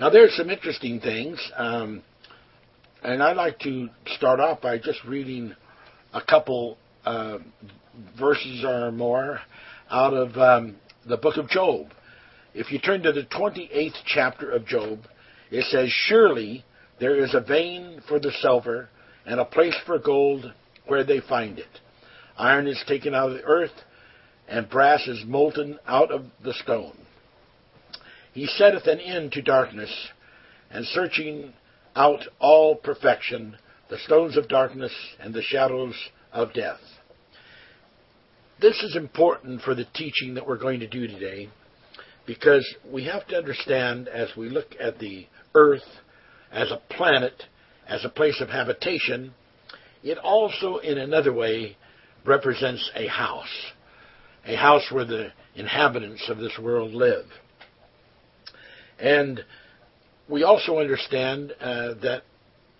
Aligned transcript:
Now, 0.00 0.10
there's 0.10 0.36
some 0.36 0.50
interesting 0.50 0.98
things, 0.98 1.38
um, 1.56 2.02
and 3.04 3.22
I'd 3.22 3.36
like 3.36 3.60
to 3.60 3.88
start 4.06 4.40
off 4.40 4.60
by 4.60 4.76
just 4.76 5.04
reading 5.04 5.54
a 6.12 6.20
couple 6.20 6.78
uh, 7.04 7.38
verses 8.18 8.64
or 8.64 8.90
more 8.90 9.38
out 9.88 10.12
of 10.12 10.36
um, 10.36 10.76
the 11.06 11.16
book 11.16 11.36
of 11.36 11.48
Job. 11.48 11.92
If 12.54 12.72
you 12.72 12.80
turn 12.80 13.02
to 13.02 13.12
the 13.12 13.22
28th 13.22 13.94
chapter 14.04 14.50
of 14.50 14.66
Job, 14.66 14.98
it 15.52 15.64
says, 15.66 15.90
Surely 16.08 16.64
there 16.98 17.22
is 17.22 17.32
a 17.32 17.40
vein 17.40 18.02
for 18.08 18.18
the 18.18 18.32
silver 18.40 18.88
and 19.24 19.38
a 19.38 19.44
place 19.44 19.76
for 19.86 20.00
gold 20.00 20.52
where 20.88 21.04
they 21.04 21.20
find 21.20 21.60
it. 21.60 21.80
Iron 22.36 22.66
is 22.66 22.82
taken 22.88 23.14
out 23.14 23.30
of 23.30 23.36
the 23.36 23.44
earth, 23.44 23.70
and 24.48 24.68
brass 24.68 25.06
is 25.06 25.22
molten 25.24 25.78
out 25.86 26.10
of 26.10 26.24
the 26.42 26.54
stone. 26.54 26.96
He 28.34 28.46
setteth 28.46 28.88
an 28.88 28.98
end 28.98 29.32
to 29.32 29.42
darkness, 29.42 29.90
and 30.68 30.84
searching 30.86 31.54
out 31.94 32.20
all 32.40 32.74
perfection, 32.74 33.56
the 33.88 33.98
stones 33.98 34.36
of 34.36 34.48
darkness 34.48 34.92
and 35.20 35.32
the 35.32 35.40
shadows 35.40 35.94
of 36.32 36.52
death. 36.52 36.80
This 38.60 38.82
is 38.82 38.96
important 38.96 39.62
for 39.62 39.76
the 39.76 39.86
teaching 39.94 40.34
that 40.34 40.46
we're 40.46 40.58
going 40.58 40.80
to 40.80 40.88
do 40.88 41.06
today 41.06 41.48
because 42.26 42.66
we 42.90 43.04
have 43.04 43.24
to 43.28 43.36
understand 43.36 44.08
as 44.08 44.30
we 44.36 44.48
look 44.48 44.74
at 44.80 44.98
the 44.98 45.26
earth 45.54 45.82
as 46.50 46.72
a 46.72 46.82
planet, 46.90 47.44
as 47.86 48.04
a 48.04 48.08
place 48.08 48.40
of 48.40 48.48
habitation, 48.48 49.32
it 50.02 50.18
also, 50.18 50.78
in 50.78 50.98
another 50.98 51.32
way, 51.32 51.76
represents 52.24 52.90
a 52.96 53.06
house, 53.06 53.72
a 54.44 54.56
house 54.56 54.90
where 54.90 55.04
the 55.04 55.28
inhabitants 55.54 56.28
of 56.28 56.38
this 56.38 56.58
world 56.60 56.92
live. 56.92 57.26
And 58.98 59.44
we 60.28 60.42
also 60.42 60.78
understand 60.78 61.52
uh, 61.60 61.94
that 62.02 62.22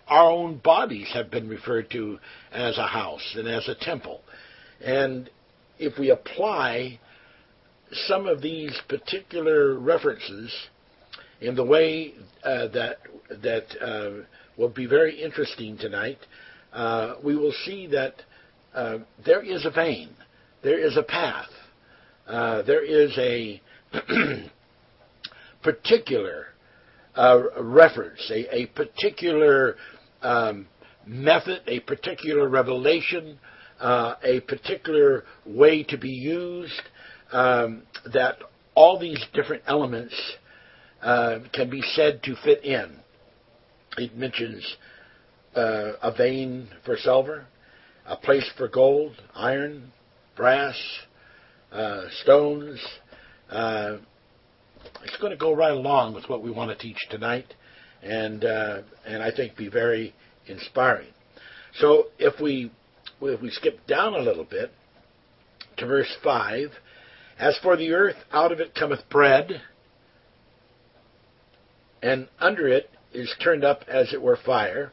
our 0.07 0.29
own 0.31 0.57
bodies 0.57 1.09
have 1.13 1.31
been 1.31 1.47
referred 1.47 1.89
to 1.91 2.19
as 2.51 2.77
a 2.77 2.87
house 2.87 3.35
and 3.37 3.47
as 3.47 3.67
a 3.67 3.75
temple. 3.75 4.21
And 4.83 5.29
if 5.79 5.97
we 5.97 6.11
apply 6.11 6.99
some 8.07 8.27
of 8.27 8.41
these 8.41 8.77
particular 8.87 9.77
references 9.77 10.53
in 11.41 11.55
the 11.55 11.63
way 11.63 12.13
uh, 12.43 12.67
that 12.69 12.97
that 13.41 13.65
uh, 13.81 14.23
will 14.57 14.69
be 14.69 14.85
very 14.85 15.21
interesting 15.21 15.77
tonight, 15.77 16.19
uh, 16.73 17.15
we 17.23 17.35
will 17.35 17.53
see 17.65 17.87
that 17.87 18.15
uh, 18.73 18.99
there 19.25 19.41
is 19.41 19.65
a 19.65 19.71
vein, 19.71 20.09
there 20.63 20.79
is 20.79 20.97
a 20.97 21.03
path, 21.03 21.49
uh, 22.27 22.61
there 22.63 22.83
is 22.83 23.11
a 23.17 23.61
particular 25.65 26.45
uh, 27.15 27.41
reference, 27.59 28.21
a, 28.29 28.55
a 28.55 28.65
particular 28.67 29.75
um, 30.21 30.67
method, 31.07 31.61
a 31.65 31.79
particular 31.81 32.47
revelation, 32.47 33.39
uh, 33.79 34.13
a 34.23 34.41
particular 34.41 35.23
way 35.43 35.83
to 35.83 35.97
be 35.97 36.09
used, 36.09 36.81
um, 37.31 37.81
that 38.13 38.35
all 38.75 38.99
these 38.99 39.19
different 39.33 39.63
elements 39.65 40.13
uh, 41.01 41.39
can 41.51 41.67
be 41.67 41.81
said 41.95 42.21
to 42.23 42.35
fit 42.43 42.63
in. 42.63 42.97
It 43.97 44.15
mentions 44.15 44.77
uh, 45.55 45.93
a 46.03 46.13
vein 46.15 46.67
for 46.85 46.95
silver, 46.95 47.47
a 48.05 48.15
place 48.15 48.47
for 48.55 48.67
gold, 48.67 49.15
iron, 49.33 49.91
brass, 50.35 50.79
uh, 51.71 52.03
stones. 52.21 52.79
It's 55.03 55.17
going 55.17 55.31
to 55.31 55.37
go 55.37 55.53
right 55.53 55.71
along 55.71 56.13
with 56.13 56.27
what 56.29 56.43
we 56.43 56.51
want 56.51 56.71
to 56.71 56.77
teach 56.77 56.97
tonight, 57.09 57.53
and 58.01 58.43
uh, 58.43 58.81
and 59.05 59.21
I 59.21 59.31
think 59.31 59.55
be 59.55 59.69
very 59.69 60.13
inspiring. 60.47 61.09
So 61.79 62.05
if 62.19 62.39
we 62.41 62.71
if 63.21 63.41
we 63.41 63.49
skip 63.49 63.85
down 63.87 64.13
a 64.13 64.19
little 64.19 64.43
bit 64.43 64.71
to 65.77 65.85
verse 65.85 66.13
five, 66.23 66.69
as 67.39 67.57
for 67.61 67.75
the 67.75 67.91
earth, 67.91 68.15
out 68.31 68.51
of 68.51 68.59
it 68.59 68.75
cometh 68.75 69.07
bread, 69.09 69.61
and 72.01 72.27
under 72.39 72.67
it 72.67 72.89
is 73.13 73.33
turned 73.43 73.63
up 73.63 73.81
as 73.87 74.13
it 74.13 74.21
were 74.21 74.37
fire, 74.45 74.91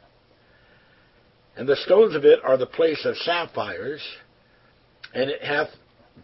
and 1.57 1.69
the 1.69 1.77
stones 1.77 2.15
of 2.15 2.25
it 2.25 2.39
are 2.43 2.57
the 2.57 2.67
place 2.67 3.05
of 3.05 3.17
sapphires, 3.19 4.03
and 5.15 5.31
it 5.31 5.43
hath 5.43 5.69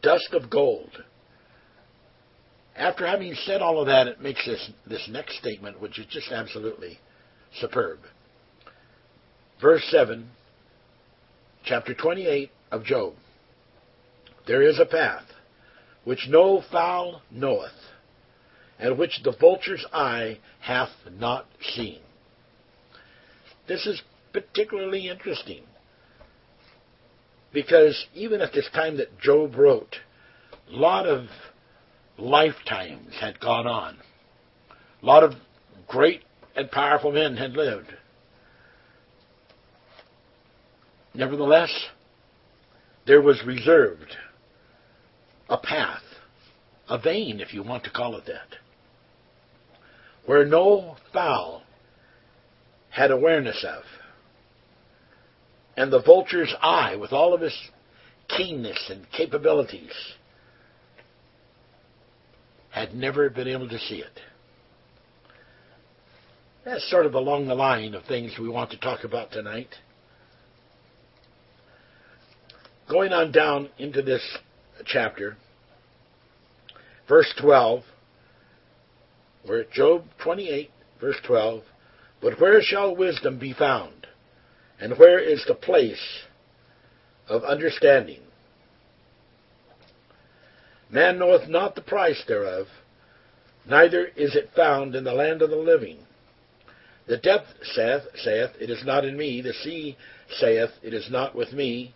dust 0.02 0.28
of 0.32 0.48
gold. 0.48 0.90
After 2.78 3.06
having 3.08 3.34
said 3.44 3.60
all 3.60 3.80
of 3.80 3.88
that, 3.88 4.06
it 4.06 4.20
makes 4.20 4.46
this, 4.46 4.70
this 4.86 5.08
next 5.10 5.36
statement, 5.38 5.80
which 5.80 5.98
is 5.98 6.06
just 6.06 6.30
absolutely 6.30 6.98
superb. 7.60 7.98
Verse 9.60 9.84
7, 9.90 10.30
chapter 11.64 11.92
28 11.92 12.50
of 12.70 12.84
Job. 12.84 13.14
There 14.46 14.62
is 14.62 14.78
a 14.78 14.86
path 14.86 15.24
which 16.04 16.28
no 16.28 16.62
fowl 16.70 17.22
knoweth, 17.32 17.72
and 18.78 18.96
which 18.96 19.22
the 19.24 19.34
vulture's 19.38 19.84
eye 19.92 20.38
hath 20.60 20.90
not 21.18 21.46
seen. 21.74 21.98
This 23.66 23.86
is 23.86 24.00
particularly 24.32 25.08
interesting 25.08 25.64
because 27.52 28.06
even 28.14 28.40
at 28.40 28.52
this 28.52 28.68
time 28.72 28.98
that 28.98 29.18
Job 29.20 29.56
wrote, 29.56 29.96
a 30.72 30.76
lot 30.76 31.06
of 31.06 31.26
lifetimes 32.18 33.14
had 33.20 33.40
gone 33.40 33.66
on. 33.66 33.96
A 35.02 35.06
lot 35.06 35.22
of 35.22 35.34
great 35.86 36.22
and 36.56 36.70
powerful 36.70 37.12
men 37.12 37.36
had 37.36 37.52
lived. 37.52 37.94
Nevertheless, 41.14 41.72
there 43.06 43.22
was 43.22 43.42
reserved 43.46 44.16
a 45.48 45.56
path, 45.56 46.02
a 46.88 46.98
vein, 46.98 47.40
if 47.40 47.54
you 47.54 47.62
want 47.62 47.84
to 47.84 47.90
call 47.90 48.16
it 48.16 48.26
that, 48.26 48.58
where 50.26 50.44
no 50.44 50.96
fowl 51.12 51.62
had 52.90 53.10
awareness 53.10 53.64
of. 53.66 53.82
And 55.76 55.92
the 55.92 56.02
vulture's 56.02 56.54
eye, 56.60 56.96
with 56.96 57.12
all 57.12 57.32
of 57.32 57.40
his 57.40 57.56
keenness 58.28 58.90
and 58.90 59.06
capabilities, 59.10 59.92
had 62.78 62.94
never 62.94 63.28
been 63.30 63.48
able 63.48 63.68
to 63.68 63.78
see 63.78 63.96
it. 63.96 64.20
That's 66.64 66.88
sort 66.90 67.06
of 67.06 67.14
along 67.14 67.46
the 67.46 67.54
line 67.54 67.94
of 67.94 68.04
things 68.04 68.34
we 68.38 68.48
want 68.48 68.70
to 68.72 68.78
talk 68.78 69.04
about 69.04 69.32
tonight. 69.32 69.74
Going 72.90 73.12
on 73.12 73.32
down 73.32 73.70
into 73.78 74.02
this 74.02 74.22
chapter, 74.84 75.36
verse 77.08 77.32
12, 77.40 77.82
we're 79.48 79.60
at 79.60 79.70
Job 79.70 80.04
28, 80.22 80.70
verse 81.00 81.16
12. 81.26 81.62
But 82.20 82.40
where 82.40 82.60
shall 82.62 82.94
wisdom 82.94 83.38
be 83.38 83.54
found? 83.54 84.06
And 84.80 84.98
where 84.98 85.18
is 85.18 85.44
the 85.46 85.54
place 85.54 86.02
of 87.28 87.44
understanding? 87.44 88.20
Man 90.90 91.18
knoweth 91.18 91.48
not 91.48 91.74
the 91.74 91.82
price 91.82 92.22
thereof, 92.26 92.66
neither 93.68 94.06
is 94.06 94.34
it 94.34 94.50
found 94.56 94.94
in 94.94 95.04
the 95.04 95.12
land 95.12 95.42
of 95.42 95.50
the 95.50 95.56
living. 95.56 95.98
The 97.06 97.18
depth 97.18 97.48
saith, 97.62 98.02
saith, 98.16 98.50
It 98.60 98.70
is 98.70 98.84
not 98.84 99.04
in 99.04 99.16
me. 99.16 99.40
The 99.40 99.52
sea 99.52 99.96
saith, 100.38 100.70
It 100.82 100.94
is 100.94 101.10
not 101.10 101.34
with 101.34 101.52
me. 101.52 101.94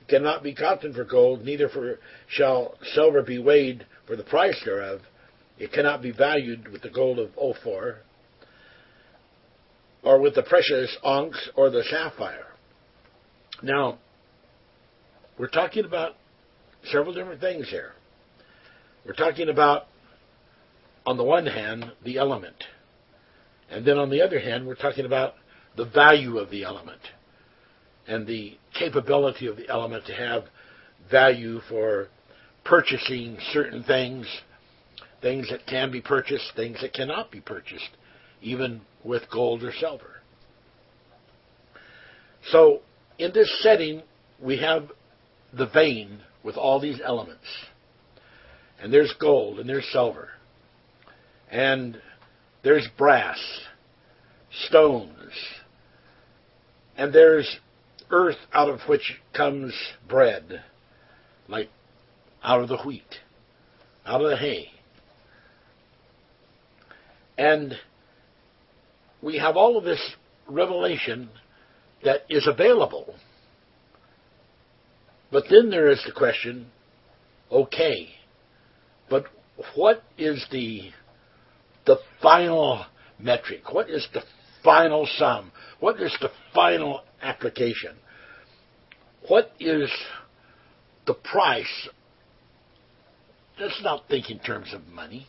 It 0.00 0.08
cannot 0.08 0.42
be 0.42 0.54
counted 0.54 0.94
for 0.94 1.04
gold, 1.04 1.44
neither 1.44 1.68
for 1.68 1.98
shall 2.28 2.76
silver 2.94 3.22
be 3.22 3.38
weighed 3.38 3.86
for 4.06 4.16
the 4.16 4.22
price 4.22 4.60
thereof. 4.64 5.00
It 5.58 5.72
cannot 5.72 6.02
be 6.02 6.10
valued 6.10 6.68
with 6.68 6.82
the 6.82 6.90
gold 6.90 7.18
of 7.18 7.30
Ophir, 7.36 7.98
or 10.02 10.20
with 10.20 10.34
the 10.34 10.42
precious 10.42 10.96
onyx 11.02 11.48
or 11.56 11.70
the 11.70 11.84
sapphire. 11.84 12.46
Now, 13.62 13.98
we're 15.38 15.48
talking 15.48 15.84
about 15.84 16.16
several 16.84 17.14
different 17.14 17.40
things 17.40 17.68
here. 17.70 17.92
We're 19.04 19.12
talking 19.12 19.50
about, 19.50 19.84
on 21.04 21.18
the 21.18 21.24
one 21.24 21.46
hand, 21.46 21.92
the 22.04 22.16
element. 22.16 22.56
And 23.70 23.84
then 23.84 23.98
on 23.98 24.08
the 24.08 24.22
other 24.22 24.40
hand, 24.40 24.66
we're 24.66 24.76
talking 24.76 25.04
about 25.04 25.34
the 25.76 25.84
value 25.84 26.38
of 26.38 26.50
the 26.50 26.64
element 26.64 27.00
and 28.06 28.26
the 28.26 28.56
capability 28.78 29.46
of 29.46 29.56
the 29.56 29.68
element 29.68 30.06
to 30.06 30.14
have 30.14 30.44
value 31.10 31.60
for 31.68 32.08
purchasing 32.64 33.36
certain 33.52 33.82
things, 33.82 34.26
things 35.20 35.50
that 35.50 35.66
can 35.66 35.90
be 35.90 36.00
purchased, 36.00 36.52
things 36.56 36.80
that 36.80 36.94
cannot 36.94 37.30
be 37.30 37.40
purchased, 37.40 37.90
even 38.40 38.80
with 39.02 39.22
gold 39.30 39.62
or 39.62 39.72
silver. 39.72 40.22
So, 42.50 42.80
in 43.18 43.32
this 43.32 43.50
setting, 43.62 44.02
we 44.40 44.58
have 44.58 44.90
the 45.52 45.66
vein 45.66 46.20
with 46.42 46.56
all 46.56 46.80
these 46.80 47.00
elements 47.04 47.44
and 48.84 48.92
there's 48.92 49.14
gold, 49.18 49.58
and 49.58 49.66
there's 49.66 49.88
silver. 49.92 50.28
And 51.50 51.98
there's 52.62 52.86
brass, 52.98 53.38
stones, 54.66 55.32
and 56.94 57.10
there's 57.10 57.60
earth 58.10 58.36
out 58.52 58.68
of 58.68 58.80
which 58.86 59.14
comes 59.34 59.72
bread, 60.06 60.62
like 61.48 61.70
out 62.42 62.60
of 62.60 62.68
the 62.68 62.76
wheat, 62.84 63.08
out 64.04 64.20
of 64.20 64.28
the 64.28 64.36
hay. 64.36 64.68
And 67.38 67.72
we 69.22 69.38
have 69.38 69.56
all 69.56 69.78
of 69.78 69.84
this 69.84 70.14
revelation 70.46 71.30
that 72.04 72.26
is 72.28 72.46
available. 72.46 73.14
But 75.32 75.44
then 75.48 75.70
there 75.70 75.90
is 75.90 76.02
the 76.04 76.12
question 76.12 76.66
okay, 77.50 78.10
but 79.08 79.24
what 79.74 80.02
is 80.18 80.44
the, 80.50 80.90
the 81.86 81.96
final 82.22 82.84
metric? 83.18 83.72
What 83.72 83.90
is 83.90 84.06
the 84.12 84.22
final 84.62 85.06
sum? 85.16 85.52
What 85.80 86.00
is 86.00 86.16
the 86.20 86.30
final 86.54 87.02
application? 87.22 87.96
What 89.28 89.52
is 89.60 89.90
the 91.06 91.14
price? 91.14 91.88
Let's 93.58 93.80
not 93.82 94.08
think 94.08 94.30
in 94.30 94.38
terms 94.38 94.74
of 94.74 94.86
money. 94.88 95.26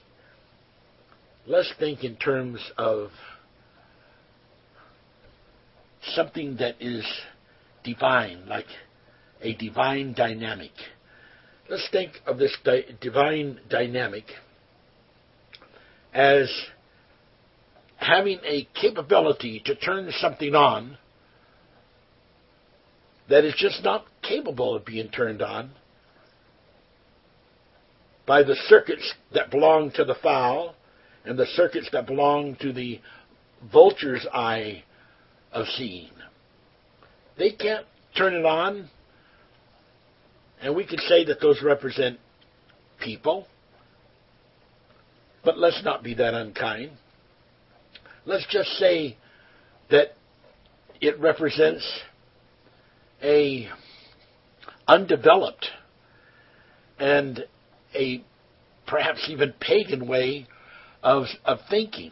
Let's 1.47 1.71
think 1.79 2.03
in 2.03 2.15
terms 2.15 2.59
of 2.77 3.09
something 6.13 6.57
that 6.57 6.75
is 6.79 7.05
divine, 7.83 8.47
like 8.47 8.65
a 9.41 9.53
divine 9.53 10.13
dynamic. 10.13 10.71
Let's 11.67 11.87
think 11.91 12.11
of 12.27 12.37
this 12.37 12.55
di- 12.63 12.85
divine 13.01 13.59
dynamic 13.69 14.25
as 16.13 16.51
having 17.97 18.39
a 18.45 18.67
capability 18.79 19.61
to 19.65 19.75
turn 19.75 20.11
something 20.19 20.53
on 20.53 20.97
that 23.29 23.43
is 23.43 23.55
just 23.57 23.83
not 23.83 24.05
capable 24.21 24.75
of 24.75 24.85
being 24.85 25.09
turned 25.09 25.41
on 25.41 25.71
by 28.27 28.43
the 28.43 28.55
circuits 28.67 29.13
that 29.33 29.49
belong 29.49 29.91
to 29.91 30.05
the 30.05 30.15
fowl 30.21 30.75
and 31.25 31.37
the 31.37 31.47
circuits 31.47 31.89
that 31.91 32.05
belong 32.05 32.55
to 32.61 32.71
the 32.73 32.99
vulture's 33.71 34.25
eye 34.31 34.83
of 35.51 35.65
seeing. 35.75 36.11
They 37.37 37.51
can't 37.51 37.85
turn 38.15 38.35
it 38.35 38.45
on, 38.45 38.89
and 40.65 40.75
we 40.75 40.83
could 40.83 40.99
say 41.01 41.23
that 41.25 41.39
those 41.39 41.61
represent 41.61 42.19
people, 42.99 43.45
but 45.43 45.59
let's 45.59 45.83
not 45.83 46.03
be 46.03 46.15
that 46.15 46.33
unkind. 46.33 46.89
Let's 48.25 48.47
just 48.49 48.69
say 48.79 49.15
that 49.91 50.15
it 50.99 51.19
represents 51.19 51.87
a 53.21 53.69
undeveloped 54.87 55.67
and 56.97 57.45
a 57.93 58.23
perhaps 58.87 59.27
even 59.29 59.53
pagan 59.59 60.07
way 60.07 60.47
of 61.03 61.25
of 61.45 61.59
thinking. 61.69 62.11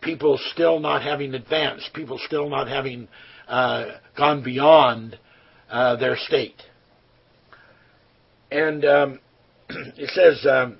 People 0.00 0.40
still 0.52 0.80
not 0.80 1.02
having 1.02 1.34
advanced. 1.34 1.90
People 1.94 2.18
still 2.26 2.48
not 2.48 2.66
having 2.66 3.06
uh, 3.46 3.92
gone 4.18 4.42
beyond 4.42 5.16
uh, 5.70 5.94
their 5.94 6.16
state. 6.16 6.60
And 8.56 8.86
um, 8.86 9.20
it 9.68 10.08
says, 10.14 10.46
um, 10.50 10.78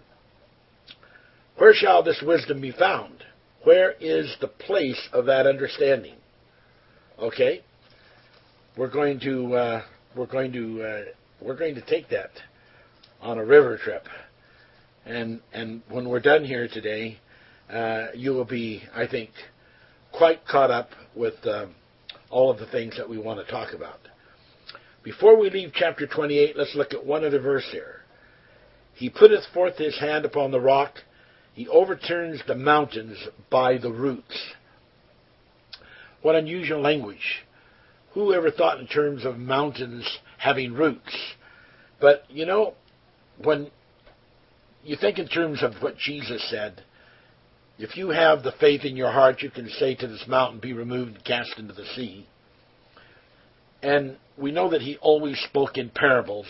"Where 1.58 1.75
shall 1.75 2.02
this 2.02 2.23
wisdom 2.26 2.62
be 2.62 2.73
found? 2.73 3.23
Where 3.64 3.93
is 4.00 4.34
the 4.40 4.49
place 4.49 5.11
of 5.12 5.26
that 5.26 5.46
understanding?" 5.46 6.14
Okay, 7.19 7.62
we're 8.78 8.90
going 8.90 9.20
to 9.20 9.55
uh, 9.55 9.82
we're 10.17 10.25
going 10.25 10.52
to 10.52 10.82
uh, 10.82 11.05
we're 11.43 11.55
going 11.55 11.75
to 11.75 11.82
take 11.82 12.08
that 12.08 12.31
on 13.20 13.37
a 13.37 13.44
river 13.44 13.76
trip, 13.76 14.06
and 15.05 15.43
and 15.52 15.82
when 15.90 16.08
we're 16.08 16.19
done 16.19 16.46
here 16.46 16.69
today, 16.69 17.19
uh, 17.70 18.06
you 18.14 18.32
will 18.32 18.46
be, 18.46 18.84
I 18.94 19.06
think, 19.06 19.28
quite 20.12 20.46
caught 20.46 20.70
up 20.70 20.88
with 21.14 21.34
um, 21.46 21.75
all 22.31 22.50
of 22.50 22.58
the 22.58 22.67
things 22.69 22.96
that 22.96 23.06
we 23.06 23.19
want 23.19 23.44
to 23.44 23.52
talk 23.52 23.75
about. 23.75 24.00
Before 25.06 25.38
we 25.38 25.50
leave 25.50 25.70
chapter 25.72 26.04
28, 26.04 26.56
let's 26.56 26.74
look 26.74 26.92
at 26.92 27.06
one 27.06 27.24
other 27.24 27.38
verse 27.38 27.68
here. 27.70 28.00
He 28.94 29.08
putteth 29.08 29.44
forth 29.54 29.76
his 29.76 29.96
hand 30.00 30.24
upon 30.24 30.50
the 30.50 30.60
rock, 30.60 30.94
he 31.54 31.68
overturns 31.68 32.42
the 32.48 32.56
mountains 32.56 33.16
by 33.48 33.78
the 33.78 33.92
roots. 33.92 34.36
What 36.22 36.34
unusual 36.34 36.80
language. 36.80 37.44
Who 38.14 38.34
ever 38.34 38.50
thought 38.50 38.80
in 38.80 38.88
terms 38.88 39.24
of 39.24 39.38
mountains 39.38 40.18
having 40.38 40.74
roots? 40.74 41.16
But, 42.00 42.24
you 42.28 42.44
know, 42.44 42.74
when 43.40 43.70
you 44.82 44.96
think 44.96 45.20
in 45.20 45.28
terms 45.28 45.62
of 45.62 45.74
what 45.82 45.96
Jesus 45.98 46.44
said, 46.50 46.82
if 47.78 47.96
you 47.96 48.08
have 48.08 48.42
the 48.42 48.54
faith 48.58 48.84
in 48.84 48.96
your 48.96 49.12
heart, 49.12 49.40
you 49.40 49.50
can 49.50 49.68
say 49.68 49.94
to 49.94 50.08
this 50.08 50.24
mountain, 50.26 50.58
Be 50.58 50.72
removed 50.72 51.14
and 51.14 51.24
cast 51.24 51.56
into 51.58 51.74
the 51.74 51.86
sea. 51.94 52.26
And 53.82 54.17
we 54.37 54.52
know 54.52 54.70
that 54.70 54.82
he 54.82 54.96
always 54.99 55.38
spoke 55.38 55.76
in 55.76 55.90
parables, 55.90 56.46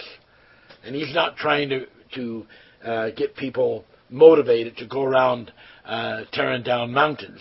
and 0.84 0.94
he's 0.94 1.14
not 1.14 1.36
trying 1.36 1.68
to, 1.70 1.86
to 2.14 2.46
uh, 2.84 3.10
get 3.10 3.36
people 3.36 3.84
motivated 4.10 4.76
to 4.78 4.86
go 4.86 5.02
around 5.02 5.52
uh, 5.84 6.22
tearing 6.32 6.62
down 6.62 6.92
mountains. 6.92 7.40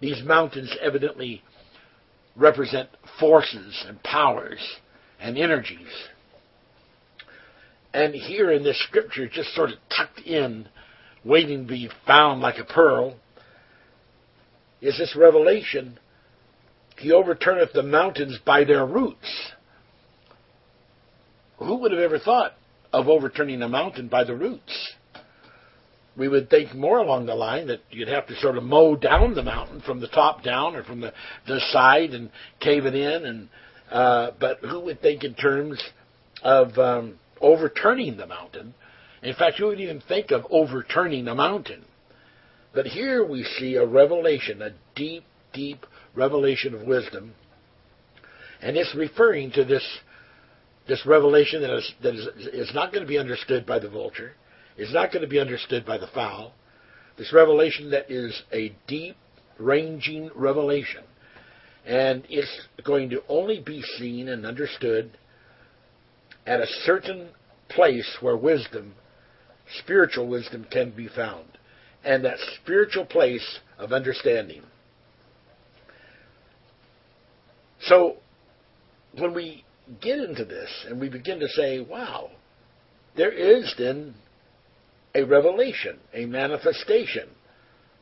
These 0.00 0.22
mountains 0.24 0.74
evidently 0.80 1.42
represent 2.36 2.88
forces 3.18 3.84
and 3.88 4.02
powers 4.02 4.60
and 5.20 5.38
energies. 5.38 5.88
And 7.94 8.14
here 8.14 8.52
in 8.52 8.62
this 8.62 8.80
scripture, 8.86 9.26
just 9.26 9.54
sort 9.54 9.70
of 9.70 9.78
tucked 9.96 10.20
in 10.20 10.68
waiting 11.24 11.66
to 11.66 11.72
be 11.72 11.88
found 12.06 12.40
like 12.40 12.58
a 12.58 12.64
pearl, 12.64 13.16
is 14.80 14.98
this 14.98 15.16
revelation 15.16 15.98
He 16.98 17.12
overturneth 17.12 17.72
the 17.72 17.82
mountains 17.82 18.38
by 18.44 18.64
their 18.64 18.86
roots. 18.86 19.52
Who 21.58 21.76
would 21.76 21.92
have 21.92 22.00
ever 22.00 22.18
thought 22.18 22.54
of 22.92 23.08
overturning 23.08 23.62
a 23.62 23.68
mountain 23.68 24.08
by 24.08 24.24
the 24.24 24.34
roots? 24.34 24.94
We 26.16 26.28
would 26.28 26.48
think 26.48 26.74
more 26.74 26.98
along 26.98 27.26
the 27.26 27.34
line 27.34 27.66
that 27.66 27.80
you'd 27.90 28.08
have 28.08 28.26
to 28.28 28.36
sort 28.36 28.56
of 28.56 28.64
mow 28.64 28.96
down 28.96 29.34
the 29.34 29.42
mountain 29.42 29.82
from 29.82 30.00
the 30.00 30.08
top 30.08 30.42
down 30.42 30.74
or 30.74 30.82
from 30.82 31.00
the, 31.00 31.12
the 31.46 31.60
side 31.72 32.10
and 32.10 32.30
cave 32.60 32.86
it 32.86 32.94
in. 32.94 33.24
And 33.26 33.48
uh, 33.90 34.30
but 34.40 34.58
who 34.60 34.80
would 34.80 35.02
think 35.02 35.24
in 35.24 35.34
terms 35.34 35.82
of 36.42 36.78
um, 36.78 37.18
overturning 37.40 38.16
the 38.16 38.26
mountain? 38.26 38.74
In 39.22 39.34
fact, 39.34 39.58
you 39.58 39.66
would 39.66 39.80
even 39.80 40.00
think 40.00 40.30
of 40.30 40.46
overturning 40.50 41.28
a 41.28 41.34
mountain. 41.34 41.84
But 42.74 42.86
here 42.86 43.24
we 43.24 43.44
see 43.58 43.76
a 43.76 43.86
revelation, 43.86 44.62
a 44.62 44.70
deep, 44.94 45.24
deep 45.52 45.84
revelation 46.16 46.74
of 46.74 46.82
wisdom. 46.82 47.34
And 48.60 48.76
it's 48.76 48.94
referring 48.94 49.52
to 49.52 49.64
this, 49.64 49.86
this 50.88 51.04
revelation 51.06 51.60
that, 51.62 51.76
is, 51.76 51.94
that 52.02 52.14
is, 52.14 52.26
is 52.52 52.74
not 52.74 52.92
going 52.92 53.02
to 53.02 53.08
be 53.08 53.18
understood 53.18 53.66
by 53.66 53.78
the 53.78 53.88
vulture, 53.88 54.32
is 54.76 54.92
not 54.92 55.12
going 55.12 55.22
to 55.22 55.28
be 55.28 55.38
understood 55.38 55.84
by 55.84 55.98
the 55.98 56.08
fowl. 56.08 56.52
This 57.18 57.32
revelation 57.32 57.90
that 57.90 58.10
is 58.10 58.42
a 58.52 58.74
deep, 58.86 59.16
ranging 59.58 60.30
revelation. 60.34 61.02
And 61.86 62.24
it's 62.28 62.68
going 62.84 63.10
to 63.10 63.22
only 63.28 63.60
be 63.60 63.82
seen 63.98 64.28
and 64.28 64.44
understood 64.44 65.16
at 66.46 66.60
a 66.60 66.66
certain 66.84 67.28
place 67.68 68.16
where 68.20 68.36
wisdom 68.36 68.94
spiritual 69.82 70.28
wisdom 70.28 70.66
can 70.70 70.90
be 70.90 71.08
found, 71.08 71.46
and 72.04 72.24
that 72.24 72.38
spiritual 72.62 73.04
place 73.04 73.60
of 73.78 73.92
understanding. 73.92 74.62
So, 77.86 78.16
when 79.16 79.32
we 79.34 79.64
get 80.00 80.18
into 80.18 80.44
this 80.44 80.70
and 80.88 81.00
we 81.00 81.08
begin 81.08 81.40
to 81.40 81.48
say, 81.48 81.80
wow, 81.80 82.30
there 83.16 83.32
is 83.32 83.74
then 83.78 84.14
a 85.14 85.22
revelation, 85.22 85.98
a 86.12 86.26
manifestation 86.26 87.28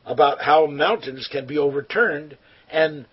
about 0.05 0.41
how 0.41 0.65
mountains 0.65 1.27
can 1.31 1.47
be 1.47 1.57
overturned, 1.57 2.37
and 2.71 3.05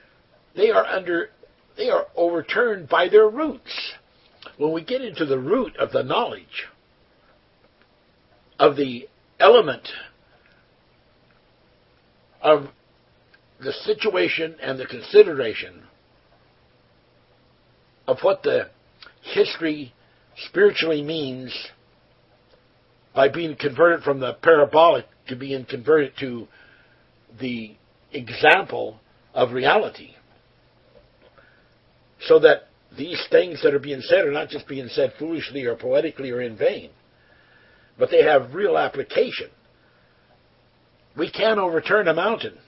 they 0.57 0.71
are 0.71 0.85
under 0.85 1.31
they 1.77 1.89
are 1.89 2.07
overturned 2.17 2.89
by 2.89 3.09
their 3.09 3.29
roots. 3.29 3.93
When 4.59 4.73
we 4.73 4.85
get 4.85 5.01
into 5.01 5.25
the 5.25 5.39
root 5.39 5.77
of 5.77 5.93
the 5.93 6.03
knowledge, 6.03 6.67
of 8.59 8.77
the 8.77 9.09
element 9.41 9.89
of 12.43 12.69
the 13.61 13.73
situation 13.73 14.57
and 14.61 14.79
the 14.79 14.87
consideration 14.87 15.85
of 18.07 18.19
what 18.23 18.43
the 18.43 18.69
history 19.23 19.93
spiritually 20.49 21.03
means 21.03 21.55
by 23.15 23.29
being 23.29 23.57
converted 23.57 24.03
from 24.03 24.21
the 24.21 24.35
parabolic 24.43 25.07
to 25.29 25.37
being 25.37 25.65
converted 25.65 26.13
to 26.19 26.47
the 27.41 27.77
example 28.13 28.99
of 29.35 29.53
reality. 29.53 30.15
So 32.21 32.39
that 32.41 32.69
these 32.97 33.23
things 33.31 33.63
that 33.63 33.75
are 33.75 33.79
being 33.79 34.01
said 34.03 34.27
are 34.27 34.33
not 34.33 34.49
just 34.49 34.69
being 34.69 34.89
said 34.89 35.13
foolishly 35.19 35.65
or 35.65 35.77
poetically 35.77 36.31
or 36.31 36.41
in 36.41 36.57
vain, 36.57 36.91
but 37.99 38.11
they 38.11 38.23
have 38.23 38.55
real 38.55 38.77
application. 38.79 39.51
We 41.17 41.31
can 41.31 41.59
overturn 41.59 42.09
a 42.09 42.15
mountain, 42.15 42.59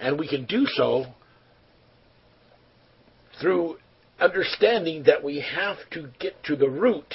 and 0.00 0.18
we 0.18 0.28
can 0.28 0.44
do 0.44 0.66
so 0.66 1.06
through 3.40 3.78
understanding 4.20 5.04
that 5.04 5.22
we 5.22 5.40
have 5.40 5.76
to 5.92 6.08
get 6.20 6.42
to 6.44 6.56
the 6.56 6.68
root 6.68 7.14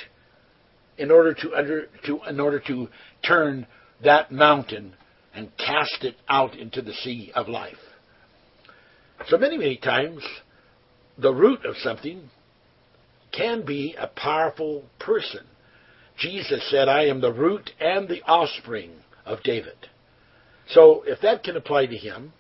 in 0.98 1.12
order 1.12 1.34
to 1.34 1.56
under 1.56 1.88
to 2.06 2.20
in 2.27 2.39
order 2.39 2.60
to 2.60 2.88
turn 3.25 3.65
that 4.03 4.32
mountain 4.32 4.94
and 5.34 5.50
cast 5.58 6.03
it 6.03 6.15
out 6.27 6.56
into 6.56 6.82
the 6.82 6.94
sea 6.94 7.32
of 7.36 7.48
life. 7.48 7.77
So 9.27 9.38
many, 9.38 9.58
many 9.58 9.77
times 9.77 10.24
the 11.18 11.34
root 11.34 11.65
of 11.65 11.75
something 11.77 12.29
can 13.32 13.65
be 13.65 13.96
a 13.98 14.08
powerful 14.08 14.86
person. 15.00 15.46
Jesus 16.18 16.68
said, 16.70 16.89
I 16.89 17.06
am 17.06 17.22
the 17.22 17.32
root 17.32 17.72
and 17.79 18.08
the 18.08 18.22
offspring 18.24 18.91
of 19.25 19.44
David. 19.44 19.88
So 20.70 21.03
if 21.06 21.22
that 21.22 21.44
can 21.44 21.56
apply 21.56 21.86
to 21.88 21.96
him, 21.96 22.34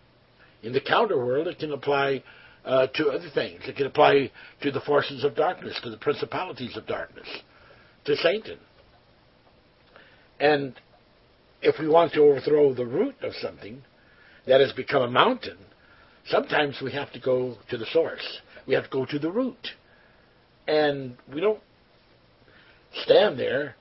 in 0.61 0.73
the 0.73 0.81
counter 0.81 1.17
world, 1.17 1.47
it 1.47 1.59
can 1.59 1.71
apply 1.71 2.23
uh, 2.65 2.87
to 2.87 3.09
other 3.09 3.29
things. 3.33 3.61
It 3.65 3.75
can 3.75 3.87
apply 3.87 4.31
to 4.61 4.71
the 4.71 4.81
forces 4.81 5.23
of 5.23 5.35
darkness, 5.35 5.79
to 5.83 5.89
the 5.89 5.97
principalities 5.97 6.75
of 6.77 6.85
darkness, 6.85 7.27
to 8.05 8.15
Satan. 8.17 8.57
And 10.39 10.75
if 11.61 11.79
we 11.79 11.87
want 11.87 12.13
to 12.13 12.21
overthrow 12.21 12.73
the 12.73 12.85
root 12.85 13.15
of 13.21 13.33
something 13.41 13.81
that 14.47 14.61
has 14.61 14.71
become 14.73 15.01
a 15.01 15.09
mountain, 15.09 15.57
sometimes 16.27 16.79
we 16.81 16.91
have 16.93 17.11
to 17.13 17.19
go 17.19 17.57
to 17.69 17.77
the 17.77 17.85
source. 17.91 18.39
We 18.67 18.73
have 18.73 18.85
to 18.85 18.89
go 18.89 19.05
to 19.05 19.19
the 19.19 19.31
root. 19.31 19.69
And 20.67 21.17
we 21.33 21.41
don't 21.41 21.61
stand 23.03 23.39
there 23.39 23.75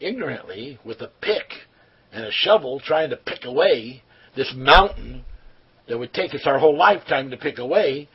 ignorantly 0.00 0.78
with 0.84 1.00
a 1.00 1.10
pick 1.20 1.50
and 2.12 2.24
a 2.24 2.30
shovel 2.30 2.80
trying 2.80 3.10
to 3.10 3.16
pick 3.16 3.44
away 3.44 4.02
this 4.36 4.52
mountain 4.54 5.24
that 5.88 5.98
would 5.98 6.12
take 6.12 6.34
us 6.34 6.42
our 6.44 6.58
whole 6.58 6.76
lifetime 6.76 7.30
to 7.30 7.36
pick 7.36 7.58
away. 7.58 8.08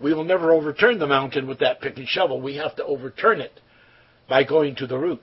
We 0.00 0.12
will 0.12 0.24
never 0.24 0.52
overturn 0.52 0.98
the 0.98 1.06
mountain 1.06 1.46
with 1.46 1.60
that 1.60 1.80
pick 1.80 1.96
and 1.96 2.08
shovel. 2.08 2.40
We 2.40 2.56
have 2.56 2.76
to 2.76 2.84
overturn 2.84 3.40
it 3.40 3.60
by 4.28 4.44
going 4.44 4.76
to 4.76 4.86
the 4.86 4.98
root. 4.98 5.22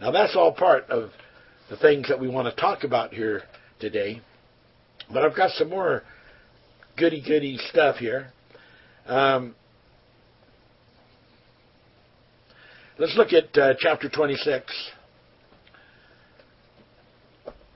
Now 0.00 0.10
that's 0.10 0.36
all 0.36 0.52
part 0.52 0.88
of 0.90 1.10
the 1.70 1.76
things 1.76 2.08
that 2.08 2.20
we 2.20 2.28
want 2.28 2.54
to 2.54 2.60
talk 2.60 2.84
about 2.84 3.12
here 3.12 3.42
today. 3.80 4.20
But 5.12 5.24
I've 5.24 5.36
got 5.36 5.50
some 5.52 5.70
more 5.70 6.02
goody 6.96 7.22
goody 7.26 7.58
stuff 7.70 7.96
here. 7.96 8.32
Um, 9.06 9.54
let's 12.98 13.16
look 13.16 13.32
at 13.32 13.56
uh, 13.56 13.74
chapter 13.78 14.08
26. 14.08 14.90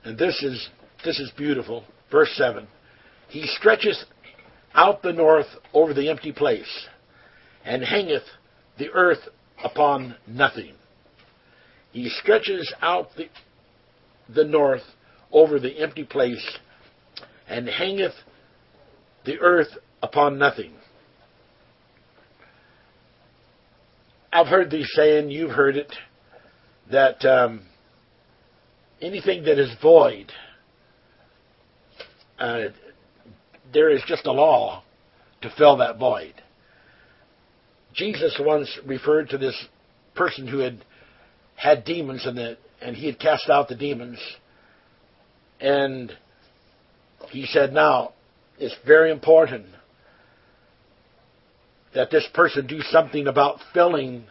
And 0.05 0.17
this 0.17 0.41
is 0.43 0.69
this 1.03 1.19
is 1.19 1.31
beautiful. 1.37 1.83
Verse 2.11 2.31
7. 2.35 2.67
He 3.33 3.47
stretcheth 3.47 3.97
out 4.75 5.01
the 5.01 5.11
north 5.11 5.47
over 5.73 5.91
the 5.91 6.07
empty 6.07 6.31
place, 6.31 6.87
and 7.65 7.83
hangeth 7.83 8.21
the 8.77 8.91
earth 8.91 9.27
upon 9.63 10.15
nothing. 10.27 10.75
He 11.91 12.09
stretches 12.09 12.71
out 12.79 13.07
the, 13.17 13.29
the 14.29 14.43
north 14.43 14.83
over 15.31 15.59
the 15.59 15.79
empty 15.79 16.03
place, 16.03 16.59
and 17.47 17.67
hangeth 17.67 18.13
the 19.25 19.39
earth 19.39 19.79
upon 20.03 20.37
nothing. 20.37 20.73
I've 24.31 24.45
heard 24.45 24.69
these 24.69 24.91
saying, 24.93 25.31
you've 25.31 25.49
heard 25.49 25.75
it, 25.75 25.91
that 26.91 27.25
um, 27.25 27.65
anything 29.01 29.45
that 29.45 29.57
is 29.57 29.71
void, 29.81 30.31
uh, 32.37 32.65
there 33.73 33.89
is 33.89 34.01
just 34.07 34.25
a 34.25 34.31
law 34.31 34.83
to 35.41 35.53
fill 35.57 35.77
that 35.77 35.97
void. 35.97 36.33
Jesus 37.93 38.39
once 38.39 38.79
referred 38.85 39.29
to 39.29 39.37
this 39.37 39.65
person 40.15 40.47
who 40.47 40.59
had 40.59 40.83
had 41.55 41.85
demons 41.85 42.25
and 42.25 42.37
the 42.37 42.57
and 42.81 42.95
he 42.95 43.05
had 43.05 43.19
cast 43.19 43.49
out 43.49 43.69
the 43.69 43.75
demons. 43.75 44.19
And 45.59 46.11
he 47.29 47.45
said, 47.45 47.73
now 47.73 48.13
it's 48.59 48.75
very 48.85 49.11
important 49.11 49.67
that 51.95 52.11
this 52.11 52.27
person 52.33 52.67
do 52.67 52.81
something 52.81 53.27
about 53.27 53.59
filling 53.73 54.25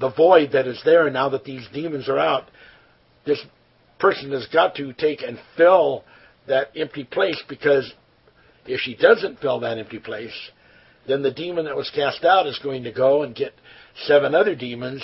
the 0.00 0.10
void 0.10 0.52
that 0.52 0.66
is 0.66 0.80
there 0.84 1.08
now 1.10 1.28
that 1.28 1.44
these 1.44 1.66
demons 1.72 2.08
are 2.08 2.18
out. 2.18 2.44
This 3.24 3.40
person 3.98 4.32
has 4.32 4.46
got 4.52 4.74
to 4.76 4.92
take 4.92 5.22
and 5.22 5.38
fill 5.56 6.04
that 6.48 6.70
empty 6.74 7.04
place 7.04 7.40
because 7.48 7.92
if 8.66 8.80
she 8.80 8.96
doesn't 8.96 9.40
fill 9.40 9.60
that 9.60 9.78
empty 9.78 9.98
place, 9.98 10.50
then 11.06 11.22
the 11.22 11.30
demon 11.30 11.66
that 11.66 11.76
was 11.76 11.90
cast 11.94 12.24
out 12.24 12.46
is 12.46 12.58
going 12.62 12.84
to 12.84 12.92
go 12.92 13.22
and 13.22 13.34
get 13.34 13.52
seven 14.06 14.34
other 14.34 14.54
demons 14.54 15.02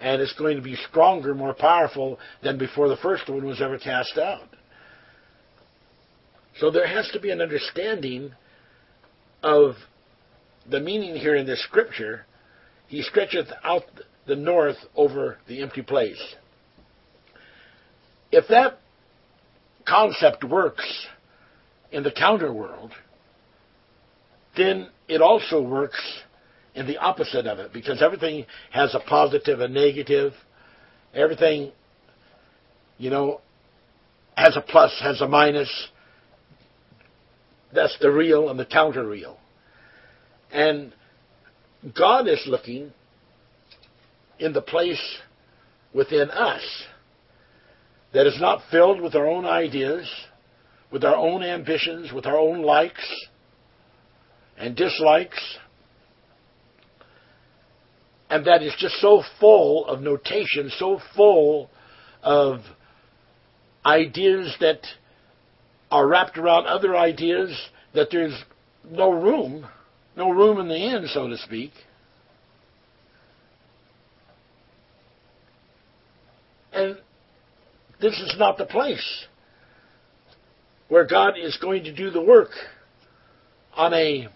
and 0.00 0.20
it's 0.20 0.32
going 0.34 0.56
to 0.56 0.62
be 0.62 0.76
stronger, 0.90 1.34
more 1.34 1.54
powerful 1.54 2.18
than 2.42 2.58
before 2.58 2.88
the 2.88 2.96
first 2.96 3.28
one 3.28 3.46
was 3.46 3.62
ever 3.62 3.78
cast 3.78 4.18
out. 4.18 4.48
So 6.58 6.70
there 6.70 6.86
has 6.86 7.08
to 7.12 7.20
be 7.20 7.30
an 7.30 7.40
understanding 7.40 8.32
of 9.42 9.74
the 10.68 10.80
meaning 10.80 11.14
here 11.14 11.36
in 11.36 11.46
this 11.46 11.62
scripture. 11.64 12.26
He 12.88 13.02
stretcheth 13.02 13.48
out 13.62 13.84
the 14.26 14.36
north 14.36 14.76
over 14.96 15.38
the 15.46 15.62
empty 15.62 15.82
place. 15.82 16.20
If 18.32 18.48
that 18.48 18.78
concept 19.86 20.44
works 20.44 21.06
in 21.92 22.02
the 22.02 22.10
counter 22.10 22.52
world, 22.52 22.92
then 24.56 24.88
it 25.08 25.20
also 25.20 25.60
works 25.60 26.00
in 26.74 26.86
the 26.86 26.98
opposite 26.98 27.46
of 27.46 27.58
it 27.58 27.72
because 27.72 28.02
everything 28.02 28.46
has 28.70 28.94
a 28.94 29.00
positive 29.00 29.60
and 29.60 29.74
negative. 29.74 30.32
Everything, 31.14 31.72
you 32.98 33.10
know, 33.10 33.40
has 34.34 34.56
a 34.56 34.60
plus, 34.62 34.98
has 35.02 35.20
a 35.20 35.28
minus. 35.28 35.70
That's 37.74 37.96
the 38.00 38.10
real 38.10 38.48
and 38.48 38.58
the 38.58 38.66
counter 38.66 39.06
real. 39.06 39.38
And 40.50 40.92
God 41.96 42.28
is 42.28 42.42
looking 42.46 42.92
in 44.38 44.52
the 44.52 44.62
place 44.62 45.18
within 45.94 46.30
us 46.30 46.62
that 48.12 48.26
is 48.26 48.38
not 48.40 48.62
filled 48.70 49.00
with 49.00 49.14
our 49.14 49.26
own 49.26 49.44
ideas, 49.44 50.10
with 50.92 51.04
our 51.04 51.16
own 51.16 51.42
ambitions, 51.42 52.12
with 52.12 52.26
our 52.26 52.38
own 52.38 52.62
likes 52.62 53.26
and 54.58 54.76
dislikes, 54.76 55.58
and 58.28 58.46
that 58.46 58.62
is 58.62 58.74
just 58.78 58.96
so 58.96 59.22
full 59.40 59.86
of 59.86 60.00
notation, 60.00 60.70
so 60.78 61.00
full 61.16 61.70
of 62.22 62.60
ideas 63.84 64.54
that 64.60 64.80
are 65.90 66.06
wrapped 66.06 66.38
around 66.38 66.66
other 66.66 66.96
ideas 66.96 67.50
that 67.94 68.08
there's 68.10 68.38
no 68.90 69.10
room, 69.10 69.66
no 70.16 70.30
room 70.30 70.60
in 70.60 70.68
the 70.68 70.76
end, 70.76 71.08
so 71.08 71.26
to 71.26 71.36
speak. 71.38 71.72
And 76.72 76.98
this 78.00 78.14
is 78.14 78.34
not 78.38 78.56
the 78.56 78.64
place 78.64 79.26
where 80.92 81.06
God 81.06 81.38
is 81.38 81.56
going 81.56 81.84
to 81.84 81.90
do 81.90 82.10
the 82.10 82.20
work 82.20 82.50
on 83.74 83.94
a 83.94 84.28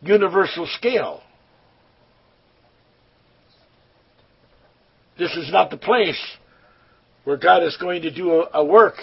universal 0.00 0.66
scale. 0.78 1.20
This 5.18 5.30
is 5.36 5.52
not 5.52 5.68
the 5.68 5.76
place 5.76 6.18
where 7.24 7.36
God 7.36 7.62
is 7.62 7.76
going 7.76 8.00
to 8.02 8.10
do 8.10 8.46
a, 8.54 8.64
work, 8.64 8.94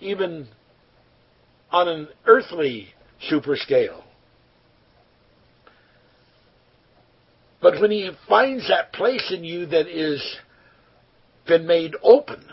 even 0.00 0.48
on 1.70 1.86
an 1.86 2.08
earthly 2.26 2.88
super 3.28 3.54
scale. 3.54 4.02
But 7.60 7.80
when 7.80 7.92
He 7.92 8.10
finds 8.28 8.66
that 8.66 8.92
place 8.92 9.32
in 9.32 9.44
you 9.44 9.66
that 9.66 9.86
is 9.86 10.38
been 11.46 11.68
made 11.68 11.94
open, 12.02 12.44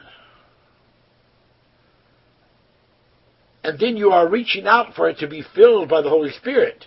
and 3.63 3.79
then 3.79 3.97
you 3.97 4.11
are 4.11 4.29
reaching 4.29 4.67
out 4.67 4.95
for 4.95 5.09
it 5.09 5.17
to 5.19 5.27
be 5.27 5.43
filled 5.55 5.89
by 5.89 6.01
the 6.01 6.09
Holy 6.09 6.31
Spirit, 6.31 6.85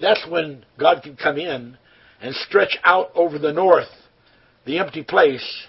that's 0.00 0.26
when 0.28 0.64
God 0.78 1.02
can 1.02 1.16
come 1.16 1.38
in 1.38 1.78
and 2.20 2.34
stretch 2.34 2.76
out 2.84 3.10
over 3.14 3.38
the 3.38 3.52
north 3.52 3.88
the 4.66 4.80
empty 4.80 5.04
place, 5.04 5.66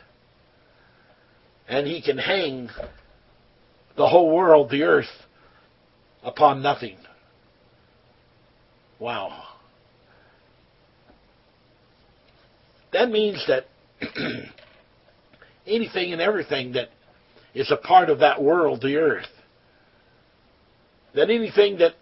and 1.70 1.88
he 1.88 2.02
can 2.02 2.18
hang 2.18 2.68
the 3.96 4.08
whole 4.08 4.36
world, 4.36 4.70
the 4.72 4.84
earth, 4.84 5.06
upon 6.24 6.62
nothing. 6.62 6.98
Wow. 9.00 9.44
That 12.92 13.10
means 13.12 13.46
that 13.48 13.66
anything 15.68 16.12
and 16.12 16.22
everything 16.22 16.74
that 16.74 16.90
is 17.54 17.72
a 17.72 17.78
part 17.78 18.10
of 18.10 18.20
that 18.20 18.42
world, 18.42 18.82
the 18.82 18.98
earth, 18.98 19.28
that 21.18 21.32
anything 21.32 21.80
that 21.80 21.94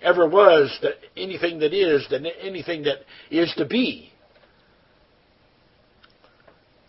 ever 0.00 0.26
was, 0.26 0.76
that 0.80 0.94
anything 1.16 1.58
that 1.58 1.74
is, 1.74 2.06
that 2.10 2.22
anything 2.40 2.82
that 2.84 3.00
is 3.30 3.52
to 3.58 3.66
be, 3.66 4.10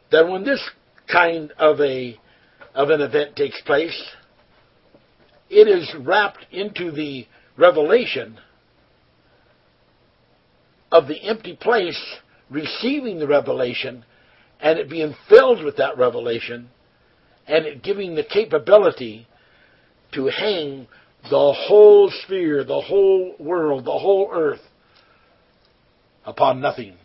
that 0.10 0.28
when 0.28 0.46
this 0.46 0.62
kind 1.12 1.52
of 1.60 1.80
a 1.82 2.18
of 2.74 2.90
an 2.90 3.02
event 3.02 3.36
takes 3.36 3.62
place, 3.64 4.04
it 5.50 5.68
is 5.68 5.94
wrapped 6.00 6.46
into 6.52 6.92
the 6.92 7.28
revelation 7.58 8.40
of 10.94 11.08
the 11.08 11.22
empty 11.24 11.58
place 11.60 12.02
receiving 12.50 13.20
the 13.20 13.28
revelation 13.28 14.06
and 14.62 14.80
it 14.80 14.90
being 14.90 15.14
filled 15.28 15.64
with 15.64 15.76
that 15.76 15.98
revelation 15.98 16.70
and 17.48 17.66
it 17.66 17.84
giving 17.84 18.16
the 18.16 18.24
capability 18.24 19.28
to 20.14 20.28
hang 20.28 20.88
the 21.30 21.54
whole 21.68 22.12
sphere, 22.24 22.64
the 22.64 22.82
whole 22.82 23.36
world, 23.40 23.86
the 23.86 23.92
whole 23.92 24.30
earth 24.32 24.62
upon 26.26 26.62
nothing. 26.62 26.96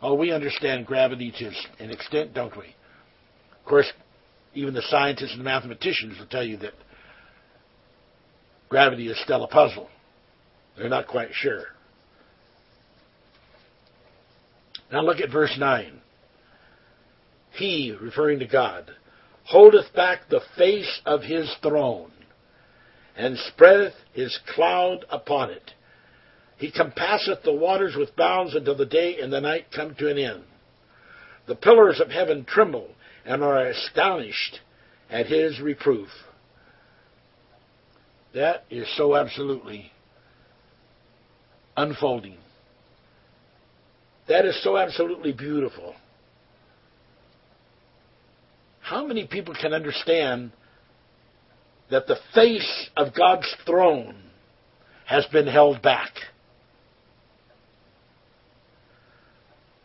Oh, 0.00 0.14
we 0.14 0.32
understand 0.32 0.86
gravity 0.86 1.32
to 1.38 1.50
an 1.82 1.90
extent, 1.90 2.34
don't 2.34 2.56
we? 2.56 2.66
Of 2.66 3.64
course, 3.64 3.90
even 4.54 4.74
the 4.74 4.82
scientists 4.82 5.34
and 5.34 5.44
mathematicians 5.44 6.18
will 6.18 6.26
tell 6.26 6.44
you 6.44 6.56
that 6.58 6.72
gravity 8.68 9.08
is 9.08 9.20
still 9.22 9.44
a 9.44 9.48
puzzle. 9.48 9.88
They're 10.76 10.88
not 10.88 11.08
quite 11.08 11.30
sure. 11.32 11.64
Now 14.92 15.02
look 15.02 15.20
at 15.20 15.30
verse 15.30 15.54
9. 15.58 16.00
He, 17.52 17.94
referring 18.00 18.38
to 18.38 18.46
God, 18.46 18.90
holdeth 19.44 19.92
back 19.94 20.28
the 20.28 20.40
face 20.56 21.00
of 21.04 21.22
his 21.22 21.52
throne, 21.62 22.12
and 23.18 23.36
spreadeth 23.36 23.94
his 24.12 24.38
cloud 24.54 25.04
upon 25.10 25.50
it. 25.50 25.72
He 26.56 26.70
compasseth 26.70 27.42
the 27.42 27.52
waters 27.52 27.96
with 27.96 28.16
bounds 28.16 28.54
until 28.54 28.76
the 28.76 28.86
day 28.86 29.20
and 29.20 29.32
the 29.32 29.40
night 29.40 29.66
come 29.74 29.94
to 29.96 30.08
an 30.08 30.18
end. 30.18 30.44
The 31.46 31.56
pillars 31.56 32.00
of 32.00 32.10
heaven 32.10 32.44
tremble 32.44 32.88
and 33.26 33.42
are 33.42 33.66
astonished 33.66 34.60
at 35.10 35.26
his 35.26 35.60
reproof. 35.60 36.08
That 38.34 38.64
is 38.70 38.86
so 38.96 39.16
absolutely 39.16 39.90
unfolding. 41.76 42.38
That 44.28 44.44
is 44.44 44.62
so 44.62 44.76
absolutely 44.76 45.32
beautiful. 45.32 45.94
How 48.80 49.04
many 49.04 49.26
people 49.26 49.54
can 49.60 49.72
understand 49.72 50.52
that 51.90 52.06
the 52.06 52.18
face 52.34 52.90
of 52.96 53.14
God's 53.14 53.54
throne 53.66 54.16
has 55.06 55.26
been 55.26 55.46
held 55.46 55.82
back? 55.82 56.12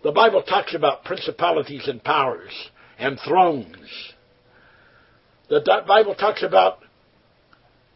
The 0.03 0.11
Bible 0.11 0.43
talks 0.43 0.75
about 0.75 1.05
principalities 1.05 1.87
and 1.87 2.03
powers 2.03 2.51
and 2.99 3.17
thrones. 3.25 4.13
The 5.49 5.83
Bible 5.87 6.15
talks 6.15 6.43
about 6.43 6.79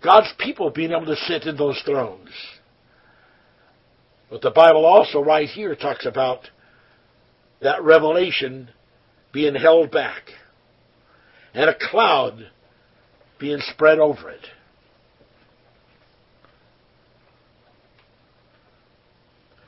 God's 0.04 0.34
people 0.40 0.70
being 0.70 0.92
able 0.92 1.08
to 1.08 1.16
sit 1.16 1.44
in 1.44 1.58
those 1.58 1.82
thrones. 1.86 2.30
But 4.30 4.42
the 4.42 4.52
Bible 4.52 4.86
also, 4.86 5.22
right 5.22 5.50
here, 5.50 5.76
talks 5.76 6.06
about 6.06 6.42
that 7.62 7.84
revelation 7.84 8.70
being 9.34 9.56
held 9.56 9.92
back 9.92 10.24
and 11.54 11.70
a 11.70 11.76
cloud 11.90 12.50
being 13.40 13.60
spread 13.72 14.00
over 14.00 14.30
it. 14.30 14.46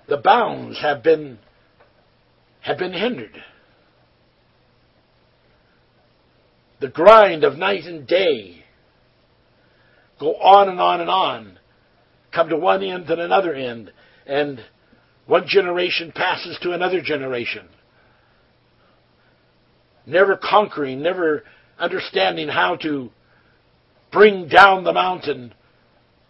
The 0.07 0.17
bounds 0.17 0.79
have 0.81 1.03
been 1.03 1.37
have 2.61 2.77
been 2.77 2.93
hindered. 2.93 3.41
The 6.81 6.87
grind 6.87 7.43
of 7.43 7.57
night 7.57 7.83
and 7.85 8.07
day 8.07 8.63
go 10.19 10.33
on 10.35 10.69
and 10.69 10.79
on 10.79 11.01
and 11.01 11.09
on, 11.09 11.59
come 12.33 12.49
to 12.49 12.57
one 12.57 12.83
end 12.83 13.09
and 13.09 13.21
another 13.21 13.53
end, 13.53 13.91
and 14.25 14.59
one 15.25 15.45
generation 15.47 16.11
passes 16.13 16.57
to 16.61 16.71
another 16.73 17.01
generation. 17.01 17.67
Never 20.05 20.37
conquering, 20.37 21.01
never 21.01 21.43
understanding 21.77 22.47
how 22.47 22.75
to 22.77 23.11
bring 24.11 24.47
down 24.47 24.83
the 24.83 24.93
mountain 24.93 25.53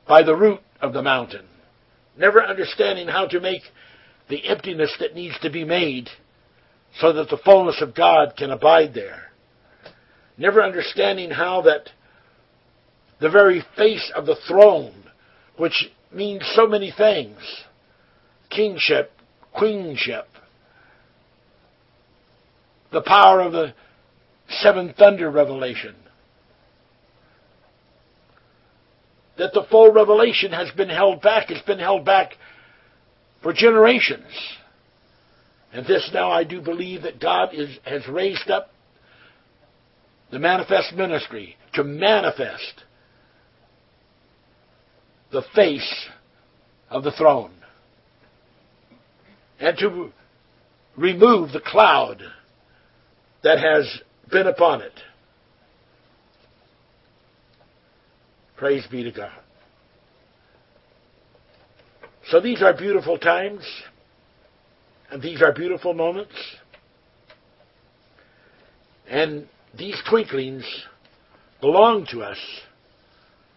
by 0.08 0.24
the 0.24 0.36
root 0.36 0.60
of 0.82 0.94
the 0.94 1.02
mountain. 1.02 1.46
Never 2.18 2.44
understanding 2.44 3.08
how 3.08 3.28
to 3.28 3.40
make 3.40 3.62
the 4.30 4.46
emptiness 4.48 4.96
that 5.00 5.16
needs 5.16 5.38
to 5.40 5.50
be 5.50 5.64
made 5.64 6.10
so 7.00 7.14
that 7.14 7.30
the 7.30 7.38
fullness 7.38 7.82
of 7.82 7.96
God 7.96 8.34
can 8.38 8.52
abide 8.52 8.94
there. 8.94 9.32
Never 10.38 10.64
understanding 10.64 11.32
how 11.32 11.62
that 11.64 11.90
the 13.20 13.30
very 13.30 13.64
face 13.76 14.12
of 14.16 14.26
the 14.26 14.38
throne, 14.48 15.04
which 15.58 15.90
means 16.12 16.42
so 16.56 16.66
many 16.68 16.92
things, 16.96 17.38
kingship, 18.50 19.12
queenship, 19.54 20.28
the 22.92 23.02
power 23.02 23.42
of 23.42 23.52
the 23.52 23.74
seven 24.50 24.94
thunder 24.98 25.30
revelation, 25.30 25.96
that 29.40 29.54
the 29.54 29.64
full 29.72 29.92
revelation 29.92 30.52
has 30.52 30.70
been 30.72 30.90
held 30.90 31.22
back. 31.22 31.50
It's 31.50 31.66
been 31.66 31.80
held 31.80 32.06
back 32.06 32.34
for 33.42 33.54
generations. 33.54 34.28
And 35.72 35.86
this 35.86 36.10
now 36.14 36.30
I 36.30 36.44
do 36.44 36.62
believe 36.62 37.04
that 37.04 37.22
God 37.22 37.54
is, 37.54 37.70
has 37.86 38.08
raised 38.08 38.50
up 38.50 38.72
the 40.30 40.40
manifest 40.40 40.94
ministry 40.94 41.56
to 41.74 41.84
manifest 41.84 42.84
the 45.32 45.44
face 45.56 46.08
of 46.90 47.04
the 47.04 47.12
throne 47.12 47.54
and 49.60 49.78
to 49.78 50.12
remove 50.98 51.52
the 51.52 51.62
cloud 51.62 52.22
that 53.44 53.60
has 53.60 54.02
been 54.32 54.48
upon 54.48 54.82
it. 54.82 54.94
Praise 58.60 58.86
be 58.92 59.04
to 59.04 59.12
God. 59.12 59.32
So 62.28 62.42
these 62.42 62.62
are 62.62 62.76
beautiful 62.76 63.18
times, 63.18 63.64
and 65.10 65.22
these 65.22 65.42
are 65.42 65.54
beautiful 65.54 65.94
moments. 65.94 66.34
And 69.08 69.48
these 69.78 69.96
twinklings 70.12 70.66
belong 71.62 72.06
to 72.12 72.22
us 72.22 72.38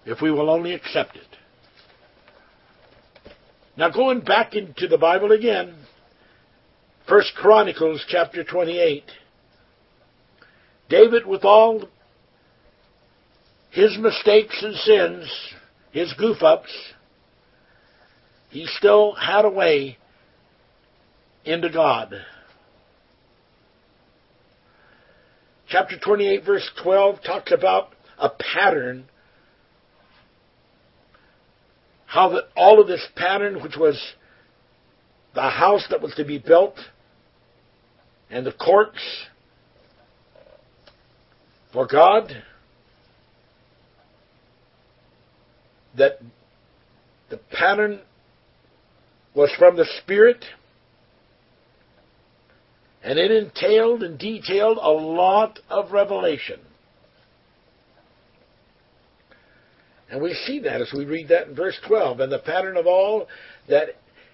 if 0.07 0.23
we 0.23 0.31
will 0.31 0.49
only 0.49 0.73
accept 0.73 1.17
it. 1.17 1.27
Now 3.77 3.91
going 3.91 4.21
back 4.21 4.55
into 4.55 4.87
the 4.87 4.99
Bible 4.99 5.33
again, 5.33 5.75
First 7.09 7.33
Chronicles 7.35 8.05
chapter 8.09 8.45
28. 8.45 9.03
David 10.89 11.27
with 11.27 11.45
all 11.45 11.89
his 13.73 13.97
mistakes 13.99 14.63
and 14.63 14.75
sins, 14.77 15.55
his 15.93 16.13
goof 16.19 16.43
ups, 16.43 16.71
he 18.51 18.67
still 18.67 19.15
had 19.15 19.47
a 19.47 19.51
way 19.51 19.97
into 21.47 21.71
God. 21.71 22.15
Chapter 25.69 25.99
28, 25.99 26.45
verse 26.45 26.71
12, 26.83 27.23
talks 27.25 27.51
about 27.51 27.95
a 28.19 28.29
pattern. 28.29 29.07
How 32.05 32.29
that 32.29 32.45
all 32.55 32.79
of 32.79 32.87
this 32.87 33.07
pattern, 33.17 33.63
which 33.63 33.79
was 33.79 33.99
the 35.35 35.49
house 35.49 35.87
that 35.89 36.03
was 36.03 36.15
to 36.17 36.27
be 36.27 36.37
built, 36.37 36.77
and 38.29 38.45
the 38.45 38.53
courts 38.53 38.99
for 41.73 41.87
God, 41.87 42.31
that 45.97 46.19
the 47.31 47.39
pattern 47.51 48.01
was 49.35 49.51
from 49.59 49.77
the 49.77 49.87
Spirit 50.03 50.45
and 53.03 53.19
it 53.19 53.31
entailed 53.31 54.03
and 54.03 54.19
detailed 54.19 54.79
a 54.81 54.91
lot 54.91 55.59
of 55.69 55.93
revelation. 55.93 56.61
And 60.11 60.23
we 60.23 60.35
see 60.47 60.61
that 60.61 60.81
as 60.81 60.93
we 60.95 61.05
read 61.05 61.29
that 61.29 61.49
in 61.49 61.55
verse 61.55 61.79
12. 61.87 62.21
And 62.21 62.31
the 62.31 62.39
pattern 62.39 62.77
of 62.77 62.87
all 62.87 63.27
that 63.69 63.89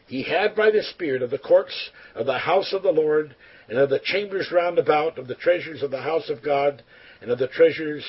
he 0.07 0.23
had 0.23 0.57
by 0.57 0.71
the 0.71 0.83
Spirit 0.83 1.23
of 1.23 1.31
the 1.31 1.39
courts 1.39 1.75
of 2.15 2.27
the 2.27 2.39
house 2.39 2.73
of 2.73 2.83
the 2.83 2.91
Lord, 2.91 3.37
and 3.69 3.79
of 3.79 3.91
the 3.91 4.01
chambers 4.03 4.51
round 4.51 4.79
about, 4.79 5.19
of 5.19 5.29
the 5.29 5.35
treasures 5.35 5.83
of 5.83 5.91
the 5.91 6.03
house 6.03 6.31
of 6.31 6.43
God, 6.43 6.83
and 7.21 7.31
of 7.31 7.39
the 7.39 7.49
treasures, 7.49 8.05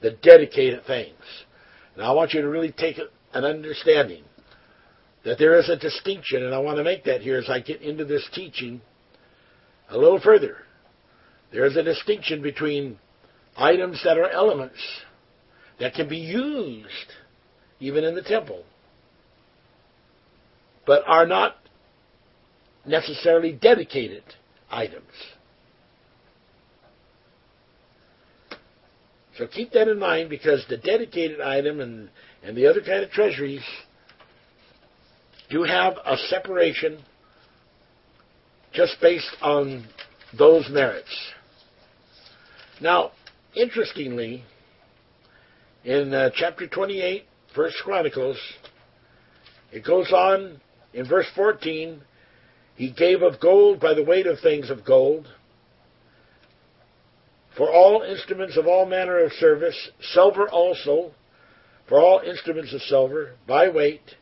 the 0.00 0.12
dedicated 0.22 0.84
things. 0.86 1.14
Now 1.96 2.10
I 2.10 2.14
want 2.14 2.32
you 2.32 2.42
to 2.42 2.48
really 2.48 2.72
take 2.72 2.98
an 2.98 3.44
understanding 3.44 4.24
that 5.24 5.38
there 5.38 5.58
is 5.58 5.68
a 5.68 5.76
distinction, 5.76 6.42
and 6.42 6.54
I 6.54 6.58
want 6.58 6.78
to 6.78 6.84
make 6.84 7.04
that 7.04 7.20
here 7.20 7.38
as 7.38 7.48
I 7.48 7.60
get 7.60 7.80
into 7.80 8.04
this 8.04 8.28
teaching 8.34 8.80
a 9.88 9.96
little 9.96 10.20
further. 10.20 10.56
There 11.52 11.66
is 11.66 11.76
a 11.76 11.82
distinction 11.82 12.42
between 12.42 12.98
items 13.56 14.00
that 14.04 14.18
are 14.18 14.28
elements 14.28 14.80
that 15.78 15.94
can 15.94 16.08
be 16.08 16.18
used 16.18 16.88
even 17.78 18.04
in 18.04 18.14
the 18.14 18.22
temple, 18.22 18.64
but 20.86 21.02
are 21.06 21.26
not 21.26 21.56
necessarily 22.86 23.52
dedicated 23.52 24.24
items. 24.70 25.04
So 29.38 29.46
keep 29.46 29.72
that 29.72 29.88
in 29.88 29.98
mind 29.98 30.28
because 30.28 30.64
the 30.68 30.76
dedicated 30.76 31.40
item 31.40 31.80
and, 31.80 32.10
and 32.42 32.56
the 32.56 32.66
other 32.66 32.80
kind 32.80 33.02
of 33.02 33.10
treasuries 33.10 33.62
do 35.50 35.62
have 35.62 35.94
a 36.04 36.16
separation 36.28 36.98
just 38.72 38.96
based 39.00 39.36
on 39.40 39.86
those 40.36 40.68
merits. 40.70 41.14
Now, 42.80 43.12
interestingly, 43.54 44.44
in 45.84 46.12
uh, 46.12 46.30
chapter 46.34 46.66
28, 46.66 47.24
First 47.54 47.76
Chronicles, 47.84 48.38
it 49.72 49.84
goes 49.84 50.10
on 50.12 50.60
in 50.92 51.08
verse 51.08 51.26
14, 51.34 52.00
he 52.76 52.90
gave 52.90 53.22
of 53.22 53.40
gold 53.40 53.80
by 53.80 53.94
the 53.94 54.04
weight 54.04 54.26
of 54.26 54.40
things 54.40 54.70
of 54.70 54.84
gold, 54.84 55.28
for 57.56 57.70
all 57.70 58.02
instruments 58.02 58.56
of 58.56 58.66
all 58.66 58.86
manner 58.86 59.18
of 59.18 59.32
service, 59.32 59.90
silver 60.00 60.48
also, 60.48 61.12
for 61.88 62.00
all 62.00 62.20
instruments 62.20 62.72
of 62.72 62.80
silver, 62.82 63.32
by 63.46 63.68
weight, 63.68 64.16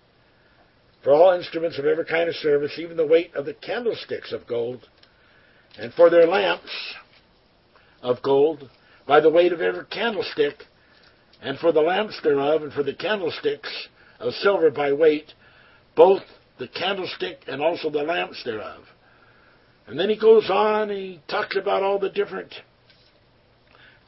for 1.04 1.12
all 1.12 1.32
instruments 1.32 1.78
of 1.78 1.86
every 1.86 2.04
kind 2.04 2.28
of 2.28 2.34
service, 2.36 2.72
even 2.78 2.96
the 2.96 3.06
weight 3.06 3.34
of 3.34 3.46
the 3.46 3.54
candlesticks 3.54 4.32
of 4.32 4.46
gold, 4.46 4.88
and 5.78 5.92
for 5.94 6.10
their 6.10 6.26
lamps 6.26 6.70
of 8.02 8.20
gold, 8.22 8.68
by 9.06 9.20
the 9.20 9.30
weight 9.30 9.52
of 9.52 9.60
every 9.60 9.84
candlestick, 9.86 10.64
and 11.40 11.58
for 11.58 11.72
the 11.72 11.80
lamps 11.80 12.20
thereof, 12.22 12.62
and 12.62 12.72
for 12.72 12.82
the 12.82 12.94
candlesticks 12.94 13.88
of 14.18 14.32
silver 14.34 14.70
by 14.70 14.92
weight, 14.92 15.32
both 15.96 16.22
the 16.58 16.68
candlestick 16.68 17.38
and 17.46 17.62
also 17.62 17.90
the 17.90 18.02
lamps 18.02 18.42
thereof. 18.44 18.82
And 19.86 19.98
then 19.98 20.08
he 20.08 20.18
goes 20.18 20.50
on, 20.50 20.90
he 20.90 21.20
talks 21.28 21.56
about 21.56 21.82
all 21.82 21.98
the 21.98 22.10
different 22.10 22.54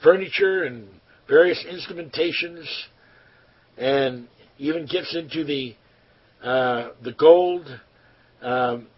furniture 0.02 0.64
and 0.64 0.88
various 1.28 1.64
instrumentations, 1.68 2.66
and 3.76 4.28
even 4.58 4.86
gets 4.86 5.14
into 5.16 5.44
the 5.44 5.74
uh, 6.42 6.90
the 7.02 7.12
gold 7.12 7.66
um, 8.42 8.88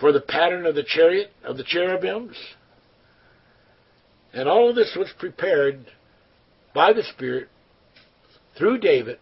for 0.00 0.12
the 0.12 0.20
pattern 0.20 0.66
of 0.66 0.74
the 0.74 0.84
chariot 0.84 1.30
of 1.44 1.56
the 1.56 1.64
cherubims. 1.64 2.36
And 4.32 4.48
all 4.48 4.68
of 4.68 4.76
this 4.76 4.94
was 4.98 5.08
prepared 5.18 5.86
by 6.74 6.92
the 6.92 7.02
Spirit 7.14 7.48
through 8.58 8.78
David 8.78 9.18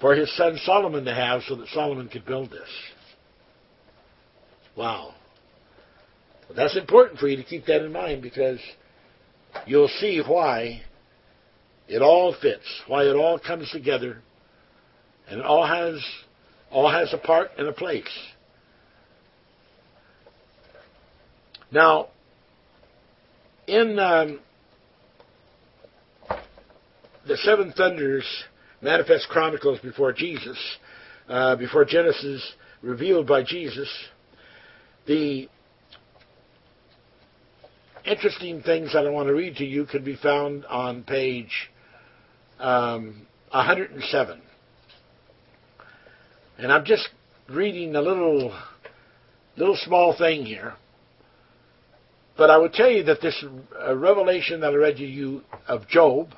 for 0.00 0.14
his 0.14 0.34
son 0.36 0.58
Solomon 0.64 1.04
to 1.04 1.14
have 1.14 1.42
so 1.48 1.56
that 1.56 1.68
Solomon 1.68 2.08
could 2.08 2.26
build 2.26 2.50
this. 2.50 2.68
Wow. 4.76 5.14
Well, 6.48 6.56
that's 6.56 6.76
important 6.76 7.18
for 7.18 7.28
you 7.28 7.36
to 7.36 7.44
keep 7.44 7.64
that 7.66 7.82
in 7.82 7.92
mind 7.92 8.20
because 8.20 8.58
you'll 9.66 9.88
see 10.00 10.22
why 10.26 10.82
it 11.88 12.02
all 12.02 12.34
fits, 12.40 12.64
why 12.86 13.04
it 13.04 13.14
all 13.14 13.38
comes 13.38 13.70
together 13.70 14.18
and 15.28 15.40
it 15.40 15.46
all 15.46 15.66
has 15.66 16.02
all 16.70 16.90
has 16.90 17.12
a 17.14 17.18
part 17.18 17.50
and 17.56 17.68
a 17.68 17.72
place. 17.72 18.04
Now, 21.70 22.08
in 23.66 23.98
um, 23.98 24.40
the 27.26 27.36
Seven 27.38 27.72
Thunders 27.76 28.24
Manifest 28.82 29.28
Chronicles 29.28 29.78
before 29.80 30.12
Jesus, 30.12 30.58
uh, 31.28 31.56
before 31.56 31.84
Genesis 31.84 32.42
revealed 32.82 33.26
by 33.26 33.42
Jesus, 33.42 33.88
the 35.06 35.48
interesting 38.04 38.62
things 38.62 38.92
that 38.92 39.06
I 39.06 39.10
want 39.10 39.28
to 39.28 39.34
read 39.34 39.56
to 39.56 39.64
you 39.64 39.86
can 39.86 40.04
be 40.04 40.16
found 40.16 40.64
on 40.66 41.02
page 41.02 41.70
um, 42.58 43.26
107. 43.50 44.40
And 46.58 46.72
I'm 46.72 46.84
just 46.84 47.08
reading 47.48 47.96
a 47.96 48.02
little, 48.02 48.56
little 49.56 49.76
small 49.76 50.16
thing 50.16 50.44
here. 50.44 50.74
But 52.36 52.50
I 52.50 52.58
would 52.58 52.72
tell 52.72 52.90
you 52.90 53.04
that 53.04 53.20
this 53.20 53.44
uh, 53.80 53.96
revelation 53.96 54.60
that 54.60 54.72
I 54.72 54.76
read 54.76 54.96
to 54.96 55.04
you 55.04 55.42
of 55.68 55.86
Job 55.88 56.34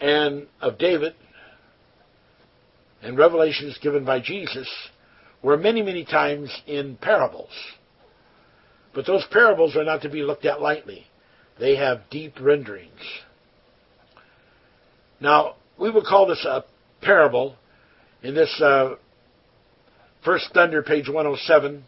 and 0.00 0.46
of 0.60 0.78
David 0.78 1.14
and 3.02 3.16
revelations 3.16 3.78
given 3.80 4.04
by 4.04 4.20
Jesus 4.20 4.68
were 5.42 5.56
many, 5.56 5.82
many 5.82 6.04
times 6.04 6.50
in 6.66 6.96
parables. 6.96 7.50
But 8.94 9.06
those 9.06 9.24
parables 9.30 9.76
are 9.76 9.84
not 9.84 10.02
to 10.02 10.08
be 10.08 10.22
looked 10.22 10.44
at 10.44 10.60
lightly. 10.60 11.06
They 11.58 11.76
have 11.76 12.02
deep 12.10 12.34
renderings. 12.40 12.90
Now, 15.20 15.54
we 15.78 15.90
would 15.90 16.04
call 16.04 16.26
this 16.26 16.44
a 16.44 16.64
parable 17.00 17.56
in 18.22 18.34
this 18.34 18.60
uh, 18.60 18.96
First 20.24 20.50
Thunder, 20.54 20.82
page 20.82 21.08
107, 21.08 21.84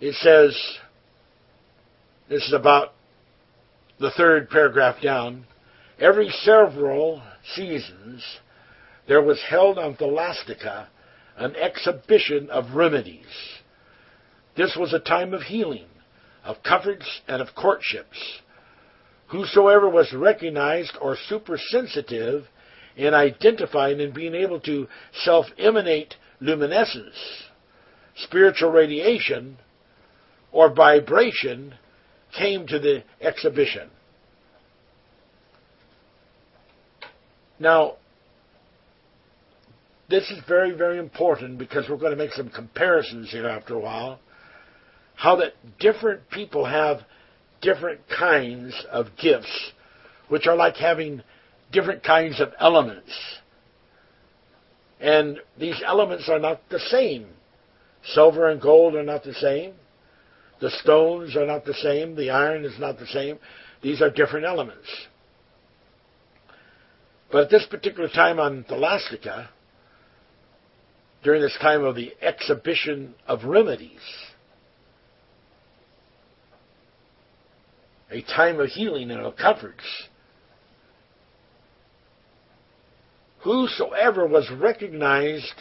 it 0.00 0.14
says, 0.16 0.78
this 2.28 2.42
is 2.44 2.52
about 2.52 2.94
the 4.00 4.10
third 4.16 4.50
paragraph 4.50 5.00
down, 5.00 5.46
every 6.00 6.28
several 6.42 7.22
seasons 7.54 8.24
there 9.06 9.22
was 9.22 9.40
held 9.48 9.78
on 9.78 9.94
Scholastica 9.94 10.88
an 11.36 11.54
exhibition 11.56 12.50
of 12.50 12.74
remedies. 12.74 13.26
This 14.56 14.76
was 14.78 14.92
a 14.92 14.98
time 14.98 15.32
of 15.32 15.42
healing, 15.42 15.86
of 16.44 16.62
comforts, 16.62 17.22
and 17.26 17.40
of 17.40 17.54
courtships. 17.54 18.18
Whosoever 19.28 19.88
was 19.88 20.12
recognized 20.12 20.96
or 21.00 21.16
supersensitive 21.28 22.44
in 22.96 23.14
identifying 23.14 24.00
and 24.00 24.12
being 24.12 24.34
able 24.34 24.60
to 24.60 24.88
self 25.24 25.46
emanate 25.58 26.14
luminescence, 26.40 27.16
spiritual 28.16 28.70
radiation, 28.70 29.56
or 30.50 30.72
vibration 30.74 31.74
came 32.36 32.66
to 32.66 32.78
the 32.78 33.02
exhibition. 33.20 33.88
Now, 37.58 37.96
this 40.10 40.30
is 40.30 40.40
very, 40.46 40.72
very 40.72 40.98
important 40.98 41.58
because 41.58 41.88
we're 41.88 41.96
going 41.96 42.10
to 42.10 42.16
make 42.16 42.32
some 42.32 42.50
comparisons 42.50 43.30
here 43.30 43.48
after 43.48 43.74
a 43.74 43.78
while. 43.78 44.18
How 45.22 45.36
that 45.36 45.52
different 45.78 46.28
people 46.30 46.64
have 46.64 47.02
different 47.60 48.00
kinds 48.08 48.74
of 48.90 49.06
gifts, 49.22 49.70
which 50.28 50.48
are 50.48 50.56
like 50.56 50.74
having 50.74 51.22
different 51.70 52.02
kinds 52.02 52.40
of 52.40 52.48
elements. 52.58 53.12
And 55.00 55.38
these 55.60 55.80
elements 55.86 56.28
are 56.28 56.40
not 56.40 56.60
the 56.70 56.80
same. 56.80 57.28
Silver 58.04 58.48
and 58.48 58.60
gold 58.60 58.96
are 58.96 59.04
not 59.04 59.22
the 59.22 59.34
same. 59.34 59.74
The 60.60 60.70
stones 60.82 61.36
are 61.36 61.46
not 61.46 61.64
the 61.64 61.74
same. 61.74 62.16
The 62.16 62.30
iron 62.30 62.64
is 62.64 62.80
not 62.80 62.98
the 62.98 63.06
same. 63.06 63.38
These 63.80 64.02
are 64.02 64.10
different 64.10 64.44
elements. 64.44 64.88
But 67.30 67.44
at 67.44 67.50
this 67.50 67.66
particular 67.70 68.08
time 68.08 68.40
on 68.40 68.64
Scholastica, 68.66 69.50
during 71.22 71.42
this 71.42 71.56
time 71.62 71.84
of 71.84 71.94
the 71.94 72.12
exhibition 72.20 73.14
of 73.28 73.44
remedies, 73.44 74.00
a 78.12 78.22
time 78.22 78.60
of 78.60 78.68
healing 78.68 79.10
and 79.10 79.20
of 79.20 79.36
comforts, 79.36 79.84
whosoever 83.40 84.26
was 84.26 84.48
recognized 84.50 85.54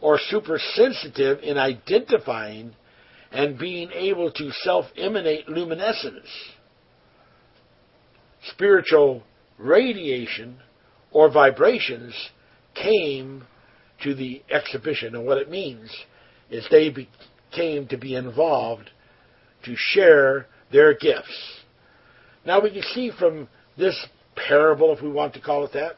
or 0.00 0.18
supersensitive 0.28 1.38
in 1.42 1.56
identifying 1.56 2.74
and 3.30 3.58
being 3.58 3.90
able 3.92 4.30
to 4.32 4.50
self 4.62 4.86
emanate 4.96 5.48
luminescence, 5.48 6.28
spiritual 8.50 9.22
radiation 9.58 10.58
or 11.12 11.30
vibrations 11.30 12.14
came 12.74 13.44
to 14.02 14.14
the 14.14 14.42
exhibition. 14.50 15.14
And 15.14 15.24
what 15.24 15.38
it 15.38 15.50
means 15.50 15.90
is 16.50 16.66
they 16.70 16.90
be, 16.90 17.08
came 17.52 17.86
to 17.88 17.96
be 17.96 18.14
involved 18.14 18.90
to 19.64 19.74
share 19.76 20.46
their 20.72 20.94
gifts. 20.94 21.60
Now 22.44 22.60
we 22.60 22.70
can 22.70 22.82
see 22.94 23.10
from 23.16 23.48
this 23.76 24.06
parable, 24.34 24.92
if 24.92 25.02
we 25.02 25.10
want 25.10 25.34
to 25.34 25.40
call 25.40 25.64
it 25.64 25.72
that, 25.74 25.96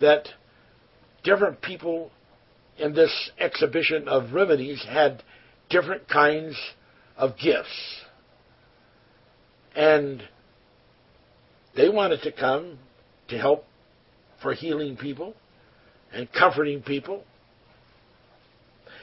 that 0.00 0.28
different 1.24 1.62
people 1.62 2.10
in 2.78 2.94
this 2.94 3.30
exhibition 3.38 4.08
of 4.08 4.32
remedies 4.32 4.84
had 4.88 5.22
different 5.70 6.08
kinds 6.08 6.56
of 7.16 7.36
gifts. 7.36 8.02
And 9.74 10.22
they 11.74 11.88
wanted 11.88 12.22
to 12.22 12.32
come 12.32 12.78
to 13.28 13.38
help 13.38 13.64
for 14.42 14.52
healing 14.52 14.96
people 14.96 15.34
and 16.12 16.28
comforting 16.32 16.82
people 16.82 17.24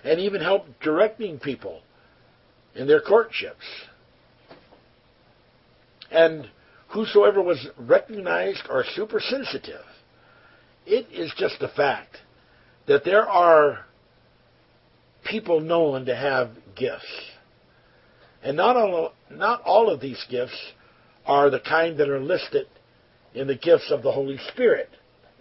and 0.03 0.19
even 0.19 0.41
help 0.41 0.65
directing 0.81 1.39
people 1.39 1.81
in 2.75 2.87
their 2.87 3.01
courtships. 3.01 3.63
And 6.13 6.47
whosoever 6.89 7.41
was 7.41 7.67
recognized 7.77 8.61
or 8.69 8.85
super 8.95 9.19
sensitive, 9.19 9.83
it 10.85 11.07
is 11.11 11.33
just 11.37 11.61
a 11.61 11.67
fact 11.67 12.17
that 12.87 13.03
there 13.03 13.27
are 13.27 13.85
people 15.25 15.59
known 15.59 16.05
to 16.05 16.15
have 16.15 16.51
gifts. 16.75 17.31
And 18.43 18.57
not 18.57 18.75
all, 18.75 19.13
not 19.31 19.61
all 19.63 19.89
of 19.89 20.01
these 20.01 20.23
gifts 20.29 20.57
are 21.25 21.49
the 21.49 21.59
kind 21.59 21.97
that 21.97 22.09
are 22.09 22.19
listed 22.19 22.67
in 23.33 23.47
the 23.47 23.55
gifts 23.55 23.89
of 23.89 24.03
the 24.03 24.11
Holy 24.11 24.37
Spirit 24.51 24.89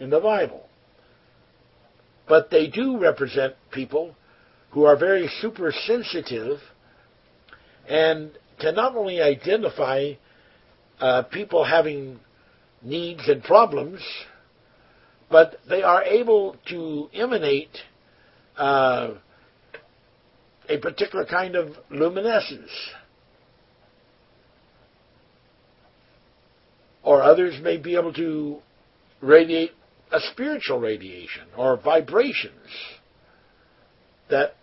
in 0.00 0.08
the 0.08 0.20
Bible. 0.20 0.66
But 2.28 2.50
they 2.50 2.68
do 2.68 2.98
represent 2.98 3.54
people 3.72 4.14
who 4.70 4.84
are 4.84 4.96
very 4.96 5.28
super 5.40 5.72
sensitive 5.86 6.60
and 7.86 8.30
can 8.60 8.74
not 8.74 8.96
only 8.96 9.20
identify 9.20 10.12
uh, 11.00 11.22
people 11.22 11.64
having 11.64 12.20
needs 12.82 13.28
and 13.28 13.42
problems, 13.42 14.00
but 15.30 15.56
they 15.68 15.82
are 15.82 16.02
able 16.02 16.56
to 16.68 17.08
emanate 17.14 17.76
uh, 18.56 19.14
a 20.68 20.78
particular 20.78 21.24
kind 21.24 21.56
of 21.56 21.74
luminescence. 21.90 22.70
Or 27.02 27.22
others 27.22 27.58
may 27.62 27.78
be 27.78 27.96
able 27.96 28.12
to 28.14 28.58
radiate 29.20 29.72
a 30.12 30.20
spiritual 30.32 30.78
radiation 30.78 31.44
or 31.56 31.76
vibrations 31.76 32.68
that 34.30 34.54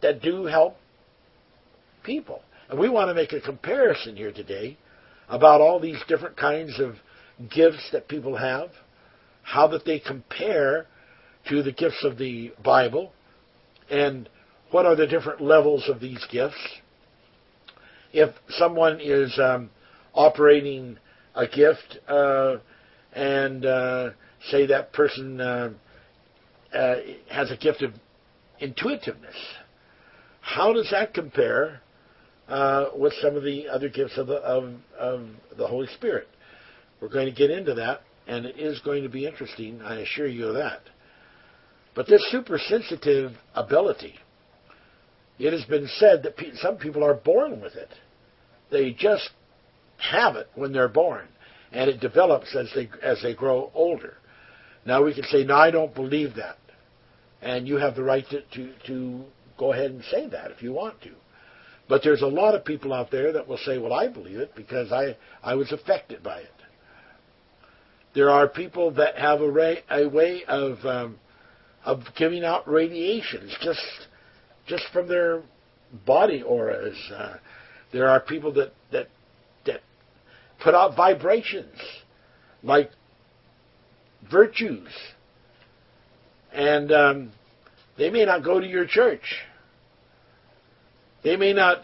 that 0.00 0.22
do 0.22 0.44
help 0.44 0.76
people. 2.02 2.42
And 2.68 2.78
we 2.78 2.88
want 2.88 3.08
to 3.08 3.14
make 3.14 3.32
a 3.32 3.40
comparison 3.40 4.16
here 4.16 4.32
today 4.32 4.76
about 5.28 5.60
all 5.60 5.78
these 5.78 5.98
different 6.08 6.36
kinds 6.36 6.80
of 6.80 6.94
gifts 7.50 7.88
that 7.92 8.08
people 8.08 8.36
have, 8.36 8.70
how 9.42 9.68
that 9.68 9.84
they 9.84 9.98
compare 9.98 10.86
to 11.48 11.62
the 11.62 11.72
gifts 11.72 12.04
of 12.04 12.18
the 12.18 12.52
Bible, 12.64 13.12
and 13.90 14.28
what 14.70 14.86
are 14.86 14.96
the 14.96 15.06
different 15.06 15.40
levels 15.40 15.88
of 15.88 16.00
these 16.00 16.24
gifts. 16.30 16.56
If 18.12 18.34
someone 18.50 19.00
is 19.00 19.38
um, 19.38 19.70
operating 20.14 20.98
a 21.34 21.46
gift 21.46 21.98
uh, 22.08 22.56
and 23.12 23.64
uh, 23.64 24.10
say 24.50 24.66
that 24.66 24.92
person 24.92 25.40
uh, 25.40 25.70
uh 26.74 26.96
has 27.30 27.50
a 27.50 27.56
gift 27.56 27.82
of 27.82 27.92
intuitiveness, 28.60 29.36
how 30.40 30.72
does 30.72 30.88
that 30.90 31.14
compare 31.14 31.80
uh, 32.48 32.86
with 32.96 33.12
some 33.20 33.36
of 33.36 33.42
the 33.42 33.68
other 33.68 33.88
gifts 33.88 34.16
of 34.16 34.26
the, 34.26 34.36
of, 34.36 34.74
of 34.98 35.26
the 35.56 35.66
Holy 35.66 35.86
Spirit? 35.94 36.28
We're 37.00 37.08
going 37.08 37.26
to 37.26 37.32
get 37.32 37.50
into 37.50 37.74
that, 37.74 38.00
and 38.26 38.46
it 38.46 38.58
is 38.58 38.80
going 38.80 39.02
to 39.02 39.08
be 39.08 39.26
interesting, 39.26 39.80
I 39.82 40.00
assure 40.00 40.26
you 40.26 40.46
of 40.46 40.54
that. 40.54 40.80
But 41.94 42.06
this 42.06 42.24
super 42.30 42.58
sensitive 42.58 43.32
ability, 43.54 44.14
it 45.38 45.52
has 45.52 45.64
been 45.64 45.88
said 45.98 46.22
that 46.22 46.36
pe- 46.36 46.54
some 46.54 46.76
people 46.76 47.04
are 47.04 47.14
born 47.14 47.60
with 47.60 47.74
it. 47.74 47.88
They 48.70 48.92
just 48.92 49.30
have 49.96 50.36
it 50.36 50.48
when 50.54 50.72
they're 50.72 50.88
born, 50.88 51.26
and 51.72 51.90
it 51.90 52.00
develops 52.00 52.54
as 52.54 52.70
they 52.74 52.88
as 53.02 53.20
they 53.22 53.34
grow 53.34 53.70
older. 53.74 54.14
Now 54.84 55.02
we 55.02 55.14
can 55.14 55.24
say, 55.24 55.44
no, 55.44 55.56
I 55.56 55.70
don't 55.70 55.94
believe 55.94 56.34
that, 56.36 56.58
and 57.42 57.66
you 57.66 57.76
have 57.76 57.94
the 57.94 58.02
right 58.02 58.24
to, 58.30 58.42
to, 58.42 58.72
to 58.86 59.24
go 59.58 59.72
ahead 59.72 59.90
and 59.90 60.02
say 60.10 60.28
that 60.28 60.50
if 60.50 60.62
you 60.62 60.72
want 60.72 61.00
to. 61.02 61.10
But 61.88 62.02
there's 62.04 62.22
a 62.22 62.26
lot 62.26 62.54
of 62.54 62.64
people 62.64 62.92
out 62.92 63.10
there 63.10 63.32
that 63.32 63.48
will 63.48 63.58
say, 63.58 63.78
well, 63.78 63.92
I 63.92 64.08
believe 64.08 64.38
it 64.38 64.54
because 64.54 64.92
I, 64.92 65.16
I 65.42 65.54
was 65.54 65.72
affected 65.72 66.22
by 66.22 66.40
it. 66.40 66.50
There 68.14 68.30
are 68.30 68.48
people 68.48 68.90
that 68.92 69.16
have 69.16 69.40
a, 69.40 69.50
ray, 69.50 69.78
a 69.90 70.06
way 70.06 70.42
of, 70.46 70.84
um, 70.84 71.18
of 71.84 72.02
giving 72.16 72.44
out 72.44 72.68
radiations 72.68 73.56
just, 73.62 73.80
just 74.66 74.84
from 74.92 75.08
their 75.08 75.42
body 76.06 76.42
auras. 76.42 76.96
Uh, 77.14 77.36
there 77.92 78.08
are 78.08 78.20
people 78.20 78.52
that, 78.54 78.72
that, 78.92 79.08
that 79.64 79.80
put 80.62 80.74
out 80.74 80.94
vibrations 80.94 81.76
like 82.62 82.90
virtues. 84.30 84.88
And 86.52 86.92
um, 86.92 87.32
they 87.96 88.10
may 88.10 88.24
not 88.24 88.44
go 88.44 88.60
to 88.60 88.66
your 88.66 88.86
church 88.86 89.22
they 91.22 91.36
may 91.36 91.52
not 91.52 91.82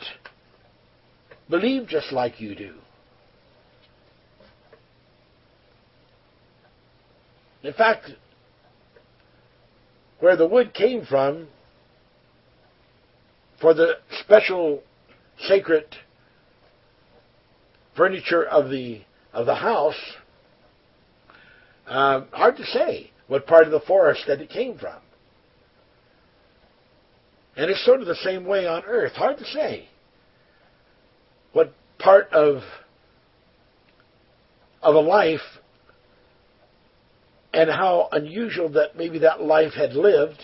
believe 1.49 1.89
just 1.89 2.13
like 2.13 2.41
you 2.41 2.55
do. 2.55 2.75
In 7.63 7.73
fact, 7.73 8.11
where 10.21 10.37
the 10.37 10.47
wood 10.47 10.75
came 10.75 11.05
from 11.05 11.49
for 13.61 13.73
the 13.75 13.95
special 14.21 14.83
sacred 15.49 15.87
furniture 17.97 18.45
of 18.45 18.71
the 18.71 19.03
of 19.33 19.47
the 19.47 19.55
house, 19.55 19.99
um, 21.87 22.27
hard 22.33 22.57
to 22.57 22.65
say 22.65 23.11
what 23.27 23.47
part 23.47 23.65
of 23.65 23.73
the 23.73 23.81
forest 23.81 24.25
that 24.29 24.41
it 24.41 24.51
came 24.51 24.79
from. 24.79 24.97
And 27.57 27.71
it's 27.71 27.85
sort 27.85 28.01
of 28.01 28.07
the 28.07 28.17
same 28.17 28.45
way 28.45 28.67
on 28.67 28.83
earth. 28.87 29.13
Hard 29.13 29.39
to 29.39 29.45
say 29.45 29.89
what 31.53 31.73
part 31.99 32.33
of 32.33 32.63
of 34.83 34.95
a 34.95 35.01
life 35.01 35.41
and 37.55 37.71
how 37.71 38.09
unusual 38.13 38.69
that 38.71 38.97
maybe 38.97 39.21
that 39.21 39.41
life 39.41 39.73
had 39.73 39.93
lived. 39.93 40.41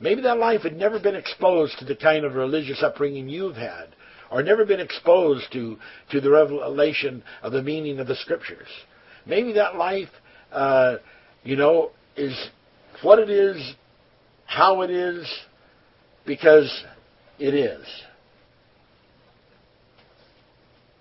Maybe 0.00 0.22
that 0.22 0.38
life 0.38 0.62
had 0.62 0.76
never 0.76 0.98
been 0.98 1.14
exposed 1.14 1.78
to 1.78 1.84
the 1.84 1.96
kind 1.96 2.24
of 2.24 2.34
religious 2.34 2.82
upbringing 2.82 3.28
you've 3.28 3.56
had, 3.56 3.94
or 4.30 4.42
never 4.42 4.64
been 4.64 4.80
exposed 4.80 5.52
to, 5.52 5.76
to 6.10 6.20
the 6.20 6.30
revelation 6.30 7.22
of 7.42 7.52
the 7.52 7.62
meaning 7.62 8.00
of 8.00 8.06
the 8.06 8.16
scriptures. 8.16 8.68
Maybe 9.26 9.52
that 9.52 9.76
life, 9.76 10.08
uh, 10.50 10.96
you 11.44 11.56
know, 11.56 11.90
is 12.16 12.36
what 13.02 13.18
it 13.18 13.30
is, 13.30 13.74
how 14.46 14.82
it 14.82 14.90
is, 14.90 15.26
because 16.26 16.84
it 17.38 17.54
is. 17.54 17.86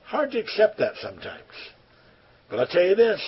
Hard 0.06 0.32
to 0.32 0.40
accept 0.40 0.78
that 0.80 0.94
sometimes. 1.02 1.42
But 2.50 2.60
I'll 2.60 2.68
tell 2.68 2.84
you 2.84 2.96
this 2.96 3.22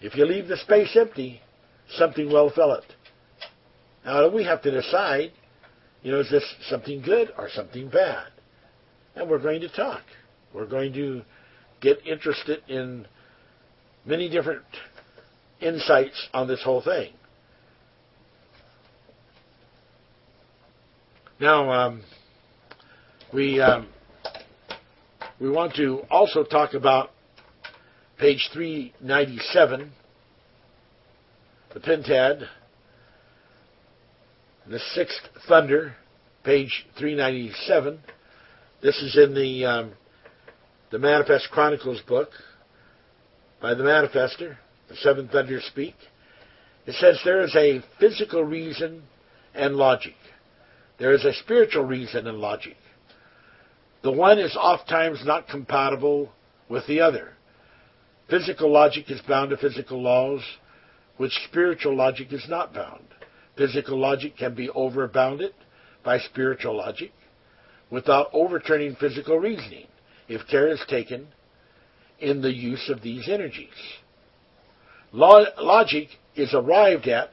if 0.00 0.16
you 0.16 0.24
leave 0.24 0.48
the 0.48 0.56
space 0.56 0.96
empty, 0.98 1.40
something 1.90 2.26
will 2.26 2.50
fill 2.50 2.72
it. 2.72 2.84
Now 4.04 4.28
we 4.28 4.44
have 4.44 4.62
to 4.62 4.70
decide, 4.70 5.32
you 6.02 6.10
know, 6.10 6.20
is 6.20 6.30
this 6.30 6.44
something 6.68 7.02
good 7.02 7.32
or 7.36 7.48
something 7.50 7.90
bad? 7.90 8.28
And 9.14 9.28
we're 9.28 9.38
going 9.38 9.60
to 9.60 9.68
talk. 9.68 10.02
We're 10.54 10.66
going 10.66 10.92
to 10.94 11.22
get 11.80 12.06
interested 12.06 12.62
in 12.68 13.06
many 14.04 14.28
different 14.28 14.62
insights 15.60 16.28
on 16.32 16.48
this 16.48 16.62
whole 16.62 16.82
thing. 16.82 17.12
Now, 21.40 21.72
um, 21.72 22.02
we 23.32 23.62
um, 23.62 23.88
we 25.40 25.48
want 25.48 25.74
to 25.76 26.02
also 26.10 26.44
talk 26.44 26.74
about 26.74 27.12
page 28.18 28.50
397, 28.52 29.90
the 31.72 31.80
Pentad, 31.80 32.46
the 34.68 34.78
Sixth 34.92 35.22
Thunder, 35.48 35.94
page 36.44 36.84
397. 36.98 38.00
This 38.82 38.96
is 38.98 39.16
in 39.16 39.34
the 39.34 39.64
um, 39.64 39.92
the 40.90 40.98
Manifest 40.98 41.48
Chronicles 41.50 42.02
book, 42.06 42.28
by 43.62 43.72
the 43.72 43.82
manifester, 43.82 44.58
the 44.90 44.96
seven 44.96 45.26
thunders 45.28 45.64
speak. 45.64 45.94
It 46.84 46.96
says 46.96 47.18
there 47.24 47.40
is 47.40 47.56
a 47.56 47.82
physical 47.98 48.44
reason 48.44 49.04
and 49.54 49.76
logic. 49.76 50.12
There 51.00 51.14
is 51.14 51.24
a 51.24 51.32
spiritual 51.32 51.84
reason 51.84 52.26
and 52.26 52.38
logic. 52.38 52.76
The 54.02 54.12
one 54.12 54.38
is 54.38 54.54
oft 54.54 54.86
times 54.86 55.22
not 55.24 55.48
compatible 55.48 56.30
with 56.68 56.86
the 56.86 57.00
other. 57.00 57.32
Physical 58.28 58.70
logic 58.70 59.10
is 59.10 59.20
bound 59.22 59.50
to 59.50 59.56
physical 59.56 60.00
laws, 60.00 60.42
which 61.16 61.32
spiritual 61.48 61.96
logic 61.96 62.32
is 62.32 62.44
not 62.48 62.74
bound. 62.74 63.06
Physical 63.56 63.98
logic 63.98 64.36
can 64.36 64.54
be 64.54 64.68
overbounded 64.68 65.52
by 66.04 66.18
spiritual 66.18 66.76
logic 66.76 67.12
without 67.90 68.28
overturning 68.32 68.94
physical 68.94 69.38
reasoning 69.38 69.86
if 70.28 70.46
care 70.48 70.68
is 70.68 70.82
taken 70.86 71.28
in 72.20 72.42
the 72.42 72.54
use 72.54 72.90
of 72.90 73.02
these 73.02 73.28
energies. 73.28 73.68
Logic 75.12 76.08
is 76.36 76.54
arrived 76.54 77.08
at 77.08 77.30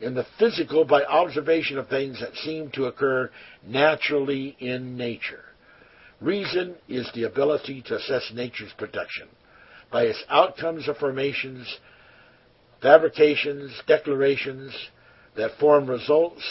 in 0.00 0.14
the 0.14 0.26
physical 0.38 0.84
by 0.84 1.04
observation 1.04 1.78
of 1.78 1.88
things 1.88 2.20
that 2.20 2.34
seem 2.36 2.70
to 2.72 2.84
occur 2.86 3.30
naturally 3.66 4.56
in 4.60 4.96
nature. 4.96 5.44
Reason 6.20 6.74
is 6.88 7.10
the 7.14 7.24
ability 7.24 7.82
to 7.86 7.96
assess 7.96 8.30
nature's 8.34 8.72
production 8.76 9.28
by 9.90 10.04
its 10.04 10.22
outcomes 10.28 10.88
of 10.88 10.96
formations, 10.98 11.78
fabrications, 12.82 13.72
declarations 13.86 14.74
that 15.36 15.58
form 15.58 15.88
results 15.88 16.42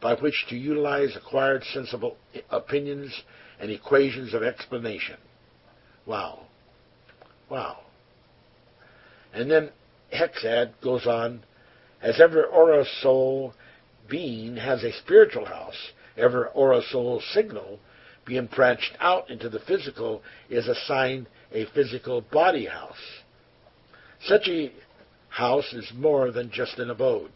by 0.00 0.14
which 0.16 0.46
to 0.48 0.56
utilize 0.56 1.14
acquired 1.16 1.62
sensible 1.72 2.16
opinions 2.50 3.22
and 3.60 3.70
equations 3.70 4.34
of 4.34 4.42
explanation. 4.42 5.16
Wow. 6.06 6.40
Wow. 7.48 7.78
And 9.32 9.50
then 9.50 9.70
Hexad 10.12 10.72
goes 10.82 11.06
on, 11.06 11.44
as 12.02 12.20
every 12.20 12.42
aura 12.44 12.84
soul 13.00 13.54
being 14.08 14.56
has 14.56 14.82
a 14.82 14.92
spiritual 14.92 15.46
house, 15.46 15.92
every 16.16 16.44
aura 16.54 16.82
soul 16.90 17.22
signal 17.32 17.78
being 18.24 18.46
branched 18.46 18.96
out 19.00 19.30
into 19.30 19.48
the 19.48 19.60
physical 19.60 20.22
is 20.50 20.68
assigned 20.68 21.26
a 21.52 21.66
physical 21.74 22.20
body 22.20 22.66
house. 22.66 23.22
Such 24.24 24.48
a 24.48 24.72
house 25.28 25.72
is 25.72 25.90
more 25.96 26.30
than 26.30 26.50
just 26.50 26.78
an 26.78 26.90
abode. 26.90 27.32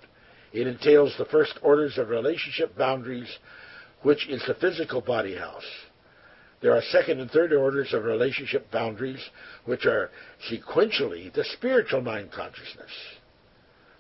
It 0.53 0.67
entails 0.67 1.15
the 1.19 1.25
first 1.27 1.59
orders 1.63 1.99
of 1.99 2.09
relationship 2.09 2.77
boundaries, 2.77 3.39
which 4.03 4.29
is 4.29 4.43
the 4.47 4.55
physical 4.55 5.01
body 5.01 5.37
house. 5.37 5.67
There 6.63 6.73
are 6.73 6.83
second 6.91 7.21
and 7.21 7.31
third 7.31 7.53
orders 7.53 7.93
of 7.93 8.05
relationship 8.05 8.71
boundaries, 8.71 9.23
which 9.65 9.87
are 9.87 10.11
sequentially 10.51 11.33
the 11.33 11.45
spiritual 11.45 12.01
mind 12.01 12.33
consciousness, 12.33 12.91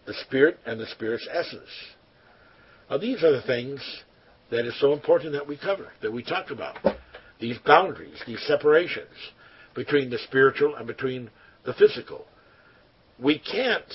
the 0.06 0.14
spirit 0.26 0.58
and 0.66 0.80
the 0.80 0.86
spirit's 0.86 1.28
essence. 1.32 1.68
Now, 2.90 2.98
these 2.98 3.22
are 3.24 3.32
the 3.32 3.42
things 3.42 3.80
that 4.50 4.64
is 4.64 4.78
so 4.80 4.92
important 4.92 5.32
that 5.32 5.46
we 5.46 5.56
cover, 5.56 5.88
that 6.02 6.12
we 6.12 6.22
talk 6.22 6.50
about. 6.50 6.76
These 7.40 7.58
boundaries, 7.66 8.18
these 8.26 8.42
separations 8.46 9.08
between 9.74 10.08
the 10.08 10.18
spiritual 10.18 10.76
and 10.76 10.86
between 10.86 11.30
the 11.64 11.74
physical. 11.74 12.24
We 13.18 13.38
can't 13.38 13.92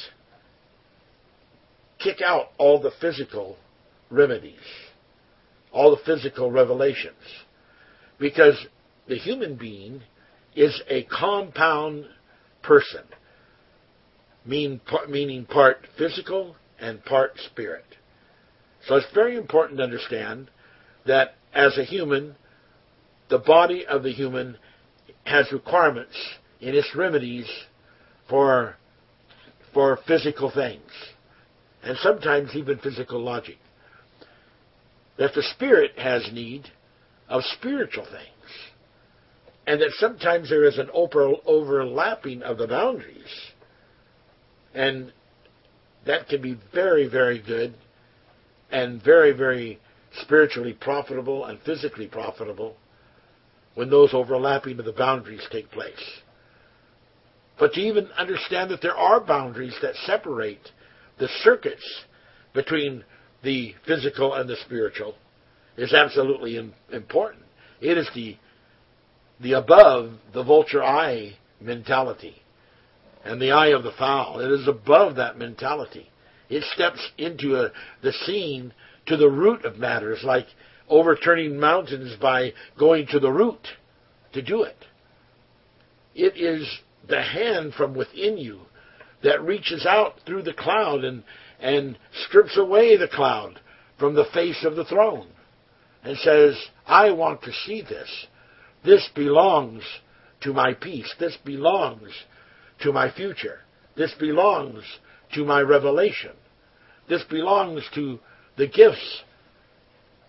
kick 2.00 2.18
out 2.26 2.48
all 2.58 2.82
the 2.82 2.92
physical 3.00 3.58
remedies, 4.10 4.56
all 5.72 5.92
the 5.92 6.04
physical 6.06 6.52
revelations, 6.52 7.16
because 8.20 8.56
the 9.08 9.18
human 9.18 9.56
being 9.56 10.02
is 10.56 10.82
a 10.90 11.04
compound 11.04 12.06
person, 12.62 13.04
mean, 14.46 14.82
meaning 15.08 15.46
part 15.46 15.88
physical 15.98 16.56
and 16.80 17.04
part 17.06 17.34
spirit. 17.52 17.86
So 18.88 18.96
it's 18.96 19.14
very 19.14 19.38
important 19.38 19.78
to 19.78 19.84
understand 19.84 20.50
that 21.06 21.36
as 21.54 21.78
a 21.78 21.84
human, 21.84 22.36
the 23.30 23.40
body 23.40 23.86
of 23.86 24.04
the 24.04 24.12
human 24.12 24.58
has 25.24 25.52
requirements 25.52 26.16
in 26.60 26.76
its 26.76 26.96
remedies 26.96 27.48
for, 28.30 28.76
for 29.74 30.00
physical 30.08 30.52
things, 30.52 30.90
and 31.84 31.98
sometimes 31.98 32.56
even 32.56 32.80
physical 32.80 33.22
logic. 33.22 33.58
That 35.18 35.34
the 35.36 35.44
spirit 35.56 35.98
has 35.98 36.28
need 36.32 36.68
of 37.30 37.44
spiritual 37.58 38.06
things, 38.06 38.52
and 39.68 39.82
that 39.82 39.92
sometimes 40.00 40.50
there 40.50 40.66
is 40.66 40.78
an 40.78 40.90
over, 40.94 41.34
overlapping 41.46 42.42
of 42.42 42.58
the 42.58 42.68
boundaries, 42.68 43.51
and 44.74 45.12
that 46.06 46.28
can 46.28 46.42
be 46.42 46.58
very, 46.74 47.08
very 47.08 47.42
good 47.42 47.74
and 48.72 49.04
very, 49.04 49.32
very 49.32 49.80
spiritually 50.22 50.74
profitable 50.74 51.46
and 51.46 51.60
physically 51.62 52.08
profitable 52.08 52.76
when 53.76 53.90
those 53.90 54.14
overlapping 54.14 54.80
of 54.80 54.86
the 54.86 54.92
boundaries 54.92 55.46
take 55.52 55.70
place. 55.72 56.22
But 57.60 57.74
to 57.74 57.80
even 57.80 58.08
understand 58.18 58.72
that 58.72 58.82
there 58.82 58.96
are 58.96 59.20
boundaries 59.22 59.76
that 59.82 59.96
separate 60.06 60.70
the 61.20 61.30
circuits 61.44 61.86
between 62.54 63.04
the 63.44 63.76
physical 63.86 64.34
and 64.34 64.50
the 64.50 64.58
spiritual 64.66 65.16
is 65.78 65.94
absolutely 65.94 66.58
important. 66.92 67.44
It 67.80 67.98
is 67.98 68.10
the 68.14 68.38
the 69.40 69.54
above 69.54 70.12
the 70.34 70.44
vulture 70.44 70.84
eye 70.84 71.36
mentality 71.60 72.42
and 73.24 73.42
the 73.42 73.52
eye 73.52 73.70
of 73.70 73.84
the 73.84 73.92
fowl. 73.98 74.40
It 74.40 74.52
is 74.52 74.68
above 74.68 75.16
that 75.16 75.38
mentality. 75.38 76.10
It 76.50 76.64
steps 76.74 77.00
into 77.18 77.56
a, 77.56 77.72
the 78.02 78.12
scene 78.12 78.74
to 79.08 79.18
the 79.18 79.30
root 79.30 79.66
of 79.66 79.78
matters, 79.78 80.22
like 80.24 80.48
overturning 80.90 81.60
mountains 81.60 82.16
by 82.22 82.54
going 82.78 83.08
to 83.08 83.20
the 83.20 83.32
root 83.32 83.68
to 84.34 84.42
do 84.42 84.64
it. 84.64 84.78
It 86.14 86.36
is 86.36 86.68
the 87.08 87.22
hand 87.22 87.74
from 87.74 87.96
within 87.96 88.38
you 88.38 88.62
that 89.24 89.44
reaches 89.44 89.86
out 89.86 90.16
through 90.26 90.44
the 90.44 90.54
cloud 90.54 91.04
and, 91.04 91.24
and 91.60 91.98
strips 92.28 92.58
away 92.58 92.98
the 92.98 93.08
cloud 93.08 93.60
from 93.98 94.16
the 94.16 94.26
face 94.34 94.66
of 94.66 94.76
the 94.76 94.86
throne 94.86 95.28
and 96.04 96.18
says, 96.18 96.58
I 96.86 97.12
want 97.12 97.44
to 97.44 97.52
see 97.66 97.82
this. 97.82 98.10
This 98.84 99.08
belongs 99.16 99.84
to 100.42 100.54
my 100.54 100.74
peace. 100.74 101.14
This 101.20 101.38
belongs 101.46 102.12
to 102.82 102.92
my 102.92 103.12
future. 103.12 103.60
This 103.96 104.14
belongs 104.20 104.84
to 105.34 105.46
my 105.46 105.62
revelation. 105.62 106.32
This 107.10 107.24
belongs 107.30 107.84
to 107.96 108.20
the 108.58 108.68
gifts 108.68 109.24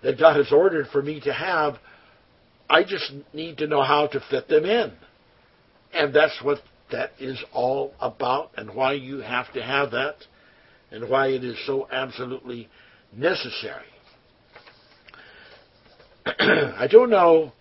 that 0.02 0.18
God 0.18 0.36
has 0.36 0.50
ordered 0.52 0.88
for 0.92 1.02
me 1.02 1.20
to 1.20 1.32
have. 1.32 1.74
I 2.68 2.82
just 2.82 3.12
need 3.32 3.58
to 3.58 3.66
know 3.66 3.82
how 3.82 4.06
to 4.08 4.20
fit 4.30 4.48
them 4.48 4.64
in. 4.64 4.92
And 5.92 6.14
that's 6.14 6.38
what 6.42 6.58
that 6.90 7.12
is 7.18 7.42
all 7.52 7.94
about 8.00 8.50
and 8.56 8.74
why 8.74 8.94
you 8.94 9.18
have 9.18 9.52
to 9.52 9.62
have 9.62 9.90
that 9.92 10.16
and 10.90 11.08
why 11.08 11.28
it 11.28 11.44
is 11.44 11.56
so 11.66 11.88
absolutely 11.90 12.68
necessary. 13.12 13.86
I 16.26 16.86
don't 16.90 17.10
know 17.10 17.52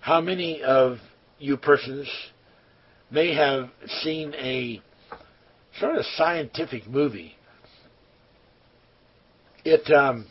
how 0.00 0.20
many 0.20 0.62
of 0.62 0.98
you 1.38 1.56
persons 1.56 2.08
may 3.10 3.34
have 3.34 3.70
seen 4.02 4.34
a 4.34 4.82
sort 5.78 5.96
of 5.96 6.04
scientific 6.16 6.86
movie 6.86 7.38
it 9.68 9.90
um, 9.92 10.26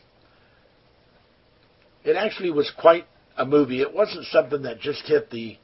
it 2.03 2.15
actually 2.15 2.51
was 2.51 2.71
quite 2.77 3.05
a 3.37 3.45
movie. 3.45 3.81
It 3.81 3.93
wasn't 3.93 4.25
something 4.25 4.63
that 4.63 4.79
just 4.79 5.05
hit 5.05 5.29
the 5.29 5.57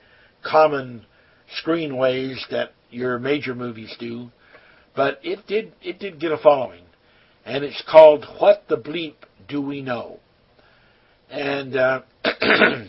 common 0.44 1.06
screenways 1.64 2.38
that 2.52 2.74
your 2.90 3.18
major 3.20 3.56
movies 3.56 3.96
do, 4.00 4.30
but 4.96 5.20
it 5.24 5.46
did 5.48 5.74
it 5.82 6.00
did 6.00 6.20
get 6.20 6.32
a 6.32 6.38
following, 6.38 6.84
and 7.46 7.64
it's 7.64 7.84
called 7.90 8.26
"What 8.40 8.66
the 8.68 8.78
Bleep 8.78 9.16
Do 9.48 9.62
We 9.62 9.82
Know?" 9.82 10.20
And 11.30 11.76
uh, 11.76 12.02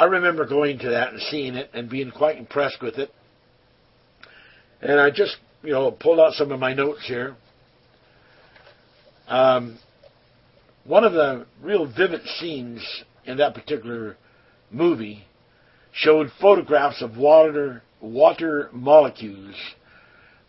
I 0.00 0.04
remember 0.04 0.46
going 0.46 0.78
to 0.78 0.88
that 0.88 1.12
and 1.12 1.20
seeing 1.20 1.56
it 1.56 1.68
and 1.74 1.90
being 1.90 2.10
quite 2.10 2.38
impressed 2.38 2.80
with 2.80 2.96
it. 2.96 3.12
And 4.80 4.98
I 4.98 5.10
just 5.10 5.36
you 5.62 5.72
know 5.72 5.90
pulled 5.90 6.18
out 6.18 6.32
some 6.32 6.50
of 6.52 6.58
my 6.58 6.72
notes 6.72 7.06
here. 7.06 7.36
Um, 9.28 9.78
one 10.84 11.04
of 11.04 11.12
the 11.12 11.44
real 11.60 11.84
vivid 11.84 12.22
scenes 12.38 12.82
in 13.26 13.36
that 13.36 13.54
particular 13.54 14.16
movie 14.70 15.26
showed 15.92 16.30
photographs 16.40 17.02
of 17.02 17.18
water 17.18 17.82
water 18.00 18.70
molecules 18.72 19.54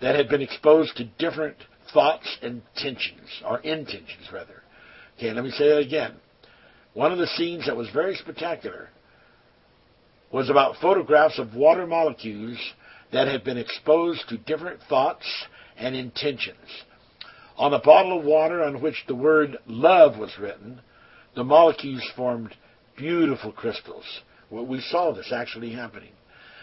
that 0.01 0.15
had 0.15 0.29
been 0.29 0.41
exposed 0.41 0.95
to 0.95 1.03
different 1.19 1.57
thoughts 1.93 2.37
and 2.41 2.61
tensions, 2.77 3.27
or 3.45 3.59
intentions 3.59 4.29
rather. 4.31 4.63
Okay, 5.17 5.33
let 5.33 5.43
me 5.43 5.51
say 5.51 5.67
that 5.67 5.79
again. 5.79 6.13
One 6.93 7.11
of 7.11 7.17
the 7.17 7.27
scenes 7.27 7.65
that 7.65 7.75
was 7.75 7.89
very 7.89 8.15
spectacular 8.15 8.87
was 10.31 10.49
about 10.49 10.75
photographs 10.81 11.39
of 11.39 11.55
water 11.55 11.85
molecules 11.85 12.57
that 13.11 13.27
had 13.27 13.43
been 13.43 13.57
exposed 13.57 14.27
to 14.29 14.37
different 14.37 14.79
thoughts 14.87 15.25
and 15.77 15.95
intentions. 15.95 16.57
On 17.57 17.73
a 17.73 17.79
bottle 17.79 18.19
of 18.19 18.25
water 18.25 18.63
on 18.63 18.81
which 18.81 19.03
the 19.07 19.15
word 19.15 19.57
love 19.67 20.17
was 20.17 20.31
written, 20.39 20.81
the 21.35 21.43
molecules 21.43 22.09
formed 22.15 22.55
beautiful 22.97 23.51
crystals. 23.51 24.05
Well, 24.49 24.65
we 24.65 24.81
saw 24.81 25.13
this 25.13 25.31
actually 25.33 25.71
happening. 25.73 26.11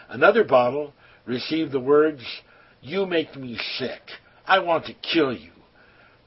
Another 0.08 0.44
bottle 0.44 0.92
received 1.26 1.72
the 1.72 1.80
words, 1.80 2.22
You 2.80 3.06
make 3.06 3.36
me 3.36 3.58
sick. 3.78 4.00
I 4.46 4.58
want 4.60 4.86
to 4.86 4.94
kill 4.94 5.32
you. 5.32 5.52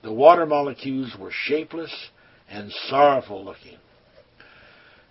The 0.04 0.14
water 0.14 0.46
molecules 0.46 1.16
were 1.20 1.32
shapeless 1.32 1.94
and 2.50 2.72
sorrowful 2.90 3.44
looking. 3.44 3.78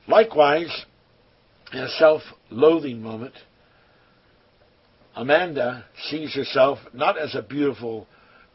Likewise, 0.08 0.86
in 1.72 1.80
a 1.80 1.88
self 1.88 2.22
loathing 2.50 3.02
moment, 3.02 3.34
Amanda 5.14 5.84
sees 6.08 6.34
herself 6.34 6.78
not 6.92 7.18
as 7.18 7.34
a 7.34 7.42
beautiful, 7.42 8.06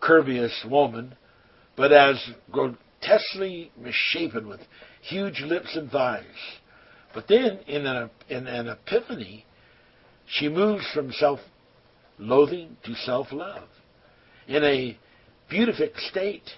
curvious 0.01 0.65
woman, 0.69 1.15
but 1.75 1.91
as 1.91 2.17
grotesquely 2.51 3.71
misshapen 3.77 4.47
with 4.47 4.61
huge 5.01 5.41
lips 5.41 5.75
and 5.75 5.89
thighs. 5.91 6.23
But 7.13 7.27
then, 7.27 7.59
in 7.67 7.85
an, 7.85 8.09
in 8.29 8.47
an 8.47 8.67
epiphany, 8.67 9.45
she 10.27 10.49
moves 10.49 10.85
from 10.93 11.11
self 11.11 11.39
loathing 12.17 12.77
to 12.83 12.95
self 12.95 13.31
love. 13.31 13.67
In 14.47 14.63
a 14.63 14.97
beatific 15.49 15.97
state, 15.97 16.49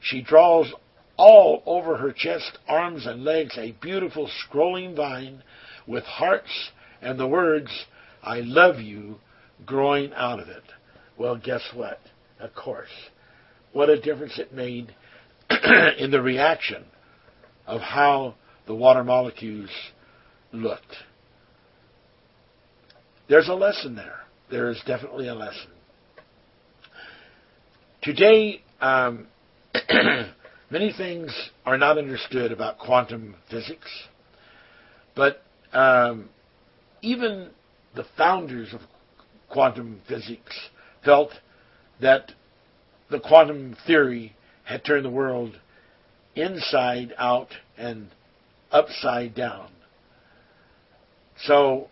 she 0.00 0.22
draws 0.22 0.72
all 1.16 1.62
over 1.66 1.96
her 1.96 2.12
chest, 2.12 2.58
arms, 2.68 3.06
and 3.06 3.24
legs 3.24 3.58
a 3.58 3.72
beautiful 3.80 4.30
scrolling 4.46 4.94
vine 4.94 5.42
with 5.88 6.04
hearts 6.04 6.70
and 7.02 7.18
the 7.18 7.26
words, 7.26 7.70
I 8.22 8.40
love 8.40 8.78
you, 8.78 9.16
growing 9.64 10.12
out 10.14 10.38
of 10.38 10.48
it. 10.48 10.62
Well, 11.16 11.36
guess 11.36 11.62
what? 11.74 12.00
Of 12.38 12.54
course. 12.54 12.88
What 13.72 13.88
a 13.88 14.00
difference 14.00 14.38
it 14.38 14.52
made 14.52 14.94
in 15.98 16.10
the 16.10 16.22
reaction 16.22 16.84
of 17.66 17.80
how 17.80 18.34
the 18.66 18.74
water 18.74 19.02
molecules 19.02 19.70
looked. 20.52 20.96
There's 23.28 23.48
a 23.48 23.54
lesson 23.54 23.94
there. 23.96 24.20
There 24.50 24.70
is 24.70 24.80
definitely 24.86 25.28
a 25.28 25.34
lesson. 25.34 25.70
Today, 28.02 28.62
um, 28.80 29.26
many 30.70 30.92
things 30.96 31.34
are 31.66 31.76
not 31.76 31.98
understood 31.98 32.52
about 32.52 32.78
quantum 32.78 33.34
physics, 33.50 33.90
but 35.14 35.42
um, 35.72 36.28
even 37.02 37.50
the 37.94 38.04
founders 38.16 38.72
of 38.72 38.80
quantum 39.50 40.00
physics 40.08 40.68
felt 41.04 41.30
that 42.00 42.32
the 43.10 43.20
quantum 43.20 43.76
theory 43.86 44.34
had 44.64 44.84
turned 44.84 45.04
the 45.04 45.10
world 45.10 45.58
inside 46.34 47.14
out 47.18 47.48
and 47.76 48.08
upside 48.70 49.34
down. 49.34 49.70
So 51.44 51.88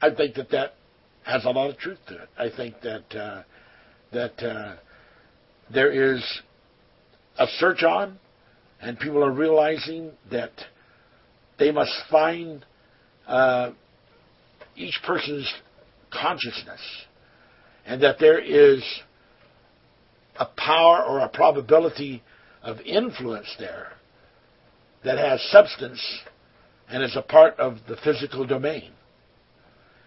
I 0.00 0.14
think 0.14 0.36
that 0.36 0.50
that 0.50 0.74
has 1.24 1.44
a 1.44 1.50
lot 1.50 1.70
of 1.70 1.78
truth 1.78 1.98
to 2.08 2.14
it. 2.22 2.28
I 2.38 2.48
think 2.54 2.74
that 2.82 3.16
uh, 3.16 3.42
that 4.12 4.42
uh, 4.42 4.76
there 5.72 6.14
is 6.14 6.22
a 7.38 7.46
search 7.58 7.82
on, 7.82 8.18
and 8.80 8.98
people 8.98 9.24
are 9.24 9.32
realizing 9.32 10.12
that 10.30 10.52
they 11.62 11.70
must 11.70 11.92
find 12.10 12.66
uh, 13.28 13.70
each 14.74 14.98
person's 15.06 15.48
consciousness, 16.10 16.80
and 17.86 18.02
that 18.02 18.16
there 18.18 18.40
is 18.40 18.82
a 20.40 20.46
power 20.56 21.04
or 21.04 21.20
a 21.20 21.28
probability 21.28 22.20
of 22.64 22.80
influence 22.80 23.46
there 23.60 23.92
that 25.04 25.18
has 25.18 25.40
substance 25.52 26.00
and 26.88 27.04
is 27.04 27.14
a 27.14 27.22
part 27.22 27.56
of 27.60 27.76
the 27.86 27.96
physical 28.02 28.44
domain. 28.44 28.90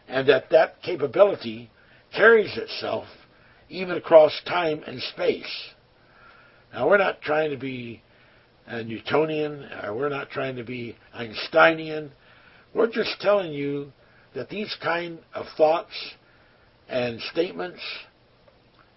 And 0.09 0.27
that 0.27 0.49
that 0.51 0.81
capability 0.83 1.71
carries 2.13 2.57
itself 2.57 3.05
even 3.69 3.95
across 3.95 4.33
time 4.45 4.83
and 4.85 5.01
space. 5.01 5.69
Now, 6.73 6.89
we're 6.89 6.97
not 6.97 7.21
trying 7.21 7.51
to 7.51 7.57
be 7.57 8.01
Uh, 8.67 8.81
Newtonian, 8.81 9.69
or 9.83 9.95
we're 9.95 10.09
not 10.09 10.31
trying 10.31 10.55
to 10.55 10.63
be 10.63 10.95
Einsteinian. 11.13 12.11
We're 12.73 12.91
just 12.91 13.21
telling 13.21 13.53
you 13.53 13.91
that 14.33 14.49
these 14.49 14.75
kind 14.81 15.19
of 15.35 15.45
thoughts 15.55 15.93
and 16.89 17.21
statements 17.31 17.79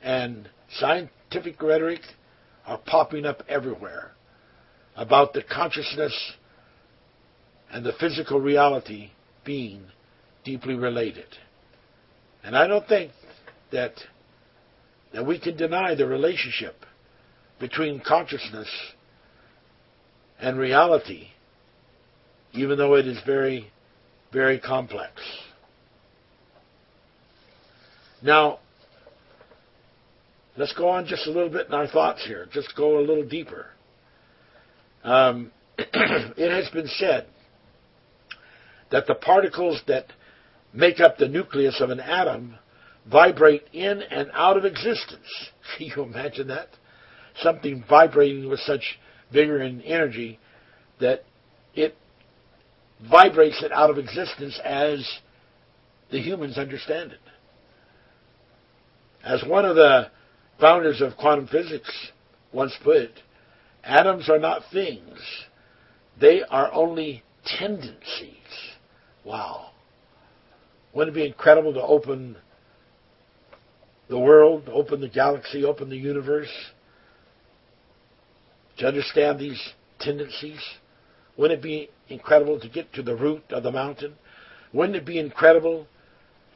and 0.02 0.48
scientific 0.78 1.60
rhetoric 1.62 2.00
are 2.66 2.78
popping 2.78 3.26
up 3.26 3.42
everywhere 3.46 4.12
about 4.96 5.34
the 5.34 5.42
consciousness 5.42 6.32
and 7.70 7.84
the 7.84 7.92
physical 8.00 8.40
reality 8.40 9.10
being 9.44 9.84
deeply 10.44 10.74
related. 10.74 11.26
And 12.42 12.56
I 12.56 12.66
don't 12.66 12.88
think 12.88 13.12
that 13.70 13.92
that 15.12 15.26
we 15.26 15.38
can 15.38 15.56
deny 15.56 15.94
the 15.94 16.06
relationship 16.06 16.84
between 17.58 18.00
consciousness 18.00 18.68
and 20.40 20.58
reality, 20.58 21.28
even 22.52 22.78
though 22.78 22.94
it 22.94 23.06
is 23.06 23.18
very, 23.26 23.70
very 24.32 24.58
complex. 24.58 25.12
Now, 28.22 28.58
let's 30.56 30.72
go 30.72 30.88
on 30.88 31.06
just 31.06 31.26
a 31.26 31.30
little 31.30 31.50
bit 31.50 31.68
in 31.68 31.74
our 31.74 31.86
thoughts 31.86 32.24
here. 32.26 32.46
Just 32.52 32.74
go 32.76 32.98
a 32.98 33.02
little 33.02 33.26
deeper. 33.26 33.66
Um, 35.04 35.52
it 35.78 36.50
has 36.50 36.68
been 36.72 36.88
said 36.88 37.26
that 38.90 39.06
the 39.06 39.14
particles 39.14 39.80
that 39.86 40.06
make 40.72 41.00
up 41.00 41.18
the 41.18 41.28
nucleus 41.28 41.80
of 41.80 41.90
an 41.90 42.00
atom 42.00 42.56
vibrate 43.10 43.64
in 43.72 44.02
and 44.02 44.30
out 44.32 44.56
of 44.56 44.64
existence. 44.64 45.26
Can 45.78 45.86
you 45.86 46.02
imagine 46.02 46.48
that? 46.48 46.68
Something 47.40 47.84
vibrating 47.88 48.48
with 48.48 48.60
such 48.60 48.98
vigor 49.32 49.58
and 49.58 49.82
energy 49.82 50.38
that 51.00 51.24
it 51.74 51.94
vibrates 53.10 53.62
it 53.62 53.72
out 53.72 53.90
of 53.90 53.98
existence 53.98 54.58
as 54.64 55.06
the 56.10 56.18
humans 56.20 56.58
understand 56.58 57.12
it. 57.12 57.20
As 59.24 59.44
one 59.46 59.64
of 59.64 59.76
the 59.76 60.10
founders 60.60 61.00
of 61.00 61.16
quantum 61.16 61.46
physics 61.46 61.90
once 62.52 62.74
put 62.82 62.96
it, 62.96 63.22
atoms 63.84 64.28
are 64.28 64.38
not 64.38 64.62
things, 64.72 65.18
they 66.20 66.42
are 66.50 66.72
only 66.72 67.22
tendencies. 67.44 68.34
Wow. 69.24 69.70
Wouldn't 70.94 71.16
it 71.16 71.20
be 71.20 71.26
incredible 71.26 71.74
to 71.74 71.82
open 71.82 72.36
the 74.08 74.18
world, 74.18 74.68
open 74.72 75.00
the 75.00 75.08
galaxy, 75.08 75.64
open 75.64 75.90
the 75.90 75.96
universe, 75.96 76.48
to 78.78 78.86
understand 78.86 79.38
these 79.38 79.60
tendencies? 80.00 80.60
Wouldn't 81.36 81.60
it 81.60 81.62
be 81.62 81.90
incredible 82.08 82.58
to 82.60 82.68
get 82.68 82.92
to 82.94 83.02
the 83.02 83.14
root 83.14 83.44
of 83.50 83.62
the 83.62 83.70
mountain? 83.70 84.14
Wouldn't 84.72 84.96
it 84.96 85.06
be 85.06 85.18
incredible 85.18 85.86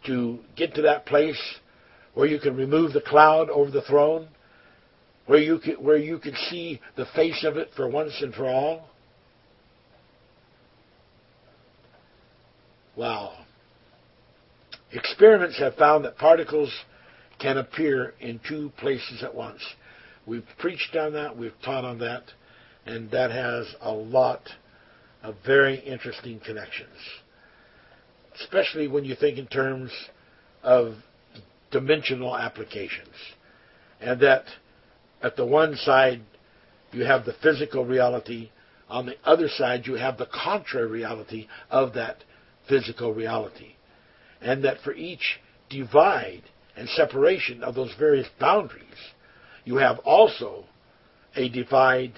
to 0.06 0.38
get 0.56 0.74
to 0.74 0.82
that 0.82 1.06
place 1.06 1.40
where 2.14 2.26
you 2.26 2.38
can 2.38 2.56
remove 2.56 2.92
the 2.92 3.00
cloud 3.00 3.48
over 3.50 3.70
the 3.70 3.82
throne, 3.82 4.28
where 5.26 5.38
you 5.38 5.58
can, 5.58 5.74
where 5.74 5.96
you 5.96 6.18
can 6.18 6.34
see 6.50 6.80
the 6.96 7.06
face 7.14 7.44
of 7.44 7.56
it 7.56 7.70
for 7.76 7.88
once 7.88 8.12
and 8.20 8.34
for 8.34 8.46
all? 8.46 8.88
Wow. 12.96 13.32
Experiments 14.92 15.58
have 15.58 15.74
found 15.76 16.04
that 16.04 16.18
particles 16.18 16.70
can 17.40 17.56
appear 17.56 18.14
in 18.20 18.40
two 18.46 18.70
places 18.76 19.22
at 19.22 19.34
once. 19.34 19.62
We've 20.26 20.46
preached 20.58 20.94
on 20.96 21.12
that, 21.14 21.36
we've 21.36 21.60
taught 21.64 21.84
on 21.84 21.98
that, 21.98 22.24
and 22.86 23.10
that 23.10 23.30
has 23.30 23.74
a 23.80 23.92
lot 23.92 24.48
of 25.22 25.36
very 25.44 25.78
interesting 25.80 26.40
connections. 26.40 26.96
Especially 28.40 28.88
when 28.88 29.04
you 29.04 29.14
think 29.14 29.38
in 29.38 29.46
terms 29.46 29.90
of 30.62 30.94
dimensional 31.70 32.36
applications. 32.36 33.14
And 34.00 34.20
that 34.20 34.44
at 35.22 35.36
the 35.36 35.46
one 35.46 35.76
side 35.76 36.22
you 36.92 37.04
have 37.04 37.24
the 37.24 37.34
physical 37.42 37.84
reality, 37.84 38.50
on 38.88 39.06
the 39.06 39.16
other 39.24 39.48
side 39.48 39.86
you 39.86 39.94
have 39.94 40.18
the 40.18 40.26
contrary 40.26 40.88
reality 40.88 41.48
of 41.70 41.94
that 41.94 42.24
physical 42.68 43.12
reality. 43.12 43.74
And 44.40 44.64
that 44.64 44.78
for 44.84 44.92
each 44.92 45.40
divide 45.70 46.42
and 46.76 46.88
separation 46.88 47.62
of 47.62 47.74
those 47.74 47.94
various 47.98 48.28
boundaries, 48.40 48.84
you 49.64 49.76
have 49.76 49.98
also 50.00 50.64
a 51.36 51.48
divide 51.48 52.12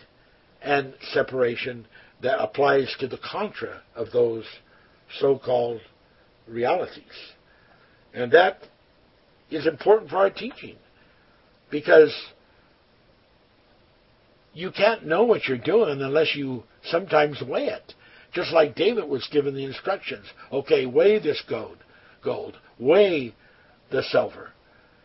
and 0.62 0.95
separation 1.12 1.86
that 2.22 2.40
applies 2.42 2.95
to 3.01 3.07
the 3.07 3.18
contra 3.18 3.82
of 3.95 4.11
those 4.12 4.45
so 5.20 5.38
called 5.38 5.80
realities. 6.49 7.05
And 8.12 8.32
that 8.32 8.59
is 9.51 9.66
important 9.66 10.11
for 10.11 10.16
our 10.16 10.30
teaching 10.30 10.76
because 11.70 12.14
you 14.55 14.70
can't 14.70 15.05
know 15.05 15.24
what 15.24 15.47
you're 15.47 15.59
doing 15.59 16.01
unless 16.01 16.34
you 16.34 16.62
sometimes 16.84 17.42
weigh 17.47 17.66
it. 17.66 17.95
Just 18.32 18.53
like 18.53 18.74
David 18.74 19.09
was 19.09 19.28
given 19.30 19.55
the 19.55 19.64
instructions. 19.64 20.26
Okay, 20.53 20.86
weigh 20.86 21.18
this 21.18 21.42
gold, 21.49 21.78
gold, 22.22 22.57
weigh 22.78 23.34
the 23.90 24.03
silver, 24.03 24.51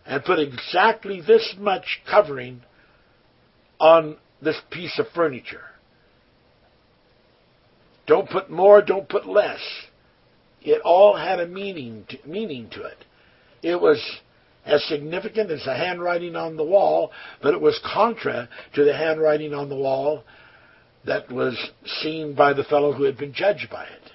and 0.09 0.25
put 0.25 0.39
exactly 0.39 1.21
this 1.21 1.55
much 1.59 2.01
covering 2.09 2.63
on 3.79 4.17
this 4.41 4.59
piece 4.71 4.97
of 4.97 5.05
furniture. 5.13 5.61
Don't 8.07 8.27
put 8.27 8.49
more, 8.49 8.81
don't 8.81 9.07
put 9.07 9.27
less. 9.27 9.61
It 10.63 10.81
all 10.83 11.15
had 11.15 11.39
a 11.39 11.47
meaning 11.47 12.05
to, 12.09 12.17
meaning 12.25 12.71
to 12.71 12.83
it. 12.85 13.05
It 13.61 13.79
was 13.79 14.03
as 14.65 14.83
significant 14.85 15.51
as 15.51 15.63
the 15.63 15.75
handwriting 15.75 16.35
on 16.35 16.57
the 16.57 16.65
wall, 16.65 17.11
but 17.43 17.53
it 17.53 17.61
was 17.61 17.79
contra 17.93 18.49
to 18.73 18.83
the 18.83 18.97
handwriting 18.97 19.53
on 19.53 19.69
the 19.69 19.75
wall 19.75 20.23
that 21.05 21.31
was 21.31 21.55
seen 22.01 22.33
by 22.33 22.53
the 22.53 22.63
fellow 22.63 22.93
who 22.93 23.03
had 23.03 23.17
been 23.17 23.31
judged 23.31 23.69
by 23.69 23.83
it. 23.83 24.11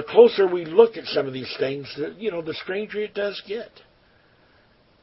The 0.00 0.06
closer 0.06 0.46
we 0.46 0.64
look 0.64 0.96
at 0.96 1.04
some 1.04 1.26
of 1.26 1.34
these 1.34 1.54
things, 1.58 1.94
you 2.16 2.30
know, 2.30 2.40
the 2.40 2.54
stranger 2.54 3.02
it 3.02 3.12
does 3.12 3.42
get. 3.46 3.68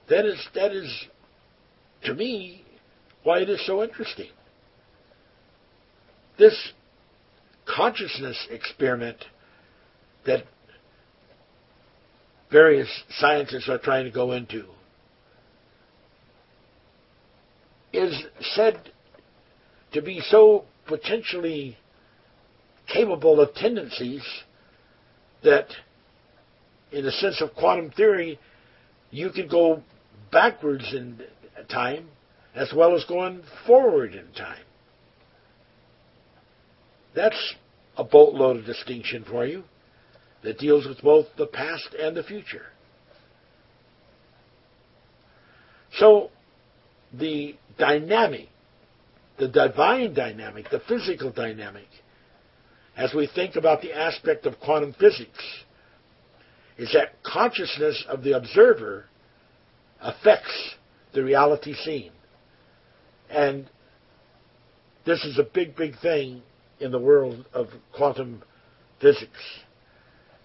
That 0.10 0.26
is, 0.26 0.44
that 0.56 0.72
is, 0.72 1.06
to 2.06 2.16
me, 2.16 2.66
why 3.22 3.42
it 3.42 3.50
is 3.50 3.64
so 3.68 3.84
interesting. 3.84 4.32
This 6.40 6.72
consciousness 7.68 8.48
experiment 8.50 9.18
that 10.26 10.46
various 12.52 12.90
scientists 13.20 13.70
are 13.70 13.78
trying 13.78 14.06
to 14.06 14.12
go 14.12 14.32
into 14.32 14.66
is 17.94 18.20
said 18.56 18.82
to 19.94 20.02
be 20.02 20.22
so 20.22 20.66
potentially 20.88 21.78
capable 22.92 23.40
of 23.40 23.54
tendencies 23.54 24.24
that, 25.48 25.68
in 26.92 27.06
the 27.06 27.12
sense 27.12 27.42
of 27.42 27.54
quantum 27.56 27.90
theory, 27.92 28.40
you 29.12 29.30
can 29.32 29.48
go 29.48 29.82
backwards 30.32 30.94
in 30.94 31.22
time 31.70 32.08
as 32.54 32.72
well 32.76 32.96
as 32.96 33.04
going 33.06 33.42
forward 33.66 34.14
in 34.14 34.32
time. 34.34 34.64
That's 37.16 37.56
a 37.98 38.04
boatload 38.04 38.58
of 38.58 38.66
distinction 38.66 39.26
for 39.30 39.46
you 39.46 39.64
that 40.44 40.60
deals 40.60 40.86
with 40.86 41.02
both 41.02 41.28
the 41.38 41.48
past 41.48 41.96
and 42.00 42.16
the 42.16 42.24
future. 42.24 42.66
So, 45.98 46.30
the 47.14 47.56
dynamic, 47.80 48.50
the 49.40 49.48
divine 49.48 50.14
dynamic, 50.14 50.70
the 50.70 50.82
physical 50.88 51.32
dynamic, 51.32 51.88
as 52.98 53.14
we 53.14 53.28
think 53.34 53.56
about 53.56 53.82
the 53.82 53.94
aspect 53.94 54.46
of 54.46 54.60
quantum 54.60 54.94
physics, 54.94 55.44
is 56.78 56.92
that 56.94 57.22
consciousness 57.24 58.04
of 58.10 58.24
the 58.24 58.36
observer 58.36 59.06
affects 60.02 60.76
the 61.14 61.24
reality 61.24 61.74
seen. 61.74 62.12
And 63.30 63.70
this 65.06 65.24
is 65.24 65.40
a 65.40 65.44
big, 65.44 65.76
big 65.76 66.00
thing 66.00 66.42
in 66.80 66.92
the 66.92 67.00
world 67.00 67.46
of 67.54 67.68
quantum 67.96 68.44
physics 69.00 69.62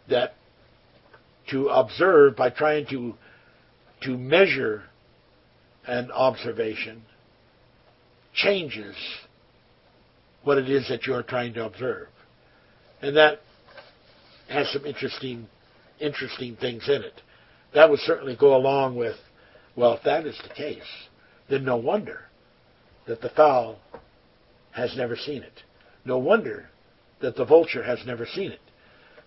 that 0.09 0.35
to 1.51 1.69
observe 1.69 2.37
by 2.37 2.51
trying 2.51 2.87
to 2.87 3.15
to 4.03 4.17
measure 4.17 4.83
an 5.87 6.11
observation 6.11 7.03
changes 8.35 8.97
what 10.43 10.59
it 10.59 10.69
is 10.69 10.89
that 10.89 11.07
you're 11.07 11.23
trying 11.23 11.55
to 11.55 11.65
observe. 11.65 12.09
And 13.03 13.17
that 13.17 13.41
has 14.49 14.71
some 14.73 14.87
interesting 14.87 15.49
interesting 16.01 16.57
things 16.57 16.89
in 16.89 17.03
it. 17.03 17.21
That 17.75 17.91
would 17.91 18.01
certainly 18.01 18.37
go 18.37 18.57
along 18.57 18.97
with 18.97 19.17
well, 19.77 19.95
if 19.95 20.03
that 20.05 20.27
is 20.27 20.39
the 20.43 20.55
case, 20.55 20.83
then 21.49 21.65
no 21.65 21.77
wonder 21.77 22.21
that 23.07 23.21
the 23.21 23.31
fowl 23.31 23.79
has 24.73 24.95
never 24.97 25.17
seen 25.17 25.43
it. 25.43 25.63
No 26.05 26.19
wonder 26.19 26.69
that 27.21 27.37
the 27.37 27.45
vulture 27.45 27.83
has 27.83 28.01
never 28.07 28.27
seen 28.27 28.53
it 28.53 28.61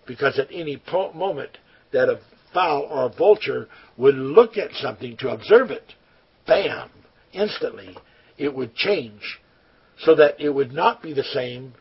because 0.06 0.38
at 0.38 0.48
any 0.52 0.76
po- 0.76 1.12
moment 1.12 1.58
that 1.92 2.08
a 2.08 2.20
fowl 2.54 2.82
or 2.82 3.06
a 3.06 3.08
vulture 3.08 3.68
would 3.96 4.14
look 4.14 4.56
at 4.56 4.70
something 4.74 5.16
to 5.18 5.30
observe 5.30 5.70
it, 5.70 5.94
bam, 6.46 6.90
instantly 7.32 7.96
it 8.38 8.54
would 8.54 8.74
change 8.74 9.40
so 9.98 10.14
that 10.14 10.40
it 10.40 10.50
would 10.50 10.72
not 10.72 11.02
be 11.02 11.12
the 11.12 11.24
same 11.24 11.72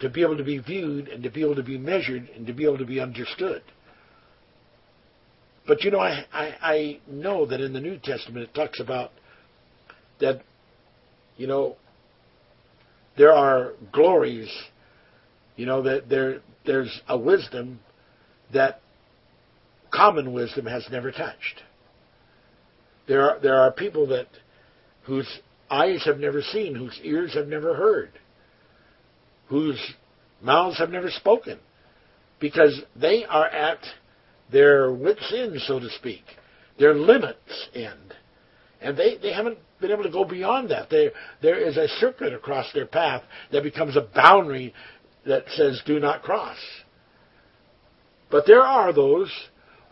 to 0.00 0.08
be 0.08 0.22
able 0.22 0.36
to 0.36 0.44
be 0.44 0.58
viewed 0.58 1.08
and 1.08 1.22
to 1.22 1.30
be 1.30 1.42
able 1.42 1.54
to 1.56 1.62
be 1.62 1.78
measured 1.78 2.28
and 2.36 2.46
to 2.46 2.52
be 2.52 2.64
able 2.64 2.78
to 2.78 2.84
be 2.84 3.00
understood. 3.00 3.62
But 5.66 5.82
you 5.82 5.90
know, 5.90 6.00
I, 6.00 6.24
I, 6.32 6.54
I 6.60 7.00
know 7.08 7.46
that 7.46 7.60
in 7.60 7.72
the 7.72 7.80
New 7.80 7.98
Testament 7.98 8.48
it 8.48 8.54
talks 8.54 8.78
about 8.78 9.10
that, 10.20 10.42
you 11.36 11.46
know, 11.46 11.76
there 13.16 13.32
are 13.32 13.72
glories, 13.92 14.50
you 15.56 15.66
know, 15.66 15.82
that 15.82 16.08
there 16.08 16.40
there's 16.64 17.00
a 17.08 17.16
wisdom 17.16 17.80
that 18.52 18.80
common 19.90 20.32
wisdom 20.32 20.66
has 20.66 20.86
never 20.90 21.10
touched. 21.10 21.62
There 23.08 23.30
are, 23.30 23.40
there 23.40 23.56
are 23.56 23.72
people 23.72 24.08
that 24.08 24.26
whose 25.04 25.40
eyes 25.70 26.02
have 26.04 26.18
never 26.18 26.42
seen, 26.42 26.74
whose 26.74 26.98
ears 27.02 27.34
have 27.34 27.46
never 27.46 27.74
heard, 27.74 28.10
whose 29.48 29.80
mouths 30.42 30.78
have 30.78 30.90
never 30.90 31.10
spoken, 31.10 31.58
because 32.40 32.80
they 32.94 33.24
are 33.24 33.46
at 33.46 33.78
their 34.50 34.92
wits' 34.92 35.32
end, 35.34 35.60
so 35.62 35.78
to 35.78 35.88
speak, 35.90 36.24
their 36.78 36.94
limits 36.94 37.68
end, 37.74 38.14
and 38.80 38.96
they, 38.96 39.16
they 39.16 39.32
haven't 39.32 39.58
been 39.80 39.90
able 39.90 40.02
to 40.02 40.10
go 40.10 40.24
beyond 40.24 40.70
that. 40.70 40.90
They, 40.90 41.10
there 41.42 41.58
is 41.58 41.76
a 41.76 41.88
circuit 42.00 42.32
across 42.32 42.72
their 42.72 42.86
path 42.86 43.22
that 43.52 43.62
becomes 43.62 43.96
a 43.96 44.08
boundary 44.14 44.74
that 45.26 45.44
says 45.54 45.82
do 45.86 45.98
not 45.98 46.22
cross. 46.22 46.58
But 48.30 48.46
there 48.46 48.62
are 48.62 48.92
those 48.92 49.32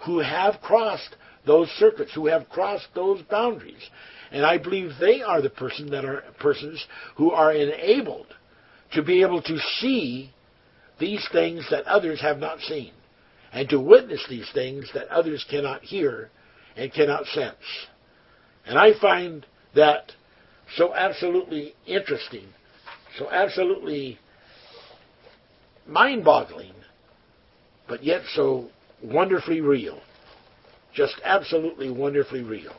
who 0.04 0.18
have 0.18 0.60
crossed 0.60 1.16
those 1.46 1.68
circuits, 1.78 2.12
who 2.14 2.26
have 2.26 2.48
crossed 2.48 2.88
those 2.94 3.22
boundaries. 3.22 3.82
And 4.30 4.44
I 4.44 4.58
believe 4.58 4.92
they 4.98 5.22
are 5.22 5.40
the 5.40 5.50
person 5.50 5.90
that 5.90 6.04
are 6.04 6.24
persons 6.40 6.84
who 7.16 7.30
are 7.30 7.52
enabled 7.52 8.26
to 8.94 9.02
be 9.02 9.22
able 9.22 9.42
to 9.42 9.58
see 9.80 10.30
these 10.98 11.26
things 11.32 11.66
that 11.70 11.84
others 11.84 12.20
have 12.20 12.38
not 12.38 12.60
seen, 12.60 12.92
and 13.52 13.68
to 13.68 13.80
witness 13.80 14.24
these 14.28 14.48
things 14.54 14.90
that 14.94 15.08
others 15.08 15.44
cannot 15.50 15.82
hear 15.82 16.30
and 16.76 16.92
cannot 16.92 17.26
sense. 17.26 17.56
And 18.66 18.78
I 18.78 18.98
find 19.00 19.44
that 19.74 20.12
so 20.76 20.94
absolutely 20.94 21.74
interesting, 21.86 22.46
so 23.18 23.30
absolutely 23.30 24.18
mind 25.86 26.24
boggling, 26.24 26.72
but 27.88 28.02
yet 28.02 28.22
so 28.34 28.68
wonderfully 29.02 29.60
real. 29.60 30.00
Just 30.94 31.20
absolutely 31.24 31.90
wonderfully 31.90 32.42
real. 32.42 32.74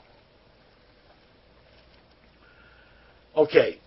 Okay, 3.35 3.79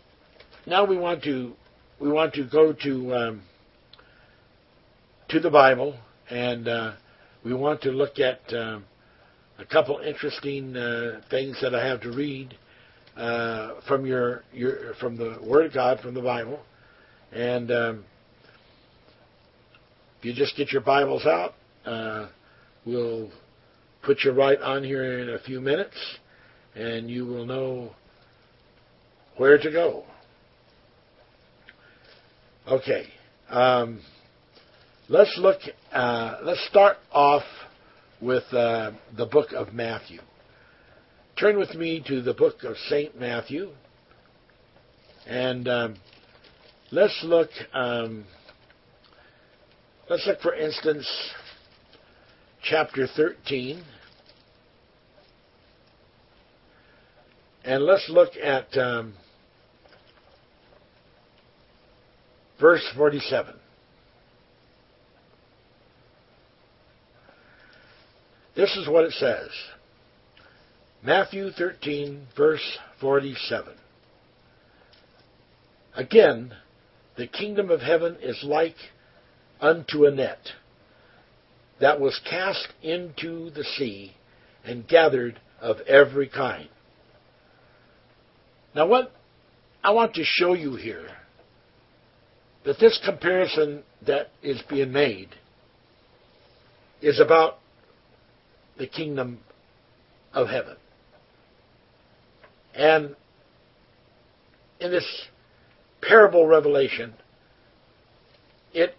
now 0.66 0.84
we 0.84 0.98
want 0.98 1.24
to 1.24 1.54
we 2.00 2.10
want 2.10 2.34
to 2.34 2.44
go 2.44 2.72
to 2.72 3.14
um, 3.14 3.42
to 5.28 5.40
the 5.40 5.50
Bible, 5.50 5.98
and 6.30 6.68
uh, 6.68 6.92
we 7.44 7.52
want 7.52 7.82
to 7.82 7.90
look 7.90 8.18
at 8.18 8.40
um, 8.54 8.84
a 9.58 9.64
couple 9.64 9.98
interesting 9.98 10.76
uh, 10.76 11.20
things 11.30 11.58
that 11.60 11.74
I 11.74 11.86
have 11.86 12.00
to 12.02 12.12
read 12.12 12.56
uh, 13.16 13.80
from 13.88 14.06
your 14.06 14.44
your 14.52 14.94
from 15.00 15.16
the 15.16 15.38
Word 15.44 15.66
of 15.66 15.74
God 15.74 16.00
from 16.00 16.14
the 16.14 16.22
Bible, 16.22 16.60
and 17.32 17.70
um, 17.72 18.04
if 20.18 20.24
you 20.24 20.34
just 20.34 20.56
get 20.56 20.70
your 20.70 20.82
Bibles 20.82 21.26
out, 21.26 21.54
uh, 21.84 22.28
we'll 22.86 23.30
put 24.02 24.18
you 24.24 24.30
right 24.30 24.60
on 24.60 24.84
here 24.84 25.18
in 25.20 25.30
a 25.30 25.38
few 25.40 25.60
minutes, 25.60 25.96
and 26.76 27.10
you 27.10 27.26
will 27.26 27.44
know 27.44 27.90
where 29.36 29.58
to 29.58 29.70
go. 29.70 30.04
Okay, 32.70 33.06
um, 33.48 34.00
let's 35.08 35.34
look. 35.38 35.58
Uh, 35.90 36.36
let's 36.42 36.64
start 36.68 36.98
off 37.10 37.44
with 38.20 38.44
uh, 38.52 38.92
the 39.16 39.26
book 39.26 39.52
of 39.52 39.72
Matthew. 39.72 40.20
Turn 41.40 41.58
with 41.58 41.74
me 41.74 42.02
to 42.06 42.20
the 42.20 42.34
book 42.34 42.64
of 42.64 42.76
Saint 42.88 43.18
Matthew, 43.18 43.70
and 45.26 45.66
um, 45.66 45.96
let's 46.90 47.18
look. 47.24 47.50
Um, 47.72 48.24
Let's 50.10 50.26
look, 50.26 50.40
for 50.40 50.54
instance, 50.54 51.06
chapter 52.62 53.06
13. 53.14 53.84
And 57.64 57.84
let's 57.84 58.08
look 58.08 58.30
at 58.42 58.74
um, 58.78 59.12
verse 62.60 62.86
47. 62.96 63.54
This 68.56 68.76
is 68.76 68.88
what 68.88 69.04
it 69.04 69.12
says 69.12 69.50
Matthew 71.02 71.50
13, 71.50 72.26
verse 72.36 72.78
47. 73.00 73.74
Again, 75.94 76.52
the 77.16 77.26
kingdom 77.26 77.70
of 77.70 77.80
heaven 77.80 78.16
is 78.20 78.42
like 78.44 78.76
unto 79.60 80.06
a 80.06 80.10
net 80.10 80.38
that 81.80 82.00
was 82.00 82.20
cast 82.28 82.68
into 82.82 83.50
the 83.50 83.64
sea 83.64 84.12
and 84.64 84.86
gathered 84.86 85.40
of 85.60 85.78
every 85.86 86.28
kind. 86.28 86.68
Now, 88.74 88.86
what 88.86 89.12
I 89.82 89.92
want 89.92 90.14
to 90.14 90.24
show 90.24 90.54
you 90.54 90.74
here 90.76 91.08
that 92.68 92.78
this 92.78 93.00
comparison 93.02 93.82
that 94.06 94.28
is 94.42 94.60
being 94.68 94.92
made 94.92 95.30
is 97.00 97.18
about 97.18 97.60
the 98.76 98.86
kingdom 98.86 99.38
of 100.34 100.48
heaven. 100.48 100.76
And 102.74 103.16
in 104.80 104.90
this 104.90 105.06
parable 106.02 106.46
revelation, 106.46 107.14
it 108.74 108.94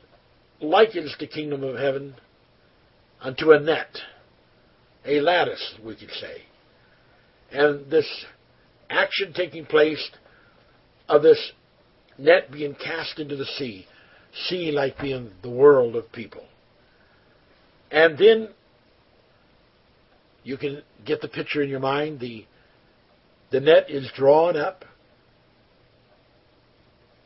likens 0.60 1.16
the 1.20 1.28
kingdom 1.28 1.64
of 1.64 1.78
heaven 1.78 2.16
unto 3.22 3.52
a 3.52 3.60
net, 3.60 4.00
a 5.06 5.22
lattice, 5.22 5.76
we 5.86 5.96
could 5.96 6.10
say. 6.10 6.42
And 7.52 7.92
this 7.92 8.26
action 8.90 9.32
taking 9.32 9.68
place 9.68 10.10
of 11.08 11.22
this 11.22 11.52
net 12.20 12.52
being 12.52 12.76
cast 12.76 13.20
into 13.20 13.36
the 13.36 13.46
sea, 13.46 13.86
sea 14.48 14.72
like 14.72 15.00
being 15.00 15.32
the 15.42 15.50
world 15.50 15.96
of 15.96 16.12
people. 16.12 16.44
And 17.92 18.18
then 18.18 18.50
you 20.44 20.58
can 20.58 20.82
get 21.06 21.22
the 21.22 21.28
picture 21.28 21.62
in 21.62 21.70
your 21.70 21.80
mind. 21.80 22.20
The 22.20 22.46
the 23.52 23.60
net 23.60 23.90
is 23.90 24.10
drawn 24.16 24.56
up, 24.56 24.86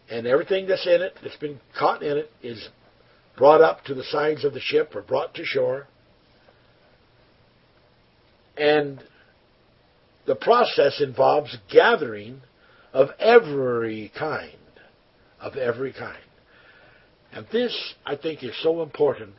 and 0.09 0.25
everything 0.25 0.67
that's 0.67 0.87
in 0.87 1.01
it, 1.01 1.17
that's 1.21 1.35
been 1.35 1.59
caught 1.77 2.01
in 2.01 2.17
it, 2.17 2.31
is 2.41 2.69
brought 3.37 3.61
up 3.61 3.83
to 3.85 3.93
the 3.93 4.03
sides 4.03 4.45
of 4.45 4.53
the 4.53 4.61
ship 4.61 4.95
or 4.95 5.01
brought 5.01 5.33
to 5.35 5.43
shore. 5.43 5.87
And 8.55 9.03
the 10.25 10.35
process 10.35 11.01
involves 11.01 11.57
gathering 11.69 12.41
of 12.93 13.09
every 13.19 14.11
kind. 14.17 14.55
Of 15.43 15.57
every 15.57 15.91
kind. 15.91 16.23
And 17.33 17.45
this, 17.51 17.93
I 18.05 18.15
think, 18.15 18.43
is 18.43 18.55
so 18.63 18.81
important 18.81 19.33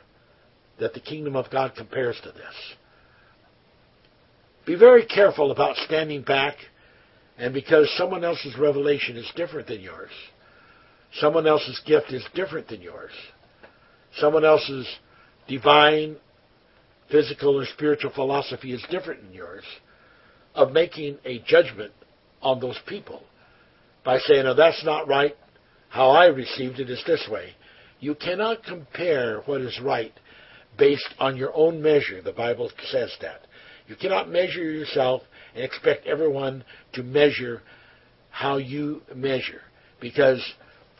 that 0.78 0.92
the 0.92 1.00
kingdom 1.00 1.34
of 1.34 1.50
God 1.50 1.72
compares 1.74 2.20
to 2.24 2.30
this. 2.30 2.54
Be 4.66 4.74
very 4.74 5.06
careful 5.06 5.50
about 5.50 5.76
standing 5.76 6.22
back 6.22 6.56
and 7.38 7.54
because 7.54 7.90
someone 7.96 8.22
else's 8.22 8.56
revelation 8.58 9.16
is 9.16 9.30
different 9.34 9.66
than 9.66 9.80
yours. 9.80 10.10
Someone 11.14 11.46
else's 11.46 11.80
gift 11.86 12.12
is 12.12 12.24
different 12.34 12.68
than 12.68 12.82
yours. 12.82 13.12
Someone 14.18 14.44
else's 14.44 14.86
divine, 15.48 16.16
physical, 17.10 17.58
or 17.58 17.64
spiritual 17.66 18.12
philosophy 18.12 18.72
is 18.72 18.84
different 18.90 19.22
than 19.22 19.32
yours. 19.32 19.64
Of 20.54 20.72
making 20.72 21.18
a 21.24 21.40
judgment 21.46 21.92
on 22.42 22.60
those 22.60 22.78
people 22.86 23.22
by 24.04 24.18
saying, 24.18 24.46
"Oh, 24.46 24.54
that's 24.54 24.84
not 24.84 25.08
right. 25.08 25.36
How 25.94 26.10
I 26.10 26.26
received 26.26 26.80
it 26.80 26.90
is 26.90 27.02
this 27.06 27.28
way." 27.28 27.54
You 28.00 28.14
cannot 28.14 28.64
compare 28.64 29.40
what 29.46 29.60
is 29.60 29.80
right 29.80 30.12
based 30.76 31.08
on 31.18 31.36
your 31.36 31.56
own 31.56 31.80
measure. 31.80 32.20
The 32.20 32.32
Bible 32.32 32.70
says 32.90 33.16
that. 33.20 33.46
You 33.86 33.96
cannot 33.96 34.28
measure 34.28 34.62
yourself 34.62 35.22
and 35.54 35.64
expect 35.64 36.06
everyone 36.06 36.64
to 36.94 37.02
measure 37.02 37.62
how 38.30 38.56
you 38.56 39.02
measure 39.14 39.62
because 40.00 40.42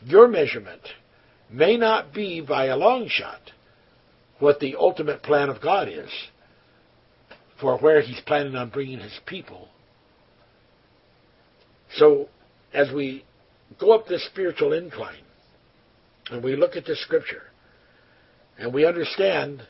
your 0.03 0.27
measurement 0.27 0.81
may 1.51 1.77
not 1.77 2.13
be 2.13 2.41
by 2.41 2.65
a 2.67 2.77
long 2.77 3.07
shot 3.09 3.51
what 4.39 4.59
the 4.59 4.75
ultimate 4.75 5.21
plan 5.21 5.49
of 5.49 5.61
God 5.61 5.87
is 5.87 6.09
for 7.59 7.77
where 7.77 8.01
He's 8.01 8.21
planning 8.21 8.55
on 8.55 8.69
bringing 8.69 8.99
His 8.99 9.19
people. 9.25 9.67
So, 11.97 12.29
as 12.73 12.91
we 12.91 13.25
go 13.79 13.93
up 13.93 14.07
this 14.07 14.25
spiritual 14.25 14.73
incline 14.73 15.23
and 16.31 16.43
we 16.43 16.55
look 16.55 16.75
at 16.75 16.85
this 16.85 17.01
scripture 17.01 17.43
and 18.57 18.73
we 18.73 18.85
understand 18.85 19.61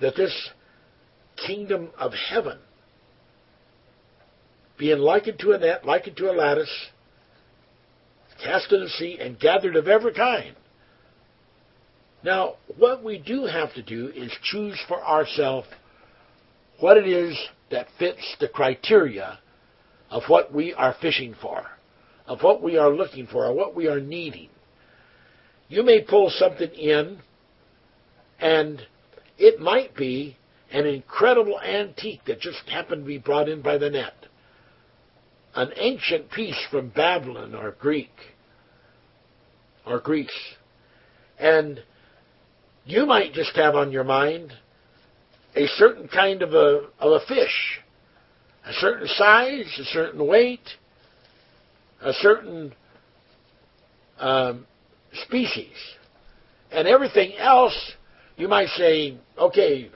that 0.00 0.16
this 0.16 0.50
kingdom 1.46 1.90
of 1.98 2.12
heaven, 2.12 2.58
being 4.78 4.98
likened 4.98 5.38
to 5.40 5.52
a 5.52 5.58
net, 5.58 5.86
likened 5.86 6.16
to 6.18 6.30
a 6.30 6.32
lattice, 6.32 6.70
cast 8.42 8.72
in 8.72 8.80
the 8.80 8.88
sea, 8.90 9.18
and 9.20 9.38
gathered 9.38 9.76
of 9.76 9.88
every 9.88 10.12
kind. 10.12 10.54
Now, 12.22 12.56
what 12.78 13.02
we 13.02 13.18
do 13.18 13.46
have 13.46 13.72
to 13.74 13.82
do 13.82 14.08
is 14.08 14.32
choose 14.42 14.78
for 14.88 15.02
ourselves 15.02 15.68
what 16.80 16.96
it 16.96 17.06
is 17.06 17.38
that 17.70 17.86
fits 17.98 18.36
the 18.40 18.48
criteria 18.48 19.38
of 20.10 20.24
what 20.28 20.52
we 20.52 20.74
are 20.74 20.94
fishing 21.00 21.34
for, 21.40 21.64
of 22.26 22.42
what 22.42 22.62
we 22.62 22.76
are 22.76 22.90
looking 22.90 23.26
for, 23.26 23.46
or 23.46 23.54
what 23.54 23.74
we 23.74 23.88
are 23.88 24.00
needing. 24.00 24.48
You 25.68 25.82
may 25.82 26.02
pull 26.02 26.30
something 26.30 26.70
in, 26.70 27.18
and 28.38 28.82
it 29.38 29.60
might 29.60 29.96
be 29.96 30.36
an 30.70 30.86
incredible 30.86 31.60
antique 31.60 32.22
that 32.26 32.40
just 32.40 32.68
happened 32.68 33.02
to 33.02 33.06
be 33.06 33.18
brought 33.18 33.48
in 33.48 33.62
by 33.62 33.78
the 33.78 33.90
net. 33.90 34.14
An 35.54 35.70
ancient 35.76 36.30
piece 36.30 36.60
from 36.70 36.90
Babylon 36.90 37.54
or 37.54 37.72
Greek 37.72 38.12
or 39.86 40.00
Greece. 40.00 40.28
And 41.38 41.82
you 42.84 43.06
might 43.06 43.32
just 43.32 43.56
have 43.56 43.74
on 43.74 43.90
your 43.90 44.04
mind 44.04 44.52
a 45.54 45.66
certain 45.66 46.08
kind 46.08 46.42
of 46.42 46.52
a, 46.52 46.88
of 46.98 47.22
a 47.22 47.26
fish, 47.26 47.80
a 48.66 48.72
certain 48.74 49.08
size, 49.08 49.78
a 49.80 49.84
certain 49.84 50.26
weight, 50.26 50.68
a 52.06 52.12
certain 52.14 52.74
um, 54.18 54.66
species. 55.24 55.76
And 56.70 56.88
everything 56.88 57.36
else, 57.36 57.92
you 58.36 58.48
might 58.48 58.68
say, 58.68 59.18
okay, 59.38 59.90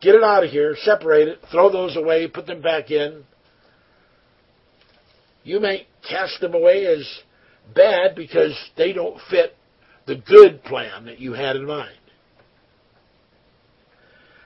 Get 0.00 0.14
it 0.14 0.22
out 0.22 0.44
of 0.44 0.50
here, 0.50 0.76
separate 0.82 1.28
it, 1.28 1.40
throw 1.50 1.70
those 1.70 1.96
away, 1.96 2.28
put 2.28 2.46
them 2.46 2.62
back 2.62 2.90
in. 2.90 3.24
You 5.42 5.60
may 5.60 5.86
cast 6.08 6.40
them 6.40 6.54
away 6.54 6.86
as 6.86 7.06
bad 7.74 8.14
because 8.14 8.56
they 8.76 8.92
don't 8.92 9.20
fit 9.28 9.56
the 10.06 10.16
good 10.16 10.62
plan 10.62 11.06
that 11.06 11.18
you 11.18 11.32
had 11.32 11.56
in 11.56 11.66
mind. 11.66 11.98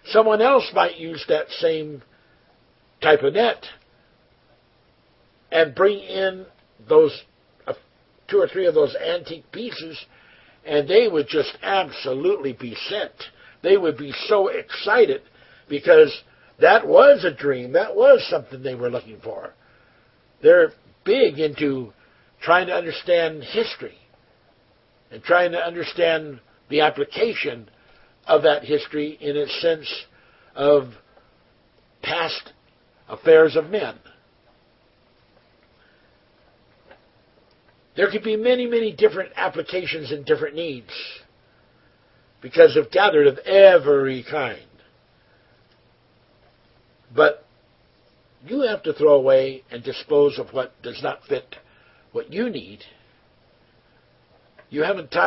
Someone 0.06 0.40
else 0.40 0.68
might 0.74 0.96
use 0.96 1.24
that 1.28 1.48
same 1.50 2.02
type 3.02 3.22
of 3.22 3.34
net 3.34 3.64
and 5.52 5.74
bring 5.74 5.98
in 5.98 6.46
those 6.88 7.22
uh, 7.66 7.74
two 8.28 8.38
or 8.38 8.48
three 8.48 8.66
of 8.66 8.74
those 8.74 8.96
antique 8.96 9.44
pieces, 9.52 10.02
and 10.64 10.88
they 10.88 11.08
would 11.08 11.28
just 11.28 11.56
absolutely 11.62 12.54
be 12.54 12.74
sent. 12.88 13.12
They 13.62 13.76
would 13.76 13.96
be 13.96 14.12
so 14.26 14.48
excited 14.48 15.22
because 15.68 16.22
that 16.60 16.86
was 16.86 17.24
a 17.24 17.34
dream. 17.34 17.72
That 17.72 17.94
was 17.94 18.26
something 18.28 18.62
they 18.62 18.74
were 18.74 18.90
looking 18.90 19.20
for. 19.22 19.52
They're 20.42 20.72
big 21.04 21.38
into 21.38 21.92
trying 22.42 22.68
to 22.68 22.74
understand 22.74 23.42
history 23.44 23.98
and 25.10 25.22
trying 25.22 25.52
to 25.52 25.58
understand 25.58 26.40
the 26.70 26.80
application 26.80 27.68
of 28.26 28.42
that 28.42 28.64
history 28.64 29.18
in 29.20 29.36
its 29.36 29.60
sense 29.60 30.04
of 30.54 30.92
past 32.02 32.52
affairs 33.08 33.56
of 33.56 33.66
men. 33.70 33.98
There 37.96 38.10
could 38.10 38.22
be 38.22 38.36
many, 38.36 38.66
many 38.66 38.92
different 38.92 39.32
applications 39.36 40.12
and 40.12 40.24
different 40.24 40.54
needs 40.54 40.92
because 42.40 42.76
of 42.76 42.90
gathered 42.90 43.26
of 43.26 43.38
every 43.38 44.24
kind. 44.28 44.60
But 47.14 47.46
you 48.46 48.62
have 48.62 48.82
to 48.84 48.92
throw 48.92 49.14
away 49.14 49.62
and 49.70 49.84
dispose 49.84 50.38
of 50.38 50.52
what 50.52 50.80
does 50.82 51.00
not 51.02 51.22
fit 51.24 51.56
what 52.12 52.32
you 52.32 52.50
need. 52.50 52.80
You 54.70 54.82
haven't 54.82 55.10
t- 55.10 55.18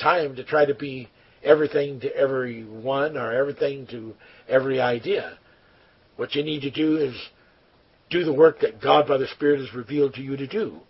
time 0.00 0.36
to 0.36 0.44
try 0.44 0.64
to 0.64 0.74
be 0.74 1.08
everything 1.42 2.00
to 2.00 2.16
everyone 2.16 3.16
or 3.16 3.32
everything 3.32 3.86
to 3.88 4.14
every 4.48 4.80
idea. 4.80 5.38
What 6.16 6.34
you 6.34 6.44
need 6.44 6.60
to 6.62 6.70
do 6.70 6.96
is 6.96 7.14
do 8.10 8.24
the 8.24 8.32
work 8.32 8.60
that 8.60 8.80
God 8.80 9.08
by 9.08 9.18
the 9.18 9.26
Spirit 9.26 9.60
has 9.60 9.74
revealed 9.74 10.14
to 10.14 10.22
you 10.22 10.36
to 10.36 10.46
do. 10.46 10.80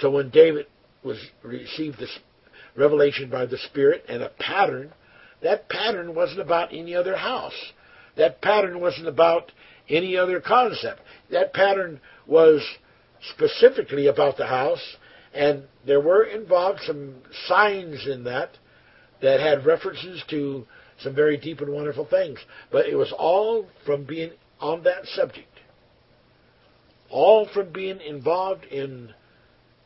So 0.00 0.10
when 0.10 0.30
David 0.30 0.66
was 1.02 1.18
received 1.42 1.98
this 1.98 2.18
revelation 2.76 3.30
by 3.30 3.46
the 3.46 3.58
Spirit 3.58 4.04
and 4.08 4.22
a 4.22 4.30
pattern, 4.30 4.92
that 5.42 5.68
pattern 5.68 6.14
wasn't 6.14 6.40
about 6.40 6.72
any 6.72 6.94
other 6.94 7.16
house. 7.16 7.72
That 8.16 8.40
pattern 8.40 8.80
wasn't 8.80 9.08
about 9.08 9.52
any 9.88 10.16
other 10.16 10.40
concept. 10.40 11.00
That 11.30 11.52
pattern 11.52 12.00
was 12.26 12.62
specifically 13.32 14.06
about 14.06 14.36
the 14.36 14.46
house, 14.46 14.96
and 15.32 15.64
there 15.86 16.00
were 16.00 16.24
involved 16.24 16.80
some 16.86 17.16
signs 17.46 18.06
in 18.06 18.24
that 18.24 18.50
that 19.20 19.40
had 19.40 19.66
references 19.66 20.22
to 20.30 20.66
some 21.00 21.14
very 21.14 21.36
deep 21.36 21.60
and 21.60 21.72
wonderful 21.72 22.06
things. 22.06 22.38
But 22.70 22.86
it 22.86 22.94
was 22.94 23.12
all 23.16 23.66
from 23.84 24.04
being 24.04 24.32
on 24.60 24.82
that 24.84 25.06
subject. 25.06 25.48
All 27.10 27.48
from 27.52 27.72
being 27.72 28.00
involved 28.00 28.64
in 28.64 29.12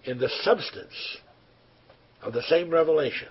in 0.05 0.19
the 0.19 0.31
substance 0.43 1.19
of 2.23 2.33
the 2.33 2.43
same 2.43 2.71
revelation. 2.71 3.29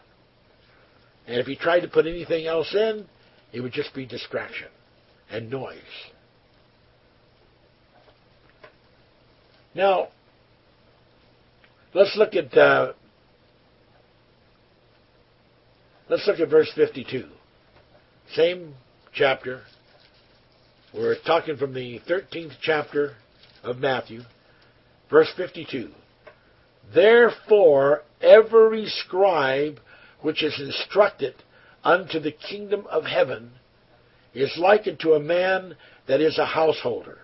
And 1.27 1.37
if 1.37 1.45
he 1.45 1.55
tried 1.55 1.81
to 1.81 1.87
put 1.87 2.07
anything 2.07 2.45
else 2.45 2.73
in, 2.73 3.05
it 3.51 3.61
would 3.61 3.73
just 3.73 3.93
be 3.93 4.05
distraction 4.05 4.67
and 5.29 5.49
noise. 5.49 5.77
Now, 9.75 10.07
let's 11.93 12.15
look 12.17 12.33
at 12.33 12.57
uh, 12.57 12.93
let's 16.09 16.25
look 16.25 16.39
at 16.39 16.49
verse 16.49 16.71
52. 16.75 17.25
Same 18.33 18.73
chapter. 19.13 19.61
We're 20.93 21.17
talking 21.25 21.57
from 21.57 21.73
the 21.73 21.99
13th 22.09 22.53
chapter 22.61 23.15
of 23.63 23.77
Matthew, 23.77 24.21
verse 25.09 25.31
52. 25.37 25.91
Therefore, 26.93 28.03
every 28.21 28.85
scribe 28.87 29.79
which 30.21 30.43
is 30.43 30.59
instructed 30.59 31.35
unto 31.83 32.19
the 32.19 32.31
kingdom 32.31 32.85
of 32.89 33.05
heaven 33.05 33.51
is 34.33 34.55
likened 34.57 34.99
to 35.01 35.13
a 35.13 35.19
man 35.19 35.75
that 36.07 36.21
is 36.21 36.37
a 36.37 36.45
householder, 36.45 37.19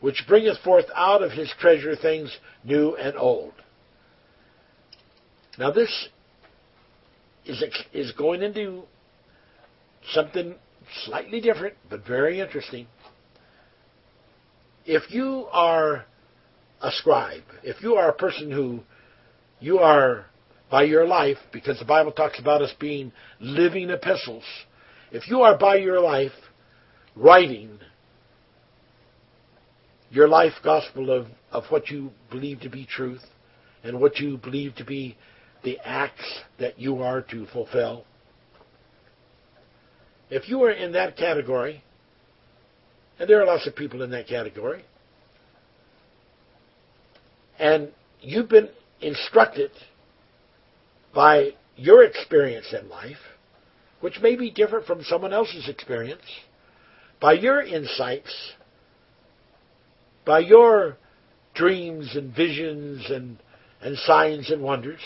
which 0.00 0.24
bringeth 0.28 0.58
forth 0.58 0.86
out 0.94 1.22
of 1.22 1.32
his 1.32 1.52
treasure 1.60 1.96
things 1.96 2.36
new 2.64 2.94
and 2.96 3.16
old. 3.16 3.52
Now 5.58 5.70
this 5.70 6.08
is 7.44 7.62
is 7.92 8.12
going 8.12 8.42
into 8.42 8.84
something 10.12 10.54
slightly 11.04 11.40
different, 11.40 11.74
but 11.88 12.06
very 12.06 12.40
interesting. 12.40 12.86
If 14.86 15.10
you 15.10 15.46
are 15.52 16.04
a 16.80 16.90
scribe, 16.92 17.42
if 17.62 17.82
you 17.82 17.94
are 17.94 18.08
a 18.08 18.14
person 18.14 18.50
who 18.50 18.80
you 19.60 19.78
are 19.78 20.26
by 20.70 20.82
your 20.82 21.06
life, 21.06 21.38
because 21.52 21.78
the 21.78 21.84
Bible 21.84 22.12
talks 22.12 22.38
about 22.38 22.62
us 22.62 22.72
being 22.78 23.12
living 23.40 23.90
epistles, 23.90 24.44
if 25.12 25.28
you 25.28 25.42
are 25.42 25.56
by 25.56 25.76
your 25.76 26.00
life 26.00 26.32
writing 27.14 27.78
your 30.10 30.28
life 30.28 30.52
gospel 30.62 31.10
of, 31.10 31.26
of 31.50 31.64
what 31.70 31.88
you 31.88 32.10
believe 32.30 32.60
to 32.60 32.68
be 32.68 32.86
truth 32.86 33.22
and 33.82 34.00
what 34.00 34.18
you 34.18 34.36
believe 34.38 34.74
to 34.76 34.84
be 34.84 35.16
the 35.64 35.78
acts 35.84 36.40
that 36.58 36.78
you 36.78 37.02
are 37.02 37.22
to 37.22 37.46
fulfill, 37.46 38.04
if 40.30 40.48
you 40.48 40.62
are 40.62 40.70
in 40.70 40.92
that 40.92 41.16
category, 41.16 41.82
and 43.18 43.28
there 43.28 43.40
are 43.40 43.46
lots 43.46 43.66
of 43.66 43.76
people 43.76 44.02
in 44.02 44.10
that 44.10 44.26
category, 44.26 44.84
and 47.58 47.90
you've 48.20 48.48
been 48.48 48.68
instructed 49.00 49.70
by 51.14 51.50
your 51.76 52.04
experience 52.04 52.74
in 52.78 52.88
life, 52.88 53.18
which 54.00 54.20
may 54.20 54.36
be 54.36 54.50
different 54.50 54.86
from 54.86 55.02
someone 55.04 55.32
else's 55.32 55.68
experience, 55.68 56.22
by 57.20 57.32
your 57.32 57.62
insights, 57.62 58.52
by 60.24 60.40
your 60.40 60.96
dreams 61.54 62.14
and 62.16 62.34
visions 62.34 63.04
and, 63.10 63.38
and 63.80 63.96
signs 63.98 64.50
and 64.50 64.62
wonders, 64.62 65.00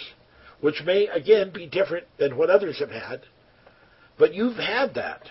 which 0.60 0.82
may 0.84 1.06
again 1.06 1.52
be 1.52 1.66
different 1.66 2.06
than 2.18 2.36
what 2.36 2.50
others 2.50 2.78
have 2.78 2.90
had, 2.90 3.22
but 4.18 4.34
you've 4.34 4.56
had 4.56 4.94
that. 4.94 5.22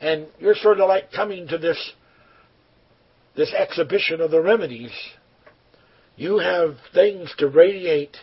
And 0.00 0.26
you're 0.40 0.54
sort 0.54 0.80
of 0.80 0.88
like 0.88 1.12
coming 1.12 1.46
to 1.48 1.58
this 1.58 1.92
this 3.34 3.52
exhibition 3.54 4.20
of 4.20 4.30
the 4.30 4.40
remedies 4.42 4.92
you 6.22 6.38
have 6.38 6.76
things 6.94 7.34
to 7.38 7.48
radiate 7.48 8.16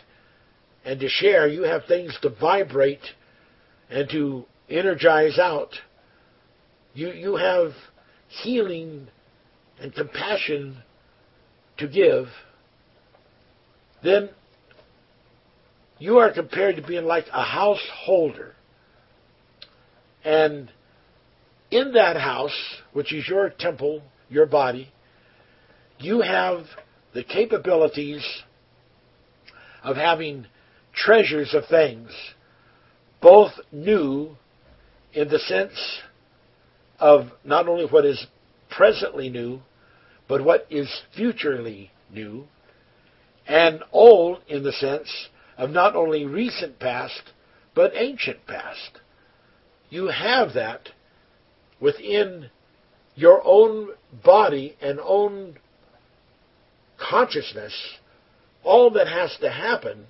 and 0.86 0.98
to 1.00 1.08
share. 1.10 1.46
You 1.46 1.64
have 1.64 1.84
things 1.84 2.16
to 2.22 2.30
vibrate 2.30 3.04
and 3.90 4.08
to 4.08 4.46
energize 4.70 5.38
out. 5.38 5.74
You, 6.94 7.08
you 7.08 7.36
have 7.36 7.72
healing 8.28 9.08
and 9.78 9.94
compassion 9.94 10.78
to 11.76 11.88
give. 11.88 12.28
Then 14.02 14.30
you 15.98 16.16
are 16.20 16.32
compared 16.32 16.76
to 16.76 16.82
being 16.82 17.04
like 17.04 17.26
a 17.30 17.44
householder. 17.44 18.54
And 20.24 20.72
in 21.70 21.92
that 21.92 22.16
house, 22.16 22.78
which 22.94 23.12
is 23.12 23.28
your 23.28 23.50
temple, 23.50 24.00
your 24.30 24.46
body, 24.46 24.90
you 25.98 26.22
have 26.22 26.64
the 27.12 27.24
capabilities 27.24 28.24
of 29.82 29.96
having 29.96 30.46
treasures 30.92 31.54
of 31.54 31.66
things, 31.66 32.10
both 33.20 33.52
new 33.72 34.36
in 35.12 35.28
the 35.28 35.38
sense 35.38 36.00
of 36.98 37.30
not 37.44 37.68
only 37.68 37.86
what 37.86 38.04
is 38.04 38.26
presently 38.70 39.28
new, 39.28 39.60
but 40.28 40.44
what 40.44 40.66
is 40.70 41.02
futurely 41.16 41.90
new, 42.12 42.44
and 43.46 43.82
old 43.92 44.40
in 44.46 44.62
the 44.62 44.72
sense 44.72 45.28
of 45.56 45.70
not 45.70 45.96
only 45.96 46.24
recent 46.24 46.78
past, 46.78 47.32
but 47.74 47.92
ancient 47.94 48.46
past. 48.46 49.00
You 49.88 50.08
have 50.08 50.54
that 50.54 50.90
within 51.80 52.50
your 53.16 53.42
own 53.44 53.88
body 54.24 54.76
and 54.80 55.00
own 55.02 55.58
consciousness, 57.08 57.74
all 58.62 58.90
that 58.90 59.08
has 59.08 59.36
to 59.40 59.50
happen 59.50 60.06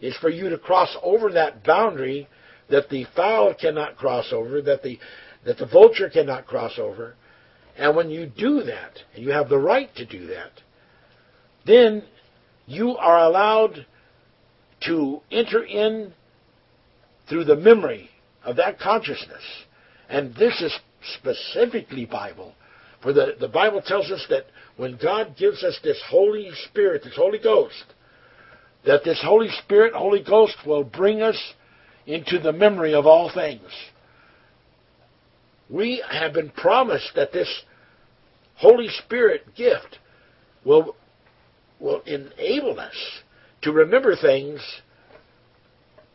is 0.00 0.16
for 0.16 0.28
you 0.28 0.48
to 0.50 0.58
cross 0.58 0.96
over 1.02 1.32
that 1.32 1.64
boundary 1.64 2.28
that 2.68 2.88
the 2.90 3.06
fowl 3.16 3.54
cannot 3.54 3.96
cross 3.96 4.32
over, 4.32 4.60
that 4.62 4.82
the 4.82 4.98
that 5.44 5.58
the 5.58 5.66
vulture 5.66 6.08
cannot 6.08 6.46
cross 6.46 6.78
over. 6.78 7.14
And 7.76 7.96
when 7.96 8.10
you 8.10 8.26
do 8.26 8.62
that, 8.62 8.98
and 9.14 9.24
you 9.24 9.30
have 9.30 9.48
the 9.48 9.58
right 9.58 9.92
to 9.96 10.06
do 10.06 10.26
that, 10.28 10.52
then 11.66 12.04
you 12.66 12.96
are 12.96 13.18
allowed 13.18 13.86
to 14.86 15.20
enter 15.30 15.64
in 15.64 16.12
through 17.28 17.44
the 17.44 17.56
memory 17.56 18.10
of 18.44 18.56
that 18.56 18.78
consciousness. 18.78 19.42
And 20.08 20.34
this 20.34 20.60
is 20.60 20.76
specifically 21.14 22.04
Bible. 22.04 22.54
For 23.02 23.12
the, 23.12 23.36
the 23.38 23.48
Bible 23.48 23.82
tells 23.82 24.10
us 24.10 24.24
that 24.30 24.46
when 24.76 24.96
God 24.96 25.36
gives 25.36 25.64
us 25.64 25.78
this 25.82 26.00
Holy 26.08 26.50
Spirit, 26.68 27.02
this 27.04 27.16
Holy 27.16 27.38
Ghost, 27.38 27.84
that 28.86 29.04
this 29.04 29.20
Holy 29.22 29.48
Spirit, 29.64 29.92
Holy 29.92 30.22
Ghost 30.22 30.56
will 30.66 30.84
bring 30.84 31.20
us 31.20 31.38
into 32.06 32.38
the 32.38 32.52
memory 32.52 32.94
of 32.94 33.06
all 33.06 33.30
things. 33.32 33.68
We 35.68 36.02
have 36.10 36.32
been 36.32 36.50
promised 36.50 37.12
that 37.14 37.32
this 37.32 37.62
Holy 38.56 38.88
Spirit 38.88 39.54
gift 39.56 39.98
will, 40.64 40.94
will 41.80 42.02
enable 42.02 42.78
us 42.78 42.96
to 43.62 43.72
remember 43.72 44.14
things 44.16 44.60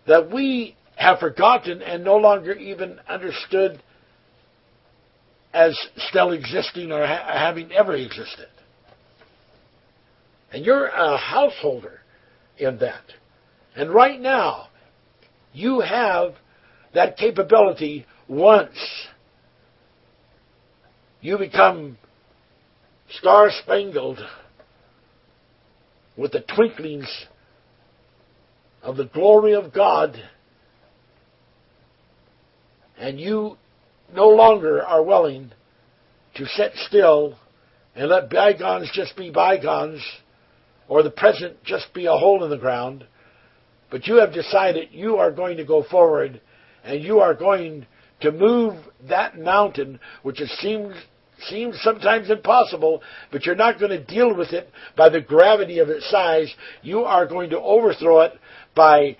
that 0.07 0.31
we 0.31 0.75
have 0.95 1.19
forgotten 1.19 1.81
and 1.81 2.03
no 2.03 2.17
longer 2.17 2.53
even 2.53 2.99
understood 3.07 3.81
as 5.53 5.77
still 6.09 6.31
existing 6.31 6.91
or 6.91 7.05
ha- 7.05 7.31
having 7.33 7.71
ever 7.71 7.95
existed. 7.95 8.47
And 10.51 10.65
you're 10.65 10.87
a 10.87 11.17
householder 11.17 11.99
in 12.57 12.79
that. 12.79 13.03
And 13.75 13.91
right 13.91 14.19
now, 14.19 14.67
you 15.53 15.81
have 15.81 16.35
that 16.93 17.17
capability 17.17 18.05
once 18.27 18.77
you 21.21 21.37
become 21.37 21.97
star 23.09 23.49
spangled 23.63 24.19
with 26.15 26.31
the 26.31 26.43
twinklings 26.55 27.09
of 28.81 28.97
the 28.97 29.05
glory 29.05 29.53
of 29.53 29.73
God 29.73 30.17
and 32.97 33.19
you 33.19 33.57
no 34.13 34.27
longer 34.29 34.83
are 34.83 35.03
willing 35.03 35.51
to 36.35 36.45
sit 36.45 36.71
still 36.87 37.37
and 37.95 38.09
let 38.09 38.29
bygones 38.29 38.89
just 38.93 39.15
be 39.17 39.31
bygones, 39.31 40.01
or 40.87 41.03
the 41.03 41.09
present 41.09 41.63
just 41.63 41.93
be 41.93 42.05
a 42.05 42.11
hole 42.11 42.43
in 42.43 42.49
the 42.49 42.57
ground, 42.57 43.05
but 43.89 44.07
you 44.07 44.15
have 44.15 44.33
decided 44.33 44.89
you 44.91 45.17
are 45.17 45.31
going 45.31 45.57
to 45.57 45.65
go 45.65 45.83
forward 45.89 46.39
and 46.83 47.03
you 47.03 47.19
are 47.19 47.33
going 47.33 47.85
to 48.21 48.31
move 48.31 48.75
that 49.09 49.37
mountain, 49.37 49.99
which 50.23 50.41
it 50.41 50.49
seems 50.59 50.95
seems 51.49 51.79
sometimes 51.81 52.31
impossible, 52.31 53.01
but 53.31 53.45
you're 53.45 53.55
not 53.55 53.79
going 53.79 53.91
to 53.91 54.03
deal 54.03 54.35
with 54.35 54.53
it 54.53 54.69
by 54.95 55.07
the 55.07 55.21
gravity 55.21 55.77
of 55.77 55.87
its 55.87 56.09
size. 56.09 56.51
You 56.81 57.01
are 57.01 57.27
going 57.27 57.51
to 57.51 57.59
overthrow 57.59 58.21
it 58.21 58.33
by 58.75 59.17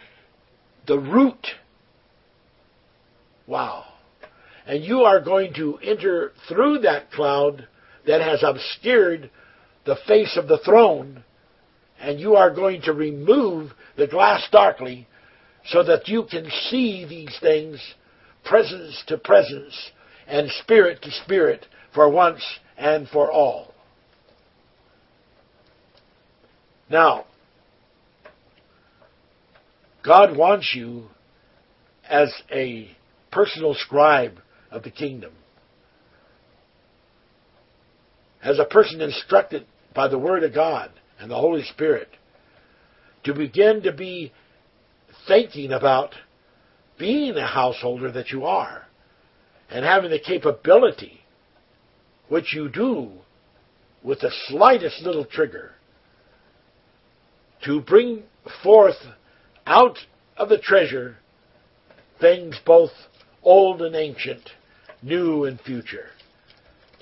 the 0.88 0.98
root. 0.98 1.46
Wow. 3.46 3.86
And 4.68 4.84
you 4.84 5.04
are 5.04 5.22
going 5.22 5.54
to 5.54 5.78
enter 5.82 6.34
through 6.50 6.80
that 6.80 7.10
cloud 7.12 7.68
that 8.06 8.20
has 8.22 8.44
obscured 8.44 9.32
the 9.86 9.96
face 10.06 10.36
of 10.36 10.50
the 10.50 10.60
throne, 10.60 11.24
and 12.00 12.20
you 12.20 12.36
are 12.36 12.54
going 12.54 12.82
to 12.82 12.92
remove 12.92 13.72
the 13.96 14.08
glass 14.08 14.46
darkly 14.52 15.08
so 15.68 15.84
that 15.84 16.10
you 16.10 16.26
can 16.30 16.50
see 16.70 17.06
these 17.08 17.36
things 17.42 17.80
presence 18.44 19.02
to 19.08 19.18
presence 19.18 19.92
and 20.28 20.52
spirit 20.52 21.02
to 21.02 21.12
spirit 21.12 21.66
for 21.94 22.10
once 22.10 22.44
and 22.78 23.08
for 23.08 23.32
all. 23.32 23.74
Now, 26.90 27.26
God 30.04 30.38
wants 30.38 30.74
you 30.76 31.06
as 32.10 32.34
a 32.52 32.90
personal 33.32 33.74
scribe 33.74 34.40
of 34.72 34.84
the 34.84 34.92
kingdom. 34.92 35.32
As 38.44 38.60
a 38.60 38.66
person 38.66 39.02
instructed 39.02 39.66
by 39.94 40.08
the 40.08 40.20
Word 40.20 40.44
of 40.44 40.54
God 40.54 40.92
and 41.20 41.32
the 41.32 41.36
Holy 41.36 41.64
Spirit 41.64 42.10
to 43.24 43.34
begin 43.34 43.82
to 43.84 43.92
be 43.92 44.32
thinking 45.28 45.72
about 45.72 46.14
being 46.98 47.36
a 47.36 47.48
householder 47.48 48.12
that 48.12 48.30
you 48.30 48.46
are 48.46 48.86
and 49.70 49.84
having 49.84 50.12
the 50.12 50.20
capability, 50.20 51.22
which 52.30 52.54
you 52.54 52.70
do 52.70 53.12
with 54.04 54.20
the 54.22 54.32
slightest 54.48 55.02
little 55.02 55.26
trigger, 55.26 55.72
to 57.66 57.82
bring 57.82 58.24
forth 58.64 58.96
out 59.66 59.98
of 60.38 60.50
the 60.50 60.58
treasure 60.58 61.18
things 62.20 62.60
both 62.66 62.92
old 63.44 63.82
and 63.82 63.96
ancient, 63.96 64.52
new 65.02 65.46
and 65.46 65.60
future. 65.62 66.08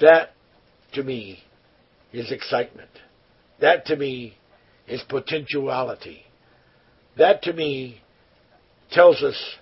That, 0.02 0.32
to 0.94 1.04
me, 1.04 1.40
is 2.12 2.32
excitement. 2.32 2.90
That, 3.62 3.86
to 3.88 3.96
me, 3.96 4.38
is 4.88 5.02
potentiality. 5.08 6.24
That, 7.18 7.44
to 7.44 7.54
me, 7.54 8.02
tells 8.92 9.24
us 9.24 9.56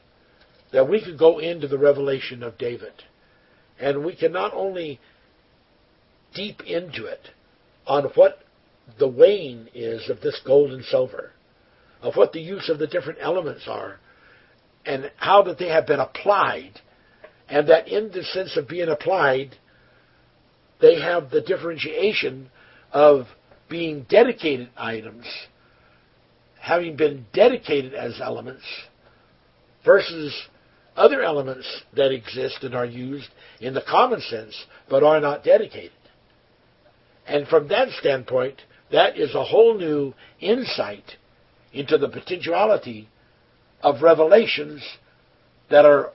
that 0.71 0.89
we 0.89 1.01
can 1.01 1.17
go 1.17 1.39
into 1.39 1.67
the 1.67 1.77
revelation 1.77 2.43
of 2.43 2.57
David 2.57 2.93
and 3.79 4.03
we 4.03 4.15
can 4.15 4.31
not 4.31 4.53
only 4.53 4.99
deep 6.33 6.61
into 6.61 7.05
it 7.05 7.29
on 7.85 8.05
what 8.15 8.39
the 8.99 9.07
weighing 9.07 9.67
is 9.73 10.09
of 10.09 10.21
this 10.21 10.39
gold 10.45 10.71
and 10.71 10.83
silver, 10.85 11.31
of 12.01 12.15
what 12.15 12.33
the 12.33 12.41
use 12.41 12.69
of 12.69 12.79
the 12.79 12.87
different 12.87 13.19
elements 13.21 13.63
are, 13.67 13.99
and 14.85 15.11
how 15.17 15.43
that 15.43 15.57
they 15.57 15.69
have 15.69 15.87
been 15.87 15.99
applied, 15.99 16.81
and 17.53 17.69
that 17.69 17.87
in 17.87 18.09
the 18.11 18.23
sense 18.23 18.57
of 18.57 18.67
being 18.67 18.89
applied, 18.89 19.55
they 20.81 20.99
have 20.99 21.29
the 21.29 21.39
differentiation 21.39 22.49
of 22.91 23.27
being 23.69 24.07
dedicated 24.09 24.69
items, 24.75 25.23
having 26.59 26.95
been 26.95 27.27
dedicated 27.31 27.93
as 27.93 28.19
elements, 28.19 28.63
versus 29.85 30.35
other 30.95 31.21
elements 31.21 31.67
that 31.95 32.11
exist 32.11 32.63
and 32.63 32.73
are 32.73 32.87
used 32.87 33.29
in 33.61 33.75
the 33.75 33.83
common 33.87 34.19
sense 34.19 34.65
but 34.89 35.03
are 35.03 35.19
not 35.19 35.43
dedicated. 35.43 35.91
And 37.27 37.47
from 37.47 37.67
that 37.67 37.89
standpoint, 37.99 38.63
that 38.91 39.15
is 39.15 39.35
a 39.35 39.43
whole 39.43 39.77
new 39.77 40.15
insight 40.39 41.17
into 41.71 41.99
the 41.99 42.09
potentiality 42.09 43.09
of 43.83 44.01
revelations 44.01 44.81
that 45.69 45.85
are 45.85 46.13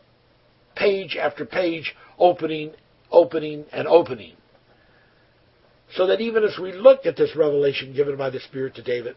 page 0.78 1.16
after 1.16 1.44
page 1.44 1.94
opening, 2.18 2.72
opening, 3.10 3.64
and 3.72 3.86
opening. 3.88 4.34
So 5.94 6.06
that 6.06 6.20
even 6.20 6.44
as 6.44 6.58
we 6.60 6.72
look 6.72 7.06
at 7.06 7.16
this 7.16 7.34
revelation 7.34 7.94
given 7.94 8.16
by 8.16 8.30
the 8.30 8.40
Spirit 8.40 8.74
to 8.76 8.82
David, 8.82 9.16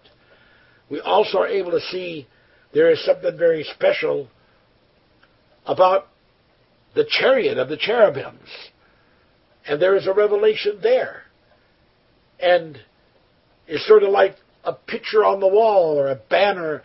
we 0.90 1.00
also 1.00 1.40
are 1.40 1.48
able 1.48 1.72
to 1.72 1.82
see 1.82 2.28
there 2.74 2.90
is 2.90 3.04
something 3.06 3.38
very 3.38 3.64
special 3.76 4.30
about 5.66 6.08
the 6.96 7.06
chariot 7.08 7.58
of 7.58 7.70
the 7.70 7.78
cherubims. 7.78 8.50
And 9.68 9.82
there 9.82 9.96
is 9.96 10.08
a 10.08 10.14
revelation 10.14 10.80
there. 10.82 11.24
And 12.40 12.80
it's 13.68 13.88
sort 13.88 14.04
of 14.04 14.10
like 14.10 14.36
a 14.64 14.74
picture 14.74 15.24
on 15.24 15.40
the 15.40 15.48
wall 15.48 15.98
or 15.98 16.10
a 16.10 16.16
banner 16.16 16.82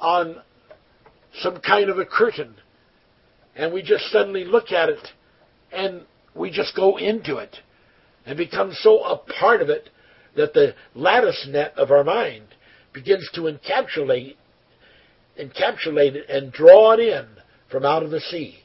on 0.00 0.36
some 1.40 1.58
kind 1.60 1.90
of 1.90 1.98
a 1.98 2.04
curtain. 2.04 2.56
And 3.56 3.72
we 3.72 3.82
just 3.82 4.04
suddenly 4.10 4.44
look 4.44 4.72
at 4.72 4.88
it 4.88 5.08
and 5.72 6.02
we 6.34 6.50
just 6.50 6.74
go 6.74 6.96
into 6.96 7.36
it 7.36 7.56
and 8.24 8.36
become 8.36 8.72
so 8.72 9.02
a 9.04 9.16
part 9.16 9.60
of 9.60 9.68
it 9.68 9.90
that 10.36 10.54
the 10.54 10.74
lattice 10.94 11.46
net 11.48 11.74
of 11.76 11.90
our 11.90 12.04
mind 12.04 12.44
begins 12.92 13.28
to 13.34 13.42
encapsulate 13.42 14.36
encapsulate 15.40 16.14
it 16.14 16.28
and 16.28 16.52
draw 16.52 16.92
it 16.92 17.00
in 17.00 17.26
from 17.70 17.84
out 17.84 18.02
of 18.02 18.10
the 18.10 18.20
sea 18.20 18.58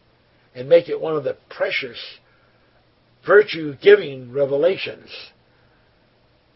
and 0.54 0.68
make 0.68 0.90
it 0.90 1.00
one 1.00 1.16
of 1.16 1.24
the 1.24 1.38
precious 1.50 1.98
virtue 3.26 3.74
giving 3.82 4.32
revelations 4.32 5.10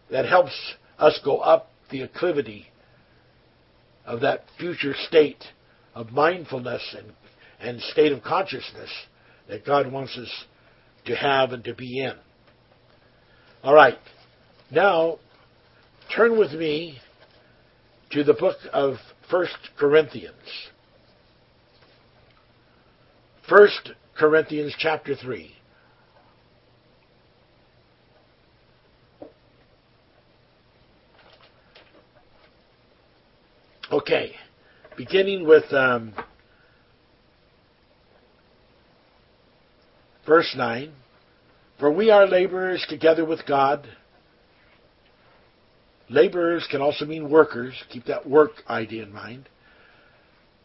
that 0.10 0.26
helps 0.26 0.76
us 1.00 1.20
go 1.24 1.38
up 1.38 1.70
the 1.90 2.02
acclivity 2.02 2.66
of 4.06 4.22
that 4.22 4.44
future 4.60 4.94
state 5.08 5.44
of 5.96 6.12
mindfulness 6.12 6.96
and, 6.98 7.14
and 7.62 7.80
state 7.82 8.12
of 8.12 8.24
consciousness 8.24 8.90
that 9.48 9.66
God 9.66 9.92
wants 9.92 10.18
us 10.18 10.46
to 11.06 11.16
have 11.16 11.52
and 11.52 11.64
to 11.64 11.74
be 11.74 12.00
in. 12.00 12.14
All 13.64 13.74
right. 13.74 13.98
Now, 14.72 15.20
turn 16.16 16.38
with 16.38 16.52
me 16.54 17.00
to 18.12 18.24
the 18.24 18.34
book 18.34 18.58
of 18.74 18.96
First 19.30 19.58
Corinthians. 19.78 20.36
First 23.48 23.92
Corinthians 24.18 24.74
chapter 24.78 25.16
3. 25.16 25.54
Okay, 33.92 34.32
beginning 34.96 35.46
with 35.46 35.66
um, 35.74 36.14
verse 40.32 40.54
9. 40.56 40.94
For 41.78 41.92
we 41.92 42.10
are 42.10 42.26
laborers 42.26 42.86
together 42.88 43.26
with 43.26 43.46
God. 43.46 43.86
Laborers 46.10 46.66
can 46.72 46.80
also 46.80 47.04
mean 47.04 47.30
workers. 47.30 47.74
Keep 47.90 48.06
that 48.06 48.30
work 48.30 48.52
idea 48.70 49.04
in 49.04 49.12
mind. 49.12 49.50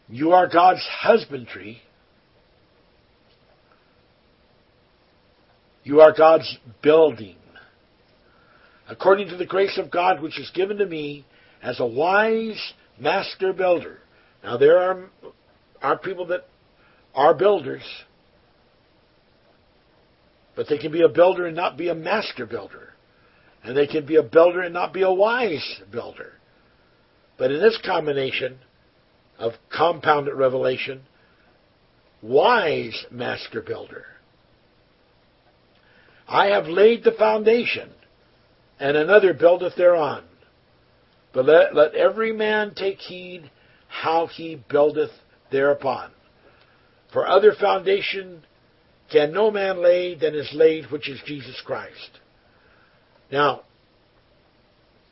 You 0.07 0.31
are 0.31 0.47
God's 0.47 0.87
husbandry. 0.89 1.81
You 5.83 5.99
are 5.99 6.13
God's 6.13 6.57
building. 6.81 7.35
According 8.87 9.27
to 9.31 9.35
the 9.35 9.45
grace 9.45 9.77
of 9.77 9.91
God 9.91 10.21
which 10.21 10.39
is 10.39 10.49
given 10.51 10.77
to 10.77 10.85
me 10.85 11.25
as 11.61 11.81
a 11.81 11.85
wise 11.85 12.71
master 12.97 13.51
builder. 13.51 13.97
Now 14.45 14.55
there 14.55 14.77
are, 14.79 15.09
are 15.81 15.97
people 15.97 16.27
that 16.27 16.45
are 17.13 17.33
builders, 17.33 17.83
but 20.57 20.67
they 20.67 20.77
can 20.77 20.91
be 20.91 21.03
a 21.03 21.09
builder 21.09 21.45
and 21.45 21.55
not 21.55 21.77
be 21.77 21.87
a 21.87 21.95
master 21.95 22.45
builder. 22.45 22.93
And 23.63 23.77
they 23.77 23.87
can 23.87 24.05
be 24.05 24.15
a 24.15 24.23
builder 24.23 24.61
and 24.61 24.73
not 24.73 24.91
be 24.91 25.03
a 25.03 25.11
wise 25.11 25.81
builder. 25.91 26.33
But 27.37 27.51
in 27.51 27.61
this 27.61 27.79
combination 27.85 28.57
of 29.37 29.53
compounded 29.69 30.33
revelation, 30.33 31.03
wise 32.21 33.05
master 33.11 33.61
builder 33.61 34.05
I 36.27 36.47
have 36.47 36.65
laid 36.65 37.03
the 37.03 37.13
foundation, 37.13 37.89
and 38.79 38.97
another 38.97 39.33
buildeth 39.33 39.75
thereon. 39.77 40.23
But 41.33 41.45
let, 41.45 41.73
let 41.73 41.95
every 41.95 42.33
man 42.33 42.73
take 42.75 42.97
heed 42.97 43.49
how 43.87 44.27
he 44.27 44.61
buildeth 44.69 45.11
thereupon. 45.51 46.11
For 47.13 47.25
other 47.25 47.53
foundation 47.57 48.43
can 49.11 49.31
no 49.31 49.51
man 49.51 49.81
lay 49.81 50.15
than 50.15 50.35
is 50.35 50.49
laid, 50.53 50.91
which 50.91 51.09
is 51.09 51.19
Jesus 51.25 51.61
Christ. 51.65 52.19
Now, 53.31 53.61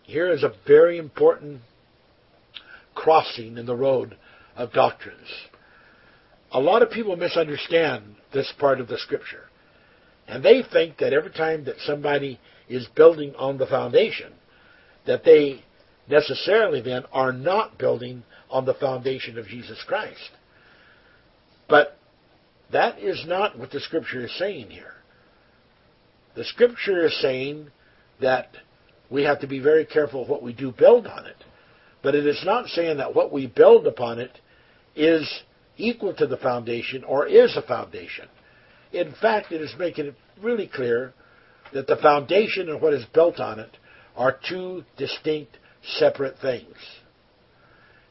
here 0.03 0.31
is 0.31 0.43
a 0.43 0.53
very 0.67 0.97
important 0.97 1.61
crossing 2.93 3.57
in 3.57 3.65
the 3.65 3.75
road 3.75 4.17
of 4.55 4.71
doctrines. 4.71 5.27
A 6.51 6.59
lot 6.59 6.81
of 6.81 6.91
people 6.91 7.15
misunderstand 7.15 8.15
this 8.33 8.51
part 8.59 8.79
of 8.79 8.87
the 8.87 8.97
scripture. 8.97 9.43
And 10.27 10.43
they 10.43 10.63
think 10.71 10.97
that 10.97 11.13
every 11.13 11.31
time 11.31 11.65
that 11.65 11.75
somebody 11.85 12.39
is 12.69 12.87
building 12.95 13.33
on 13.35 13.57
the 13.57 13.67
foundation, 13.67 14.33
that 15.05 15.23
they 15.23 15.63
necessarily 16.09 16.81
then 16.81 17.03
are 17.11 17.31
not 17.31 17.77
building 17.77 18.23
on 18.49 18.65
the 18.65 18.73
foundation 18.73 19.37
of 19.37 19.47
Jesus 19.47 19.83
Christ. 19.87 20.31
But 21.67 21.97
that 22.75 22.99
is 22.99 23.23
not 23.25 23.57
what 23.57 23.71
the 23.71 23.79
scripture 23.79 24.25
is 24.25 24.37
saying 24.37 24.69
here. 24.69 24.93
The 26.35 26.43
scripture 26.43 27.05
is 27.05 27.21
saying 27.21 27.69
that 28.21 28.49
we 29.09 29.23
have 29.23 29.39
to 29.41 29.47
be 29.47 29.59
very 29.59 29.85
careful 29.85 30.27
what 30.27 30.43
we 30.43 30.53
do 30.53 30.71
build 30.71 31.07
on 31.07 31.25
it. 31.25 31.37
But 32.03 32.15
it 32.15 32.27
is 32.27 32.41
not 32.45 32.67
saying 32.67 32.97
that 32.97 33.15
what 33.15 33.31
we 33.31 33.47
build 33.47 33.87
upon 33.87 34.19
it 34.19 34.37
is 34.95 35.41
equal 35.77 36.13
to 36.15 36.27
the 36.27 36.37
foundation 36.37 37.03
or 37.03 37.25
is 37.25 37.55
a 37.55 37.61
foundation. 37.61 38.27
In 38.91 39.13
fact, 39.21 39.51
it 39.51 39.61
is 39.61 39.73
making 39.79 40.07
it 40.07 40.15
really 40.41 40.67
clear 40.67 41.13
that 41.73 41.87
the 41.87 41.97
foundation 41.97 42.69
and 42.69 42.81
what 42.81 42.93
is 42.93 43.05
built 43.13 43.39
on 43.39 43.59
it 43.59 43.77
are 44.15 44.37
two 44.49 44.83
distinct, 44.97 45.57
separate 45.83 46.37
things. 46.39 46.75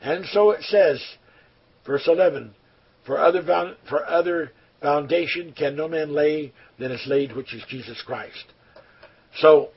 And 0.00 0.24
so 0.26 0.50
it 0.50 0.62
says, 0.62 1.02
verse 1.86 2.06
11, 2.06 2.54
for 3.06 3.18
other, 3.18 3.42
for 3.88 4.06
other 4.06 4.52
foundation 4.80 5.52
can 5.56 5.76
no 5.76 5.88
man 5.88 6.12
lay 6.12 6.52
than 6.78 6.92
is 6.92 7.04
laid, 7.06 7.34
which 7.34 7.54
is 7.54 7.62
Jesus 7.68 8.02
Christ. 8.04 8.44
So, 9.38 9.70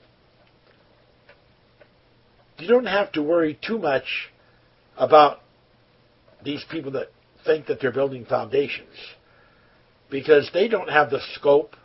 you 2.58 2.68
don't 2.68 2.86
have 2.86 3.12
to 3.14 3.22
worry 3.22 3.60
too 3.66 3.78
much 3.78 4.32
about 4.98 5.40
these 6.44 6.64
people 6.72 6.92
that 6.92 7.08
think 7.46 7.68
that 7.68 7.80
they're 7.80 7.92
building 7.92 8.26
foundations 8.26 8.96
because 10.10 10.50
they 10.54 10.68
don't 10.68 10.90
have 10.90 11.10
the 11.10 11.20
scope, 11.34 11.76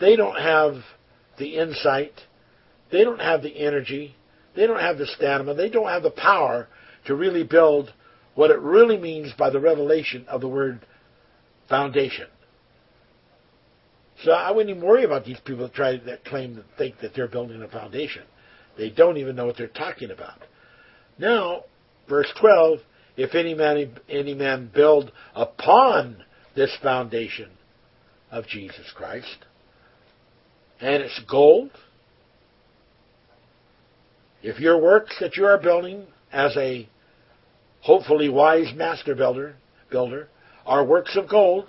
they 0.00 0.16
don't 0.16 0.40
have 0.40 0.76
the 1.38 1.56
insight, 1.56 2.12
they 2.90 3.04
don't 3.04 3.20
have 3.20 3.42
the 3.42 3.56
energy, 3.56 4.14
they 4.54 4.66
don't 4.66 4.80
have 4.80 4.98
the 4.98 5.06
stamina, 5.06 5.54
they 5.54 5.68
don't 5.68 5.88
have 5.88 6.02
the 6.02 6.10
power 6.10 6.68
to 7.06 7.14
really 7.14 7.44
build 7.44 7.92
what 8.34 8.50
it 8.50 8.58
really 8.60 8.98
means 8.98 9.32
by 9.38 9.50
the 9.50 9.60
revelation 9.60 10.24
of 10.28 10.40
the 10.40 10.48
word 10.48 10.84
foundation. 11.68 12.26
So 14.24 14.32
I 14.32 14.50
wouldn't 14.50 14.76
even 14.76 14.86
worry 14.86 15.04
about 15.04 15.24
these 15.24 15.40
people 15.44 15.64
that 15.64 15.74
try 15.74 15.96
that 15.96 16.24
claim 16.24 16.56
to 16.56 16.64
think 16.78 17.00
that 17.00 17.12
they're 17.14 17.28
building 17.28 17.62
a 17.62 17.68
foundation. 17.68 18.22
They 18.78 18.90
don't 18.90 19.16
even 19.16 19.36
know 19.36 19.46
what 19.46 19.56
they're 19.56 19.66
talking 19.66 20.10
about. 20.10 20.38
Now, 21.18 21.64
verse 22.08 22.32
12, 22.40 22.78
if 23.16 23.34
any 23.34 23.54
man, 23.54 23.98
any 24.08 24.34
man 24.34 24.70
build 24.72 25.12
upon 25.34 26.24
this 26.54 26.74
foundation 26.82 27.50
of 28.30 28.46
Jesus 28.46 28.90
Christ, 28.94 29.44
and 30.80 31.02
it's 31.02 31.20
gold, 31.28 31.70
if 34.42 34.58
your 34.58 34.80
works 34.80 35.16
that 35.20 35.36
you 35.36 35.44
are 35.46 35.58
building 35.58 36.06
as 36.32 36.56
a 36.56 36.88
hopefully 37.82 38.28
wise 38.28 38.72
master 38.74 39.14
builder, 39.14 39.56
builder 39.90 40.28
are 40.64 40.84
works 40.84 41.16
of 41.16 41.28
gold, 41.28 41.68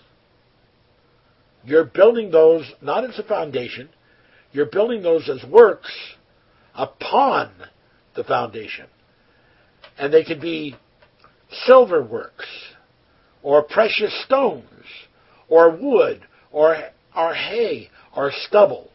you're 1.66 1.86
building 1.86 2.32
those 2.32 2.72
not 2.82 3.03
as 3.03 3.18
a 3.20 3.24
foundation, 3.24 3.89
you're 4.51 4.68
building 4.68 5.01
those 5.01 5.28
as 5.30 5.43
works 5.49 5.91
upon 6.76 7.51
the 8.16 8.24
foundation. 8.24 8.86
And 9.97 10.14
they 10.14 10.24
could 10.24 10.41
be 10.41 10.76
silver 11.66 12.03
works, 12.03 12.47
or 13.41 13.64
precious 13.64 14.14
stones, 14.26 14.86
or 15.47 15.72
wood, 15.76 16.22
or, 16.51 16.78
or 17.16 17.34
hay, 17.34 17.89
or 18.16 18.32
stubble. 18.47 18.89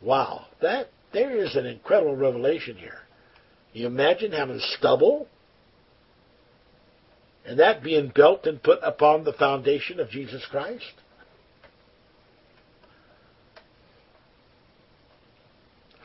Wow, 0.00 0.46
that 0.60 0.90
there 1.12 1.36
is 1.36 1.56
an 1.56 1.66
incredible 1.66 2.16
revelation 2.16 2.76
here. 2.76 2.98
You 3.72 3.86
imagine 3.86 4.32
having 4.32 4.60
stubble 4.78 5.28
and 7.46 7.60
that 7.60 7.82
being 7.82 8.10
built 8.14 8.46
and 8.46 8.62
put 8.62 8.80
upon 8.82 9.24
the 9.24 9.32
foundation 9.32 10.00
of 10.00 10.10
Jesus 10.10 10.44
Christ? 10.50 10.84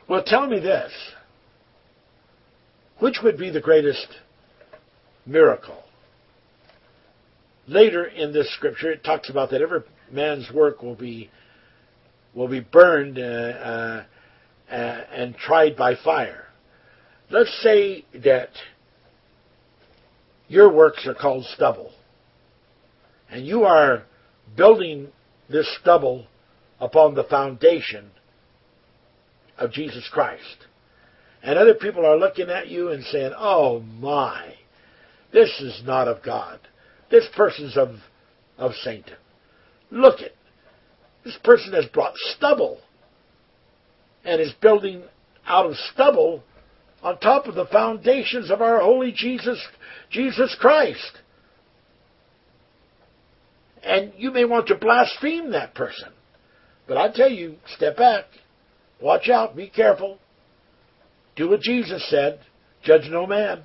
Well, 0.08 0.22
tell 0.24 0.46
me 0.46 0.60
this. 0.60 0.92
Which 3.00 3.18
would 3.24 3.38
be 3.38 3.50
the 3.50 3.60
greatest 3.60 4.06
miracle? 5.26 5.82
Later 7.66 8.04
in 8.04 8.32
this 8.32 8.52
scripture, 8.54 8.92
it 8.92 9.02
talks 9.02 9.28
about 9.28 9.50
that 9.50 9.62
every 9.62 9.80
man's 10.10 10.50
work 10.52 10.82
will 10.82 10.94
be 10.94 11.30
will 12.34 12.48
be 12.48 12.60
burned 12.60 13.18
uh, 13.18 13.22
uh, 13.22 14.04
uh, 14.70 14.74
and 14.74 15.36
tried 15.36 15.76
by 15.76 15.94
fire. 16.02 16.46
Let's 17.30 17.60
say 17.62 18.04
that 18.24 18.50
your 20.52 20.70
works 20.70 21.06
are 21.06 21.14
called 21.14 21.46
stubble. 21.46 21.90
And 23.30 23.46
you 23.46 23.64
are 23.64 24.02
building 24.54 25.08
this 25.48 25.66
stubble 25.80 26.26
upon 26.78 27.14
the 27.14 27.24
foundation 27.24 28.10
of 29.56 29.72
Jesus 29.72 30.06
Christ. 30.12 30.66
And 31.42 31.58
other 31.58 31.72
people 31.72 32.04
are 32.04 32.18
looking 32.18 32.50
at 32.50 32.68
you 32.68 32.90
and 32.90 33.02
saying, 33.02 33.32
oh 33.34 33.80
my, 33.80 34.52
this 35.32 35.48
is 35.58 35.80
not 35.86 36.06
of 36.06 36.22
God. 36.22 36.60
This 37.10 37.26
person's 37.34 37.78
of, 37.78 37.94
of 38.58 38.72
Satan. 38.74 39.16
Look 39.90 40.20
at, 40.20 40.32
this 41.24 41.38
person 41.42 41.72
has 41.72 41.86
brought 41.86 42.14
stubble 42.36 42.78
and 44.22 44.38
is 44.38 44.52
building 44.60 45.02
out 45.46 45.64
of 45.64 45.76
stubble 45.94 46.44
on 47.02 47.18
top 47.18 47.46
of 47.46 47.54
the 47.54 47.66
foundations 47.66 48.50
of 48.50 48.62
our 48.62 48.80
holy 48.80 49.12
Jesus, 49.12 49.60
Jesus 50.10 50.56
Christ. 50.60 51.18
And 53.82 54.12
you 54.16 54.30
may 54.30 54.44
want 54.44 54.68
to 54.68 54.76
blaspheme 54.76 55.50
that 55.52 55.74
person. 55.74 56.10
But 56.86 56.96
I 56.96 57.10
tell 57.12 57.30
you, 57.30 57.56
step 57.74 57.96
back. 57.96 58.24
Watch 59.00 59.28
out. 59.28 59.56
Be 59.56 59.68
careful. 59.68 60.18
Do 61.34 61.48
what 61.48 61.60
Jesus 61.60 62.08
said. 62.08 62.38
Judge 62.84 63.08
no 63.10 63.26
man. 63.26 63.62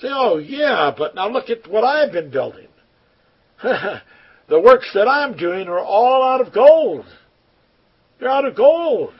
Say, 0.00 0.08
oh, 0.10 0.38
yeah, 0.38 0.92
but 0.96 1.14
now 1.14 1.28
look 1.28 1.48
at 1.48 1.70
what 1.70 1.84
I've 1.84 2.12
been 2.12 2.30
building. 2.30 2.66
the 3.62 4.00
works 4.60 4.90
that 4.94 5.06
I'm 5.06 5.36
doing 5.36 5.68
are 5.68 5.78
all 5.78 6.22
out 6.22 6.46
of 6.46 6.52
gold. 6.52 7.06
They're 8.18 8.28
out 8.28 8.44
of 8.44 8.56
gold. 8.56 9.14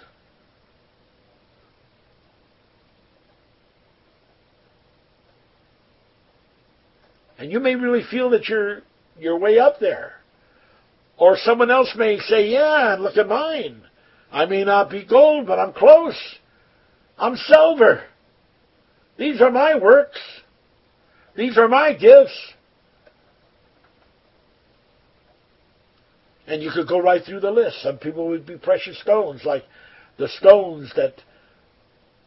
And 7.42 7.50
you 7.50 7.58
may 7.58 7.74
really 7.74 8.04
feel 8.08 8.30
that 8.30 8.46
you're 8.48 8.82
you're 9.18 9.36
way 9.36 9.58
up 9.58 9.80
there. 9.80 10.12
Or 11.16 11.36
someone 11.36 11.72
else 11.72 11.92
may 11.96 12.20
say, 12.20 12.46
Yeah, 12.46 12.94
look 13.00 13.16
at 13.16 13.26
mine. 13.26 13.82
I 14.30 14.46
may 14.46 14.62
not 14.62 14.90
be 14.90 15.04
gold, 15.04 15.48
but 15.48 15.58
I'm 15.58 15.72
close. 15.72 16.16
I'm 17.18 17.34
silver. 17.34 18.04
These 19.18 19.40
are 19.40 19.50
my 19.50 19.74
works. 19.74 20.20
These 21.36 21.58
are 21.58 21.66
my 21.66 21.94
gifts. 21.94 22.52
And 26.46 26.62
you 26.62 26.70
could 26.70 26.86
go 26.86 27.02
right 27.02 27.24
through 27.24 27.40
the 27.40 27.50
list. 27.50 27.82
Some 27.82 27.98
people 27.98 28.28
would 28.28 28.46
be 28.46 28.56
precious 28.56 29.00
stones, 29.00 29.42
like 29.44 29.64
the 30.16 30.28
stones 30.28 30.92
that 30.94 31.14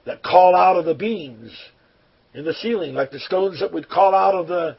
that 0.06 0.24
call 0.24 0.54
out 0.58 0.76
of 0.76 0.84
the 0.84 0.94
beams 0.94 1.54
in 2.34 2.44
the 2.44 2.54
ceiling, 2.56 2.94
like 2.94 3.12
the 3.12 3.20
stones 3.20 3.62
that 3.62 3.72
would 3.72 3.88
call 3.88 4.14
out 4.14 4.36
of 4.36 4.50
the 4.50 4.76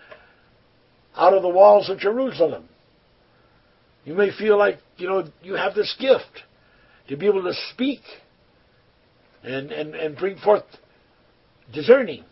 out 1.17 1.35
of 1.35 1.43
the 1.43 1.49
walls 1.49 1.89
of 1.89 1.99
Jerusalem. 1.99 2.69
You 4.05 4.15
may 4.15 4.31
feel 4.37 4.59
like, 4.59 4.79
you 4.97 5.09
know, 5.09 5.25
you 5.43 5.55
have 5.55 5.75
this 5.75 5.95
gift 5.99 6.43
to 7.09 7.17
be 7.17 7.27
able 7.27 7.43
to 7.43 7.55
speak 7.73 8.01
and, 9.43 9.73
and, 9.73 9.95
and 9.95 10.17
bring 10.17 10.39
forth 10.39 10.65
discerning. 11.73 12.25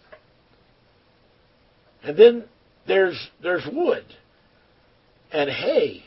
And 2.02 2.16
then 2.16 2.44
there's 2.86 3.30
there's 3.42 3.66
wood 3.72 4.04
and 5.32 5.50
hay. 5.50 6.02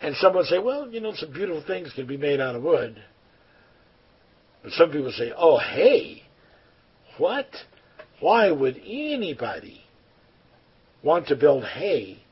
And 0.00 0.16
someone 0.16 0.44
say, 0.44 0.58
well, 0.58 0.90
you 0.90 1.00
know, 1.00 1.12
some 1.14 1.32
beautiful 1.32 1.62
things 1.64 1.92
can 1.94 2.06
be 2.06 2.16
made 2.16 2.40
out 2.40 2.56
of 2.56 2.62
wood. 2.62 3.00
But 4.62 4.72
some 4.72 4.90
people 4.90 5.12
say, 5.12 5.32
oh, 5.36 5.58
hay? 5.58 6.22
What? 7.18 7.46
Why 8.22 8.52
would 8.52 8.80
anybody 8.86 9.82
want 11.02 11.26
to 11.26 11.34
build 11.34 11.64
hay, 11.64 12.22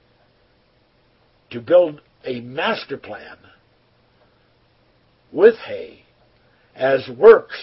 to 1.50 1.60
build 1.60 2.00
a 2.24 2.40
master 2.40 2.96
plan 2.96 3.36
with 5.32 5.56
hay 5.66 6.04
as 6.76 7.10
works 7.18 7.58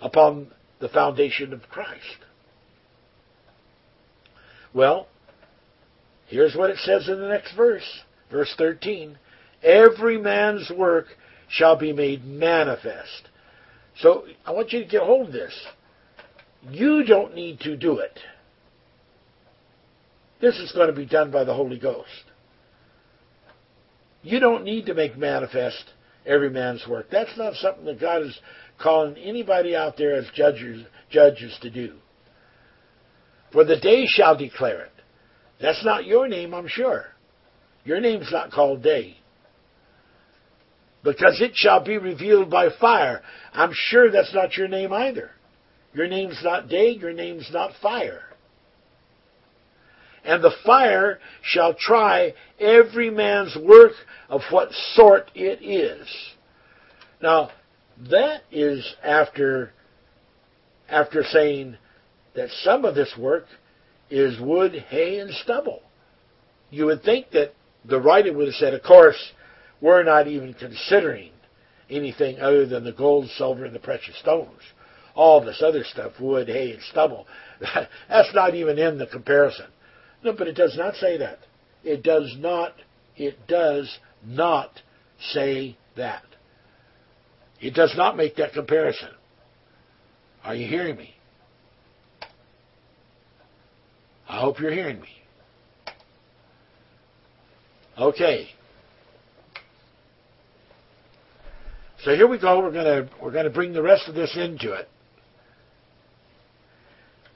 upon 0.00 0.52
the 0.78 0.88
foundation 0.88 1.52
of 1.52 1.62
Christ? 1.62 2.18
Well, 4.72 5.08
here's 6.28 6.54
what 6.54 6.70
it 6.70 6.78
says 6.78 7.08
in 7.08 7.18
the 7.18 7.26
next 7.26 7.52
verse, 7.56 8.00
verse 8.30 8.54
13. 8.56 9.18
Every 9.64 10.18
man's 10.18 10.70
work 10.70 11.06
shall 11.48 11.76
be 11.76 11.92
made 11.92 12.24
manifest. 12.24 13.28
So 13.98 14.26
I 14.46 14.52
want 14.52 14.72
you 14.72 14.84
to 14.84 14.88
get 14.88 15.02
hold 15.02 15.26
of 15.26 15.32
this. 15.32 15.66
You 16.70 17.04
don't 17.04 17.34
need 17.34 17.60
to 17.60 17.76
do 17.76 17.98
it. 17.98 18.18
This 20.40 20.56
is 20.58 20.72
going 20.72 20.88
to 20.88 20.94
be 20.94 21.06
done 21.06 21.30
by 21.30 21.44
the 21.44 21.54
Holy 21.54 21.78
Ghost. 21.78 22.24
You 24.22 24.40
don't 24.40 24.64
need 24.64 24.86
to 24.86 24.94
make 24.94 25.16
manifest 25.16 25.84
every 26.26 26.50
man's 26.50 26.86
work. 26.88 27.06
That's 27.10 27.36
not 27.36 27.54
something 27.54 27.84
that 27.86 28.00
God 28.00 28.22
is 28.22 28.38
calling 28.80 29.16
anybody 29.16 29.74
out 29.74 29.96
there 29.96 30.14
as 30.16 30.26
judges, 30.34 30.84
judges 31.10 31.56
to 31.62 31.70
do. 31.70 31.94
For 33.52 33.64
the 33.64 33.78
day 33.78 34.04
shall 34.06 34.36
declare 34.36 34.82
it. 34.82 34.92
That's 35.60 35.84
not 35.84 36.04
your 36.04 36.28
name, 36.28 36.54
I'm 36.54 36.68
sure. 36.68 37.06
Your 37.84 38.00
name's 38.00 38.30
not 38.30 38.52
called 38.52 38.82
day. 38.82 39.16
Because 41.02 41.40
it 41.40 41.52
shall 41.54 41.82
be 41.82 41.96
revealed 41.96 42.50
by 42.50 42.68
fire. 42.80 43.22
I'm 43.52 43.72
sure 43.72 44.10
that's 44.10 44.34
not 44.34 44.56
your 44.56 44.68
name 44.68 44.92
either. 44.92 45.30
Your 45.98 46.06
name's 46.06 46.38
not 46.44 46.68
day, 46.68 46.90
your 46.90 47.12
name's 47.12 47.50
not 47.52 47.72
fire. 47.82 48.22
And 50.24 50.44
the 50.44 50.54
fire 50.64 51.18
shall 51.42 51.74
try 51.74 52.34
every 52.60 53.10
man's 53.10 53.56
work 53.60 53.94
of 54.28 54.42
what 54.52 54.70
sort 54.94 55.28
it 55.34 55.60
is. 55.60 56.06
Now, 57.20 57.50
that 58.12 58.42
is 58.52 58.94
after, 59.02 59.72
after 60.88 61.24
saying 61.24 61.76
that 62.36 62.50
some 62.62 62.84
of 62.84 62.94
this 62.94 63.12
work 63.18 63.46
is 64.08 64.40
wood, 64.40 64.74
hay, 64.90 65.18
and 65.18 65.34
stubble. 65.34 65.82
You 66.70 66.86
would 66.86 67.02
think 67.02 67.32
that 67.32 67.54
the 67.84 68.00
writer 68.00 68.32
would 68.32 68.46
have 68.46 68.54
said, 68.54 68.72
of 68.72 68.84
course, 68.84 69.32
we're 69.80 70.04
not 70.04 70.28
even 70.28 70.54
considering 70.54 71.32
anything 71.90 72.38
other 72.38 72.66
than 72.66 72.84
the 72.84 72.92
gold, 72.92 73.28
silver, 73.30 73.64
and 73.64 73.74
the 73.74 73.80
precious 73.80 74.16
stones. 74.20 74.60
All 75.18 75.44
this 75.44 75.60
other 75.66 75.82
stuff, 75.82 76.12
wood, 76.20 76.46
hay, 76.46 76.70
and 76.70 76.82
stubble, 76.92 77.26
that's 78.08 78.32
not 78.34 78.54
even 78.54 78.78
in 78.78 78.98
the 78.98 79.06
comparison. 79.08 79.66
No, 80.22 80.32
but 80.32 80.46
it 80.46 80.54
does 80.54 80.76
not 80.78 80.94
say 80.94 81.18
that. 81.18 81.40
It 81.82 82.04
does 82.04 82.36
not, 82.38 82.74
it 83.16 83.36
does 83.48 83.98
not 84.24 84.80
say 85.32 85.76
that. 85.96 86.22
It 87.60 87.74
does 87.74 87.94
not 87.96 88.16
make 88.16 88.36
that 88.36 88.52
comparison. 88.52 89.08
Are 90.44 90.54
you 90.54 90.68
hearing 90.68 90.96
me? 90.96 91.16
I 94.28 94.38
hope 94.38 94.60
you're 94.60 94.70
hearing 94.70 95.00
me. 95.00 95.08
Okay. 97.98 98.50
So 102.04 102.14
here 102.14 102.28
we 102.28 102.38
go. 102.38 102.60
We're 102.60 102.70
gonna 102.70 103.08
we're 103.20 103.32
gonna 103.32 103.50
bring 103.50 103.72
the 103.72 103.82
rest 103.82 104.08
of 104.08 104.14
this 104.14 104.36
into 104.36 104.74
it. 104.74 104.88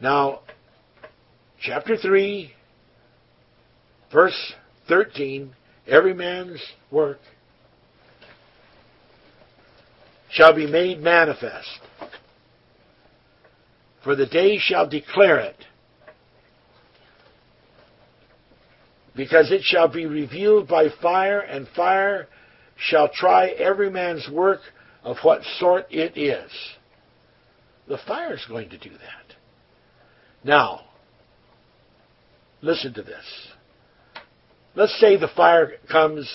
Now, 0.02 0.40
chapter 1.60 1.96
three, 1.96 2.52
verse 4.12 4.52
thirteen. 4.88 5.54
Every 5.86 6.12
man's 6.12 6.60
work 6.90 7.20
shall 10.30 10.54
be 10.54 10.66
made 10.66 11.00
manifest, 11.00 11.78
for 14.02 14.16
the 14.16 14.26
day 14.26 14.58
shall 14.58 14.88
declare 14.88 15.38
it 15.38 15.56
because 19.14 19.52
it 19.52 19.62
shall 19.62 19.86
be 19.86 20.06
revealed 20.06 20.66
by 20.66 20.88
fire, 21.00 21.40
and 21.40 21.68
fire 21.76 22.26
shall 22.76 23.08
try 23.08 23.48
every 23.50 23.90
man's 23.90 24.28
work 24.32 24.60
of 25.04 25.16
what 25.22 25.42
sort 25.60 25.86
it 25.90 26.18
is. 26.18 26.50
The 27.86 27.98
fire 28.06 28.34
is 28.34 28.44
going 28.48 28.70
to 28.70 28.78
do 28.78 28.90
that. 28.90 29.21
Now, 30.44 30.80
listen 32.60 32.94
to 32.94 33.02
this. 33.02 33.24
Let's 34.74 34.98
say 34.98 35.16
the 35.16 35.28
fire 35.36 35.72
comes 35.90 36.28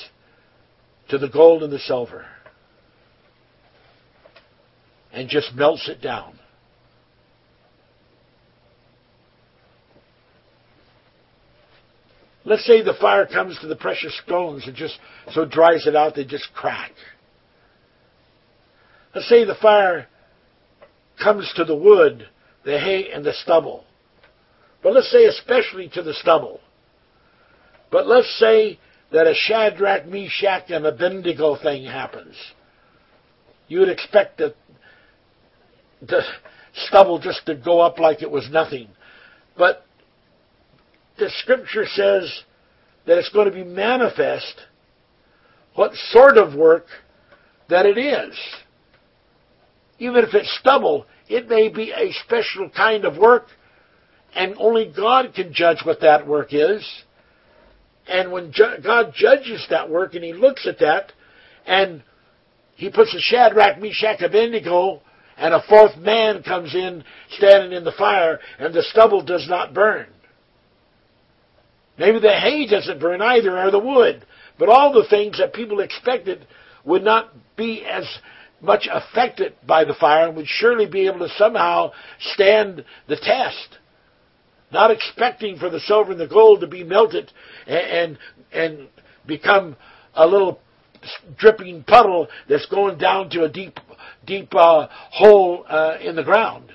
to 1.10 1.18
the 1.18 1.30
gold 1.30 1.64
and 1.64 1.72
the 1.72 1.80
silver 1.80 2.26
and 5.12 5.28
just 5.30 5.54
melts 5.56 5.90
it 5.90 6.02
down. 6.02 6.38
Let's 12.46 12.66
say 12.66 12.82
the 12.82 12.94
fire 12.94 13.26
comes 13.26 13.60
to 13.60 13.68
the 13.68 13.76
precious 13.76 14.18
stones 14.24 14.68
and 14.68 14.76
just 14.76 14.98
so 15.34 15.44
dries 15.44 15.86
it 15.86 15.96
out 15.96 16.16
they 16.16 16.24
just 16.24 16.48
crack. 16.54 16.92
Let's 19.14 19.28
say 19.28 19.44
the 19.44 19.56
fire 19.56 20.08
comes 21.22 21.52
to 21.58 21.66
the 21.66 21.76
wood, 21.76 22.30
the 22.64 22.80
hay, 22.80 23.10
and 23.12 23.26
the 23.26 23.34
stubble. 23.34 23.87
But 24.88 24.94
let's 24.94 25.12
say 25.12 25.26
especially 25.26 25.90
to 25.96 26.02
the 26.02 26.14
stubble. 26.14 26.62
But 27.92 28.08
let's 28.08 28.34
say 28.40 28.80
that 29.12 29.28
a 29.28 29.34
Shadrach, 29.36 30.08
Meshach, 30.08 30.70
and 30.70 30.86
Abednego 30.86 31.58
thing 31.62 31.84
happens. 31.84 32.38
You 33.68 33.80
would 33.82 33.90
expect 33.90 34.38
the, 34.38 34.56
the 36.02 36.22
stubble 36.74 37.20
just 37.20 37.46
to 37.48 37.56
go 37.56 37.82
up 37.82 38.00
like 38.00 38.22
it 38.22 38.32
was 38.32 38.48
nothing. 38.50 38.88
But 39.58 39.86
the 41.20 41.30
scripture 41.42 41.86
says 41.86 42.44
that 43.08 43.18
it's 43.18 43.34
going 43.34 43.50
to 43.50 43.54
be 43.54 43.66
manifest 43.66 44.56
what 45.76 45.92
sort 46.12 46.38
of 46.38 46.56
work 46.56 46.86
that 47.68 47.86
it 47.86 47.98
is. 47.98 48.40
Even 50.00 50.24
if 50.24 50.34
it's 50.34 50.58
stubble, 50.62 51.06
it 51.28 51.50
may 51.50 51.68
be 51.68 51.92
a 51.92 52.14
special 52.24 52.70
kind 52.70 53.04
of 53.04 53.18
work, 53.18 53.48
and 54.38 54.56
only 54.60 54.94
God 54.96 55.34
can 55.34 55.52
judge 55.52 55.80
what 55.84 56.02
that 56.02 56.28
work 56.28 56.50
is. 56.52 56.88
And 58.08 58.32
when 58.32 58.52
ju- 58.52 58.78
God 58.84 59.12
judges 59.16 59.66
that 59.72 59.90
work 59.90 60.14
and 60.14 60.24
He 60.24 60.34
looks 60.34 60.68
at 60.68 60.80
that, 60.80 61.12
and 61.66 62.04
He 62.76 62.92
puts 62.92 63.14
a 63.16 63.20
Shadrach, 63.20 63.82
Meshach, 63.82 64.22
Abednego, 64.22 65.02
and 65.38 65.54
a 65.54 65.64
fourth 65.68 65.98
man 65.98 66.44
comes 66.44 66.76
in 66.76 67.04
standing 67.32 67.74
in 67.74 67.84
the 67.84 67.92
fire, 67.92 68.40
and 68.60 68.74
the 68.74 68.84
stubble 68.84 69.24
does 69.24 69.48
not 69.50 69.74
burn. 69.74 70.08
Maybe 71.98 72.20
the 72.20 72.32
hay 72.32 72.68
doesn't 72.68 73.00
burn 73.00 73.22
either, 73.22 73.58
or 73.58 73.72
the 73.72 73.80
wood. 73.80 74.24
But 74.60 74.70
all 74.70 74.94
the 74.94 75.08
things 75.10 75.40
that 75.40 75.54
people 75.54 75.80
expected 75.80 76.46
would 76.86 77.04
not 77.04 77.34
be 77.56 77.84
as 77.86 78.06
much 78.62 78.88
affected 78.92 79.54
by 79.66 79.84
the 79.84 79.96
fire 79.96 80.28
and 80.28 80.38
would 80.38 80.48
surely 80.48 80.86
be 80.86 81.08
able 81.08 81.20
to 81.20 81.34
somehow 81.38 81.92
stand 82.34 82.86
the 83.08 83.16
test. 83.16 83.80
Not 84.72 84.92
expecting 84.92 85.58
for 85.58 85.70
the 85.70 85.80
silver 85.80 86.12
and 86.12 86.20
the 86.20 86.28
gold 86.28 86.62
to 86.62 86.68
be 86.68 86.84
melted 86.84 87.32
and, 87.66 88.18
and, 88.52 88.80
and 88.80 88.88
become 89.26 89.76
a 90.14 90.28
little 90.28 90.60
dripping 91.38 91.84
puddle 91.84 92.28
that's 92.50 92.66
going 92.66 92.98
down 92.98 93.30
to 93.30 93.44
a 93.44 93.50
deep, 93.50 93.80
deep 94.26 94.54
uh, 94.54 94.88
hole 94.92 95.66
uh, 95.70 95.98
in 96.02 96.16
the 96.16 96.24
ground. 96.24 96.72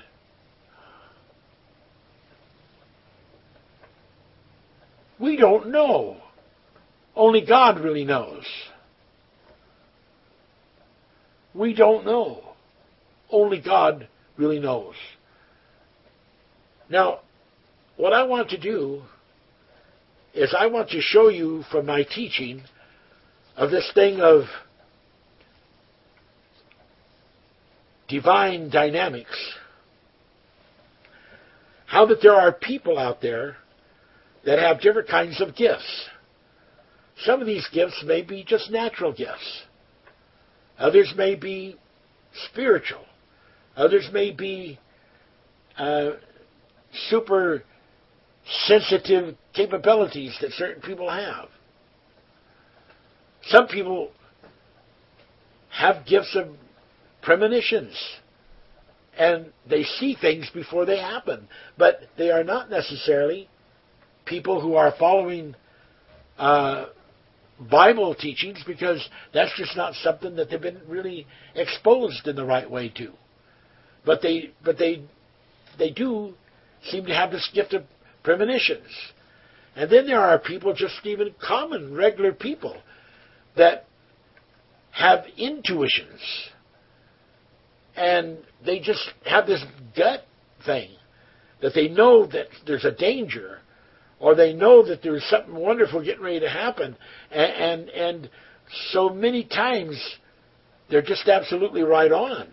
We 5.19 5.37
don't 5.37 5.69
know. 5.69 6.17
Only 7.15 7.45
God 7.45 7.79
really 7.79 8.03
knows. 8.03 8.43
We 11.53 11.73
don't 11.73 12.05
know. 12.05 12.43
Only 13.29 13.61
God 13.61 14.07
really 14.35 14.59
knows. 14.59 14.95
Now, 16.89 17.19
what 17.97 18.13
I 18.13 18.23
want 18.23 18.49
to 18.49 18.59
do 18.59 19.01
is 20.33 20.55
I 20.57 20.67
want 20.67 20.89
to 20.89 21.01
show 21.01 21.29
you 21.29 21.63
from 21.71 21.85
my 21.85 22.03
teaching 22.03 22.63
of 23.55 23.69
this 23.69 23.89
thing 23.93 24.19
of 24.19 24.43
divine 28.07 28.69
dynamics 28.69 29.53
how 31.85 32.07
that 32.07 32.21
there 32.23 32.33
are 32.33 32.51
people 32.51 32.97
out 32.97 33.21
there 33.21 33.57
that 34.45 34.57
have 34.57 34.81
different 34.81 35.07
kinds 35.07 35.39
of 35.39 35.55
gifts. 35.55 36.09
Some 37.19 37.39
of 37.39 37.45
these 37.45 37.67
gifts 37.71 38.03
may 38.05 38.23
be 38.23 38.43
just 38.43 38.71
natural 38.71 39.13
gifts. 39.13 39.63
Others 40.79 41.13
may 41.15 41.35
be 41.35 41.77
spiritual. 42.49 43.05
Others 43.75 44.09
may 44.11 44.31
be 44.31 44.79
uh, 45.77 46.11
super 47.09 47.63
sensitive 48.65 49.35
capabilities 49.53 50.37
that 50.41 50.51
certain 50.51 50.81
people 50.81 51.09
have. 51.09 51.47
Some 53.43 53.67
people 53.67 54.11
have 55.69 56.05
gifts 56.05 56.35
of 56.35 56.47
premonitions 57.21 57.97
and 59.17 59.51
they 59.69 59.83
see 59.83 60.15
things 60.19 60.49
before 60.53 60.85
they 60.85 60.97
happen, 60.97 61.47
but 61.77 62.01
they 62.17 62.31
are 62.31 62.43
not 62.43 62.69
necessarily 62.69 63.49
people 64.25 64.61
who 64.61 64.75
are 64.75 64.93
following 64.97 65.55
uh, 66.37 66.85
Bible 67.59 68.15
teachings 68.15 68.63
because 68.65 69.07
that's 69.33 69.55
just 69.57 69.77
not 69.77 69.93
something 69.95 70.35
that 70.35 70.49
they've 70.49 70.61
been 70.61 70.81
really 70.87 71.27
exposed 71.55 72.27
in 72.27 72.35
the 72.35 72.45
right 72.45 72.69
way 72.69 72.89
to. 72.97 73.11
But 74.05 74.21
they, 74.21 74.51
but 74.63 74.77
they, 74.77 75.03
they 75.77 75.91
do 75.91 76.33
seem 76.89 77.05
to 77.05 77.13
have 77.13 77.31
this 77.31 77.49
gift 77.53 77.73
of 77.73 77.83
premonitions. 78.23 78.89
And 79.75 79.91
then 79.91 80.05
there 80.05 80.21
are 80.21 80.39
people, 80.39 80.73
just 80.73 80.99
even 81.03 81.33
common, 81.45 81.95
regular 81.95 82.31
people, 82.31 82.75
that 83.57 83.87
have 84.91 85.25
intuitions. 85.37 86.21
And 87.95 88.37
they 88.65 88.79
just 88.79 89.11
have 89.25 89.45
this 89.45 89.63
gut 89.95 90.25
thing 90.65 90.89
that 91.61 91.73
they 91.73 91.87
know 91.87 92.25
that 92.27 92.47
there's 92.65 92.85
a 92.85 92.91
danger 92.91 93.59
or 94.19 94.35
they 94.35 94.53
know 94.53 94.87
that 94.87 95.01
there's 95.01 95.23
something 95.29 95.55
wonderful 95.55 96.03
getting 96.03 96.23
ready 96.23 96.39
to 96.39 96.49
happen. 96.49 96.95
And, 97.31 97.51
and, 97.51 97.89
and 97.89 98.29
so 98.91 99.09
many 99.09 99.43
times 99.43 99.97
they're 100.89 101.01
just 101.01 101.27
absolutely 101.27 101.81
right 101.81 102.11
on. 102.11 102.47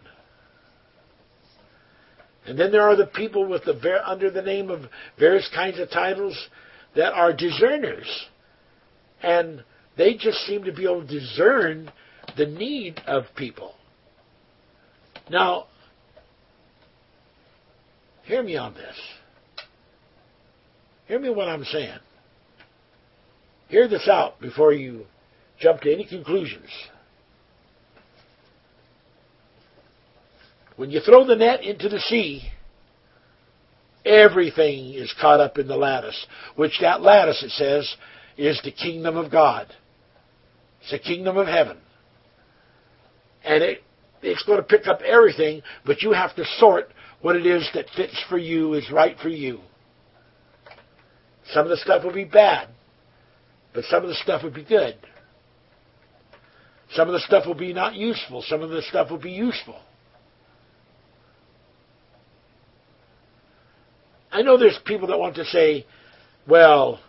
And 2.46 2.58
then 2.58 2.72
there 2.72 2.88
are 2.88 2.96
the 2.96 3.06
people 3.06 3.46
with 3.46 3.64
the 3.64 4.00
under 4.06 4.30
the 4.30 4.42
name 4.42 4.70
of 4.70 4.82
various 5.18 5.48
kinds 5.54 5.78
of 5.78 5.90
titles 5.90 6.36
that 6.96 7.12
are 7.12 7.32
discerners, 7.32 8.08
and 9.22 9.62
they 9.96 10.14
just 10.14 10.38
seem 10.46 10.64
to 10.64 10.72
be 10.72 10.84
able 10.84 11.06
to 11.06 11.20
discern 11.20 11.92
the 12.36 12.46
need 12.46 13.00
of 13.06 13.24
people. 13.36 13.74
Now, 15.28 15.66
hear 18.24 18.42
me 18.42 18.56
on 18.56 18.74
this. 18.74 18.96
Hear 21.06 21.18
me 21.20 21.30
what 21.30 21.48
I'm 21.48 21.64
saying. 21.64 21.98
Hear 23.68 23.86
this 23.86 24.08
out 24.08 24.40
before 24.40 24.72
you 24.72 25.06
jump 25.60 25.82
to 25.82 25.92
any 25.92 26.04
conclusions. 26.04 26.68
When 30.80 30.90
you 30.90 31.00
throw 31.00 31.26
the 31.26 31.36
net 31.36 31.62
into 31.62 31.90
the 31.90 32.00
sea, 32.00 32.40
everything 34.02 34.94
is 34.94 35.14
caught 35.20 35.38
up 35.38 35.58
in 35.58 35.68
the 35.68 35.76
lattice, 35.76 36.26
which 36.56 36.78
that 36.80 37.02
lattice, 37.02 37.42
it 37.42 37.50
says, 37.50 37.96
is 38.38 38.58
the 38.64 38.70
kingdom 38.70 39.18
of 39.18 39.30
God. 39.30 39.66
It's 40.80 40.90
the 40.90 40.98
kingdom 40.98 41.36
of 41.36 41.48
heaven. 41.48 41.76
And 43.44 43.62
it, 43.62 43.82
it's 44.22 44.42
going 44.44 44.56
to 44.56 44.62
pick 44.62 44.86
up 44.86 45.02
everything, 45.02 45.60
but 45.84 46.00
you 46.00 46.12
have 46.12 46.34
to 46.36 46.46
sort 46.56 46.88
what 47.20 47.36
it 47.36 47.44
is 47.44 47.68
that 47.74 47.84
fits 47.94 48.18
for 48.30 48.38
you, 48.38 48.72
is 48.72 48.90
right 48.90 49.18
for 49.18 49.28
you. 49.28 49.60
Some 51.52 51.64
of 51.64 51.68
the 51.68 51.76
stuff 51.76 52.04
will 52.04 52.14
be 52.14 52.24
bad, 52.24 52.70
but 53.74 53.84
some 53.84 54.02
of 54.02 54.08
the 54.08 54.14
stuff 54.14 54.42
will 54.42 54.50
be 54.50 54.64
good. 54.64 54.96
Some 56.94 57.06
of 57.06 57.12
the 57.12 57.20
stuff 57.20 57.44
will 57.44 57.52
be 57.52 57.74
not 57.74 57.96
useful. 57.96 58.40
Some 58.40 58.62
of 58.62 58.70
the 58.70 58.80
stuff 58.80 59.10
will 59.10 59.18
be 59.18 59.32
useful. 59.32 59.78
I 64.32 64.42
know 64.42 64.56
there's 64.56 64.78
people 64.84 65.08
that 65.08 65.18
want 65.18 65.36
to 65.36 65.44
say, 65.44 65.86
well, 66.48 67.00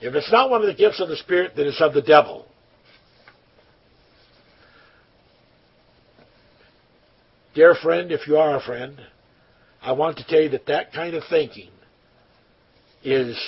if 0.00 0.14
it's 0.14 0.30
not 0.30 0.50
one 0.50 0.60
of 0.60 0.66
the 0.66 0.74
gifts 0.74 1.00
of 1.00 1.08
the 1.08 1.16
Spirit, 1.16 1.52
then 1.56 1.66
it's 1.66 1.80
of 1.80 1.94
the 1.94 2.02
devil. 2.02 2.46
Dear 7.54 7.74
friend, 7.74 8.12
if 8.12 8.28
you 8.28 8.36
are 8.36 8.56
a 8.56 8.60
friend, 8.60 9.00
I 9.80 9.92
want 9.92 10.18
to 10.18 10.26
tell 10.26 10.42
you 10.42 10.50
that 10.50 10.66
that 10.66 10.92
kind 10.92 11.14
of 11.14 11.22
thinking 11.30 11.70
is 13.02 13.38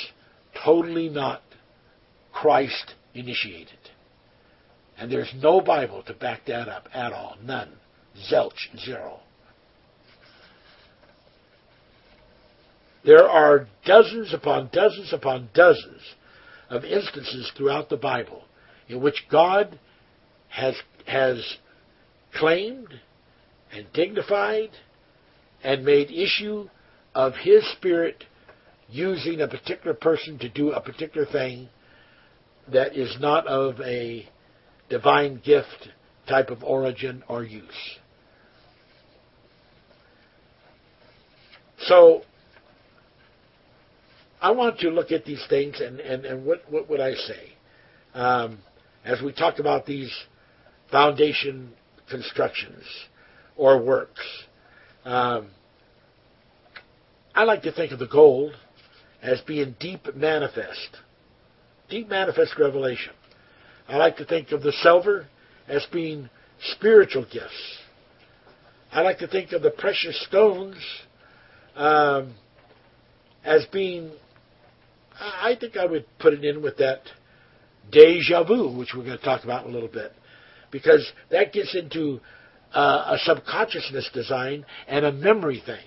totally 0.65 1.11
not 1.11 1.43
Christ 2.33 2.95
initiated. 3.13 3.79
And 4.97 5.13
there's 5.13 5.33
no 5.37 5.61
Bible 5.61 6.03
to 6.05 6.15
back 6.15 6.47
that 6.47 6.69
up 6.69 6.89
at 6.95 7.13
all. 7.13 7.37
None. 7.43 7.73
Zelch, 8.31 8.75
zero. 8.79 9.21
There 13.05 13.29
are 13.29 13.67
dozens 13.85 14.35
upon 14.35 14.71
dozens 14.73 15.13
upon 15.13 15.51
dozens 15.55 16.03
of 16.69 16.85
instances 16.85 17.51
throughout 17.57 17.89
the 17.89 17.97
Bible 17.97 18.45
in 18.89 19.01
which 19.01 19.27
God 19.31 19.79
has, 20.49 20.75
has 21.07 21.57
claimed 22.35 22.89
and 23.73 23.87
dignified 23.93 24.71
and 25.63 25.85
made 25.85 26.11
issue 26.11 26.69
of 27.15 27.35
His 27.37 27.67
Spirit 27.73 28.25
using 28.89 29.41
a 29.41 29.49
particular 29.49 29.95
person 29.95 30.39
to 30.39 30.49
do 30.49 30.73
a 30.73 30.81
particular 30.81 31.27
thing 31.27 31.69
that 32.73 32.97
is 32.97 33.17
not 33.21 33.47
of 33.47 33.81
a 33.81 34.29
divine 34.89 35.41
gift 35.45 35.89
type 36.29 36.51
of 36.51 36.63
origin 36.63 37.23
or 37.29 37.45
use. 37.45 37.99
So 41.81 42.23
I 44.41 44.53
want 44.53 44.79
to 44.81 44.91
look 44.91 45.11
at 45.11 45.25
these 45.25 45.45
things 45.49 45.81
and, 45.81 46.01
and, 46.01 46.25
and 46.25 46.45
what, 46.45 46.63
what 46.71 46.89
would 46.89 47.01
I 47.01 47.15
say? 47.15 47.53
Um, 48.15 48.59
as 49.05 49.21
we 49.23 49.33
talked 49.33 49.59
about 49.59 49.87
these 49.87 50.13
foundation 50.91 51.73
constructions 52.09 52.85
or 53.57 53.83
works, 53.83 54.25
um, 55.05 55.49
I 57.35 57.45
like 57.45 57.63
to 57.63 57.73
think 57.73 57.93
of 57.93 57.99
the 57.99 58.07
gold 58.07 58.55
as 59.23 59.41
being 59.43 59.75
deep 59.81 60.15
manifest, 60.15 60.97
deep 61.89 62.09
manifest 62.09 62.59
revelation. 62.59 63.13
I 63.89 63.97
like 63.97 64.17
to 64.19 64.25
think 64.25 64.53
of 64.53 64.63
the 64.63 64.73
silver 64.83 65.27
as 65.67 65.87
being 65.93 66.29
spiritual 66.73 67.25
gifts. 67.25 67.79
I 68.93 69.03
like 69.03 69.19
to 69.19 69.27
think 69.27 69.53
of 69.53 69.63
the 69.63 69.71
precious 69.71 70.21
stones 70.27 70.77
um, 71.75 72.35
as 73.45 73.67
being 73.73 74.13
I 75.21 75.57
think 75.59 75.77
I 75.77 75.87
would 75.87 76.07
put 76.19 76.33
it 76.33 76.45
in 76.45 76.63
with 76.63 76.77
that 76.79 77.03
deja 77.91 78.45
vu, 78.45 78.77
which 78.77 78.91
we're 78.97 79.05
going 79.05 79.19
to 79.19 79.25
talk 79.25 79.45
about 79.45 79.65
in 79.65 79.71
a 79.71 79.75
little 79.75 79.89
bit, 79.89 80.13
because 80.71 81.11
that 81.31 81.53
gets 81.53 81.75
into 81.75 82.21
uh, 82.75 83.17
a 83.17 83.19
subconsciousness 83.25 84.11
design 84.13 84.65
and 84.87 85.05
a 85.05 85.13
memory 85.13 85.63
thing. 85.65 85.85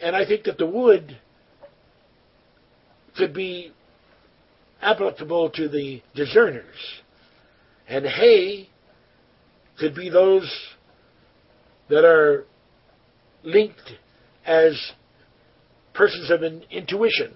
And 0.00 0.16
I 0.16 0.26
think 0.26 0.44
that 0.44 0.58
the 0.58 0.66
wood 0.66 1.18
could 3.16 3.32
be 3.32 3.72
applicable 4.82 5.50
to 5.50 5.68
the 5.68 6.02
discerners, 6.14 6.76
and 7.88 8.04
hay 8.04 8.68
could 9.78 9.94
be 9.94 10.10
those 10.10 10.50
that 11.88 12.04
are 12.04 12.44
linked 13.42 13.92
as 14.44 14.92
persons 15.96 16.30
of 16.30 16.42
an 16.42 16.64
intuition. 16.70 17.34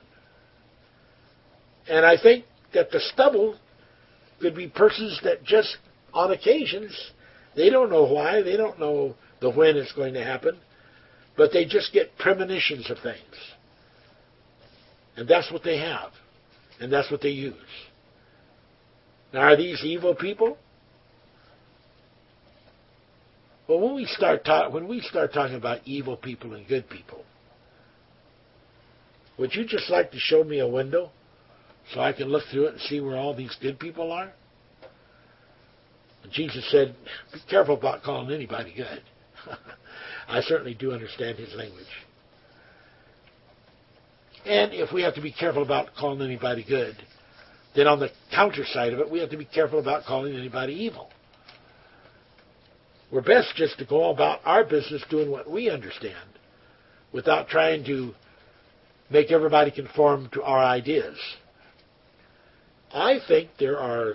And 1.88 2.04
I 2.04 2.16
think 2.20 2.44
that 2.74 2.90
the 2.90 3.00
stubble 3.00 3.58
could 4.40 4.54
be 4.54 4.68
persons 4.68 5.20
that 5.24 5.42
just, 5.42 5.76
on 6.12 6.30
occasions, 6.30 6.96
they 7.56 7.70
don't 7.70 7.90
know 7.90 8.04
why, 8.04 8.42
they 8.42 8.56
don't 8.56 8.78
know 8.78 9.14
the 9.40 9.50
when 9.50 9.76
it's 9.76 9.92
going 9.92 10.14
to 10.14 10.24
happen, 10.24 10.56
but 11.36 11.52
they 11.52 11.64
just 11.64 11.92
get 11.92 12.16
premonitions 12.18 12.90
of 12.90 12.98
things. 13.02 13.18
And 15.16 15.28
that's 15.28 15.50
what 15.50 15.62
they 15.64 15.78
have. 15.78 16.10
And 16.80 16.92
that's 16.92 17.10
what 17.10 17.20
they 17.20 17.30
use. 17.30 17.54
Now, 19.32 19.40
are 19.40 19.56
these 19.56 19.82
evil 19.84 20.14
people? 20.14 20.56
Well, 23.68 23.80
when 23.80 23.94
we 23.94 24.06
start 24.06 24.44
ta- 24.44 24.68
when 24.70 24.88
we 24.88 25.00
start 25.00 25.32
talking 25.32 25.56
about 25.56 25.80
evil 25.84 26.16
people 26.16 26.54
and 26.54 26.66
good 26.66 26.88
people, 26.88 27.24
would 29.40 29.54
you 29.54 29.64
just 29.64 29.88
like 29.88 30.12
to 30.12 30.18
show 30.18 30.44
me 30.44 30.58
a 30.58 30.68
window 30.68 31.10
so 31.94 32.00
I 32.00 32.12
can 32.12 32.28
look 32.28 32.44
through 32.52 32.66
it 32.66 32.72
and 32.74 32.80
see 32.82 33.00
where 33.00 33.16
all 33.16 33.34
these 33.34 33.56
good 33.62 33.80
people 33.80 34.12
are? 34.12 34.30
Jesus 36.30 36.70
said, 36.70 36.94
Be 37.32 37.40
careful 37.48 37.74
about 37.74 38.02
calling 38.02 38.30
anybody 38.30 38.74
good. 38.76 39.02
I 40.28 40.42
certainly 40.42 40.74
do 40.74 40.92
understand 40.92 41.38
his 41.38 41.54
language. 41.54 41.86
And 44.44 44.74
if 44.74 44.92
we 44.92 45.02
have 45.02 45.14
to 45.14 45.22
be 45.22 45.32
careful 45.32 45.62
about 45.62 45.94
calling 45.98 46.20
anybody 46.20 46.62
good, 46.62 46.96
then 47.74 47.86
on 47.86 47.98
the 47.98 48.10
counter 48.34 48.64
side 48.66 48.92
of 48.92 49.00
it, 49.00 49.10
we 49.10 49.20
have 49.20 49.30
to 49.30 49.38
be 49.38 49.46
careful 49.46 49.78
about 49.78 50.04
calling 50.04 50.36
anybody 50.36 50.74
evil. 50.74 51.08
We're 53.10 53.22
best 53.22 53.54
just 53.56 53.78
to 53.78 53.86
go 53.86 54.10
about 54.10 54.40
our 54.44 54.64
business 54.64 55.02
doing 55.08 55.30
what 55.30 55.50
we 55.50 55.70
understand 55.70 56.14
without 57.12 57.48
trying 57.48 57.84
to 57.84 58.14
make 59.10 59.30
everybody 59.30 59.70
conform 59.70 60.28
to 60.32 60.42
our 60.42 60.58
ideas. 60.58 61.18
I 62.92 63.18
think 63.28 63.50
there 63.58 63.78
are 63.78 64.14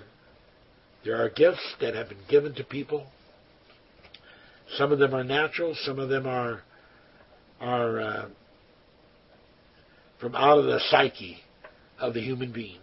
there 1.04 1.22
are 1.22 1.30
gifts 1.30 1.74
that 1.80 1.94
have 1.94 2.08
been 2.08 2.18
given 2.28 2.54
to 2.54 2.64
people. 2.64 3.06
Some 4.76 4.90
of 4.90 4.98
them 4.98 5.14
are 5.14 5.24
natural. 5.24 5.74
Some 5.84 5.98
of 5.98 6.08
them 6.08 6.26
are 6.26 6.62
are 7.60 8.00
uh, 8.00 8.28
from 10.20 10.34
out 10.34 10.58
of 10.58 10.64
the 10.64 10.80
psyche 10.90 11.38
of 11.98 12.14
the 12.14 12.20
human 12.20 12.52
being. 12.52 12.80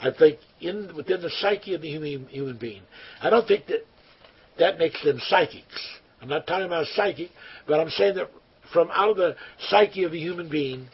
I 0.00 0.10
think 0.10 0.38
in 0.60 0.94
within 0.96 1.20
the 1.22 1.30
psyche 1.40 1.74
of 1.74 1.82
the 1.82 1.88
human 1.88 2.26
human 2.28 2.56
being. 2.56 2.82
I 3.22 3.30
don't 3.30 3.46
think 3.46 3.66
that 3.66 3.86
that 4.58 4.78
makes 4.78 5.02
them 5.04 5.20
psychics. 5.28 5.88
I'm 6.20 6.28
not 6.28 6.46
talking 6.46 6.66
about 6.66 6.86
psychic, 6.94 7.30
but 7.66 7.80
I'm 7.80 7.88
saying 7.90 8.16
that 8.16 8.30
from 8.72 8.90
out 8.92 9.10
of 9.10 9.16
the 9.16 9.36
psyche 9.68 10.04
of 10.04 10.12
the 10.12 10.18
human 10.18 10.48
being, 10.48 10.88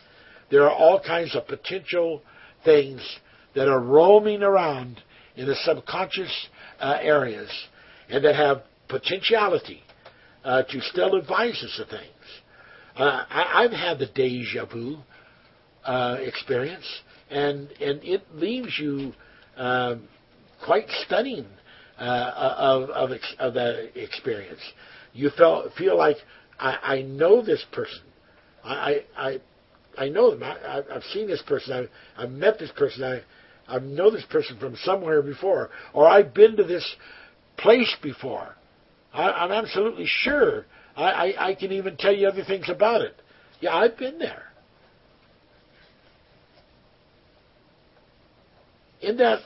there 0.50 0.64
are 0.64 0.72
all 0.72 1.00
kinds 1.00 1.34
of 1.34 1.46
potential 1.46 2.22
things 2.64 3.00
that 3.54 3.68
are 3.68 3.80
roaming 3.80 4.42
around 4.42 5.00
in 5.36 5.46
the 5.46 5.56
subconscious 5.64 6.48
uh, 6.80 6.98
areas 7.00 7.50
and 8.08 8.24
that 8.24 8.34
have 8.34 8.62
potentiality 8.88 9.82
uh, 10.44 10.62
to 10.64 10.80
still 10.80 11.16
advise 11.16 11.62
us 11.62 11.80
of 11.82 11.88
things. 11.88 12.02
Uh, 12.96 13.24
I, 13.28 13.62
have 13.62 13.72
had 13.72 13.98
the 13.98 14.06
deja 14.06 14.64
vu 14.64 14.96
uh, 15.84 16.16
experience, 16.20 16.86
and 17.28 17.68
and 17.72 18.02
it 18.02 18.22
leaves 18.32 18.78
you 18.78 19.12
um, 19.56 20.08
quite 20.64 20.86
stunning 21.04 21.46
uh, 21.98 22.54
of 22.56 22.90
of, 22.90 23.12
ex- 23.12 23.34
of 23.38 23.54
that 23.54 23.90
experience. 23.94 24.60
You 25.12 25.30
felt 25.36 25.74
feel 25.74 25.98
like 25.98 26.16
I, 26.58 26.78
I 26.82 27.02
know 27.02 27.42
this 27.42 27.64
person. 27.70 28.02
I 28.64 29.04
I 29.16 29.40
I 29.96 30.08
know 30.08 30.30
them. 30.30 30.42
I, 30.42 30.82
I've 30.92 31.04
seen 31.12 31.26
this 31.26 31.42
person. 31.42 31.88
I, 32.16 32.22
I've 32.22 32.30
met 32.30 32.58
this 32.58 32.70
person. 32.76 33.02
I 33.04 33.22
I 33.68 33.78
know 33.80 34.10
this 34.10 34.24
person 34.30 34.58
from 34.58 34.76
somewhere 34.76 35.22
before, 35.22 35.70
or 35.92 36.06
I've 36.06 36.32
been 36.32 36.56
to 36.56 36.64
this 36.64 36.96
place 37.56 37.94
before. 38.02 38.54
I, 39.12 39.30
I'm 39.30 39.52
absolutely 39.52 40.06
sure. 40.06 40.66
I, 40.96 41.02
I, 41.02 41.48
I 41.48 41.54
can 41.54 41.72
even 41.72 41.96
tell 41.96 42.14
you 42.14 42.28
other 42.28 42.44
things 42.44 42.68
about 42.68 43.00
it. 43.00 43.16
Yeah, 43.60 43.74
I've 43.74 43.98
been 43.98 44.18
there. 44.18 44.44
In 49.00 49.16
that 49.18 49.40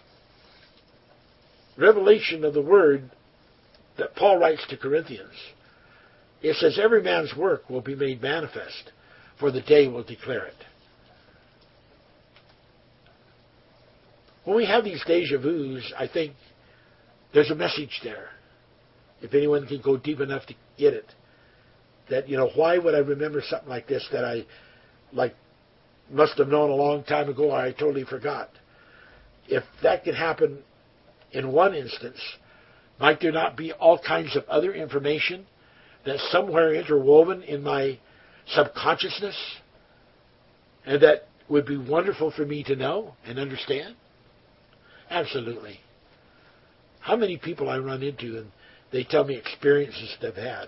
revelation 1.76 2.44
of 2.44 2.54
the 2.54 2.62
word 2.62 3.10
that 3.98 4.14
Paul 4.16 4.38
writes 4.38 4.64
to 4.70 4.76
Corinthians, 4.76 5.34
it 6.42 6.56
says, 6.56 6.78
Every 6.82 7.02
man's 7.02 7.34
work 7.36 7.68
will 7.68 7.80
be 7.80 7.94
made 7.94 8.22
manifest, 8.22 8.92
for 9.40 9.50
the 9.50 9.62
day 9.62 9.88
will 9.88 10.04
declare 10.04 10.44
it. 10.44 10.54
When 14.44 14.56
we 14.56 14.66
have 14.66 14.84
these 14.84 15.02
deja 15.06 15.38
vus, 15.38 15.92
I 15.98 16.06
think 16.06 16.34
there's 17.34 17.50
a 17.50 17.54
message 17.54 18.00
there. 18.04 18.28
If 19.22 19.34
anyone 19.34 19.66
can 19.66 19.80
go 19.82 19.96
deep 19.96 20.20
enough 20.20 20.46
to 20.46 20.54
get 20.78 20.94
it, 20.94 21.06
that 22.08 22.28
you 22.28 22.36
know, 22.36 22.50
why 22.54 22.78
would 22.78 22.94
I 22.94 22.98
remember 22.98 23.42
something 23.46 23.68
like 23.68 23.86
this 23.86 24.06
that 24.12 24.24
I 24.24 24.44
like 25.12 25.34
must 26.10 26.38
have 26.38 26.48
known 26.48 26.70
a 26.70 26.74
long 26.74 27.04
time 27.04 27.28
ago 27.28 27.52
I 27.52 27.72
totally 27.72 28.04
forgot? 28.04 28.50
If 29.46 29.64
that 29.82 30.04
could 30.04 30.14
happen 30.14 30.62
in 31.32 31.52
one 31.52 31.74
instance, 31.74 32.18
might 32.98 33.20
there 33.20 33.32
not 33.32 33.56
be 33.56 33.72
all 33.72 33.98
kinds 33.98 34.36
of 34.36 34.44
other 34.48 34.72
information 34.72 35.46
that's 36.04 36.30
somewhere 36.32 36.74
interwoven 36.74 37.42
in 37.42 37.62
my 37.62 37.98
subconsciousness 38.54 39.36
and 40.86 41.02
that 41.02 41.28
would 41.48 41.66
be 41.66 41.76
wonderful 41.76 42.30
for 42.30 42.44
me 42.44 42.62
to 42.64 42.76
know 42.76 43.14
and 43.24 43.38
understand? 43.38 43.96
Absolutely. 45.10 45.80
How 47.00 47.16
many 47.16 47.36
people 47.36 47.68
I 47.68 47.78
run 47.78 48.02
into 48.02 48.38
and 48.38 48.50
they 48.92 49.04
tell 49.04 49.24
me 49.24 49.36
experiences 49.36 50.16
they've 50.20 50.34
had, 50.34 50.66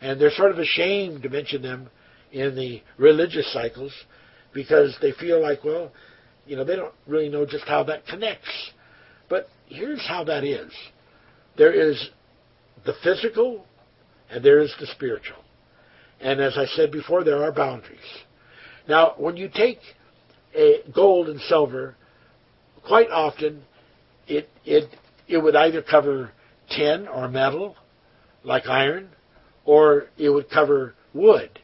and 0.00 0.20
they're 0.20 0.30
sort 0.30 0.50
of 0.50 0.58
ashamed 0.58 1.22
to 1.22 1.28
mention 1.28 1.62
them 1.62 1.88
in 2.32 2.54
the 2.54 2.82
religious 2.98 3.50
cycles 3.52 3.92
because 4.52 4.96
they 5.00 5.12
feel 5.12 5.40
like, 5.40 5.64
well, 5.64 5.92
you 6.46 6.56
know, 6.56 6.64
they 6.64 6.76
don't 6.76 6.94
really 7.06 7.28
know 7.28 7.46
just 7.46 7.64
how 7.64 7.82
that 7.84 8.06
connects. 8.06 8.70
But 9.28 9.48
here's 9.66 10.06
how 10.06 10.24
that 10.24 10.44
is 10.44 10.72
there 11.56 11.72
is 11.72 12.10
the 12.84 12.94
physical 13.02 13.66
and 14.30 14.44
there 14.44 14.60
is 14.60 14.74
the 14.80 14.86
spiritual. 14.86 15.43
And 16.20 16.40
as 16.40 16.56
I 16.56 16.66
said 16.66 16.90
before, 16.90 17.24
there 17.24 17.42
are 17.44 17.52
boundaries. 17.52 17.98
Now, 18.88 19.14
when 19.16 19.36
you 19.36 19.48
take 19.48 19.78
gold 20.94 21.28
and 21.28 21.40
silver, 21.42 21.96
quite 22.86 23.10
often 23.10 23.62
it 24.26 24.48
it 24.64 24.88
it 25.26 25.38
would 25.38 25.56
either 25.56 25.82
cover 25.82 26.32
tin 26.70 27.08
or 27.08 27.28
metal, 27.28 27.76
like 28.42 28.66
iron, 28.66 29.10
or 29.64 30.06
it 30.18 30.30
would 30.30 30.50
cover 30.50 30.94
wood. 31.12 31.58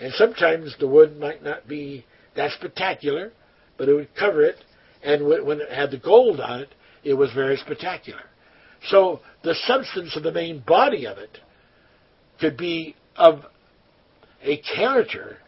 And 0.00 0.12
sometimes 0.14 0.74
the 0.78 0.88
wood 0.88 1.18
might 1.18 1.42
not 1.42 1.68
be 1.68 2.04
that 2.36 2.52
spectacular, 2.52 3.32
but 3.76 3.88
it 3.88 3.94
would 3.94 4.14
cover 4.14 4.42
it. 4.42 4.56
And 5.02 5.26
when 5.26 5.60
it 5.60 5.70
had 5.70 5.90
the 5.90 5.98
gold 5.98 6.40
on 6.40 6.60
it, 6.60 6.74
it 7.04 7.14
was 7.14 7.32
very 7.32 7.56
spectacular. 7.56 8.22
So 8.88 9.20
the 9.42 9.54
substance 9.66 10.16
of 10.16 10.22
the 10.22 10.32
main 10.32 10.60
body 10.66 11.06
of 11.06 11.18
it 11.18 11.38
could 12.40 12.56
be 12.56 12.94
of 13.16 13.44
a 14.42 14.58
character 14.58 15.38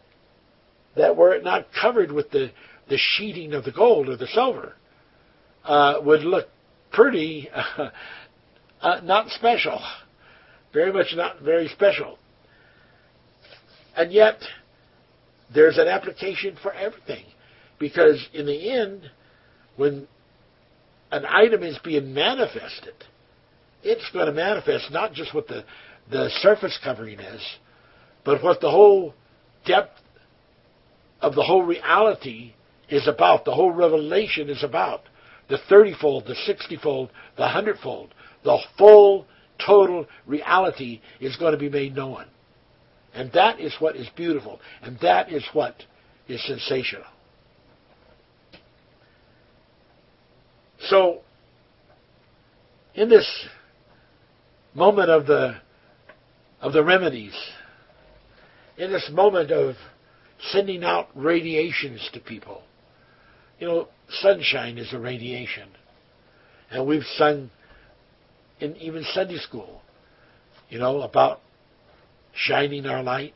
that 0.95 1.15
were 1.15 1.33
it 1.33 1.43
not 1.43 1.67
covered 1.79 2.11
with 2.11 2.29
the, 2.31 2.51
the 2.89 2.97
sheeting 2.97 3.53
of 3.53 3.63
the 3.63 3.71
gold 3.71 4.09
or 4.09 4.17
the 4.17 4.27
silver, 4.27 4.73
uh, 5.63 5.95
would 6.03 6.21
look 6.21 6.47
pretty 6.91 7.49
uh, 7.53 7.89
uh, 8.81 9.01
not 9.03 9.29
special. 9.29 9.81
Very 10.73 10.91
much 10.91 11.13
not 11.15 11.41
very 11.41 11.67
special. 11.69 12.17
And 13.95 14.11
yet, 14.11 14.39
there's 15.53 15.77
an 15.77 15.87
application 15.87 16.57
for 16.61 16.73
everything. 16.73 17.25
Because 17.79 18.27
in 18.33 18.45
the 18.45 18.71
end, 18.71 19.11
when 19.75 20.07
an 21.11 21.25
item 21.25 21.63
is 21.63 21.77
being 21.83 22.13
manifested, 22.13 22.93
it's 23.83 24.09
going 24.11 24.25
to 24.25 24.31
manifest 24.31 24.91
not 24.91 25.13
just 25.13 25.33
what 25.33 25.47
the, 25.47 25.63
the 26.09 26.29
surface 26.41 26.79
covering 26.83 27.19
is, 27.19 27.41
but 28.25 28.43
what 28.43 28.61
the 28.61 28.71
whole 28.71 29.13
depth 29.65 29.99
of 31.21 31.35
the 31.35 31.43
whole 31.43 31.63
reality 31.63 32.53
is 32.89 33.07
about, 33.07 33.45
the 33.45 33.53
whole 33.53 33.71
revelation 33.71 34.49
is 34.49 34.63
about. 34.63 35.01
The 35.49 35.57
30 35.69 35.95
fold, 35.99 36.25
the 36.25 36.35
60 36.35 36.77
fold, 36.77 37.09
the 37.35 37.43
100 37.43 37.77
fold. 37.79 38.13
The 38.43 38.57
full, 38.77 39.25
total 39.65 40.07
reality 40.25 41.01
is 41.19 41.35
going 41.37 41.53
to 41.53 41.57
be 41.57 41.69
made 41.69 41.95
known. 41.95 42.25
And 43.13 43.31
that 43.33 43.59
is 43.59 43.75
what 43.79 43.95
is 43.95 44.09
beautiful. 44.15 44.59
And 44.81 44.97
that 45.01 45.31
is 45.31 45.43
what 45.53 45.75
is 46.27 46.43
sensational. 46.45 47.05
So, 50.79 51.21
in 52.95 53.09
this 53.09 53.47
moment 54.73 55.09
of 55.09 55.25
the 55.27 55.55
of 56.61 56.73
the 56.73 56.83
remedies, 56.83 57.35
in 58.77 58.91
this 58.91 59.09
moment 59.11 59.51
of 59.51 59.75
sending 60.51 60.83
out 60.83 61.07
radiations 61.15 62.09
to 62.13 62.19
people, 62.19 62.63
you 63.59 63.67
know, 63.67 63.87
sunshine 64.09 64.77
is 64.77 64.91
a 64.93 64.99
radiation, 64.99 65.69
and 66.71 66.85
we've 66.87 67.05
sung 67.15 67.49
in 68.59 68.75
even 68.77 69.03
Sunday 69.13 69.37
school, 69.37 69.81
you 70.69 70.79
know, 70.79 71.01
about 71.01 71.41
shining 72.33 72.85
our 72.85 73.03
light. 73.03 73.35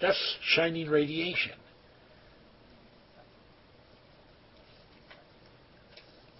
That's 0.00 0.36
shining 0.42 0.88
radiation. 0.88 1.52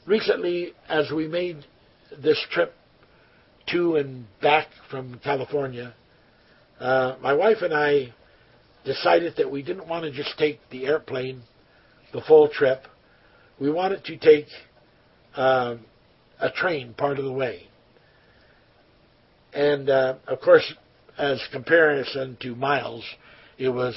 Recently, 0.06 0.72
as 0.88 1.10
we 1.10 1.26
made 1.26 1.64
this 2.22 2.38
trip 2.50 2.74
to 3.70 3.96
and 3.96 4.26
back 4.42 4.66
from 4.90 5.18
California, 5.24 5.94
uh, 6.80 7.16
my 7.20 7.32
wife 7.32 7.58
and 7.62 7.72
I 7.72 8.12
decided 8.84 9.34
that 9.36 9.50
we 9.50 9.62
didn't 9.62 9.86
want 9.86 10.04
to 10.04 10.10
just 10.10 10.36
take 10.38 10.60
the 10.70 10.86
airplane 10.86 11.42
the 12.12 12.20
full 12.22 12.48
trip. 12.48 12.86
We 13.60 13.70
wanted 13.70 14.04
to 14.04 14.16
take 14.16 14.46
um, 15.36 15.80
a 16.40 16.50
train 16.50 16.94
part 16.94 17.18
of 17.18 17.24
the 17.24 17.32
way. 17.32 17.68
And 19.52 19.90
uh, 19.90 20.16
of 20.26 20.40
course, 20.40 20.72
as 21.18 21.40
comparison 21.52 22.36
to 22.40 22.54
miles, 22.54 23.04
it 23.58 23.68
was 23.68 23.94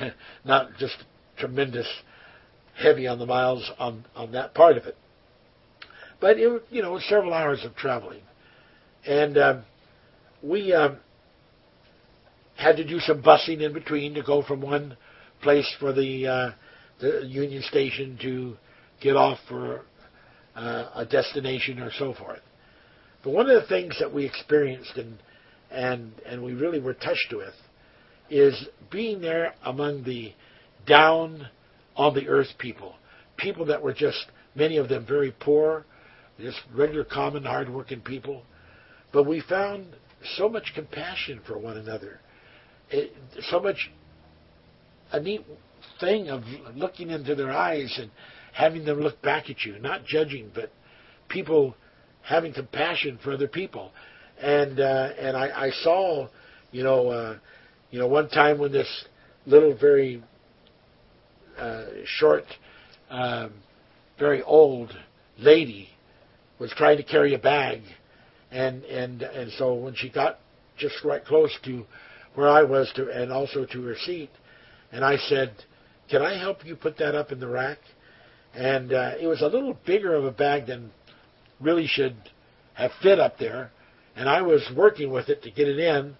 not 0.44 0.70
just 0.78 0.96
tremendous 1.38 1.86
heavy 2.76 3.06
on 3.06 3.18
the 3.18 3.26
miles 3.26 3.70
on 3.78 4.04
on 4.14 4.32
that 4.32 4.54
part 4.54 4.76
of 4.76 4.84
it, 4.84 4.96
but 6.20 6.38
it 6.38 6.62
you 6.70 6.82
know 6.82 6.98
several 6.98 7.32
hours 7.32 7.64
of 7.64 7.74
traveling, 7.76 8.22
and 9.06 9.38
um, 9.38 9.62
we 10.42 10.72
um, 10.72 10.98
had 12.56 12.76
to 12.76 12.84
do 12.84 12.98
some 13.00 13.22
busing 13.22 13.60
in 13.60 13.72
between 13.72 14.14
to 14.14 14.22
go 14.22 14.42
from 14.42 14.60
one 14.60 14.96
place 15.42 15.70
for 15.78 15.92
the 15.92 16.26
uh, 16.26 16.50
the 17.00 17.26
Union 17.26 17.62
Station 17.62 18.18
to 18.22 18.56
get 19.00 19.16
off 19.16 19.38
for 19.48 19.82
uh, 20.54 20.90
a 20.94 21.04
destination 21.04 21.78
or 21.78 21.90
so 21.98 22.14
forth. 22.14 22.40
But 23.22 23.30
one 23.32 23.50
of 23.50 23.60
the 23.60 23.68
things 23.68 23.96
that 24.00 24.12
we 24.12 24.24
experienced 24.24 24.96
and 24.96 25.18
and 25.70 26.12
and 26.24 26.42
we 26.42 26.54
really 26.54 26.80
were 26.80 26.94
touched 26.94 27.32
with 27.32 27.54
is 28.30 28.68
being 28.90 29.20
there 29.20 29.54
among 29.64 30.04
the 30.04 30.32
down 30.86 31.48
on 31.96 32.14
the 32.14 32.28
earth 32.28 32.48
people, 32.58 32.94
people 33.36 33.66
that 33.66 33.82
were 33.82 33.92
just 33.92 34.26
many 34.54 34.76
of 34.78 34.88
them 34.88 35.04
very 35.06 35.34
poor, 35.40 35.84
just 36.40 36.58
regular, 36.74 37.04
common, 37.04 37.44
hard-working 37.44 38.00
people. 38.00 38.42
But 39.12 39.24
we 39.24 39.42
found 39.48 39.86
so 40.36 40.48
much 40.48 40.72
compassion 40.74 41.40
for 41.46 41.58
one 41.58 41.76
another, 41.76 42.20
it, 42.90 43.12
so 43.50 43.60
much 43.60 43.90
a 45.12 45.20
neat 45.20 45.44
thing 46.00 46.28
of 46.28 46.42
looking 46.74 47.10
into 47.10 47.34
their 47.34 47.50
eyes 47.50 47.96
and 48.00 48.10
having 48.52 48.84
them 48.84 49.00
look 49.00 49.20
back 49.22 49.50
at 49.50 49.62
you, 49.64 49.78
not 49.78 50.04
judging, 50.04 50.50
but 50.54 50.70
people 51.28 51.74
having 52.22 52.52
compassion 52.52 53.18
for 53.22 53.32
other 53.32 53.48
people. 53.48 53.92
And 54.40 54.80
uh, 54.80 55.10
and 55.18 55.36
I, 55.36 55.66
I 55.66 55.70
saw, 55.82 56.28
you 56.70 56.82
know, 56.82 57.08
uh, 57.08 57.38
you 57.90 57.98
know, 57.98 58.06
one 58.06 58.28
time 58.28 58.58
when 58.58 58.72
this 58.72 58.88
little 59.46 59.76
very 59.76 60.22
uh, 61.58 61.84
short, 62.04 62.44
um, 63.10 63.54
very 64.18 64.42
old 64.42 64.92
lady 65.38 65.88
was 66.58 66.70
trying 66.76 66.98
to 66.98 67.02
carry 67.02 67.34
a 67.34 67.38
bag, 67.38 67.80
and 68.50 68.84
and 68.84 69.22
and 69.22 69.52
so 69.52 69.74
when 69.74 69.94
she 69.94 70.10
got 70.10 70.38
just 70.78 71.02
right 71.04 71.24
close 71.24 71.56
to 71.64 71.86
where 72.36 72.48
I 72.48 72.62
was 72.62 72.92
to, 72.94 73.10
and 73.10 73.32
also 73.32 73.64
to 73.64 73.82
her 73.82 73.96
seat, 74.04 74.30
and 74.92 75.04
I 75.04 75.16
said, 75.16 75.52
"Can 76.08 76.22
I 76.22 76.38
help 76.38 76.64
you 76.64 76.76
put 76.76 76.98
that 76.98 77.14
up 77.14 77.32
in 77.32 77.40
the 77.40 77.48
rack?" 77.48 77.78
And 78.54 78.92
uh, 78.92 79.12
it 79.20 79.26
was 79.26 79.40
a 79.42 79.46
little 79.46 79.76
bigger 79.86 80.14
of 80.14 80.24
a 80.24 80.30
bag 80.30 80.66
than 80.66 80.90
really 81.60 81.86
should 81.86 82.16
have 82.74 82.92
fit 83.02 83.18
up 83.18 83.38
there, 83.38 83.70
and 84.14 84.28
I 84.28 84.42
was 84.42 84.62
working 84.76 85.10
with 85.10 85.28
it 85.28 85.42
to 85.42 85.50
get 85.50 85.66
it 85.66 85.78
in. 85.78 86.14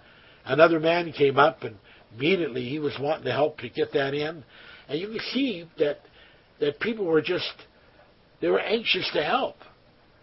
Another 0.44 0.80
man 0.80 1.12
came 1.12 1.38
up 1.38 1.62
and 1.62 1.76
immediately 2.14 2.68
he 2.68 2.78
was 2.78 2.96
wanting 3.00 3.24
to 3.24 3.32
help 3.32 3.58
to 3.58 3.68
get 3.68 3.92
that 3.92 4.14
in, 4.14 4.42
and 4.88 4.98
you 4.98 5.08
could 5.08 5.22
see 5.32 5.68
that 5.78 6.00
that 6.60 6.80
people 6.80 7.04
were 7.04 7.22
just 7.22 7.52
they 8.40 8.48
were 8.48 8.60
anxious 8.60 9.08
to 9.12 9.22
help, 9.22 9.56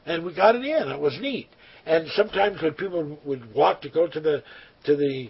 and 0.05 0.25
we 0.25 0.33
got 0.35 0.55
it 0.55 0.65
in. 0.65 0.89
It 0.89 0.99
was 0.99 1.17
neat. 1.19 1.49
And 1.85 2.07
sometimes 2.15 2.61
when 2.61 2.73
people 2.73 3.19
would 3.25 3.53
walk 3.53 3.81
to 3.81 3.89
go 3.89 4.07
to 4.07 4.19
the 4.19 4.43
to 4.85 4.95
the 4.95 5.29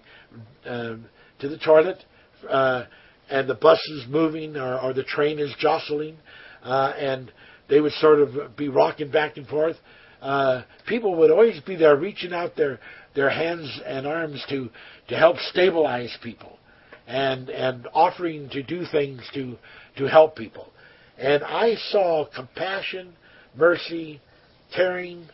um, 0.65 1.05
to 1.39 1.49
the 1.49 1.57
toilet, 1.57 2.03
uh, 2.49 2.83
and 3.29 3.49
the 3.49 3.55
bus 3.55 3.79
is 3.89 4.05
moving 4.09 4.55
or, 4.55 4.79
or 4.79 4.93
the 4.93 5.03
train 5.03 5.39
is 5.39 5.53
jostling, 5.59 6.17
uh, 6.63 6.93
and 6.97 7.31
they 7.69 7.81
would 7.81 7.91
sort 7.93 8.19
of 8.19 8.55
be 8.55 8.69
rocking 8.69 9.11
back 9.11 9.37
and 9.37 9.47
forth. 9.47 9.75
Uh, 10.21 10.63
people 10.87 11.15
would 11.15 11.31
always 11.31 11.59
be 11.61 11.75
there 11.75 11.97
reaching 11.97 12.33
out 12.33 12.55
their 12.55 12.79
their 13.15 13.29
hands 13.29 13.79
and 13.85 14.07
arms 14.07 14.43
to 14.49 14.69
to 15.09 15.15
help 15.15 15.37
stabilize 15.51 16.15
people 16.23 16.57
and 17.07 17.49
and 17.49 17.87
offering 17.93 18.49
to 18.49 18.63
do 18.63 18.85
things 18.91 19.21
to 19.33 19.57
to 19.97 20.05
help 20.05 20.35
people. 20.35 20.69
And 21.17 21.43
I 21.43 21.75
saw 21.91 22.25
compassion, 22.33 23.13
mercy, 23.55 24.21
caring, 24.75 25.27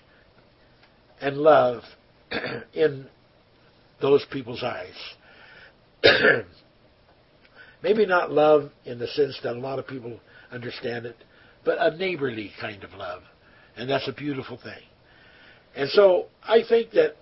and 1.21 1.37
love 1.37 1.83
in 2.73 3.07
those 4.01 4.25
people's 4.31 4.63
eyes. 4.63 4.93
Maybe 7.83 8.05
not 8.05 8.31
love 8.31 8.71
in 8.85 8.99
the 8.99 9.07
sense 9.07 9.39
that 9.43 9.55
a 9.55 9.59
lot 9.59 9.79
of 9.79 9.87
people 9.87 10.19
understand 10.51 11.05
it, 11.05 11.15
but 11.63 11.77
a 11.79 11.95
neighborly 11.95 12.51
kind 12.59 12.83
of 12.83 12.93
love. 12.93 13.21
And 13.77 13.89
that's 13.89 14.07
a 14.07 14.13
beautiful 14.13 14.57
thing. 14.57 14.83
And 15.75 15.89
so 15.89 16.25
I 16.43 16.63
think 16.67 16.91
that 16.91 17.15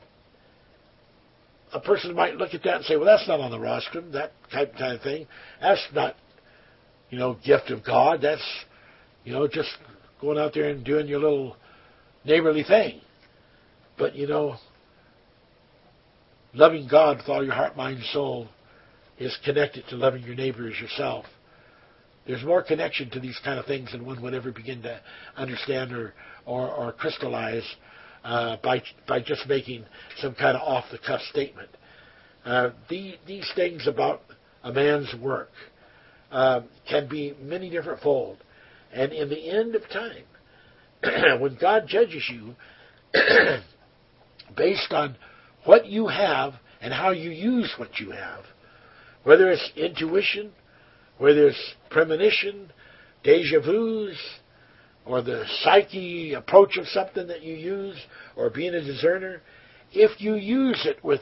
a 1.73 1.79
person 1.79 2.15
might 2.15 2.35
look 2.35 2.53
at 2.53 2.63
that 2.63 2.77
and 2.77 2.85
say, 2.85 2.95
well, 2.95 3.05
that's 3.05 3.27
not 3.27 3.39
on 3.39 3.51
the 3.51 3.59
rostrum, 3.59 4.11
that 4.13 4.31
type 4.51 4.73
kind 4.77 4.93
of 4.93 5.01
thing. 5.01 5.27
That's 5.61 5.85
not, 5.93 6.15
you 7.09 7.19
know, 7.19 7.37
gift 7.45 7.69
of 7.69 7.83
God. 7.83 8.21
That's, 8.21 8.41
you 9.23 9.33
know, 9.33 9.47
just 9.47 9.69
going 10.21 10.37
out 10.37 10.53
there 10.53 10.69
and 10.69 10.83
doing 10.83 11.07
your 11.07 11.19
little 11.19 11.55
neighborly 12.23 12.63
thing. 12.63 13.01
But, 13.97 14.15
you 14.15 14.27
know, 14.27 14.55
loving 16.57 16.87
God 16.89 17.17
with 17.17 17.29
all 17.29 17.43
your 17.43 17.53
heart, 17.53 17.77
mind, 17.77 18.01
soul 18.11 18.47
is 19.19 19.37
connected 19.45 19.83
to 19.89 19.95
loving 19.95 20.23
your 20.23 20.35
neighbor 20.35 20.67
as 20.67 20.79
yourself. 20.79 21.25
There's 22.25 22.43
more 22.43 22.63
connection 22.63 23.09
to 23.11 23.19
these 23.19 23.39
kind 23.45 23.59
of 23.59 23.65
things 23.65 23.91
than 23.91 24.05
one 24.05 24.21
would 24.21 24.33
ever 24.33 24.51
begin 24.51 24.81
to 24.81 24.99
understand 25.37 25.93
or, 25.93 26.13
or, 26.45 26.69
or 26.69 26.91
crystallize 26.91 27.63
uh, 28.23 28.57
by 28.61 28.81
by 29.07 29.21
just 29.21 29.47
making 29.47 29.85
some 30.17 30.33
kind 30.33 30.57
of 30.57 30.61
off 30.63 30.85
the 30.91 30.97
cuff 30.97 31.21
statement. 31.29 31.69
Uh, 32.43 32.71
the, 32.89 33.15
these 33.25 33.49
things 33.55 33.87
about 33.87 34.21
a 34.63 34.73
man's 34.73 35.13
work 35.21 35.51
uh, 36.31 36.61
can 36.89 37.07
be 37.07 37.33
many 37.41 37.69
different 37.69 38.01
fold, 38.01 38.37
and 38.91 39.13
in 39.13 39.29
the 39.29 39.49
end 39.49 39.75
of 39.75 39.83
time, 39.89 41.39
when 41.41 41.57
God 41.61 41.83
judges 41.87 42.29
you 42.29 42.55
based 44.57 44.91
on 44.91 45.15
what 45.65 45.85
you 45.85 46.07
have 46.07 46.53
and 46.81 46.93
how 46.93 47.11
you 47.11 47.29
use 47.29 47.73
what 47.77 47.99
you 47.99 48.11
have, 48.11 48.43
whether 49.23 49.51
it's 49.51 49.71
intuition, 49.75 50.51
whether 51.17 51.47
it's 51.47 51.73
premonition, 51.89 52.71
deja 53.23 53.59
vu's, 53.59 54.17
or 55.05 55.21
the 55.21 55.45
psyche 55.61 56.33
approach 56.33 56.77
of 56.77 56.87
something 56.87 57.27
that 57.27 57.41
you 57.41 57.55
use, 57.55 57.97
or 58.35 58.49
being 58.49 58.73
a 58.73 58.83
discerner, 58.83 59.41
if 59.91 60.19
you 60.19 60.35
use 60.35 60.85
it 60.85 61.03
with 61.03 61.21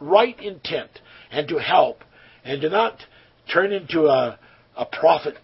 right 0.00 0.38
intent 0.40 0.90
and 1.30 1.48
to 1.48 1.58
help, 1.58 2.04
and 2.44 2.60
to 2.60 2.70
not 2.70 2.98
turn 3.52 3.72
into 3.72 4.06
a, 4.06 4.38
a 4.76 4.86
profit 4.86 5.34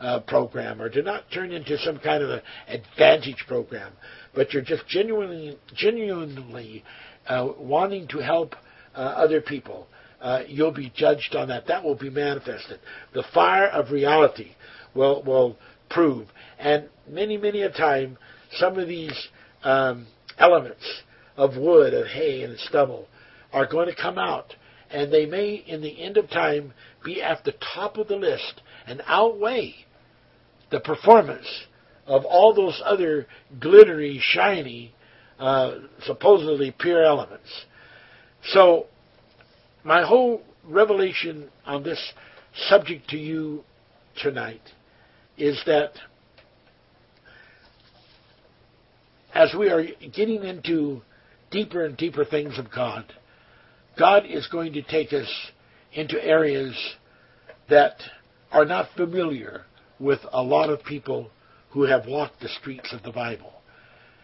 uh, 0.00 0.20
program 0.20 0.80
or 0.80 0.88
to 0.88 1.02
not 1.02 1.24
turn 1.32 1.52
into 1.52 1.76
some 1.78 1.98
kind 1.98 2.22
of 2.22 2.30
an 2.30 2.40
advantage 2.68 3.44
program, 3.48 3.92
but 4.34 4.52
you're 4.52 4.62
just 4.62 4.86
genuinely, 4.88 5.58
genuinely 5.74 6.84
uh, 7.28 7.48
wanting 7.58 8.08
to 8.08 8.18
help 8.18 8.54
uh, 8.94 8.98
other 8.98 9.40
people, 9.40 9.86
uh, 10.20 10.40
you'll 10.48 10.72
be 10.72 10.92
judged 10.94 11.34
on 11.34 11.48
that. 11.48 11.66
That 11.66 11.84
will 11.84 11.94
be 11.94 12.10
manifested. 12.10 12.80
The 13.12 13.24
fire 13.34 13.68
of 13.68 13.90
reality 13.90 14.52
will 14.94 15.22
will 15.22 15.56
prove. 15.90 16.28
And 16.58 16.88
many, 17.08 17.36
many 17.36 17.62
a 17.62 17.70
time, 17.70 18.18
some 18.52 18.78
of 18.78 18.88
these 18.88 19.28
um, 19.62 20.06
elements 20.38 20.84
of 21.36 21.56
wood, 21.56 21.94
of 21.94 22.06
hay, 22.06 22.42
and 22.42 22.58
stubble 22.58 23.06
are 23.52 23.66
going 23.66 23.88
to 23.88 23.94
come 23.94 24.18
out, 24.18 24.54
and 24.90 25.12
they 25.12 25.26
may, 25.26 25.54
in 25.66 25.82
the 25.82 26.02
end 26.02 26.16
of 26.16 26.28
time, 26.30 26.72
be 27.04 27.22
at 27.22 27.44
the 27.44 27.54
top 27.74 27.96
of 27.96 28.08
the 28.08 28.16
list 28.16 28.60
and 28.86 29.02
outweigh 29.06 29.74
the 30.70 30.80
performance 30.80 31.46
of 32.06 32.24
all 32.24 32.54
those 32.54 32.80
other 32.84 33.26
glittery, 33.60 34.20
shiny, 34.22 34.94
uh, 35.38 35.76
supposedly 36.04 36.74
pure 36.78 37.04
elements. 37.04 37.48
So, 38.44 38.86
my 39.84 40.04
whole 40.04 40.42
revelation 40.64 41.48
on 41.64 41.82
this 41.82 42.12
subject 42.68 43.08
to 43.10 43.16
you 43.16 43.62
tonight 44.16 44.62
is 45.36 45.60
that 45.66 45.92
as 49.34 49.54
we 49.56 49.68
are 49.68 49.84
getting 50.14 50.42
into 50.44 51.02
deeper 51.50 51.84
and 51.84 51.96
deeper 51.96 52.24
things 52.24 52.58
of 52.58 52.70
God, 52.70 53.04
God 53.98 54.24
is 54.26 54.46
going 54.48 54.72
to 54.74 54.82
take 54.82 55.12
us 55.12 55.30
into 55.92 56.22
areas 56.22 56.74
that 57.68 57.96
are 58.50 58.64
not 58.64 58.88
familiar 58.96 59.64
with 59.98 60.20
a 60.32 60.42
lot 60.42 60.70
of 60.70 60.82
people 60.84 61.30
who 61.70 61.82
have 61.82 62.06
walked 62.06 62.40
the 62.40 62.48
streets 62.48 62.92
of 62.92 63.02
the 63.02 63.12
Bible. 63.12 63.52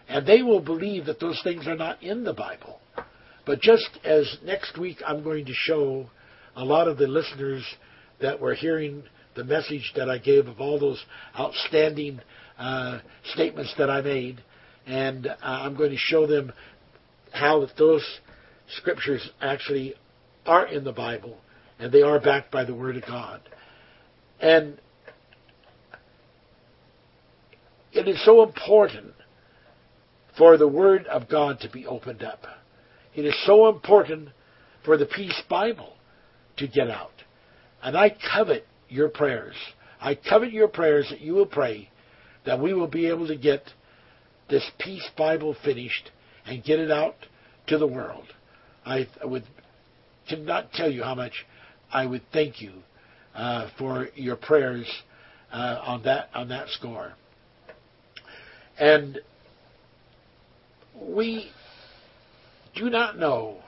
And 0.09 0.27
they 0.27 0.43
will 0.43 0.61
believe 0.61 1.07
that 1.07 1.21
those 1.21 1.41
things 1.43 1.67
are 1.67 1.77
not 1.77 2.03
in 2.03 2.25
the 2.25 2.33
Bible. 2.33 2.81
But 3.45 3.61
just 3.61 3.99
as 4.05 4.37
next 4.45 4.79
week 4.79 4.99
I'm 5.07 5.23
going 5.23 5.47
to 5.47 5.55
show 5.55 6.09
a 6.55 6.65
lot 6.65 6.89
of 6.89 6.99
the 6.99 7.07
listeners 7.07 7.65
that 8.21 8.41
were 8.41 8.55
hearing 8.55 9.03
the 9.35 9.45
message 9.45 9.93
that 9.97 10.09
I 10.09 10.19
gave 10.19 10.47
of 10.47 10.61
all 10.61 10.79
those 10.79 11.03
outstanding 11.39 12.21
uh, 12.59 13.01
statements 13.33 13.75
that 13.79 13.91
I 13.91 14.03
made, 14.03 14.43
and 14.87 15.27
uh, 15.27 15.37
I'm 15.43 15.75
going 15.77 15.91
to 15.91 15.97
show 15.97 16.27
them 16.27 16.53
how 17.33 17.61
that 17.61 17.71
those 17.79 18.05
scriptures 18.77 19.29
actually 19.41 19.95
are 20.47 20.67
in 20.67 20.85
the 20.85 20.93
Bible, 20.93 21.39
and 21.79 21.91
they 21.91 22.03
are 22.03 22.21
backed 22.21 22.51
by 22.51 22.65
the 22.65 22.75
Word 22.75 22.97
of 22.97 23.03
God. 23.07 23.41
And 24.41 24.79
it 27.93 28.07
is 28.07 28.23
so 28.25 28.43
important 28.43 29.15
for 30.37 30.57
the 30.57 30.69
Word 30.69 31.07
of 31.07 31.29
God 31.29 31.61
to 31.61 31.71
be 31.71 31.87
opened 31.87 32.23
up. 32.23 32.41
It 33.15 33.25
is 33.25 33.35
so 33.45 33.69
important 33.69 34.29
for 34.85 34.97
the 34.97 35.07
Peace 35.07 35.41
Bible 35.49 35.95
to 36.57 36.67
get 36.67 36.91
out. 36.91 37.13
And 37.83 37.97
I 37.97 38.15
covet 38.35 38.67
your 38.89 39.09
prayers. 39.09 39.55
I 40.01 40.15
covet 40.15 40.53
your 40.53 40.69
prayers 40.69 41.09
that 41.11 41.21
you 41.21 41.35
will 41.35 41.47
pray 41.47 41.91
that 42.45 42.61
we 42.61 42.75
will 42.75 42.89
be 42.89 43.07
able 43.07 43.27
to 43.29 43.37
get 43.37 43.63
this 44.49 44.69
Peace 44.79 45.09
Bible 45.17 45.57
finished 45.65 46.11
and 46.47 46.65
get 46.65 46.79
it 46.79 46.91
out 46.91 47.15
to 47.69 47.79
the 47.79 47.87
world. 47.87 48.27
I 48.85 49.07
would 49.25 49.45
cannot 50.29 50.73
tell 50.73 50.91
you 50.91 51.03
how 51.03 51.15
much 51.15 51.33
I 51.93 52.07
would 52.07 52.23
thank 52.33 52.61
you 52.61 52.73
uh, 53.35 53.69
for 53.79 54.09
your 54.15 54.37
prayers 54.37 54.87
uh, 55.53 55.81
on 55.83 56.03
that 56.05 56.31
on 56.35 56.49
that 56.49 56.69
score. 56.69 57.13
And 58.79 59.21
we 61.09 61.51
do 62.75 62.91
not 62.91 63.19
know, 63.19 63.59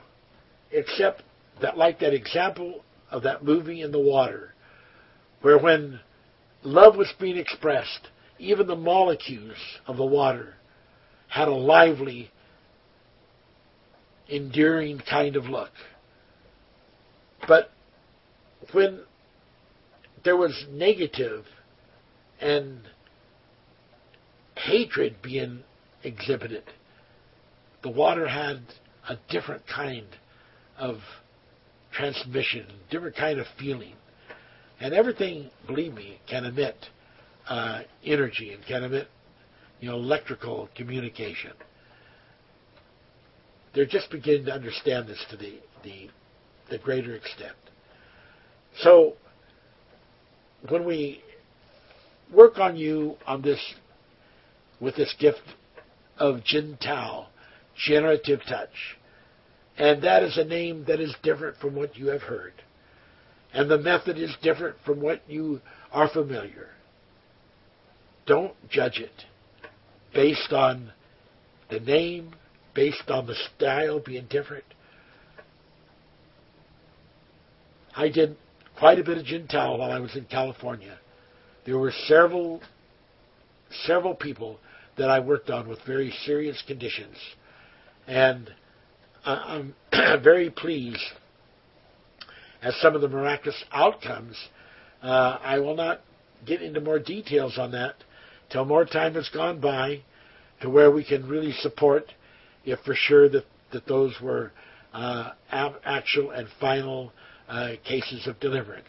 except 0.71 1.23
that, 1.61 1.77
like 1.77 2.01
that 2.01 2.15
example 2.15 2.85
of 3.11 3.23
that 3.23 3.45
movie 3.45 3.83
in 3.83 3.93
the 3.93 4.01
water, 4.01 4.55
where 5.43 5.59
when 5.59 6.01
love 6.63 6.97
was 6.97 7.13
being 7.21 7.37
expressed, 7.37 8.09
even 8.39 8.67
the 8.67 8.77
molecules 8.77 9.57
of 9.87 9.97
the 9.97 10.05
water 10.05 10.55
had 11.29 11.49
a 11.49 11.55
lively, 11.55 12.31
enduring 14.29 15.01
kind 15.09 15.37
of 15.37 15.45
look. 15.45 15.71
But 17.47 17.71
when 18.73 19.01
there 20.25 20.37
was 20.37 20.65
negative 20.71 21.45
and 22.41 22.81
hatred 24.57 25.17
being 25.23 25.63
exhibited, 26.03 26.65
the 27.85 27.91
water 27.91 28.27
had 28.27 28.63
a 29.11 29.17
different 29.29 29.63
kind 29.67 30.07
of 30.79 30.97
transmission, 31.93 32.67
different 32.91 33.15
kind 33.15 33.39
of 33.39 33.47
feeling. 33.59 33.93
And 34.81 34.95
everything, 34.95 35.51
believe 35.67 35.93
me, 35.93 36.19
can 36.29 36.47
emit 36.47 36.75
uh, 37.47 37.83
energy 38.03 38.53
and 38.55 38.65
can 38.67 38.85
emit, 38.85 39.07
you 39.81 39.91
know, 39.91 39.97
electrical 39.97 40.71
communication. 40.75 41.53
They're 43.75 43.87
just 43.87 44.11
beginning 44.11 44.47
to 44.47 44.53
understand 44.53 45.07
this 45.07 45.23
to 45.31 45.37
the, 45.37 45.59
the, 45.83 46.09
the 46.71 46.79
greater 46.79 47.15
extent. 47.15 47.53
So, 48.79 49.13
when 50.71 50.87
we 50.87 51.21
work 52.33 52.59
on 52.59 52.77
you 52.77 53.17
on 53.27 53.43
this, 53.43 53.61
with 54.81 54.97
this 54.97 55.15
gift 55.21 55.43
of 56.17 56.43
Jin 56.45 56.79
Tao, 56.81 57.27
generative 57.77 58.41
touch, 58.49 58.97
and 59.77 60.03
that 60.03 60.23
is 60.23 60.37
a 60.39 60.45
name 60.45 60.85
that 60.87 61.01
is 61.01 61.15
different 61.23 61.57
from 61.59 61.75
what 61.75 61.97
you 61.97 62.09
have 62.09 62.23
heard. 62.23 62.53
And 63.53 63.71
the 63.71 63.79
method 63.79 64.19
is 64.19 64.35
different 64.43 64.77
from 64.85 65.01
what 65.01 65.23
you 65.29 65.61
are 65.93 66.09
familiar. 66.09 66.69
Don't 68.27 68.55
judge 68.71 68.99
it 68.99 69.25
based 70.13 70.53
on 70.53 70.93
the 71.71 71.81
name, 71.81 72.35
based 72.75 73.09
on 73.09 73.27
the 73.27 73.35
style 73.57 74.01
being 74.01 74.27
different. 74.31 74.65
I 77.97 78.09
did 78.09 78.37
quite 78.79 78.99
a 78.99 79.05
bit 79.05 79.19
of 79.19 79.25
Jin 79.25 79.47
Tao 79.47 79.77
while 79.77 79.93
I 79.93 80.01
was 80.01 80.17
in 80.17 80.25
California. 80.25 80.99
There 81.65 81.79
were 81.79 81.93
several 82.07 82.61
several 83.87 84.15
people 84.15 84.59
that 84.97 85.11
I 85.11 85.21
worked 85.21 85.51
on 85.51 85.69
with 85.69 85.79
very 85.87 86.13
serious 86.25 86.63
conditions. 86.67 87.17
And 88.07 88.51
I'm 89.25 89.75
very 90.23 90.51
pleased 90.51 91.03
at 92.63 92.75
some 92.75 92.95
of 92.95 93.01
the 93.01 93.09
miraculous 93.09 93.63
outcomes. 93.73 94.37
Uh, 95.03 95.39
I 95.43 95.59
will 95.59 95.77
not 95.77 96.01
get 96.47 96.63
into 96.63 96.81
more 96.81 96.99
details 96.99 97.59
on 97.59 97.73
that 97.73 97.95
till 98.51 98.65
more 98.65 98.85
time 98.85 99.15
has 99.15 99.29
gone 99.31 99.61
by 99.61 100.03
to 100.61 100.71
where 100.71 100.91
we 100.91 101.05
can 101.05 101.29
really 101.29 101.53
support 101.53 102.07
if 102.65 102.79
for 102.81 102.95
sure 102.95 103.29
that, 103.29 103.45
that 103.73 103.87
those 103.87 104.15
were 104.23 104.53
uh, 104.93 105.31
actual 105.51 106.31
and 106.31 106.49
final 106.61 107.13
uh, 107.49 107.73
cases 107.87 108.27
of 108.27 108.39
deliverance. 108.41 108.87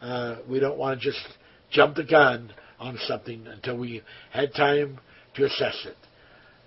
Uh, 0.00 0.36
we 0.48 0.60
don't 0.60 0.78
want 0.78 1.00
to 1.00 1.10
just 1.10 1.26
jump 1.70 1.96
the 1.96 2.04
gun 2.04 2.52
on 2.78 2.98
something 3.06 3.46
until 3.46 3.76
we 3.76 4.02
had 4.32 4.54
time 4.54 4.98
to 5.34 5.44
assess 5.44 5.86
it. 5.86 5.96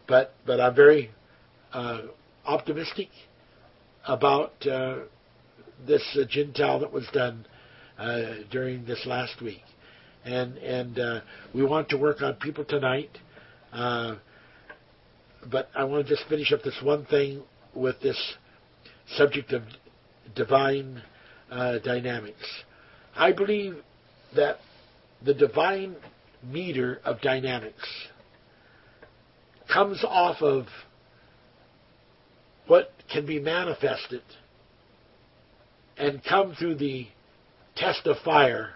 But 0.07 0.34
but 0.45 0.60
I'm 0.60 0.76
very 0.76 1.11
optimistic 2.45 3.09
about 4.07 4.53
uh, 4.67 4.99
this 5.85 6.17
uh, 6.19 6.25
Tao 6.55 6.79
that 6.79 6.91
was 6.91 7.07
done 7.13 7.45
uh, 7.97 8.35
during 8.51 8.85
this 8.85 9.05
last 9.05 9.41
week, 9.41 9.61
and 10.25 10.57
and 10.57 10.99
uh, 10.99 11.19
we 11.53 11.63
want 11.63 11.89
to 11.89 11.97
work 11.97 12.21
on 12.21 12.35
people 12.35 12.65
tonight. 12.65 13.09
Uh, 13.71 14.15
but 15.51 15.69
I 15.75 15.83
want 15.83 16.07
to 16.07 16.15
just 16.15 16.27
finish 16.29 16.51
up 16.53 16.63
this 16.63 16.79
one 16.81 17.05
thing 17.05 17.43
with 17.75 17.99
this 18.01 18.17
subject 19.15 19.51
of 19.51 19.63
divine 20.35 21.01
uh, 21.51 21.79
dynamics. 21.79 22.63
I 23.15 23.31
believe 23.31 23.75
that 24.35 24.57
the 25.23 25.33
divine 25.33 25.95
meter 26.43 26.99
of 27.03 27.21
dynamics 27.21 27.87
comes 29.71 30.03
off 30.03 30.41
of 30.41 30.65
can 33.11 33.25
be 33.25 33.39
manifested 33.39 34.21
and 35.97 36.23
come 36.23 36.55
through 36.55 36.75
the 36.75 37.07
test 37.75 38.05
of 38.05 38.17
fire 38.23 38.71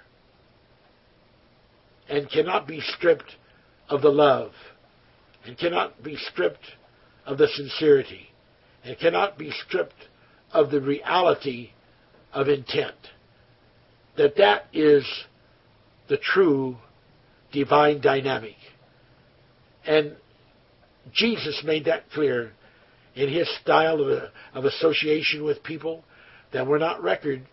and 2.10 2.30
cannot 2.30 2.68
be 2.68 2.80
stripped 2.82 3.36
of 3.90 4.02
the 4.02 4.10
love 4.10 4.52
and 5.46 5.58
cannot 5.58 6.04
be 6.04 6.16
stripped 6.16 6.76
of 7.26 7.38
the 7.38 7.48
sincerity 7.48 8.30
and 8.84 8.98
cannot 9.00 9.38
be 9.38 9.52
stripped 9.52 10.08
of 10.52 10.72
the 10.72 10.82
reality 10.82 11.72
of 12.34 12.48
intent. 12.48 12.96
That 14.18 14.36
that 14.38 14.66
is 14.74 15.06
the 16.08 16.18
true 16.18 16.78
divine 17.52 18.02
dynamic. 18.02 18.56
And 19.86 20.16
Jesus 21.14 21.62
made 21.66 21.86
that 21.86 22.10
clear 22.12 22.52
in 23.18 23.30
his 23.30 23.50
style 23.62 24.00
of, 24.00 24.32
of 24.54 24.66
association 24.66 25.44
with 25.44 25.64
people 25.64 26.04
that 26.54 26.68
were 26.68 26.78
not 26.78 27.02
record, 27.02 27.46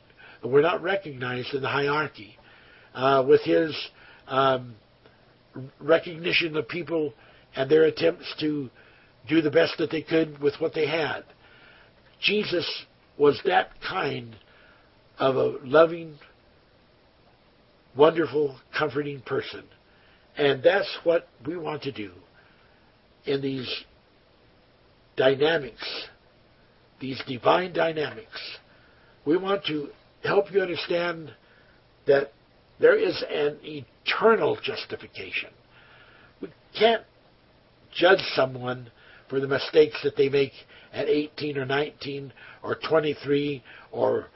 were 0.44 0.60
not 0.60 0.82
recognized 0.82 1.54
in 1.54 1.62
the 1.62 1.68
hierarchy. 1.68 2.36
Uh, 2.94 3.24
with 3.26 3.40
his 3.40 3.74
um, 4.28 4.76
recognition 5.80 6.56
of 6.56 6.68
people 6.68 7.12
and 7.56 7.68
their 7.70 7.84
attempts 7.84 8.32
to 8.38 8.70
do 9.28 9.40
the 9.40 9.50
best 9.50 9.74
that 9.78 9.90
they 9.90 10.02
could 10.02 10.38
with 10.40 10.54
what 10.60 10.74
they 10.74 10.86
had. 10.86 11.24
Jesus 12.20 12.84
was 13.18 13.40
that 13.46 13.70
kind 13.80 14.36
of 15.18 15.36
a 15.36 15.58
loving, 15.64 16.18
wonderful, 17.96 18.56
comforting 18.76 19.20
person. 19.22 19.64
And 20.36 20.62
that's 20.62 20.98
what 21.04 21.28
we 21.46 21.56
want 21.56 21.82
to 21.82 21.92
do 21.92 22.12
in 23.24 23.40
these 23.40 23.84
dynamics, 25.16 26.06
these 27.00 27.20
divine 27.26 27.72
dynamics. 27.72 28.58
We 29.24 29.36
want 29.36 29.64
to 29.66 29.88
help 30.22 30.52
you 30.52 30.60
understand 30.60 31.32
that 32.06 32.32
there 32.80 32.96
is 32.96 33.22
an 33.30 33.58
eternal 33.62 34.58
justification. 34.62 35.50
We 36.40 36.48
can't 36.78 37.02
judge 37.94 38.20
someone 38.34 38.90
for 39.28 39.40
the 39.40 39.48
mistakes 39.48 39.98
that 40.02 40.16
they 40.16 40.28
make 40.28 40.52
at 40.92 41.08
18 41.08 41.58
or 41.58 41.64
19 41.64 42.32
or 42.62 42.76
23 42.88 43.62
or 43.92 44.26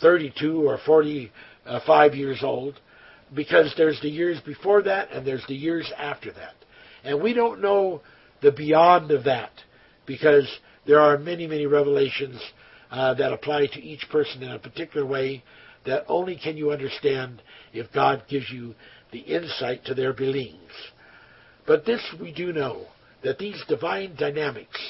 32 0.00 0.68
or 0.68 0.78
45 0.84 2.14
years 2.14 2.40
old 2.42 2.80
because 3.34 3.74
there's 3.76 4.00
the 4.02 4.08
years 4.08 4.40
before 4.44 4.82
that 4.82 5.10
and 5.10 5.26
there's 5.26 5.44
the 5.48 5.54
years 5.54 5.90
after 5.96 6.32
that. 6.32 6.54
And 7.04 7.22
we 7.22 7.32
don't 7.32 7.60
know 7.60 8.02
the 8.42 8.52
beyond 8.52 9.10
of 9.10 9.24
that, 9.24 9.50
because 10.06 10.48
there 10.86 11.00
are 11.00 11.18
many, 11.18 11.46
many 11.46 11.66
revelations 11.66 12.40
uh, 12.90 13.14
that 13.14 13.32
apply 13.32 13.66
to 13.66 13.82
each 13.82 14.06
person 14.10 14.42
in 14.42 14.50
a 14.50 14.58
particular 14.58 15.06
way 15.06 15.42
that 15.84 16.04
only 16.08 16.36
can 16.36 16.56
you 16.56 16.70
understand 16.70 17.42
if 17.72 17.92
God 17.92 18.24
gives 18.28 18.50
you 18.50 18.74
the 19.12 19.20
insight 19.20 19.84
to 19.84 19.94
their 19.94 20.12
beliefs. 20.12 20.56
But 21.66 21.84
this 21.84 22.02
we 22.20 22.32
do 22.32 22.52
know, 22.52 22.86
that 23.22 23.38
these 23.38 23.60
divine 23.68 24.14
dynamics 24.16 24.80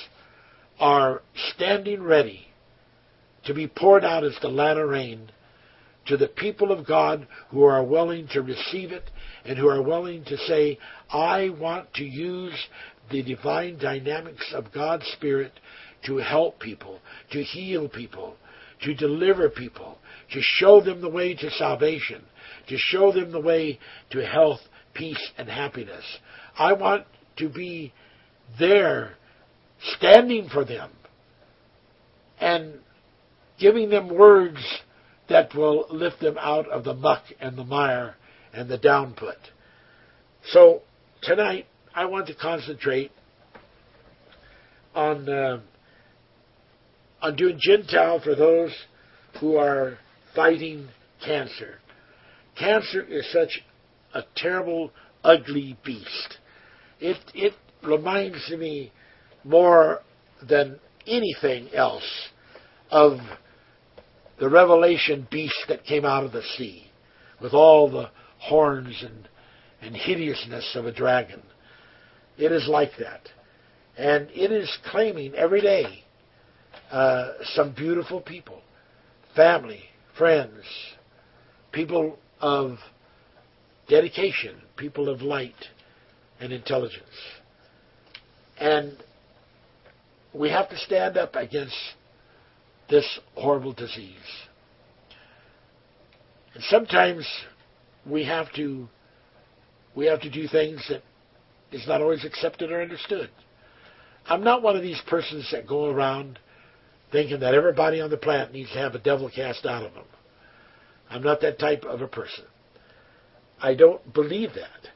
are 0.78 1.22
standing 1.54 2.02
ready 2.02 2.46
to 3.44 3.54
be 3.54 3.66
poured 3.66 4.04
out 4.04 4.24
as 4.24 4.36
the 4.42 4.48
latter 4.48 4.86
rain 4.86 5.30
to 6.06 6.16
the 6.16 6.28
people 6.28 6.70
of 6.70 6.86
God 6.86 7.26
who 7.50 7.64
are 7.64 7.82
willing 7.82 8.28
to 8.32 8.42
receive 8.42 8.92
it 8.92 9.10
and 9.44 9.58
who 9.58 9.68
are 9.68 9.82
willing 9.82 10.24
to 10.24 10.36
say, 10.36 10.78
I 11.10 11.50
want 11.50 11.92
to 11.94 12.04
use 12.04 12.54
the 13.10 13.22
divine 13.22 13.78
dynamics 13.78 14.52
of 14.54 14.72
God's 14.72 15.06
Spirit 15.16 15.52
to 16.06 16.18
help 16.18 16.60
people, 16.60 17.00
to 17.32 17.42
heal 17.42 17.88
people, 17.88 18.36
to 18.82 18.94
deliver 18.94 19.48
people, 19.48 19.98
to 20.32 20.40
show 20.42 20.80
them 20.80 21.00
the 21.00 21.08
way 21.08 21.34
to 21.34 21.50
salvation, 21.50 22.22
to 22.68 22.76
show 22.76 23.12
them 23.12 23.32
the 23.32 23.40
way 23.40 23.78
to 24.10 24.24
health, 24.24 24.60
peace, 24.94 25.30
and 25.38 25.48
happiness. 25.48 26.04
I 26.58 26.72
want 26.72 27.04
to 27.38 27.48
be 27.48 27.92
there, 28.58 29.14
standing 29.98 30.48
for 30.48 30.64
them, 30.64 30.90
and 32.40 32.74
giving 33.58 33.90
them 33.90 34.14
words 34.14 34.58
that 35.28 35.54
will 35.54 35.86
lift 35.90 36.20
them 36.20 36.36
out 36.38 36.68
of 36.68 36.84
the 36.84 36.94
muck 36.94 37.24
and 37.40 37.56
the 37.56 37.64
mire 37.64 38.16
and 38.52 38.68
the 38.68 38.78
downput. 38.78 39.36
So 40.50 40.82
tonight, 41.22 41.66
I 41.96 42.04
want 42.04 42.26
to 42.26 42.34
concentrate 42.34 43.10
on 44.94 45.26
uh, 45.30 45.60
on 47.22 47.36
doing 47.36 47.58
Jin 47.58 47.86
Tao 47.86 48.20
for 48.22 48.34
those 48.34 48.70
who 49.40 49.56
are 49.56 49.96
fighting 50.34 50.88
cancer. 51.24 51.78
Cancer 52.58 53.02
is 53.02 53.26
such 53.32 53.62
a 54.12 54.20
terrible, 54.36 54.90
ugly 55.24 55.78
beast. 55.86 56.36
It 57.00 57.16
it 57.32 57.54
reminds 57.82 58.46
me 58.50 58.92
more 59.42 60.02
than 60.46 60.78
anything 61.06 61.70
else 61.74 62.28
of 62.90 63.20
the 64.38 64.50
revelation 64.50 65.26
beast 65.30 65.64
that 65.68 65.86
came 65.86 66.04
out 66.04 66.24
of 66.24 66.32
the 66.32 66.42
sea 66.58 66.90
with 67.40 67.54
all 67.54 67.90
the 67.90 68.10
horns 68.38 69.02
and, 69.02 69.26
and 69.80 69.96
hideousness 69.96 70.76
of 70.76 70.84
a 70.84 70.92
dragon. 70.92 71.42
It 72.38 72.52
is 72.52 72.68
like 72.68 72.92
that. 72.98 73.28
And 73.96 74.28
it 74.30 74.52
is 74.52 74.70
claiming 74.90 75.34
every 75.34 75.60
day 75.60 76.04
uh, 76.90 77.32
some 77.54 77.74
beautiful 77.74 78.20
people, 78.20 78.60
family, 79.34 79.82
friends, 80.16 80.62
people 81.72 82.18
of 82.40 82.78
dedication, 83.88 84.56
people 84.76 85.08
of 85.08 85.22
light 85.22 85.54
and 86.40 86.52
intelligence. 86.52 87.02
And 88.58 89.02
we 90.34 90.50
have 90.50 90.68
to 90.68 90.76
stand 90.78 91.16
up 91.16 91.34
against 91.34 91.76
this 92.90 93.18
horrible 93.34 93.72
disease. 93.72 94.16
And 96.54 96.62
sometimes 96.64 97.26
we 98.08 98.24
have 98.24 98.52
to 98.54 98.88
we 99.94 100.06
have 100.06 100.20
to 100.20 100.30
do 100.30 100.46
things 100.46 100.84
that 100.90 101.02
is 101.72 101.86
not 101.86 102.00
always 102.00 102.24
accepted 102.24 102.70
or 102.70 102.82
understood. 102.82 103.30
I'm 104.28 104.42
not 104.42 104.62
one 104.62 104.76
of 104.76 104.82
these 104.82 105.00
persons 105.06 105.48
that 105.52 105.66
go 105.66 105.86
around 105.86 106.38
thinking 107.12 107.40
that 107.40 107.54
everybody 107.54 108.00
on 108.00 108.10
the 108.10 108.16
planet 108.16 108.52
needs 108.52 108.70
to 108.72 108.78
have 108.78 108.94
a 108.94 108.98
devil 108.98 109.30
cast 109.34 109.64
out 109.64 109.84
of 109.84 109.94
them. 109.94 110.04
I'm 111.08 111.22
not 111.22 111.40
that 111.42 111.58
type 111.58 111.84
of 111.84 112.00
a 112.02 112.08
person. 112.08 112.44
I 113.60 113.74
don't 113.74 114.12
believe 114.12 114.50
that. 114.54 114.90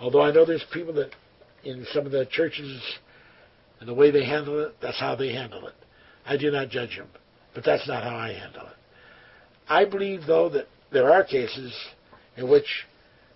Although 0.00 0.22
I 0.22 0.32
know 0.32 0.44
there's 0.44 0.64
people 0.72 0.94
that 0.94 1.10
in 1.62 1.86
some 1.92 2.04
of 2.04 2.12
the 2.12 2.26
churches 2.26 2.82
and 3.80 3.88
the 3.88 3.94
way 3.94 4.10
they 4.10 4.24
handle 4.24 4.60
it, 4.64 4.74
that's 4.82 5.00
how 5.00 5.14
they 5.14 5.32
handle 5.32 5.66
it. 5.66 5.74
I 6.26 6.36
do 6.36 6.50
not 6.50 6.68
judge 6.68 6.96
them, 6.96 7.08
but 7.54 7.64
that's 7.64 7.86
not 7.86 8.02
how 8.02 8.16
I 8.16 8.32
handle 8.32 8.66
it. 8.66 8.76
I 9.68 9.84
believe, 9.84 10.26
though, 10.26 10.48
that 10.50 10.66
there 10.92 11.10
are 11.12 11.24
cases 11.24 11.74
in 12.36 12.50
which 12.50 12.66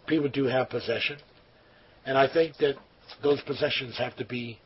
people 0.07 0.29
do 0.29 0.45
have 0.45 0.69
possession, 0.69 1.19
and 2.09 2.17
I 2.17 2.27
think 2.27 2.57
that 2.57 2.77
those 3.23 3.43
possessions 3.43 3.99
have 3.99 4.17
to 4.17 4.25
be 4.25 4.59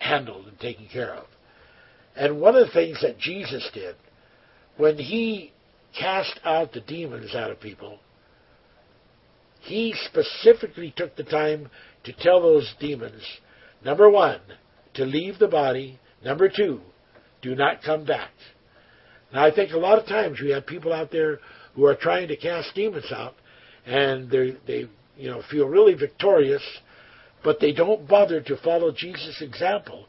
handled 0.00 0.48
and 0.48 0.58
taken 0.58 0.88
care 0.92 1.14
of. 1.14 1.26
And 2.16 2.40
one 2.40 2.56
of 2.56 2.66
the 2.66 2.72
things 2.72 3.00
that 3.02 3.20
Jesus 3.20 3.70
did 3.72 3.94
when 4.78 4.98
he 4.98 5.52
cast 5.96 6.40
out 6.44 6.72
the 6.72 6.80
demons 6.80 7.36
out 7.36 7.52
of 7.52 7.60
people, 7.60 8.00
he 9.60 9.94
specifically 10.06 10.92
took 10.96 11.14
the 11.14 11.22
time 11.22 11.70
to 12.02 12.12
tell 12.14 12.42
those 12.42 12.74
demons, 12.80 13.22
number 13.84 14.10
one, 14.10 14.40
to 14.94 15.04
leave 15.04 15.38
the 15.38 15.46
body, 15.46 16.00
number 16.24 16.48
two, 16.48 16.80
do 17.42 17.54
not 17.54 17.84
come 17.84 18.04
back. 18.04 18.32
Now, 19.32 19.46
I 19.46 19.54
think 19.54 19.70
a 19.70 19.78
lot 19.78 20.00
of 20.00 20.06
times 20.06 20.40
we 20.42 20.50
have 20.50 20.66
people 20.66 20.92
out 20.92 21.12
there 21.12 21.38
who 21.76 21.86
are 21.86 21.94
trying 21.94 22.26
to 22.26 22.36
cast 22.36 22.74
demons 22.74 23.12
out, 23.12 23.34
and 23.86 24.28
they 24.28 24.88
you 25.16 25.30
know 25.30 25.42
feel 25.50 25.66
really 25.66 25.94
victorious, 25.94 26.62
but 27.44 27.60
they 27.60 27.72
don't 27.72 28.08
bother 28.08 28.40
to 28.40 28.56
follow 28.58 28.92
Jesus' 28.92 29.40
example, 29.40 30.06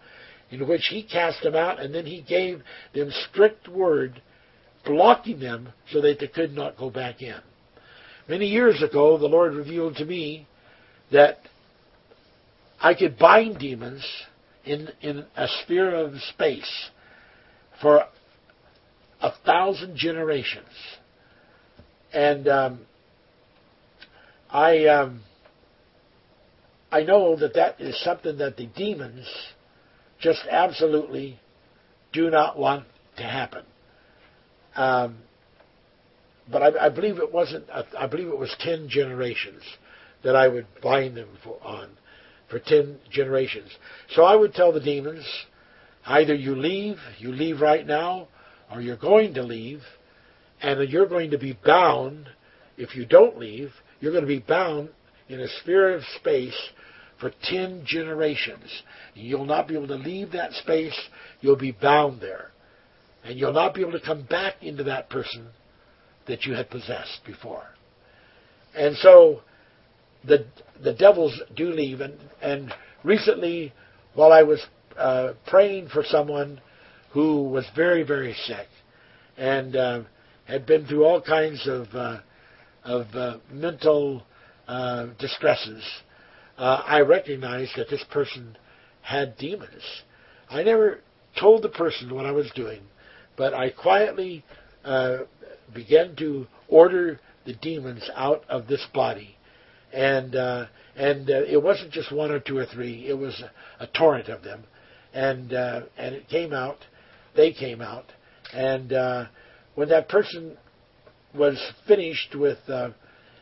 in 0.51 0.67
which 0.67 0.87
he 0.89 1.03
cast 1.03 1.43
them 1.43 1.55
out, 1.55 1.79
and 1.79 1.93
then 1.93 2.05
he 2.05 2.21
gave 2.21 2.61
them 2.93 3.11
strict 3.29 3.67
word, 3.67 4.21
blocking 4.85 5.39
them 5.39 5.69
so 5.91 6.01
that 6.01 6.19
they 6.19 6.27
could 6.27 6.53
not 6.53 6.77
go 6.77 6.89
back 6.89 7.21
in. 7.21 7.39
Many 8.27 8.47
years 8.47 8.81
ago, 8.81 9.17
the 9.17 9.27
Lord 9.27 9.53
revealed 9.53 9.97
to 9.97 10.05
me 10.05 10.47
that 11.11 11.39
I 12.79 12.93
could 12.93 13.17
bind 13.17 13.59
demons 13.59 14.05
in 14.65 14.89
in 15.01 15.25
a 15.35 15.47
sphere 15.63 15.93
of 15.93 16.13
space 16.33 16.89
for 17.81 18.05
a 19.21 19.31
thousand 19.45 19.95
generations. 19.95 20.67
And 22.13 22.47
um, 22.47 22.79
I 24.53 24.85
um, 24.85 25.21
I 26.91 27.03
know 27.03 27.35
that 27.35 27.55
that 27.55 27.81
is 27.81 28.01
something 28.03 28.37
that 28.37 28.55
the 28.55 28.67
demons 28.67 29.27
just 30.21 30.41
absolutely 30.49 31.39
do 32.13 32.29
not 32.29 32.57
want 32.57 32.85
to 33.17 33.23
happen. 33.23 33.65
Um, 34.75 35.17
but 36.49 36.61
I, 36.61 36.85
I, 36.85 36.89
believe 36.89 37.17
it 37.17 37.33
wasn't. 37.33 37.65
I 37.69 38.07
believe 38.07 38.27
it 38.27 38.37
was 38.37 38.55
ten 38.59 38.87
generations 38.89 39.63
that 40.23 40.35
I 40.35 40.47
would 40.47 40.67
bind 40.81 41.17
them 41.17 41.29
for, 41.43 41.61
on 41.61 41.89
for 42.49 42.59
ten 42.59 42.99
generations. 43.11 43.71
So 44.11 44.23
I 44.23 44.35
would 44.35 44.53
tell 44.53 44.71
the 44.71 44.79
demons, 44.79 45.25
Either 46.05 46.33
you 46.33 46.55
leave, 46.55 46.97
you 47.17 47.31
leave 47.31 47.61
right 47.61 47.85
now, 47.85 48.27
or 48.71 48.81
you're 48.81 48.97
going 48.97 49.33
to 49.35 49.43
leave, 49.43 49.81
and 50.61 50.89
you're 50.89 51.07
going 51.07 51.31
to 51.31 51.37
be 51.37 51.57
bound. 51.65 52.29
If 52.77 52.95
you 52.95 53.05
don't 53.05 53.37
leave, 53.37 53.71
you're 54.03 54.11
going 54.11 54.25
to 54.25 54.27
be 54.27 54.39
bound 54.39 54.89
in 55.29 55.39
a 55.39 55.47
sphere 55.61 55.95
of 55.95 56.03
space 56.19 56.57
for 57.21 57.31
10 57.43 57.83
generations. 57.85 58.69
You'll 59.13 59.45
not 59.45 59.65
be 59.65 59.75
able 59.75 59.87
to 59.87 59.95
leave 59.95 60.33
that 60.33 60.51
space. 60.51 60.99
You'll 61.39 61.55
be 61.55 61.71
bound 61.71 62.19
there. 62.19 62.51
And 63.23 63.39
you'll 63.39 63.53
not 63.53 63.73
be 63.73 63.79
able 63.79 63.93
to 63.93 64.01
come 64.01 64.25
back 64.25 64.55
into 64.61 64.83
that 64.83 65.09
person 65.09 65.47
that 66.27 66.43
you 66.43 66.53
had 66.53 66.69
possessed 66.69 67.21
before. 67.25 67.63
And 68.75 68.97
so 68.97 69.39
the 70.25 70.47
the 70.83 70.93
devils 70.93 71.39
do 71.55 71.67
leave. 71.67 72.01
And, 72.01 72.19
and 72.41 72.73
recently, 73.05 73.71
while 74.15 74.33
I 74.33 74.43
was 74.43 74.61
uh, 74.97 75.31
praying 75.47 75.87
for 75.93 76.03
someone 76.05 76.59
who 77.13 77.43
was 77.43 77.65
very, 77.73 78.03
very 78.03 78.35
sick 78.47 78.67
and 79.37 79.77
uh, 79.77 80.01
had 80.43 80.65
been 80.65 80.85
through 80.87 81.05
all 81.05 81.21
kinds 81.21 81.65
of 81.69 81.87
uh, 81.93 82.17
of 82.83 83.07
uh, 83.13 83.37
mental 83.51 84.23
uh, 84.67 85.07
distresses. 85.19 85.83
Uh, 86.57 86.83
I 86.85 86.99
recognized 87.01 87.71
that 87.77 87.89
this 87.89 88.03
person 88.11 88.57
had 89.01 89.37
demons. 89.37 89.83
I 90.49 90.63
never 90.63 90.99
told 91.39 91.63
the 91.63 91.69
person 91.69 92.13
what 92.13 92.25
I 92.25 92.31
was 92.31 92.51
doing, 92.55 92.81
but 93.35 93.53
I 93.53 93.69
quietly 93.69 94.43
began 95.73 96.15
to 96.17 96.47
order 96.67 97.19
the 97.45 97.53
demons 97.53 98.09
out 98.15 98.43
of 98.49 98.67
this 98.67 98.85
body, 98.93 99.35
and 99.91 100.35
and 100.35 101.29
it 101.29 101.61
wasn't 101.61 101.91
just 101.91 102.11
one 102.11 102.31
or 102.31 102.39
two 102.39 102.57
or 102.57 102.65
three; 102.65 103.07
it 103.07 103.17
was 103.17 103.41
a, 103.41 103.83
a 103.83 103.87
torrent 103.87 104.29
of 104.29 104.43
them 104.43 104.65
and 105.13 105.53
uh, 105.53 105.81
and 105.97 106.15
it 106.15 106.27
came 106.27 106.53
out. 106.53 106.79
They 107.35 107.53
came 107.53 107.81
out, 107.81 108.05
and 108.51 108.91
uh, 108.91 109.25
when 109.75 109.89
that 109.89 110.09
person 110.09 110.57
was 111.35 111.59
finished 111.87 112.35
with 112.35 112.57
uh, 112.67 112.89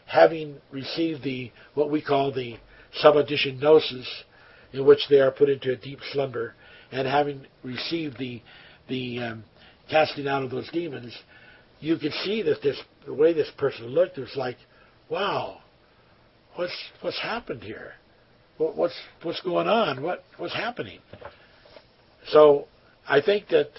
having 0.06 0.58
received 0.72 1.24
the 1.24 1.52
what 1.74 1.90
we 1.92 2.02
call 2.02 2.32
the 2.32 2.58
subaudition 3.04 3.60
gnosis, 3.60 4.08
in 4.74 4.86
which 4.86 5.00
they 5.10 5.20
are 5.20 5.32
put 5.32 5.50
into 5.50 5.72
a 5.72 5.76
deep 5.76 6.00
slumber, 6.12 6.54
and 6.92 7.08
having 7.08 7.46
received 7.64 8.18
the 8.18 8.42
the 8.88 9.20
um, 9.20 9.44
casting 9.90 10.28
out 10.28 10.44
of 10.44 10.52
those 10.52 10.70
demons, 10.72 11.16
you 11.80 11.98
could 11.98 12.14
see 12.24 12.42
that 12.42 12.62
this 12.62 12.80
the 13.06 13.14
way 13.14 13.34
this 13.34 13.52
person 13.58 13.88
looked 13.88 14.18
was 14.18 14.36
like, 14.36 14.58
wow, 15.10 15.60
what's 16.56 16.76
what's 17.02 17.20
happened 17.20 17.64
here? 17.64 17.94
What, 18.58 18.76
what's 18.76 18.96
what's 19.24 19.42
going 19.42 19.68
on? 19.68 20.02
What 20.02 20.24
what's 20.38 20.54
happening? 20.54 21.00
So 22.30 22.68
I 23.08 23.22
think 23.22 23.48
that 23.50 23.70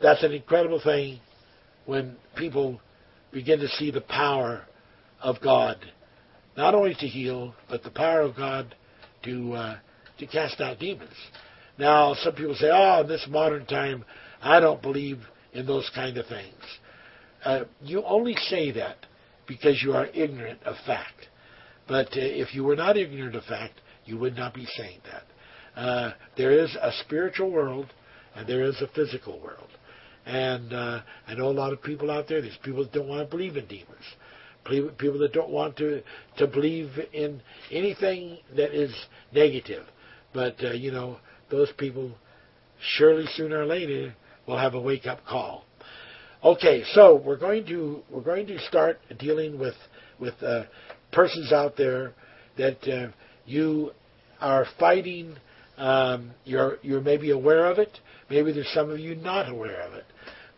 that's 0.00 0.22
an 0.22 0.32
incredible 0.32 0.80
thing 0.82 1.20
when 1.86 2.16
people 2.36 2.80
begin 3.34 3.58
to 3.60 3.68
see 3.68 3.90
the 3.90 4.00
power 4.00 4.62
of 5.20 5.36
God, 5.42 5.76
not 6.56 6.74
only 6.74 6.94
to 6.94 7.06
heal, 7.06 7.54
but 7.68 7.82
the 7.82 7.90
power 7.90 8.22
of 8.22 8.36
God 8.36 8.74
to 9.24 9.52
uh, 9.52 9.76
to 10.18 10.26
cast 10.26 10.60
out 10.60 10.78
demons. 10.78 11.10
Now, 11.78 12.14
some 12.14 12.34
people 12.34 12.54
say, 12.54 12.70
"Oh, 12.72 13.00
in 13.02 13.08
this 13.08 13.26
modern 13.28 13.66
time, 13.66 14.04
I 14.40 14.60
don't 14.60 14.80
believe 14.80 15.18
in 15.52 15.66
those 15.66 15.90
kind 15.94 16.16
of 16.16 16.26
things. 16.26 16.54
Uh, 17.44 17.64
you 17.82 18.02
only 18.04 18.34
say 18.48 18.70
that 18.72 18.96
because 19.46 19.82
you 19.82 19.92
are 19.92 20.06
ignorant 20.06 20.62
of 20.64 20.76
fact. 20.86 21.28
But 21.86 22.08
uh, 22.08 22.20
if 22.20 22.54
you 22.54 22.64
were 22.64 22.76
not 22.76 22.96
ignorant 22.96 23.36
of 23.36 23.44
fact, 23.44 23.80
you 24.04 24.18
would 24.18 24.36
not 24.36 24.54
be 24.54 24.66
saying 24.76 25.00
that. 25.04 25.80
Uh, 25.80 26.12
there 26.36 26.52
is 26.52 26.74
a 26.80 26.92
spiritual 27.04 27.50
world 27.50 27.92
and 28.34 28.46
there 28.48 28.62
is 28.62 28.80
a 28.80 28.88
physical 28.94 29.40
world. 29.40 29.68
And 30.26 30.72
uh, 30.72 31.00
I 31.26 31.34
know 31.34 31.48
a 31.48 31.50
lot 31.50 31.72
of 31.72 31.82
people 31.82 32.10
out 32.10 32.28
there. 32.28 32.40
There's 32.40 32.58
people 32.62 32.84
that 32.84 32.92
don't 32.92 33.08
want 33.08 33.28
to 33.28 33.36
believe 33.36 33.56
in 33.56 33.66
demons. 33.66 34.04
People 34.98 35.18
that 35.18 35.34
don't 35.34 35.50
want 35.50 35.76
to 35.76 36.02
to 36.38 36.46
believe 36.46 36.88
in 37.12 37.42
anything 37.70 38.38
that 38.56 38.74
is 38.74 38.94
negative. 39.32 39.84
But 40.32 40.56
uh, 40.64 40.72
you 40.72 40.90
know, 40.90 41.18
those 41.50 41.70
people 41.76 42.12
surely 42.96 43.26
sooner 43.34 43.60
or 43.60 43.66
later 43.66 44.14
will 44.46 44.58
have 44.58 44.74
a 44.74 44.80
wake 44.80 45.06
up 45.06 45.24
call. 45.26 45.64
Okay, 46.42 46.82
so 46.92 47.16
we're 47.16 47.38
going 47.38 47.66
to 47.66 48.02
we're 48.10 48.22
going 48.22 48.46
to 48.46 48.58
start 48.66 48.98
dealing 49.18 49.58
with 49.58 49.74
with 50.20 50.34
uh, 50.42 50.64
persons 51.12 51.52
out 51.52 51.76
there 51.76 52.12
that 52.58 52.82
uh, 52.88 53.10
you 53.46 53.92
are 54.40 54.66
fighting. 54.78 55.36
Um, 55.76 56.32
you're 56.44 56.78
you're 56.82 57.00
maybe 57.00 57.30
aware 57.30 57.66
of 57.66 57.78
it. 57.78 57.98
Maybe 58.28 58.52
there's 58.52 58.70
some 58.74 58.90
of 58.90 58.98
you 58.98 59.14
not 59.14 59.48
aware 59.48 59.80
of 59.82 59.94
it, 59.94 60.04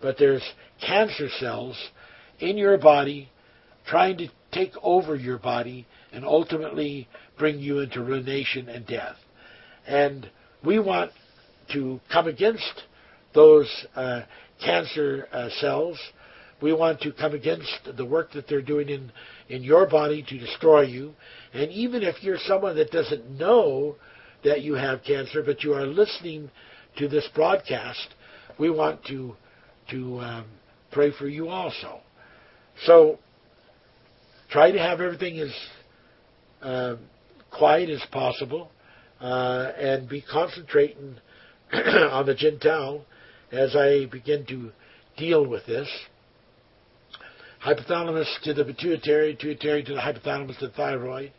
but 0.00 0.16
there's 0.18 0.42
cancer 0.84 1.28
cells 1.38 1.76
in 2.40 2.56
your 2.56 2.78
body 2.78 3.30
trying 3.86 4.18
to 4.18 4.28
take 4.52 4.72
over 4.82 5.14
your 5.14 5.38
body 5.38 5.86
and 6.12 6.24
ultimately 6.24 7.08
bring 7.38 7.58
you 7.58 7.80
into 7.80 8.02
ruination 8.02 8.68
and 8.68 8.86
death. 8.86 9.16
And 9.86 10.28
we 10.64 10.78
want 10.78 11.12
to 11.72 12.00
come 12.10 12.26
against 12.26 12.82
those 13.34 13.70
uh, 13.94 14.22
cancer 14.64 15.28
uh, 15.32 15.48
cells. 15.60 15.98
We 16.62 16.72
want 16.72 17.00
to 17.02 17.12
come 17.12 17.34
against 17.34 17.88
the 17.96 18.04
work 18.04 18.32
that 18.32 18.48
they're 18.48 18.62
doing 18.62 18.88
in, 18.88 19.12
in 19.48 19.62
your 19.62 19.86
body 19.88 20.24
to 20.28 20.38
destroy 20.38 20.82
you. 20.82 21.12
And 21.52 21.70
even 21.70 22.02
if 22.02 22.22
you're 22.22 22.38
someone 22.46 22.76
that 22.76 22.90
doesn't 22.90 23.30
know 23.30 23.96
that 24.44 24.62
you 24.62 24.74
have 24.74 25.02
cancer, 25.04 25.42
but 25.42 25.62
you 25.62 25.74
are 25.74 25.86
listening 25.86 26.50
to 26.98 27.08
this 27.08 27.28
broadcast, 27.34 28.08
we 28.58 28.70
want 28.70 29.04
to 29.06 29.36
to 29.90 30.20
um, 30.20 30.44
pray 30.92 31.12
for 31.18 31.28
you 31.28 31.48
also. 31.48 32.00
So 32.84 33.18
try 34.50 34.70
to 34.70 34.78
have 34.78 35.00
everything 35.00 35.38
as 35.38 35.54
uh, 36.62 36.96
quiet 37.50 37.90
as 37.90 38.02
possible, 38.10 38.70
uh, 39.20 39.72
and 39.78 40.08
be 40.08 40.22
concentrating 40.22 41.16
on 41.72 42.26
the 42.26 42.34
Jin 42.34 42.58
Tao 42.58 43.02
as 43.52 43.74
I 43.74 44.06
begin 44.06 44.44
to 44.46 44.70
deal 45.16 45.46
with 45.46 45.64
this. 45.66 45.88
Hypothalamus 47.64 48.26
to 48.44 48.54
the 48.54 48.64
pituitary, 48.64 49.34
pituitary 49.34 49.82
to 49.84 49.94
the 49.94 50.00
hypothalamus 50.00 50.58
to 50.58 50.68
the 50.68 50.72
thyroid, 50.72 51.32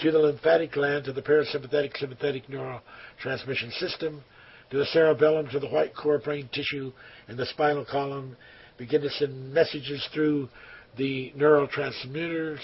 to 0.00 0.10
the 0.10 0.18
lymphatic 0.18 0.72
gland, 0.72 1.04
to 1.04 1.12
the 1.12 1.22
parasympathetic 1.22 1.96
sympathetic 1.96 2.46
neurotransmission 2.48 3.72
system, 3.78 4.22
to 4.70 4.78
the 4.78 4.86
cerebellum, 4.86 5.48
to 5.50 5.60
the 5.60 5.68
white 5.68 5.94
core 5.94 6.18
brain 6.18 6.48
tissue, 6.52 6.92
and 7.28 7.38
the 7.38 7.46
spinal 7.46 7.84
column. 7.84 8.36
Begin 8.78 9.00
to 9.02 9.10
send 9.10 9.54
messages 9.54 10.06
through 10.12 10.48
the 10.96 11.32
neurotransmitters 11.36 12.60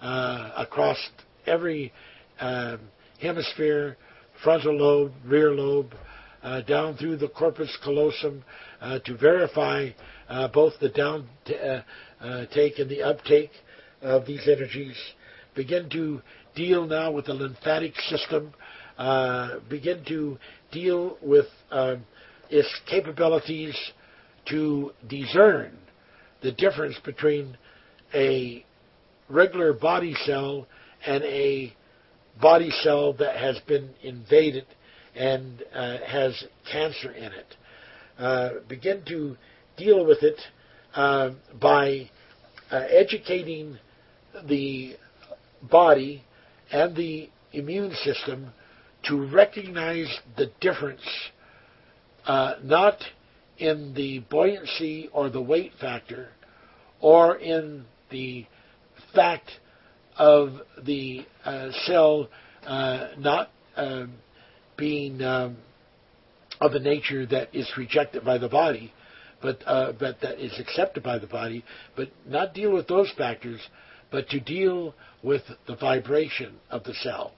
uh, 0.00 0.50
across 0.56 0.98
every 1.46 1.92
uh, 2.40 2.76
hemisphere, 3.20 3.96
frontal 4.42 4.76
lobe, 4.76 5.12
rear 5.24 5.50
lobe, 5.50 5.92
uh, 6.42 6.60
down 6.62 6.96
through 6.96 7.16
the 7.16 7.28
corpus 7.28 7.76
callosum 7.82 8.44
uh, 8.80 8.98
to 9.00 9.16
verify 9.16 9.88
uh, 10.28 10.46
both 10.48 10.72
the 10.80 10.88
down 10.90 11.28
t- 11.44 11.56
uh, 11.56 12.44
take 12.54 12.78
and 12.78 12.88
the 12.88 13.02
uptake 13.02 13.50
of 14.02 14.24
these 14.26 14.46
energies. 14.46 14.96
Begin 15.56 15.88
to 15.90 16.22
deal 16.54 16.86
now 16.86 17.10
with 17.10 17.26
the 17.26 17.34
lymphatic 17.34 17.94
system. 18.08 18.52
Begin 19.68 20.04
to 20.06 20.38
deal 20.70 21.16
with 21.22 21.46
um, 21.70 22.04
its 22.50 22.68
capabilities 22.86 23.76
to 24.48 24.92
discern 25.08 25.76
the 26.42 26.52
difference 26.52 26.96
between 27.04 27.56
a 28.14 28.64
regular 29.28 29.72
body 29.72 30.14
cell 30.24 30.66
and 31.06 31.22
a 31.24 31.74
body 32.40 32.70
cell 32.82 33.12
that 33.14 33.36
has 33.36 33.58
been 33.66 33.90
invaded 34.02 34.66
and 35.14 35.62
uh, 35.74 35.98
has 36.06 36.44
cancer 36.70 37.10
in 37.10 37.32
it. 37.32 37.56
Uh, 38.18 38.50
begin 38.68 39.02
to 39.06 39.36
deal 39.76 40.04
with 40.06 40.22
it 40.22 40.40
uh, 40.94 41.30
by 41.60 42.08
educating 42.70 43.78
the 44.48 44.94
body 45.70 46.22
and 46.70 46.96
the 46.96 47.28
immune 47.52 47.92
system 48.04 48.52
to 49.04 49.26
recognize 49.32 50.08
the 50.36 50.50
difference, 50.60 51.02
uh, 52.26 52.54
not 52.62 52.96
in 53.58 53.94
the 53.94 54.20
buoyancy 54.30 55.08
or 55.12 55.30
the 55.30 55.40
weight 55.40 55.72
factor, 55.80 56.28
or 57.00 57.36
in 57.36 57.84
the 58.10 58.46
fact 59.14 59.50
of 60.16 60.54
the 60.84 61.24
uh, 61.44 61.70
cell 61.86 62.28
uh, 62.66 63.08
not 63.18 63.50
um, 63.76 64.12
being 64.76 65.22
um, 65.22 65.56
of 66.60 66.72
a 66.72 66.78
nature 66.78 67.24
that 67.26 67.54
is 67.54 67.70
rejected 67.76 68.24
by 68.24 68.38
the 68.38 68.48
body, 68.48 68.92
but 69.40 69.62
uh, 69.66 69.92
but 69.92 70.20
that 70.20 70.44
is 70.44 70.52
accepted 70.58 71.02
by 71.02 71.18
the 71.18 71.26
body, 71.26 71.64
but 71.96 72.08
not 72.26 72.54
deal 72.54 72.72
with 72.72 72.88
those 72.88 73.10
factors, 73.16 73.60
but 74.10 74.28
to 74.28 74.40
deal 74.40 74.94
with 75.22 75.42
the 75.66 75.76
vibration 75.76 76.54
of 76.70 76.82
the 76.84 76.94
cell, 76.94 77.32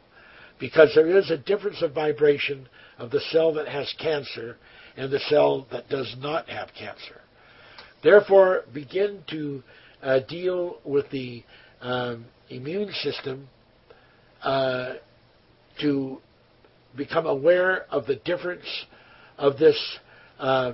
because 0.61 0.93
there 0.95 1.17
is 1.17 1.31
a 1.31 1.39
difference 1.39 1.83
of 1.83 1.93
vibration 1.93 2.69
of 2.99 3.11
the 3.11 3.21
cell 3.33 3.55
that 3.55 3.67
has 3.67 3.93
cancer 4.01 4.57
and 4.97 5.11
the 5.11 5.19
cell 5.21 5.67
that 5.73 5.89
does 5.89 6.15
not 6.19 6.49
have 6.49 6.69
cancer. 6.79 7.21
Therefore, 8.03 8.65
begin 8.73 9.23
to 9.31 9.63
uh, 10.03 10.21
deal 10.29 10.79
with 10.85 11.11
the 11.11 11.43
um, 11.81 12.27
immune 12.51 12.93
system 12.93 13.49
uh, 14.43 14.95
to 15.81 16.19
become 16.97 17.27
aware 17.27 17.85
of 17.91 18.07
the 18.07 18.17
difference 18.17 18.67
of 19.39 19.59
this 19.59 19.99
uh, 20.39 20.73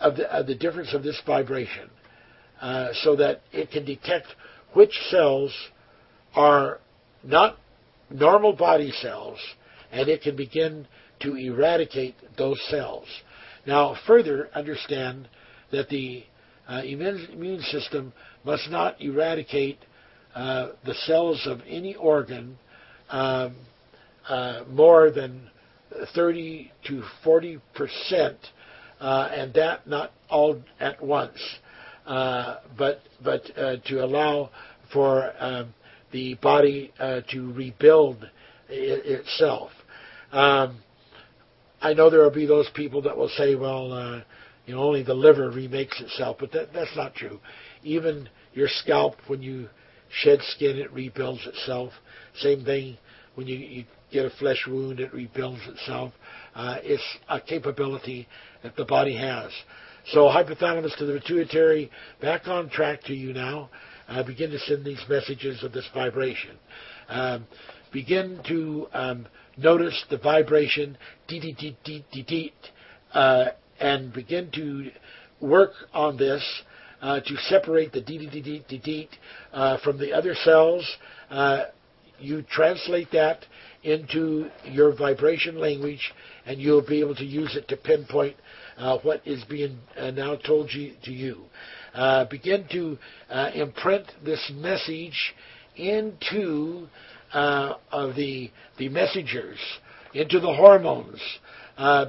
of, 0.00 0.16
the, 0.16 0.36
of 0.36 0.46
the 0.46 0.54
difference 0.54 0.92
of 0.94 1.02
this 1.02 1.20
vibration, 1.24 1.88
uh, 2.60 2.88
so 3.02 3.14
that 3.16 3.42
it 3.52 3.70
can 3.70 3.84
detect 3.84 4.26
which 4.74 4.92
cells 5.10 5.52
are 6.34 6.80
not 7.22 7.56
normal 8.12 8.52
body 8.52 8.92
cells, 9.00 9.38
and 9.90 10.08
it 10.08 10.22
can 10.22 10.36
begin 10.36 10.86
to 11.20 11.36
eradicate 11.36 12.14
those 12.36 12.60
cells. 12.68 13.06
Now, 13.66 13.96
further 14.06 14.48
understand 14.54 15.28
that 15.70 15.88
the 15.88 16.24
uh, 16.68 16.82
immune, 16.84 17.60
system 17.62 18.12
must 18.44 18.70
not 18.70 19.00
eradicate 19.00 19.78
uh, 20.34 20.70
the 20.84 20.94
cells 21.06 21.46
of 21.46 21.60
any 21.68 21.94
organ 21.94 22.58
um, 23.10 23.56
uh, 24.28 24.62
more 24.68 25.10
than 25.10 25.50
30 26.14 26.70
to 26.88 27.02
40 27.22 27.60
percent, 27.74 28.36
uh, 29.00 29.28
and 29.34 29.52
that 29.54 29.86
not 29.86 30.12
all 30.30 30.62
at 30.80 31.02
once, 31.02 31.38
uh, 32.06 32.56
but 32.78 33.00
but 33.22 33.42
uh, 33.58 33.76
to 33.86 34.04
allow 34.04 34.50
for 34.92 35.32
um, 35.38 35.74
the 36.12 36.34
body 36.34 36.92
to 36.98 37.52
rebuild 37.52 38.28
itself. 38.68 39.70
Um, 40.30 40.78
I 41.80 41.94
know 41.94 42.10
there 42.10 42.22
will 42.22 42.30
be 42.30 42.46
those 42.46 42.70
people 42.74 43.02
that 43.02 43.16
will 43.16 43.28
say, 43.30 43.54
well, 43.54 44.22
you 44.66 44.74
know, 44.74 44.82
only 44.82 45.02
the 45.02 45.14
liver 45.14 45.50
remakes 45.50 46.00
itself, 46.00 46.36
but 46.38 46.52
that, 46.52 46.72
that's 46.72 46.94
not 46.96 47.14
true. 47.14 47.40
Even 47.82 48.28
your 48.54 48.68
scalp, 48.68 49.16
when 49.26 49.42
you 49.42 49.68
shed 50.10 50.38
skin, 50.54 50.76
it 50.76 50.92
rebuilds 50.92 51.46
itself. 51.46 51.92
Same 52.36 52.64
thing 52.64 52.96
when 53.34 53.46
you, 53.46 53.56
you 53.56 53.84
get 54.12 54.26
a 54.26 54.30
flesh 54.30 54.66
wound, 54.68 55.00
it 55.00 55.12
rebuilds 55.12 55.62
itself. 55.66 56.12
Uh, 56.54 56.76
it's 56.82 57.02
a 57.28 57.40
capability 57.40 58.28
that 58.62 58.76
the 58.76 58.84
body 58.84 59.16
has. 59.16 59.50
So 60.12 60.20
hypothalamus 60.22 60.96
to 60.98 61.06
the 61.06 61.18
pituitary, 61.20 61.90
back 62.20 62.46
on 62.46 62.68
track 62.68 63.02
to 63.04 63.14
you 63.14 63.32
now. 63.32 63.70
Uh, 64.12 64.22
begin 64.22 64.50
to 64.50 64.58
send 64.58 64.84
these 64.84 65.02
messages 65.08 65.62
of 65.64 65.72
this 65.72 65.88
vibration. 65.94 66.50
Um, 67.08 67.46
begin 67.94 68.42
to 68.46 68.86
um, 68.92 69.26
notice 69.56 70.04
the 70.10 70.18
vibration, 70.18 70.98
dee 71.28 71.40
dee 71.40 71.54
dee 71.54 71.78
dee 71.82 72.04
dee 72.12 72.22
dee, 72.22 72.52
uh, 73.14 73.46
and 73.80 74.12
begin 74.12 74.50
to 74.50 74.90
work 75.40 75.70
on 75.94 76.18
this 76.18 76.44
uh, 77.00 77.20
to 77.20 77.36
separate 77.48 77.92
the 77.92 78.02
dee 78.02 78.18
dee 78.18 78.28
dee 78.28 78.42
dee 78.42 78.64
dee 78.68 78.78
dee 78.78 79.08
uh, 79.54 79.78
from 79.82 79.98
the 79.98 80.12
other 80.12 80.34
cells. 80.34 80.86
Uh, 81.30 81.62
you 82.18 82.42
translate 82.42 83.10
that 83.12 83.46
into 83.82 84.50
your 84.64 84.94
vibration 84.94 85.58
language, 85.58 86.12
and 86.44 86.60
you'll 86.60 86.86
be 86.86 87.00
able 87.00 87.14
to 87.14 87.24
use 87.24 87.56
it 87.56 87.66
to 87.68 87.78
pinpoint 87.78 88.36
uh, 88.76 88.98
what 88.98 89.26
is 89.26 89.42
being 89.44 89.78
uh, 89.96 90.10
now 90.10 90.36
told 90.36 90.70
you, 90.70 90.92
to 91.02 91.12
you. 91.12 91.44
Uh, 91.94 92.24
begin 92.26 92.66
to 92.70 92.98
uh, 93.30 93.50
imprint 93.54 94.06
this 94.24 94.50
message 94.54 95.34
into 95.76 96.86
uh, 97.32 97.74
of 97.90 98.14
the 98.14 98.50
the 98.78 98.88
messengers, 98.88 99.58
into 100.14 100.40
the 100.40 100.54
hormones. 100.54 101.20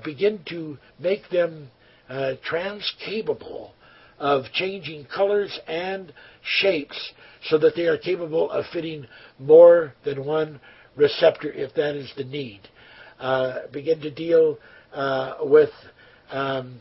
begin 0.04 0.40
to 0.48 0.78
make 1.00 1.30
them 1.30 1.70
transcapable 2.10 3.72
of 4.20 4.46
changing 4.54 5.06
colors 5.06 5.60
and 5.68 6.14
shapes 6.44 7.12
so 7.50 7.58
that 7.58 7.76
they 7.76 7.88
are 7.88 7.98
capable 7.98 8.50
of 8.52 8.66
fitting 8.72 9.06
more 9.40 9.94
than 10.06 10.26
one 10.26 10.60
receptor 10.96 11.52
if 11.52 11.74
that 11.76 11.96
is 11.96 12.12
the 12.16 12.24
need. 12.24 12.62
Uh, 13.20 13.68
begin 13.72 14.00
to 14.02 14.12
deal 14.12 14.58
uh, 14.94 15.36
with 15.42 15.70
um, 16.30 16.80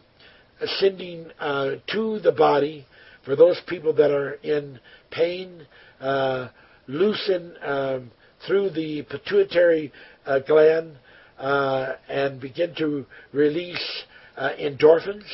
sending 0.79 1.27
uh, 1.39 1.73
to 1.93 2.19
the 2.21 2.33
body 2.33 2.87
for 3.25 3.37
those 3.37 3.61
people 3.67 3.93
that 3.95 4.11
are 4.11 4.33
in 4.43 4.79
pain, 5.11 5.67
uh, 6.01 6.49
loosen 6.89 7.55
um, 7.63 8.11
through 8.47 8.71
the 8.71 9.03
pituitary 9.03 9.93
uh, 10.27 10.41
gland 10.41 10.97
uh, 11.39 11.95
and 12.09 12.41
begin 12.41 12.75
to 12.77 13.07
release 13.33 14.03
endorphins. 14.39 15.25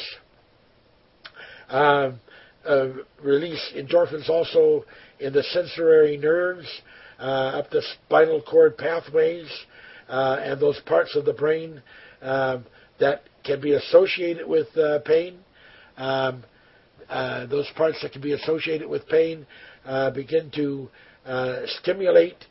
Um, 1.69 2.21
release 3.23 3.73
endorphins 3.77 4.29
also 4.29 4.85
in 5.21 5.33
the 5.33 5.43
sensory 5.43 6.17
nerves, 6.17 6.69
uh, 7.19 7.59
up 7.59 7.71
the 7.71 7.83
spinal 8.07 8.43
cord 8.43 8.77
pathways, 8.77 9.51
uh, 10.09 10.39
and 10.41 10.61
those 10.61 10.81
parts 10.87 11.17
of 11.17 11.25
the 11.25 11.33
brain 11.33 11.83
um, 12.23 12.65
that 13.01 13.23
can 13.45 13.61
be 13.61 13.73
associated 13.73 14.47
with 14.47 14.69
uh, 14.77 15.01
pain. 15.01 15.39
Um, 15.97 16.45
uh, 17.09 17.47
those 17.47 17.67
parts 17.77 17.99
that 18.03 18.13
can 18.13 18.21
be 18.21 18.33
associated 18.33 18.89
with 18.89 19.09
pain 19.09 19.47
uh, 19.87 20.11
begin 20.11 20.51
to 20.55 20.91
uh, 21.25 21.61
stimulate 21.81 22.45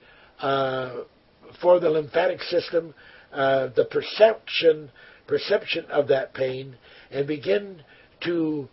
for 1.61 1.80
the 1.80 1.89
lymphatic 1.89 2.41
system 2.43 2.93
the 3.31 3.88
perception 3.91 4.89
perception 5.27 5.85
of 5.85 6.07
that 6.07 6.34
pain 6.34 6.76
and 7.11 7.27
begin 7.27 7.81
to 8.23 8.68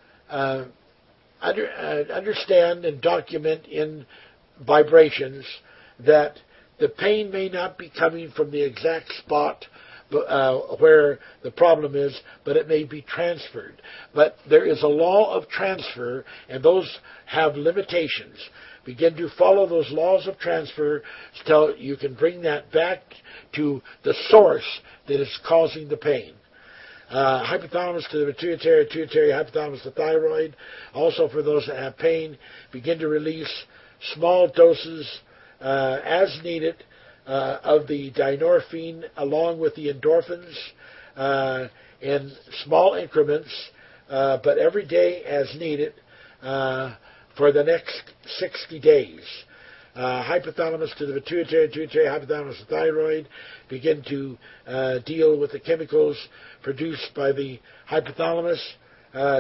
under, 1.40 1.68
understand 2.12 2.84
and 2.84 3.00
document 3.00 3.66
in 3.66 4.06
vibrations 4.66 5.44
that 5.98 6.38
the 6.78 6.88
pain 6.88 7.30
may 7.30 7.48
not 7.48 7.78
be 7.78 7.90
coming 7.90 8.30
from 8.30 8.50
the 8.50 8.62
exact 8.62 9.10
spot 9.24 9.66
uh, 10.14 10.76
where 10.78 11.18
the 11.42 11.50
problem 11.50 11.94
is, 11.94 12.18
but 12.44 12.56
it 12.56 12.68
may 12.68 12.84
be 12.84 13.02
transferred. 13.02 13.80
But 14.14 14.36
there 14.48 14.64
is 14.64 14.82
a 14.82 14.88
law 14.88 15.34
of 15.34 15.48
transfer, 15.48 16.24
and 16.48 16.62
those 16.62 16.98
have 17.26 17.56
limitations. 17.56 18.38
Begin 18.84 19.16
to 19.16 19.28
follow 19.38 19.66
those 19.66 19.90
laws 19.90 20.26
of 20.26 20.38
transfer 20.38 21.02
until 21.40 21.76
you 21.76 21.96
can 21.96 22.14
bring 22.14 22.42
that 22.42 22.70
back 22.70 23.00
to 23.56 23.82
the 24.02 24.14
source 24.28 24.80
that 25.08 25.20
is 25.20 25.40
causing 25.46 25.88
the 25.88 25.96
pain. 25.96 26.34
Uh, 27.10 27.44
hypothalamus 27.46 28.08
to 28.10 28.18
the 28.18 28.32
pituitary, 28.32 28.84
pituitary 28.86 29.28
hypothalamus 29.28 29.82
to 29.82 29.90
thyroid. 29.90 30.56
Also, 30.94 31.28
for 31.28 31.42
those 31.42 31.66
that 31.66 31.76
have 31.76 31.96
pain, 31.96 32.36
begin 32.72 32.98
to 32.98 33.08
release 33.08 33.52
small 34.14 34.48
doses 34.48 35.20
uh, 35.60 35.98
as 36.04 36.38
needed 36.42 36.76
uh, 37.26 37.58
of 37.62 37.86
the 37.86 38.12
dynorphin 38.12 39.04
along 39.16 39.58
with 39.58 39.74
the 39.74 39.92
endorphins 39.92 40.54
uh, 41.16 41.68
in 42.00 42.32
small 42.64 42.94
increments, 42.94 43.50
uh, 44.10 44.38
but 44.42 44.58
every 44.58 44.86
day 44.86 45.22
as 45.24 45.54
needed 45.58 45.94
uh, 46.42 46.94
for 47.36 47.52
the 47.52 47.64
next 47.64 48.02
60 48.38 48.80
days. 48.80 49.22
Uh, 49.94 50.24
hypothalamus 50.24 50.94
to 50.96 51.06
the 51.06 51.14
pituitary, 51.20 51.68
pituitary 51.68 52.06
hypothalamus 52.06 52.58
to 52.58 52.64
thyroid 52.66 53.28
begin 53.68 54.02
to 54.02 54.36
deal 55.06 55.38
with 55.38 55.52
the 55.52 55.60
chemicals 55.60 56.16
produced 56.62 57.10
by 57.14 57.30
the 57.30 57.60
hypothalamus 57.88 58.60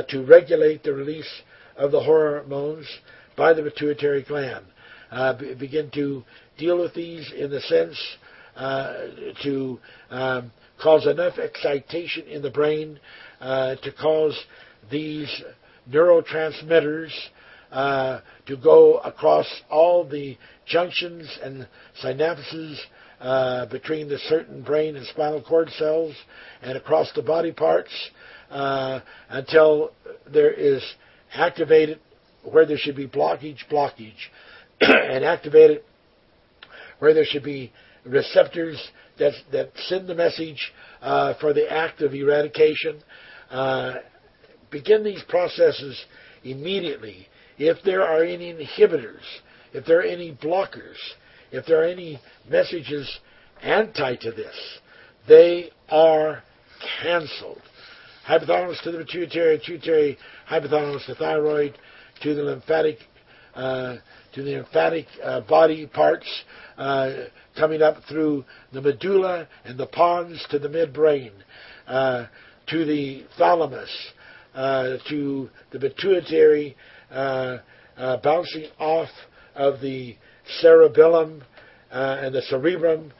to 0.08 0.24
regulate 0.24 0.84
the 0.84 0.92
release 0.92 1.42
of 1.76 1.90
the 1.90 2.00
hormones 2.00 2.86
by 3.36 3.52
the 3.52 3.62
pituitary 3.62 4.22
gland 4.22 4.64
uh, 5.14 5.32
begin 5.58 5.90
to 5.92 6.24
deal 6.58 6.78
with 6.78 6.94
these 6.94 7.32
in 7.36 7.50
the 7.50 7.60
sense 7.60 8.00
uh, 8.56 8.94
to 9.42 9.78
um, 10.10 10.52
cause 10.82 11.06
enough 11.06 11.38
excitation 11.38 12.26
in 12.26 12.42
the 12.42 12.50
brain 12.50 12.98
uh, 13.40 13.76
to 13.76 13.92
cause 13.92 14.38
these 14.90 15.42
neurotransmitters 15.90 17.12
uh, 17.72 18.20
to 18.46 18.56
go 18.56 18.98
across 18.98 19.46
all 19.70 20.08
the 20.08 20.36
junctions 20.66 21.38
and 21.42 21.66
synapses 22.02 22.78
uh, 23.20 23.66
between 23.66 24.08
the 24.08 24.18
certain 24.28 24.62
brain 24.62 24.96
and 24.96 25.06
spinal 25.06 25.42
cord 25.42 25.68
cells 25.70 26.14
and 26.62 26.76
across 26.76 27.10
the 27.14 27.22
body 27.22 27.52
parts 27.52 27.90
uh, 28.50 29.00
until 29.30 29.90
there 30.32 30.52
is 30.52 30.82
activated 31.32 31.98
where 32.44 32.66
there 32.66 32.78
should 32.78 32.96
be 32.96 33.08
blockage, 33.08 33.58
blockage. 33.70 34.12
and 34.80 35.24
activate 35.24 35.70
it 35.70 35.84
where 37.04 37.12
there 37.12 37.26
should 37.26 37.44
be 37.44 37.70
receptors 38.06 38.82
that, 39.18 39.34
that 39.52 39.70
send 39.88 40.08
the 40.08 40.14
message 40.14 40.72
uh, 41.02 41.34
for 41.38 41.52
the 41.52 41.70
act 41.70 42.00
of 42.00 42.14
eradication. 42.14 42.98
Uh, 43.50 43.96
begin 44.70 45.04
these 45.04 45.22
processes 45.28 46.02
immediately. 46.44 47.28
If 47.58 47.76
there 47.84 48.02
are 48.02 48.24
any 48.24 48.54
inhibitors, 48.54 49.20
if 49.74 49.84
there 49.84 49.98
are 49.98 50.04
any 50.04 50.32
blockers, 50.32 50.96
if 51.52 51.66
there 51.66 51.82
are 51.82 51.86
any 51.86 52.18
messages 52.48 53.18
anti 53.62 54.16
to 54.16 54.30
this, 54.32 54.56
they 55.28 55.72
are 55.90 56.42
canceled. 57.02 57.60
Hypothalamus 58.26 58.82
to 58.82 58.92
the 58.92 59.04
pituitary, 59.04 59.58
pituitary 59.58 60.16
hypothalamus 60.50 61.04
to 61.04 61.14
thyroid, 61.16 61.74
to 62.22 62.34
the 62.34 62.42
lymphatic 62.42 62.96
uh, 63.54 63.96
to 64.34 64.42
the 64.42 64.56
lymphatic 64.56 65.06
uh, 65.22 65.40
body 65.42 65.86
parts 65.86 66.28
uh, 66.76 67.12
coming 67.56 67.82
up 67.82 67.96
through 68.08 68.44
the 68.72 68.80
medulla 68.80 69.46
and 69.64 69.78
the 69.78 69.86
pons 69.86 70.44
to 70.50 70.58
the 70.58 70.68
midbrain, 70.68 71.30
uh, 71.86 72.26
to 72.66 72.84
the 72.84 73.24
thalamus, 73.38 73.90
uh, 74.54 74.96
to 75.08 75.48
the 75.70 75.78
pituitary 75.78 76.76
uh, 77.10 77.58
uh, 77.96 78.16
bouncing 78.22 78.66
off 78.78 79.08
of 79.54 79.80
the 79.80 80.16
cerebellum 80.60 81.42
and 81.90 82.34
the 82.34 82.42
cerebrum 82.42 83.12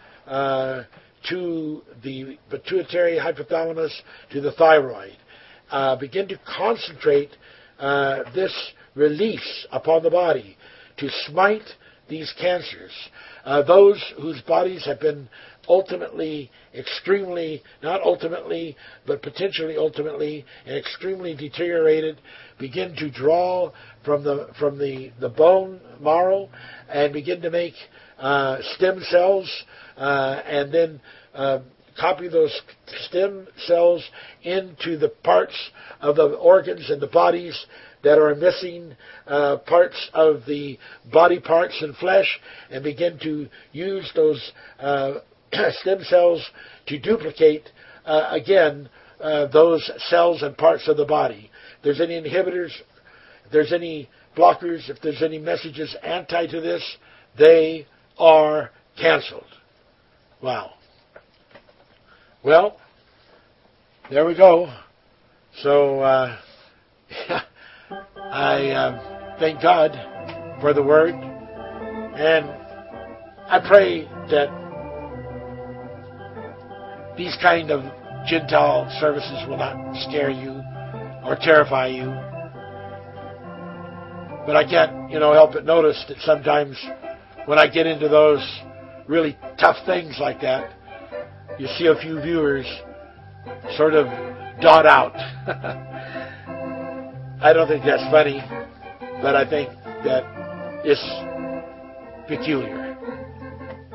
to 1.29 1.83
the 2.03 2.37
pituitary 2.51 3.19
hypothalamus 3.19 3.93
to 4.31 4.41
the 4.41 4.53
thyroid. 4.53 5.17
begin 6.01 6.27
to 6.27 6.39
concentrate 6.57 7.31
this 8.35 8.73
release 8.97 9.67
upon 9.71 10.03
the 10.03 10.11
body 10.11 10.57
to 10.99 11.09
smite 11.27 11.69
these 12.09 12.33
cancers. 12.41 12.93
Uh, 13.45 13.63
those 13.63 14.03
whose 14.21 14.41
bodies 14.43 14.85
have 14.85 15.01
been 15.01 15.29
ultimately, 15.69 16.51
extremely, 16.75 17.63
not 17.83 18.03
ultimately, 18.03 18.77
but 19.07 19.23
potentially 19.23 19.77
ultimately, 19.77 20.45
and 20.67 20.77
extremely 20.77 21.35
deteriorated, 21.35 22.21
begin 22.59 22.95
to 22.97 23.11
draw 23.11 23.73
from 24.05 24.23
the 24.23 24.49
from 24.59 24.79
the, 24.79 25.11
the 25.21 25.29
bone 25.29 25.81
marrow 26.01 26.49
and 26.89 27.13
begin 27.13 27.41
to 27.41 27.51
make 27.51 27.75
uh, 28.19 28.59
stem 28.77 29.01
cells, 29.11 29.51
uh, 29.97 30.43
and 30.47 30.73
then 30.73 31.01
uh, 31.35 31.61
copy 31.99 32.29
those 32.29 32.61
stem 33.09 33.47
cells 33.67 34.05
into 34.43 34.97
the 34.99 35.09
parts 35.23 35.57
of 36.01 36.17
the 36.17 36.25
organs 36.35 36.91
and 36.91 37.01
the 37.01 37.07
bodies 37.07 37.67
that 38.05 38.19
are 38.19 38.35
missing 38.35 38.95
uh, 39.27 39.57
parts 39.67 40.11
of 40.15 40.43
the 40.47 40.79
body 41.13 41.41
parts 41.41 41.77
and 41.83 41.97
flesh 41.97 42.41
and 42.71 42.85
begin 42.85 43.19
to 43.21 43.49
use 43.73 44.11
those 44.15 44.53
uh, 44.79 45.15
stem 45.81 46.03
cells 46.05 46.45
to 46.87 46.99
duplicate 46.99 47.69
uh, 48.05 48.29
again 48.31 48.89
uh, 49.21 49.47
those 49.47 49.91
cells 50.09 50.43
and 50.43 50.57
parts 50.57 50.87
of 50.89 50.97
the 50.97 51.05
body. 51.05 51.51
If 51.79 51.83
there's 51.83 52.01
any 52.01 52.21
inhibitors, 52.21 52.71
if 53.47 53.53
there's 53.53 53.73
any 53.73 54.09
blockers, 54.37 54.91
if 54.91 55.01
there's 55.03 55.23
any 55.23 55.39
messages 55.39 55.97
anti 56.03 56.47
to 56.47 56.61
this, 56.61 56.97
they 57.39 57.87
are 58.19 58.71
canceled. 59.01 59.45
Wow. 60.43 60.73
Well, 62.45 62.77
there 64.11 64.27
we 64.27 64.37
go. 64.37 64.71
So, 65.63 66.01
uh, 66.01 66.39
I 68.35 68.71
uh, 68.71 69.37
thank 69.39 69.63
God 69.63 69.93
for 70.61 70.75
the 70.75 70.83
word, 70.83 71.15
and 71.15 72.51
I 73.47 73.61
pray 73.65 74.07
that 74.29 74.51
these 77.17 77.37
kind 77.41 77.71
of 77.71 77.85
Jin 78.27 78.49
Tao 78.49 78.89
services 78.99 79.49
will 79.49 79.57
not 79.57 79.77
scare 80.09 80.31
you 80.31 80.51
or 81.25 81.37
terrify 81.41 81.87
you. 81.87 82.07
But 84.47 84.57
I 84.57 84.65
can't, 84.69 85.13
you 85.13 85.21
know, 85.21 85.33
help 85.33 85.53
but 85.53 85.65
notice 85.65 86.05
that 86.09 86.19
sometimes 86.23 86.77
when 87.47 87.61
I 87.61 87.69
get 87.69 87.87
into 87.87 88.09
those 88.09 88.43
really 89.07 89.39
tough 89.61 89.77
things 89.87 90.17
like 90.19 90.41
that, 90.41 90.73
you 91.61 91.69
see 91.79 91.87
a 91.87 91.95
few 92.01 92.21
viewers 92.21 92.67
sort 93.77 93.95
of 93.95 94.07
dot 94.61 94.87
out. 94.87 95.15
I 97.45 97.53
don't 97.53 97.69
think 97.69 97.85
that's 97.85 98.03
funny, 98.11 98.41
but 99.21 99.37
I 99.37 99.45
think 99.47 99.69
that 100.03 100.25
it's 100.83 101.05
peculiar. 102.27 102.97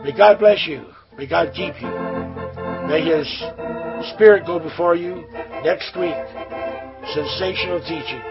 May 0.04 0.16
God 0.16 0.38
bless 0.38 0.68
you. 0.68 0.86
May 1.18 1.26
God 1.26 1.52
keep 1.56 1.74
you. 1.82 1.90
May 2.86 3.02
His 3.02 3.28
Spirit 4.14 4.46
go 4.46 4.60
before 4.60 4.96
you 4.96 5.26
next 5.64 5.98
week. 5.98 6.14
Sensational 7.12 7.80
teaching 7.82 8.22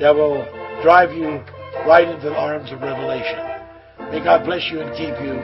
that 0.00 0.14
will 0.14 0.42
drive 0.82 1.12
you 1.12 1.44
right 1.86 2.08
into 2.08 2.30
the 2.30 2.34
arms 2.34 2.72
of 2.72 2.80
revelation. 2.80 3.36
May 4.10 4.24
God 4.24 4.46
bless 4.46 4.66
you 4.72 4.80
and 4.80 4.96
keep 4.96 5.12
you. 5.22 5.34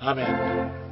Amen. 0.00 0.83